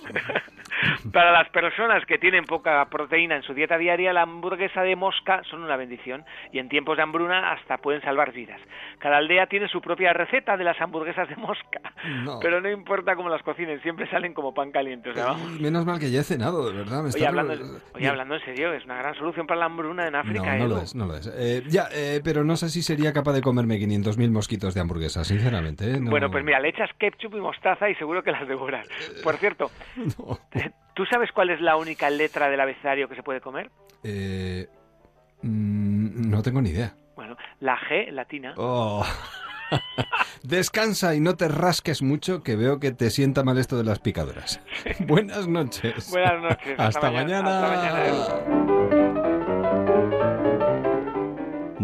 Para 1.14 1.32
las 1.32 1.50
personas 1.50 2.06
que 2.06 2.18
tienen 2.18 2.46
poca 2.46 2.84
proteína 2.90 3.36
en 3.36 3.43
su 3.44 3.54
dieta 3.54 3.78
diaria, 3.78 4.14
la 4.14 4.24
hamburguesa 4.24 4.82
de 4.82 4.96
mosca 4.96 5.42
son 5.50 5.64
una 5.64 5.76
bendición 5.78 6.26
y 6.52 6.60
en 6.60 6.70
tiempos 6.70 6.98
de 6.98 7.04
hambruna 7.04 7.52
hasta 7.54 7.78
pueden 7.78 8.02
salvar 8.02 8.32
vidas. 8.32 8.60
Cada 9.00 9.18
aldea 9.18 9.48
tiene 9.48 9.68
su 9.68 9.82
propia 9.82 10.14
receta 10.14 10.58
de 10.58 10.64
las 10.64 10.80
hamburguesas 10.82 11.28
de 11.30 11.36
mosca, 11.36 11.80
No. 12.24 12.40
pero 12.42 12.62
no 12.62 12.70
importa 12.70 13.16
cómo 13.16 13.30
las 13.30 13.44
cocinen, 13.44 13.82
siempre 13.82 14.10
salen 14.10 14.34
como 14.34 14.54
pan 14.54 14.72
caliente. 14.72 15.10
O 15.12 15.14
sea, 15.14 15.26
vamos. 15.26 15.60
Menos 15.60 15.86
mal 15.86 16.00
que 16.00 16.10
ya 16.12 16.22
he 16.22 16.24
cenado, 16.24 16.70
de 16.72 16.78
verdad. 16.78 17.04
Me 17.04 17.10
Oye, 17.10 17.28
hablando, 17.28 17.54
oye, 17.94 18.08
hablando 18.08 18.36
en 18.36 18.42
serio, 18.46 18.74
es 18.74 18.84
una 18.86 18.96
gran 18.98 19.16
solución 19.16 19.46
para 19.48 19.60
la 19.60 19.66
hambruna 19.68 20.08
en 20.08 20.16
África. 20.16 20.54
No, 20.56 20.58
no 20.60 20.66
Edu. 20.66 20.76
lo 20.76 20.82
es, 20.82 20.96
no 20.96 21.06
lo 21.06 21.16
es. 21.18 21.28
Eh, 21.38 21.64
ya, 21.68 21.88
eh, 21.94 22.22
pero 22.24 22.44
no 22.44 22.56
sé 22.56 22.70
si 22.70 22.82
sería 22.82 23.14
capaz 23.14 23.34
de 23.34 23.42
comerme 23.42 23.78
500.000 23.78 24.32
mosquitos 24.32 24.74
de 24.74 24.82
hamburguesa, 24.82 25.24
sinceramente. 25.24 25.92
¿eh? 25.92 26.00
No- 26.00 26.10
Bueno, 26.10 26.30
pues 26.32 26.44
mira, 26.44 26.60
le 26.60 26.70
echas 26.70 26.90
ketchup 26.98 27.36
y 27.36 27.42
mostaza 27.42 27.90
y 27.90 27.96
seguro 27.96 28.24
que 28.24 28.32
las 28.32 28.48
devoras. 28.48 28.88
Por 29.24 29.36
cierto, 29.38 29.70
¿tú 30.94 31.06
sabes 31.06 31.32
cuál 31.32 31.50
es 31.50 31.62
la 31.62 31.76
única 31.76 32.10
letra 32.10 32.50
del 32.50 32.60
abecedario 32.60 33.08
que 33.08 33.16
se 33.16 33.24
puede 33.24 33.42
comer? 33.42 33.70
Eh, 34.04 34.68
mm, 35.42 36.30
no 36.30 36.42
tengo 36.42 36.62
ni 36.62 36.70
idea. 36.70 36.96
Bueno, 37.16 37.38
la 37.60 37.78
G 37.78 38.12
latina. 38.12 38.54
Oh. 38.58 39.06
Descansa 40.44 41.16
y 41.16 41.20
no 41.20 41.36
te 41.36 41.48
rasques 41.48 42.02
mucho, 42.02 42.44
que 42.44 42.56
veo 42.56 42.80
que 42.80 42.92
te 42.92 43.10
sienta 43.10 43.44
mal 43.44 43.58
esto 43.58 43.78
de 43.78 43.84
las 43.84 44.00
picaduras. 44.00 44.62
Buenas 45.00 45.48
noches. 45.48 46.12
Buenas 46.12 46.42
noches. 46.42 46.76
Hasta, 46.78 47.12
mañana. 47.12 47.64
Hasta 47.64 48.48
mañana. 48.48 49.30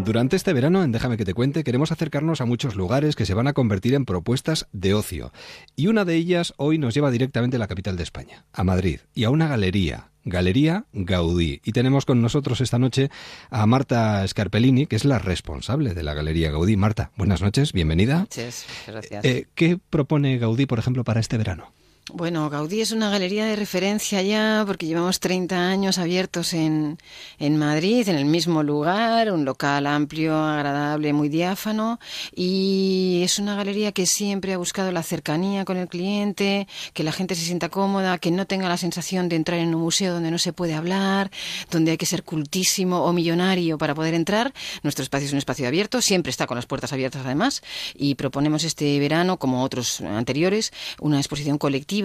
Durante 0.04 0.36
este 0.36 0.54
verano, 0.54 0.82
en 0.82 0.92
Déjame 0.92 1.18
que 1.18 1.26
te 1.26 1.34
cuente, 1.34 1.62
queremos 1.62 1.92
acercarnos 1.92 2.40
a 2.40 2.46
muchos 2.46 2.74
lugares 2.74 3.16
que 3.16 3.26
se 3.26 3.34
van 3.34 3.46
a 3.46 3.52
convertir 3.52 3.94
en 3.94 4.06
propuestas 4.06 4.66
de 4.72 4.94
ocio. 4.94 5.30
Y 5.76 5.88
una 5.88 6.06
de 6.06 6.14
ellas 6.14 6.54
hoy 6.56 6.78
nos 6.78 6.94
lleva 6.94 7.10
directamente 7.10 7.56
a 7.56 7.60
la 7.60 7.68
capital 7.68 7.96
de 7.96 8.02
España, 8.02 8.46
a 8.52 8.64
Madrid, 8.64 9.00
y 9.14 9.24
a 9.24 9.30
una 9.30 9.46
galería. 9.46 10.08
Galería 10.24 10.86
Gaudí. 10.92 11.60
Y 11.64 11.72
tenemos 11.72 12.06
con 12.06 12.22
nosotros 12.22 12.60
esta 12.60 12.78
noche 12.78 13.10
a 13.50 13.66
Marta 13.66 14.26
Scarpellini, 14.26 14.86
que 14.86 14.96
es 14.96 15.04
la 15.04 15.18
responsable 15.18 15.94
de 15.94 16.02
la 16.02 16.14
Galería 16.14 16.50
Gaudí. 16.50 16.76
Marta, 16.76 17.10
buenas 17.16 17.42
noches, 17.42 17.72
bienvenida. 17.72 18.20
Noches, 18.20 18.66
gracias. 18.86 19.24
Eh, 19.24 19.48
¿Qué 19.54 19.78
propone 19.78 20.38
Gaudí, 20.38 20.66
por 20.66 20.78
ejemplo, 20.78 21.04
para 21.04 21.20
este 21.20 21.36
verano? 21.36 21.72
Bueno, 22.08 22.50
Gaudí 22.50 22.80
es 22.80 22.90
una 22.90 23.08
galería 23.08 23.46
de 23.46 23.54
referencia 23.54 24.20
ya 24.20 24.64
porque 24.66 24.86
llevamos 24.86 25.20
30 25.20 25.68
años 25.68 25.98
abiertos 25.98 26.54
en, 26.54 26.98
en 27.38 27.56
Madrid, 27.56 28.08
en 28.08 28.16
el 28.16 28.24
mismo 28.24 28.64
lugar, 28.64 29.30
un 29.30 29.44
local 29.44 29.86
amplio, 29.86 30.36
agradable, 30.36 31.12
muy 31.12 31.28
diáfano 31.28 32.00
y 32.34 33.20
es 33.22 33.38
una 33.38 33.54
galería 33.54 33.92
que 33.92 34.06
siempre 34.06 34.52
ha 34.54 34.58
buscado 34.58 34.90
la 34.90 35.04
cercanía 35.04 35.64
con 35.64 35.76
el 35.76 35.86
cliente, 35.86 36.66
que 36.94 37.04
la 37.04 37.12
gente 37.12 37.36
se 37.36 37.44
sienta 37.44 37.68
cómoda, 37.68 38.18
que 38.18 38.32
no 38.32 38.44
tenga 38.44 38.68
la 38.68 38.76
sensación 38.76 39.28
de 39.28 39.36
entrar 39.36 39.60
en 39.60 39.72
un 39.72 39.80
museo 39.80 40.12
donde 40.12 40.32
no 40.32 40.38
se 40.38 40.52
puede 40.52 40.74
hablar, 40.74 41.30
donde 41.70 41.92
hay 41.92 41.96
que 41.96 42.06
ser 42.06 42.24
cultísimo 42.24 43.04
o 43.04 43.12
millonario 43.12 43.78
para 43.78 43.94
poder 43.94 44.14
entrar. 44.14 44.52
Nuestro 44.82 45.04
espacio 45.04 45.26
es 45.26 45.32
un 45.32 45.38
espacio 45.38 45.68
abierto, 45.68 46.00
siempre 46.00 46.30
está 46.30 46.48
con 46.48 46.56
las 46.56 46.66
puertas 46.66 46.92
abiertas 46.92 47.22
además 47.24 47.62
y 47.94 48.16
proponemos 48.16 48.64
este 48.64 48.98
verano, 48.98 49.38
como 49.38 49.62
otros 49.62 50.00
anteriores, 50.00 50.72
una 50.98 51.18
exposición 51.18 51.56
colectiva 51.56 51.99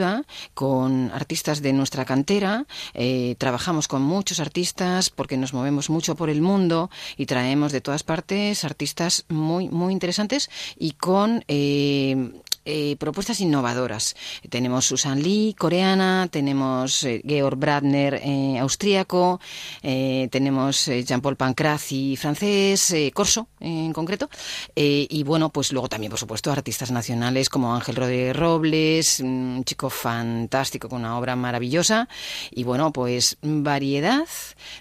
con 0.53 1.11
artistas 1.11 1.61
de 1.61 1.73
nuestra 1.73 2.05
cantera. 2.05 2.65
Eh, 2.93 3.35
trabajamos 3.37 3.87
con 3.87 4.01
muchos 4.01 4.39
artistas 4.39 5.09
porque 5.09 5.37
nos 5.37 5.53
movemos 5.53 5.89
mucho 5.89 6.15
por 6.15 6.29
el 6.29 6.41
mundo 6.41 6.89
y 7.17 7.25
traemos 7.25 7.71
de 7.71 7.81
todas 7.81 8.03
partes 8.03 8.63
artistas 8.63 9.25
muy, 9.29 9.69
muy 9.69 9.93
interesantes 9.93 10.49
y 10.77 10.91
con 10.91 11.43
eh, 11.47 12.31
eh, 12.65 12.95
propuestas 12.97 13.39
innovadoras. 13.39 14.15
Tenemos 14.49 14.85
Susan 14.85 15.21
Lee, 15.21 15.55
coreana, 15.57 16.27
tenemos 16.31 17.03
eh, 17.03 17.21
Georg 17.25 17.57
Bradner, 17.57 18.19
eh, 18.23 18.57
austríaco, 18.59 19.39
eh, 19.81 20.27
tenemos 20.31 20.85
Jean-Paul 20.85 21.35
Pancrazi, 21.35 22.15
francés, 22.17 22.93
Corso 23.13 23.47
en 23.59 23.93
concreto, 23.93 24.29
y 24.75 25.23
bueno, 25.23 25.49
pues 25.49 25.71
luego 25.71 25.89
también, 25.89 26.09
por 26.09 26.19
supuesto, 26.19 26.51
artistas 26.51 26.91
nacionales 26.91 27.49
como 27.49 27.73
Ángel 27.73 27.95
Rodríguez 27.95 28.35
Robles, 28.35 29.19
un 29.19 29.63
chico 29.65 29.89
fantástico 29.89 30.89
con 30.89 31.01
una 31.01 31.17
obra 31.17 31.35
maravillosa, 31.35 32.07
y 32.51 32.63
bueno, 32.63 32.91
pues 32.91 33.37
variedad, 33.41 34.27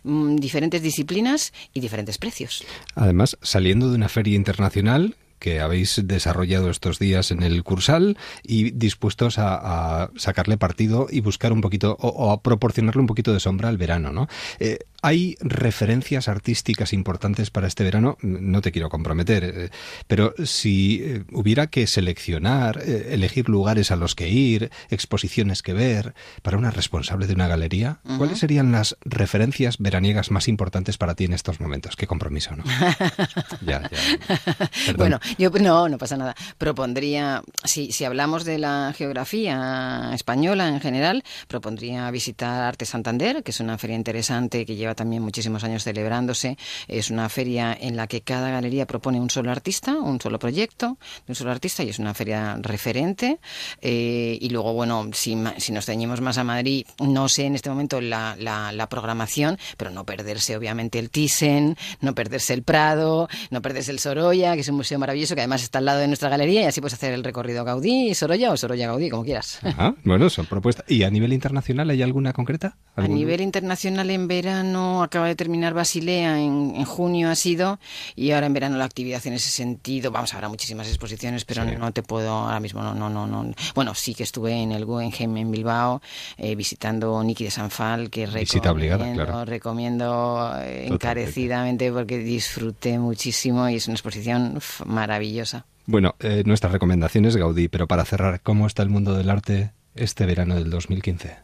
mm, 0.03 0.37
diferentes 0.37 0.83
disciplinas 0.83 1.53
y 1.73 1.81
diferentes 1.81 2.19
precios. 2.19 2.65
Además, 2.95 3.37
saliendo 3.43 3.89
de 3.91 3.97
una 3.97 4.09
feria 4.09 4.37
internacional 4.37 5.17
que 5.45 5.61
habéis 5.61 6.01
desarrollado 6.07 6.71
estos 6.71 6.99
días 6.99 7.31
en 7.31 7.43
el 7.43 7.63
Cursal 7.65 8.17
y 8.43 8.71
dispuestos 8.71 9.35
a, 9.39 10.09
sacarle 10.17 10.57
partido 10.57 11.07
y 11.11 11.21
buscar 11.21 11.53
un 11.53 11.61
poquito 11.61 11.99
o, 12.01 12.33
a 12.33 12.41
proporcionarle 12.41 13.03
un 13.03 13.07
poquito 13.07 13.31
de 13.35 13.41
sombra 13.41 13.69
al 13.69 13.77
verano, 13.77 14.11
¿no? 14.11 14.27
Eh, 14.59 14.79
¿Hay 15.05 15.37
referencias 15.41 16.29
artísticas 16.29 16.95
importantes 16.95 17.51
para 17.51 17.67
este 17.67 17.85
verano? 17.85 18.17
No 18.23 18.63
te 18.63 18.73
quiero 18.73 18.89
comprometer, 18.89 19.45
eh, 19.45 19.71
pero 20.07 20.33
si 20.47 21.03
eh, 21.03 21.25
hubiera 21.31 21.67
que 21.67 21.87
seleccionar, 21.87 22.81
elegir 22.81 23.51
lugares 23.51 23.91
a 23.91 23.97
los 23.97 24.15
que 24.15 24.31
ir, 24.31 24.71
exposiciones 24.89 25.61
que 25.61 25.75
ver, 25.75 26.15
para 26.41 26.57
una 26.57 26.71
responsable 26.71 27.27
de 27.27 27.35
una 27.35 27.49
galería, 27.49 27.99
¿cuáles 28.17 28.39
serían 28.39 28.73
las 28.73 28.97
referencias 29.05 29.77
veraniegas 29.77 30.31
más 30.31 30.49
importantes 30.49 30.97
para 30.97 31.15
ti 31.15 31.25
en 31.25 31.35
estos 31.35 31.61
momentos? 31.61 31.97
Qué 31.97 32.07
compromiso, 32.07 32.57
¿no? 32.57 32.65
ya, 33.61 33.83
ya. 33.91 34.95
Bueno, 34.97 35.21
yo 35.37 35.51
no, 35.51 35.87
no 35.91 35.99
pasa 35.99 36.17
nada. 36.17 36.35
Propondría, 36.57 37.43
si, 37.63 37.93
si 37.93 38.07
hablamos 38.07 38.47
de 38.47 38.59
la 38.59 38.95
geografía 38.97 40.13
española 40.15 40.69
en 40.69 40.81
general, 40.81 41.25
propondría 41.47 42.11
visitar 42.11 42.63
Arte 42.63 42.87
Santander, 42.87 43.43
que 43.43 43.51
es 43.51 43.61
una 43.61 43.77
feria 43.77 43.97
interesante 43.97 44.65
que 44.65 44.77
lleva 44.77 44.94
también 44.95 45.23
muchísimos 45.23 45.65
años 45.65 45.85
celebrándose. 45.85 46.57
Es 46.89 47.11
una 47.11 47.29
feria 47.29 47.77
en 47.79 47.97
la 47.97 48.07
que 48.07 48.21
cada 48.21 48.51
galería 48.51 48.87
propone 48.87 49.21
un 49.21 49.31
solo 49.31 49.51
artista, 49.51 49.97
un 49.97 50.21
solo 50.21 50.39
proyecto 50.39 50.99
de 51.27 51.33
un 51.33 51.35
solo 51.35 51.51
artista 51.51 51.83
y 51.83 51.91
es 51.91 51.99
una 51.99 52.15
feria 52.15 52.57
referente. 52.61 53.39
Eh, 53.81 54.39
y 54.41 54.49
luego, 54.51 54.73
bueno, 54.73 55.09
si, 55.13 55.37
si 55.59 55.73
nos 55.73 55.87
ceñimos 55.87 56.21
más 56.21 56.39
a 56.39 56.45
Madrid, 56.45 56.87
no 57.01 57.29
sé 57.29 57.47
en 57.47 57.55
este 57.55 57.71
momento 57.71 58.01
la, 58.01 58.37
la, 58.39 58.89
programación, 58.89 59.59
pero 59.77 59.91
no 59.91 60.05
perderse 60.05 60.57
obviamente 60.57 60.99
el 60.99 61.11
Thyssen, 61.11 61.77
no 62.01 62.15
perderse 62.15 62.53
el 62.53 62.63
Prado, 62.63 63.29
no 63.51 63.63
perderse 63.63 63.91
el 63.91 63.99
Sorolla, 63.99 64.55
que 64.55 64.61
es 64.61 64.69
un 64.69 64.77
museo 64.77 64.99
maravilloso 64.99 65.35
que 65.35 65.41
además 65.41 65.63
está 65.63 65.79
al 65.79 65.87
lado 65.87 66.01
de 66.01 66.07
nuestra 66.07 66.29
galería 66.29 66.63
y 66.63 66.65
así 66.65 66.81
puedes 66.81 66.95
hacer 66.95 67.13
el 67.15 67.25
recorrido 67.25 67.65
Gaudí, 67.65 68.15
Sorolla 68.15 68.53
o 68.53 68.57
Sorolla 68.57 68.87
Gaudí, 68.87 69.09
como 69.09 69.25
quieras. 69.25 69.59
bueno, 70.05 70.29
son 70.29 70.47
propuestas. 70.47 70.85
¿Y 70.89 71.03
a 71.03 71.11
nivel 71.11 71.33
internacional 71.33 71.89
hay 71.91 72.03
alguna 72.03 72.33
concreta? 72.33 72.77
A 72.97 73.09
nivel 73.09 73.41
internacional 73.41 74.11
en 74.11 74.29
verano 74.29 74.84
acaba 75.03 75.27
de 75.27 75.37
terminar 75.37 75.75
Basilea, 75.75 76.41
en, 76.41 76.85
junio 76.85 77.31
ha 77.31 77.35
sido, 77.35 77.79
y 78.15 78.33
ahora 78.33 78.47
en 78.47 78.53
verano 78.53 78.77
la 78.77 78.85
actividad 78.85 79.27
en 79.27 79.35
ese 79.35 79.49
sentido, 79.49 80.11
vamos, 80.11 80.35
habrá 80.35 80.49
muchísimas 80.49 80.89
exposiciones, 80.89 81.45
pero 81.45 81.65
no 81.65 81.93
te 81.93 82.03
puedo 82.03 82.31
ahora 82.31 82.61
mismo, 82.61 82.83
no, 82.83 82.95
no, 82.95 83.09
no, 83.09 83.27
no. 83.27 83.55
Bueno, 83.75 83.95
sí 83.95 84.15
que 84.15 84.23
estuve 84.23 84.53
en 84.53 84.73
el 84.73 84.85
Guggenheim 84.85 85.37
en 85.37 85.51
Bilbao 85.51 86.03
eh, 86.37 86.55
visitando 86.55 87.23
Niki 87.23 87.45
de 87.45 87.51
Sanfal, 87.51 88.11
que 88.11 88.27
recomiendo, 88.27 89.45
recomiendo 89.45 90.53
eh, 90.61 90.87
encarecidamente 90.89 91.91
porque 91.93 92.19
disfruté 92.19 92.99
muchísimo 92.99 93.69
y 93.69 93.77
es 93.77 93.87
una 93.87 93.95
exposición 93.95 94.61
maravillosa. 94.87 95.67
Bueno, 95.87 96.15
eh, 96.21 96.43
nuestra 96.47 96.71
recomendación 96.71 97.27
es 97.27 97.37
Gaudí, 97.37 97.69
pero 97.69 97.87
para 97.87 98.05
cerrar, 98.05 98.41
¿cómo 98.41 98.67
está 98.67 98.83
el 98.83 98.89
mundo 98.89 99.15
del 99.15 99.29
arte 99.29 99.73
este 99.95 100.25
verano 100.25 100.55
del 100.55 100.71
2015? 100.71 101.37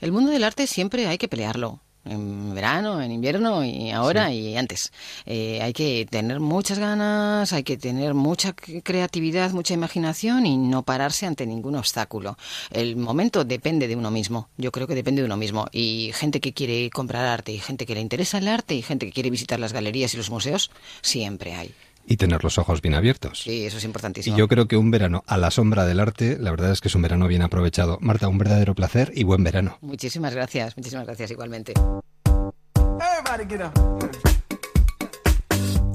El 0.00 0.12
mundo 0.12 0.30
del 0.30 0.44
arte 0.44 0.66
siempre 0.66 1.06
hay 1.06 1.18
que 1.18 1.28
pelearlo 1.28 1.80
en 2.06 2.54
verano, 2.54 3.02
en 3.02 3.12
invierno 3.12 3.64
y 3.64 3.90
ahora 3.90 4.32
y 4.32 4.56
antes. 4.56 4.92
Eh, 5.24 5.60
hay 5.62 5.72
que 5.72 6.06
tener 6.08 6.40
muchas 6.40 6.78
ganas, 6.78 7.52
hay 7.52 7.62
que 7.62 7.76
tener 7.76 8.14
mucha 8.14 8.52
creatividad, 8.52 9.50
mucha 9.52 9.74
imaginación 9.74 10.46
y 10.46 10.56
no 10.56 10.82
pararse 10.82 11.26
ante 11.26 11.46
ningún 11.46 11.76
obstáculo. 11.76 12.36
El 12.70 12.96
momento 12.96 13.44
depende 13.44 13.88
de 13.88 13.96
uno 13.96 14.10
mismo, 14.10 14.48
yo 14.56 14.72
creo 14.72 14.86
que 14.86 14.94
depende 14.94 15.22
de 15.22 15.26
uno 15.26 15.36
mismo. 15.36 15.66
Y 15.72 16.12
gente 16.14 16.40
que 16.40 16.52
quiere 16.52 16.90
comprar 16.90 17.26
arte 17.26 17.52
y 17.52 17.58
gente 17.58 17.86
que 17.86 17.94
le 17.94 18.00
interesa 18.00 18.38
el 18.38 18.48
arte 18.48 18.74
y 18.74 18.82
gente 18.82 19.06
que 19.06 19.12
quiere 19.12 19.30
visitar 19.30 19.60
las 19.60 19.72
galerías 19.72 20.14
y 20.14 20.16
los 20.16 20.30
museos, 20.30 20.70
siempre 21.02 21.54
hay 21.54 21.74
y 22.06 22.16
tener 22.16 22.42
los 22.44 22.58
ojos 22.58 22.80
bien 22.80 22.94
abiertos. 22.94 23.42
Sí, 23.42 23.66
eso 23.66 23.78
es 23.78 23.84
importantísimo. 23.84 24.36
Y 24.36 24.38
yo 24.38 24.48
creo 24.48 24.68
que 24.68 24.76
un 24.76 24.90
verano 24.90 25.24
a 25.26 25.36
la 25.36 25.50
sombra 25.50 25.84
del 25.84 26.00
arte, 26.00 26.38
la 26.40 26.50
verdad 26.50 26.72
es 26.72 26.80
que 26.80 26.88
es 26.88 26.94
un 26.94 27.02
verano 27.02 27.26
bien 27.26 27.42
aprovechado. 27.42 27.98
Marta, 28.00 28.28
un 28.28 28.38
verdadero 28.38 28.74
placer 28.74 29.12
y 29.14 29.24
buen 29.24 29.42
verano. 29.44 29.78
Muchísimas 29.80 30.34
gracias, 30.34 30.76
muchísimas 30.76 31.06
gracias 31.06 31.30
igualmente. 31.30 31.74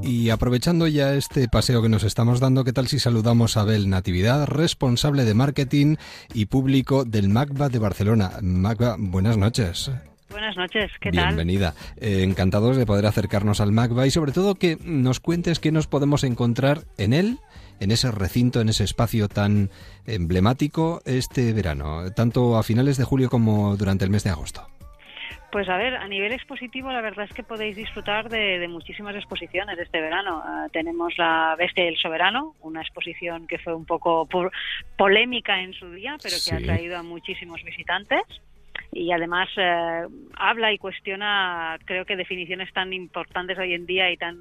Y 0.03 0.29
aprovechando 0.29 0.88
ya 0.88 1.13
este 1.13 1.47
paseo 1.47 1.81
que 1.81 1.89
nos 1.89 2.03
estamos 2.03 2.39
dando, 2.39 2.63
¿qué 2.63 2.73
tal 2.73 2.88
si 2.88 2.99
saludamos 2.99 3.55
a 3.55 3.61
Abel 3.61 3.89
Natividad, 3.89 4.47
responsable 4.47 5.25
de 5.25 5.33
marketing 5.33 5.95
y 6.33 6.45
público 6.45 7.05
del 7.05 7.29
MACBA 7.29 7.69
de 7.69 7.79
Barcelona? 7.79 8.31
MACBA, 8.41 8.95
buenas 8.99 9.38
noches. 9.38 9.91
Buenas 10.31 10.55
noches, 10.55 10.91
¿qué 10.99 11.11
tal? 11.11 11.27
Bienvenida. 11.27 11.73
Eh, 11.99 12.23
encantados 12.23 12.77
de 12.77 12.85
poder 12.85 13.05
acercarnos 13.05 13.59
al 13.59 13.73
MACBA 13.73 14.07
y 14.07 14.11
sobre 14.11 14.31
todo 14.31 14.55
que 14.55 14.77
nos 14.81 15.19
cuentes 15.19 15.59
qué 15.59 15.71
nos 15.71 15.87
podemos 15.87 16.23
encontrar 16.23 16.79
en 16.97 17.13
él, 17.13 17.37
en 17.81 17.91
ese 17.91 18.11
recinto, 18.11 18.61
en 18.61 18.69
ese 18.69 18.85
espacio 18.85 19.27
tan 19.27 19.69
emblemático 20.07 21.01
este 21.05 21.51
verano, 21.51 22.11
tanto 22.15 22.57
a 22.57 22.63
finales 22.63 22.97
de 22.97 23.03
julio 23.03 23.29
como 23.29 23.75
durante 23.75 24.05
el 24.05 24.11
mes 24.11 24.23
de 24.23 24.29
agosto. 24.29 24.67
Pues 25.51 25.67
a 25.67 25.75
ver, 25.75 25.95
a 25.95 26.07
nivel 26.07 26.31
expositivo 26.31 26.93
la 26.93 27.01
verdad 27.01 27.25
es 27.29 27.33
que 27.33 27.43
podéis 27.43 27.75
disfrutar 27.75 28.29
de, 28.29 28.65
muchísimas 28.69 29.15
exposiciones 29.15 29.77
este 29.77 29.99
verano. 29.99 30.41
Ah, 30.45 30.67
tenemos 30.71 31.17
la 31.17 31.57
Bestia 31.59 31.83
del 31.83 31.97
Soberano, 31.97 32.55
una 32.61 32.81
exposición 32.81 33.47
que 33.47 33.59
fue 33.59 33.75
un 33.75 33.85
poco 33.85 34.29
polémica 34.95 35.61
en 35.61 35.73
su 35.73 35.91
día, 35.91 36.15
pero 36.23 36.37
que 36.45 36.55
ha 36.55 36.59
traído 36.59 36.97
a 36.97 37.03
muchísimos 37.03 37.61
visitantes 37.63 38.21
y 38.91 39.11
además 39.11 39.49
eh, 39.57 40.05
habla 40.35 40.73
y 40.73 40.77
cuestiona, 40.77 41.77
creo 41.85 42.05
que 42.05 42.15
definiciones 42.15 42.72
tan 42.73 42.93
importantes 42.93 43.57
hoy 43.57 43.73
en 43.73 43.85
día 43.85 44.11
y 44.11 44.18
tan 44.18 44.38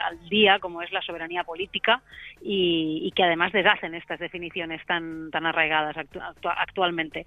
al, 0.00 0.28
día 0.28 0.58
como 0.58 0.82
es 0.82 0.92
la 0.92 1.02
soberanía 1.02 1.44
política 1.44 2.02
y, 2.40 3.12
que 3.14 3.24
además 3.24 3.52
deshacen 3.52 3.94
estas 3.94 4.18
definiciones 4.20 4.84
tan, 4.86 5.30
tan 5.30 5.46
arraigadas 5.46 5.96
actualmente. 6.42 7.26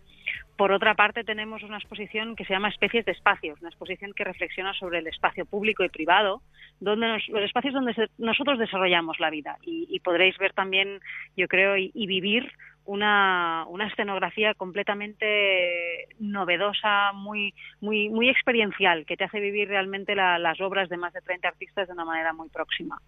Por 0.58 0.72
otra 0.72 0.96
parte, 0.96 1.24
tenemos 1.24 1.64
una 1.64 1.78
exposición 1.78 2.36
que 2.36 2.46
se 2.46 2.54
llama 2.54 2.70
Especies 2.70 3.06
de 3.06 3.12
Espacios, 3.12 3.60
una 3.60 3.70
exposición 3.70 4.14
que 4.14 4.24
reflexiona 4.24 4.74
sobre 4.74 5.00
el 5.00 5.08
espacio 5.08 5.46
público 5.46 5.84
y 5.84 5.90
privado, 5.90 6.42
donde 6.80 7.08
los 7.28 7.44
espacios 7.44 7.74
donde 7.74 7.94
nosotros 8.18 8.58
desarrollamos 8.58 9.20
la 9.20 9.30
vida 9.30 9.58
y, 9.64 10.00
podréis 10.00 10.38
ver 10.38 10.54
también, 10.54 11.00
yo 11.36 11.48
creo, 11.48 11.78
y 11.78 12.08
vivir 12.08 12.52
una, 12.86 13.66
una 13.68 13.88
escenografía 13.88 14.54
completamente 14.54 16.08
novedosa, 16.20 17.12
muy, 17.14 17.54
muy, 17.82 18.10
muy 18.10 18.30
experiencial, 18.30 19.06
que 19.06 19.18
te 19.18 19.24
hace 19.26 19.40
vivir 19.40 19.68
realmente 19.68 20.16
las 20.16 20.62
obras 20.62 20.90
de 20.90 20.98
más 20.98 21.14
de 21.14 21.22
30 21.22 21.48
artistas 21.48 21.88
de 21.88 21.94
una 21.94 22.06
manera 22.06 22.34
muy 22.34 22.50
próxima. 22.50 23.00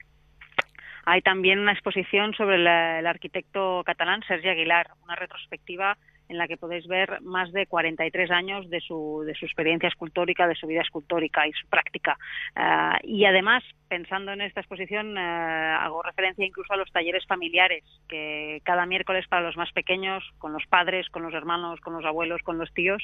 Hay 1.05 1.21
también 1.21 1.59
una 1.59 1.71
exposición 1.71 2.33
sobre 2.33 2.55
el 2.55 3.07
arquitecto 3.07 3.81
catalán 3.85 4.23
Sergi 4.27 4.49
Aguilar, 4.49 4.89
una 5.03 5.15
retrospectiva 5.15 5.97
en 6.29 6.37
la 6.37 6.47
que 6.47 6.57
podéis 6.57 6.87
ver 6.87 7.21
más 7.21 7.51
de 7.51 7.67
43 7.67 8.31
años 8.31 8.69
de 8.69 8.81
su, 8.81 9.23
de 9.25 9.33
su 9.35 9.45
experiencia 9.45 9.89
escultórica, 9.89 10.47
de 10.47 10.55
su 10.55 10.67
vida 10.67 10.81
escultórica 10.81 11.47
y 11.47 11.53
su 11.53 11.67
práctica. 11.67 12.17
Eh, 12.55 12.99
y 13.03 13.25
además, 13.25 13.63
pensando 13.87 14.31
en 14.31 14.41
esta 14.41 14.61
exposición, 14.61 15.17
eh, 15.17 15.21
hago 15.21 16.01
referencia 16.03 16.45
incluso 16.45 16.73
a 16.73 16.77
los 16.77 16.91
talleres 16.91 17.25
familiares, 17.25 17.83
que 18.07 18.61
cada 18.63 18.85
miércoles 18.85 19.25
para 19.27 19.43
los 19.43 19.57
más 19.57 19.71
pequeños, 19.71 20.23
con 20.37 20.53
los 20.53 20.65
padres, 20.67 21.09
con 21.09 21.23
los 21.23 21.33
hermanos, 21.33 21.79
con 21.81 21.93
los 21.93 22.05
abuelos, 22.05 22.41
con 22.43 22.57
los 22.57 22.73
tíos, 22.73 23.03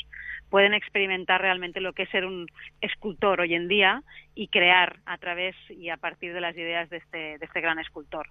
pueden 0.50 0.74
experimentar 0.74 1.42
realmente 1.42 1.82
lo 1.82 1.94
que 1.94 2.04
es 2.04 2.10
ser 2.10 2.26
un 2.26 2.48
escultor 2.82 3.42
hoy 3.42 3.56
en 3.56 3.68
día 3.68 4.04
y 4.36 4.48
crear 4.48 4.98
a 5.06 5.18
través 5.18 5.56
y 5.70 5.90
a 5.90 5.98
partir 5.98 6.34
de 6.34 6.42
las 6.42 6.56
ideas 6.56 6.90
de 6.90 6.98
este, 6.98 7.38
de 7.38 7.46
este 7.46 7.62
gran 7.62 7.80
escultor. 7.80 8.28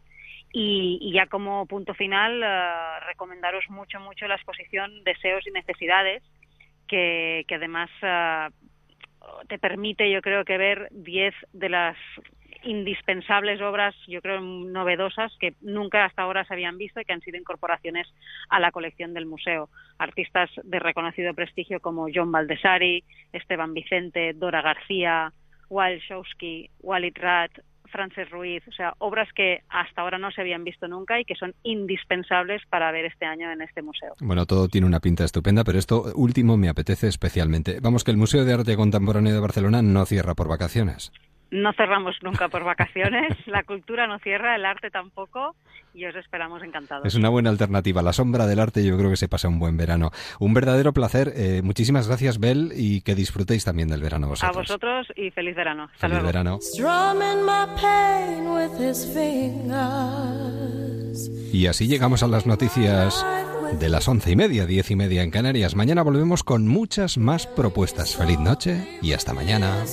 Y, 0.52 1.12
ya 1.14 1.26
como 1.26 1.66
punto 1.66 1.94
final, 1.94 2.42
eh, 2.42 3.00
recomendaros 3.06 3.64
mucho, 3.70 3.98
mucho 4.00 4.26
la 4.26 4.34
exposición 4.34 5.02
Deseos 5.02 5.46
y 5.46 5.50
Necesidades, 5.50 6.22
que, 6.86 7.46
además 7.50 7.90
eh, 8.02 8.48
te 9.48 9.58
permite, 9.58 10.10
yo 10.10 10.20
creo 10.20 10.44
que 10.44 10.58
ver 10.58 10.88
10 10.90 11.34
de 11.54 11.68
las 11.70 11.96
indispensables 12.64 13.60
obras, 13.60 13.94
yo 14.06 14.20
creo, 14.20 14.40
novedosas 14.40 15.32
que 15.40 15.54
nunca 15.62 16.04
hasta 16.04 16.22
ahora 16.22 16.44
se 16.44 16.54
habían 16.54 16.78
visto 16.78 17.00
y 17.00 17.04
que 17.04 17.12
han 17.12 17.20
sido 17.22 17.38
incorporaciones 17.38 18.06
a 18.50 18.60
la 18.60 18.70
colección 18.70 19.14
del 19.14 19.26
museo. 19.26 19.68
Artistas 19.98 20.50
de 20.62 20.78
reconocido 20.78 21.34
prestigio 21.34 21.80
como 21.80 22.06
John 22.14 22.30
Baldessari, 22.30 23.04
Esteban 23.32 23.74
Vicente, 23.74 24.32
Dora 24.34 24.62
García, 24.62 25.32
Wal 25.70 25.98
Showski, 26.00 26.70
Walid 26.80 27.16
Rat, 27.16 27.52
Frances 27.92 28.28
Ruiz, 28.30 28.66
o 28.66 28.72
sea, 28.72 28.94
obras 28.98 29.28
que 29.34 29.60
hasta 29.68 30.02
ahora 30.02 30.18
no 30.18 30.32
se 30.32 30.40
habían 30.40 30.64
visto 30.64 30.88
nunca 30.88 31.20
y 31.20 31.24
que 31.24 31.36
son 31.36 31.54
indispensables 31.62 32.62
para 32.68 32.90
ver 32.90 33.04
este 33.04 33.26
año 33.26 33.52
en 33.52 33.62
este 33.62 33.82
museo. 33.82 34.14
Bueno, 34.20 34.46
todo 34.46 34.68
tiene 34.68 34.86
una 34.86 35.00
pinta 35.00 35.24
estupenda, 35.24 35.62
pero 35.62 35.78
esto 35.78 36.12
último 36.16 36.56
me 36.56 36.68
apetece 36.68 37.06
especialmente. 37.06 37.78
Vamos, 37.80 38.02
que 38.02 38.10
el 38.10 38.16
Museo 38.16 38.44
de 38.44 38.54
Arte 38.54 38.76
Contemporáneo 38.76 39.32
de 39.32 39.40
Barcelona 39.40 39.82
no 39.82 40.04
cierra 40.06 40.34
por 40.34 40.48
vacaciones. 40.48 41.12
No 41.52 41.72
cerramos 41.74 42.16
nunca 42.22 42.48
por 42.48 42.64
vacaciones, 42.64 43.36
la 43.46 43.62
cultura 43.62 44.06
no 44.06 44.18
cierra, 44.18 44.56
el 44.56 44.64
arte 44.64 44.90
tampoco 44.90 45.54
y 45.94 46.06
os 46.06 46.16
esperamos 46.16 46.62
encantados. 46.62 47.06
Es 47.06 47.14
una 47.14 47.28
buena 47.28 47.50
alternativa. 47.50 48.00
La 48.00 48.14
sombra 48.14 48.46
del 48.46 48.58
arte 48.58 48.82
yo 48.84 48.96
creo 48.96 49.10
que 49.10 49.16
se 49.16 49.28
pasa 49.28 49.48
un 49.48 49.58
buen 49.58 49.76
verano. 49.76 50.10
Un 50.40 50.54
verdadero 50.54 50.94
placer. 50.94 51.34
Eh, 51.36 51.60
muchísimas 51.62 52.08
gracias, 52.08 52.40
Bel, 52.40 52.72
y 52.74 53.02
que 53.02 53.14
disfrutéis 53.14 53.64
también 53.66 53.88
del 53.88 54.00
verano 54.00 54.28
vosotros. 54.28 54.56
A 54.56 54.58
vosotros 54.58 55.06
y 55.14 55.30
feliz 55.30 55.54
verano. 55.54 55.90
Hasta 55.92 56.08
feliz 56.08 56.22
verano. 56.22 56.58
Y 61.52 61.66
así 61.66 61.86
llegamos 61.86 62.22
a 62.22 62.28
las 62.28 62.46
noticias 62.46 63.26
de 63.78 63.88
las 63.90 64.08
once 64.08 64.30
y 64.30 64.36
media, 64.36 64.64
diez 64.64 64.90
y 64.90 64.96
media 64.96 65.22
en 65.22 65.30
Canarias. 65.30 65.74
Mañana 65.74 66.02
volvemos 66.02 66.42
con 66.42 66.66
muchas 66.66 67.18
más 67.18 67.46
propuestas. 67.46 68.16
Feliz 68.16 68.38
noche 68.38 68.98
y 69.02 69.12
hasta 69.12 69.34
mañana. 69.34 69.84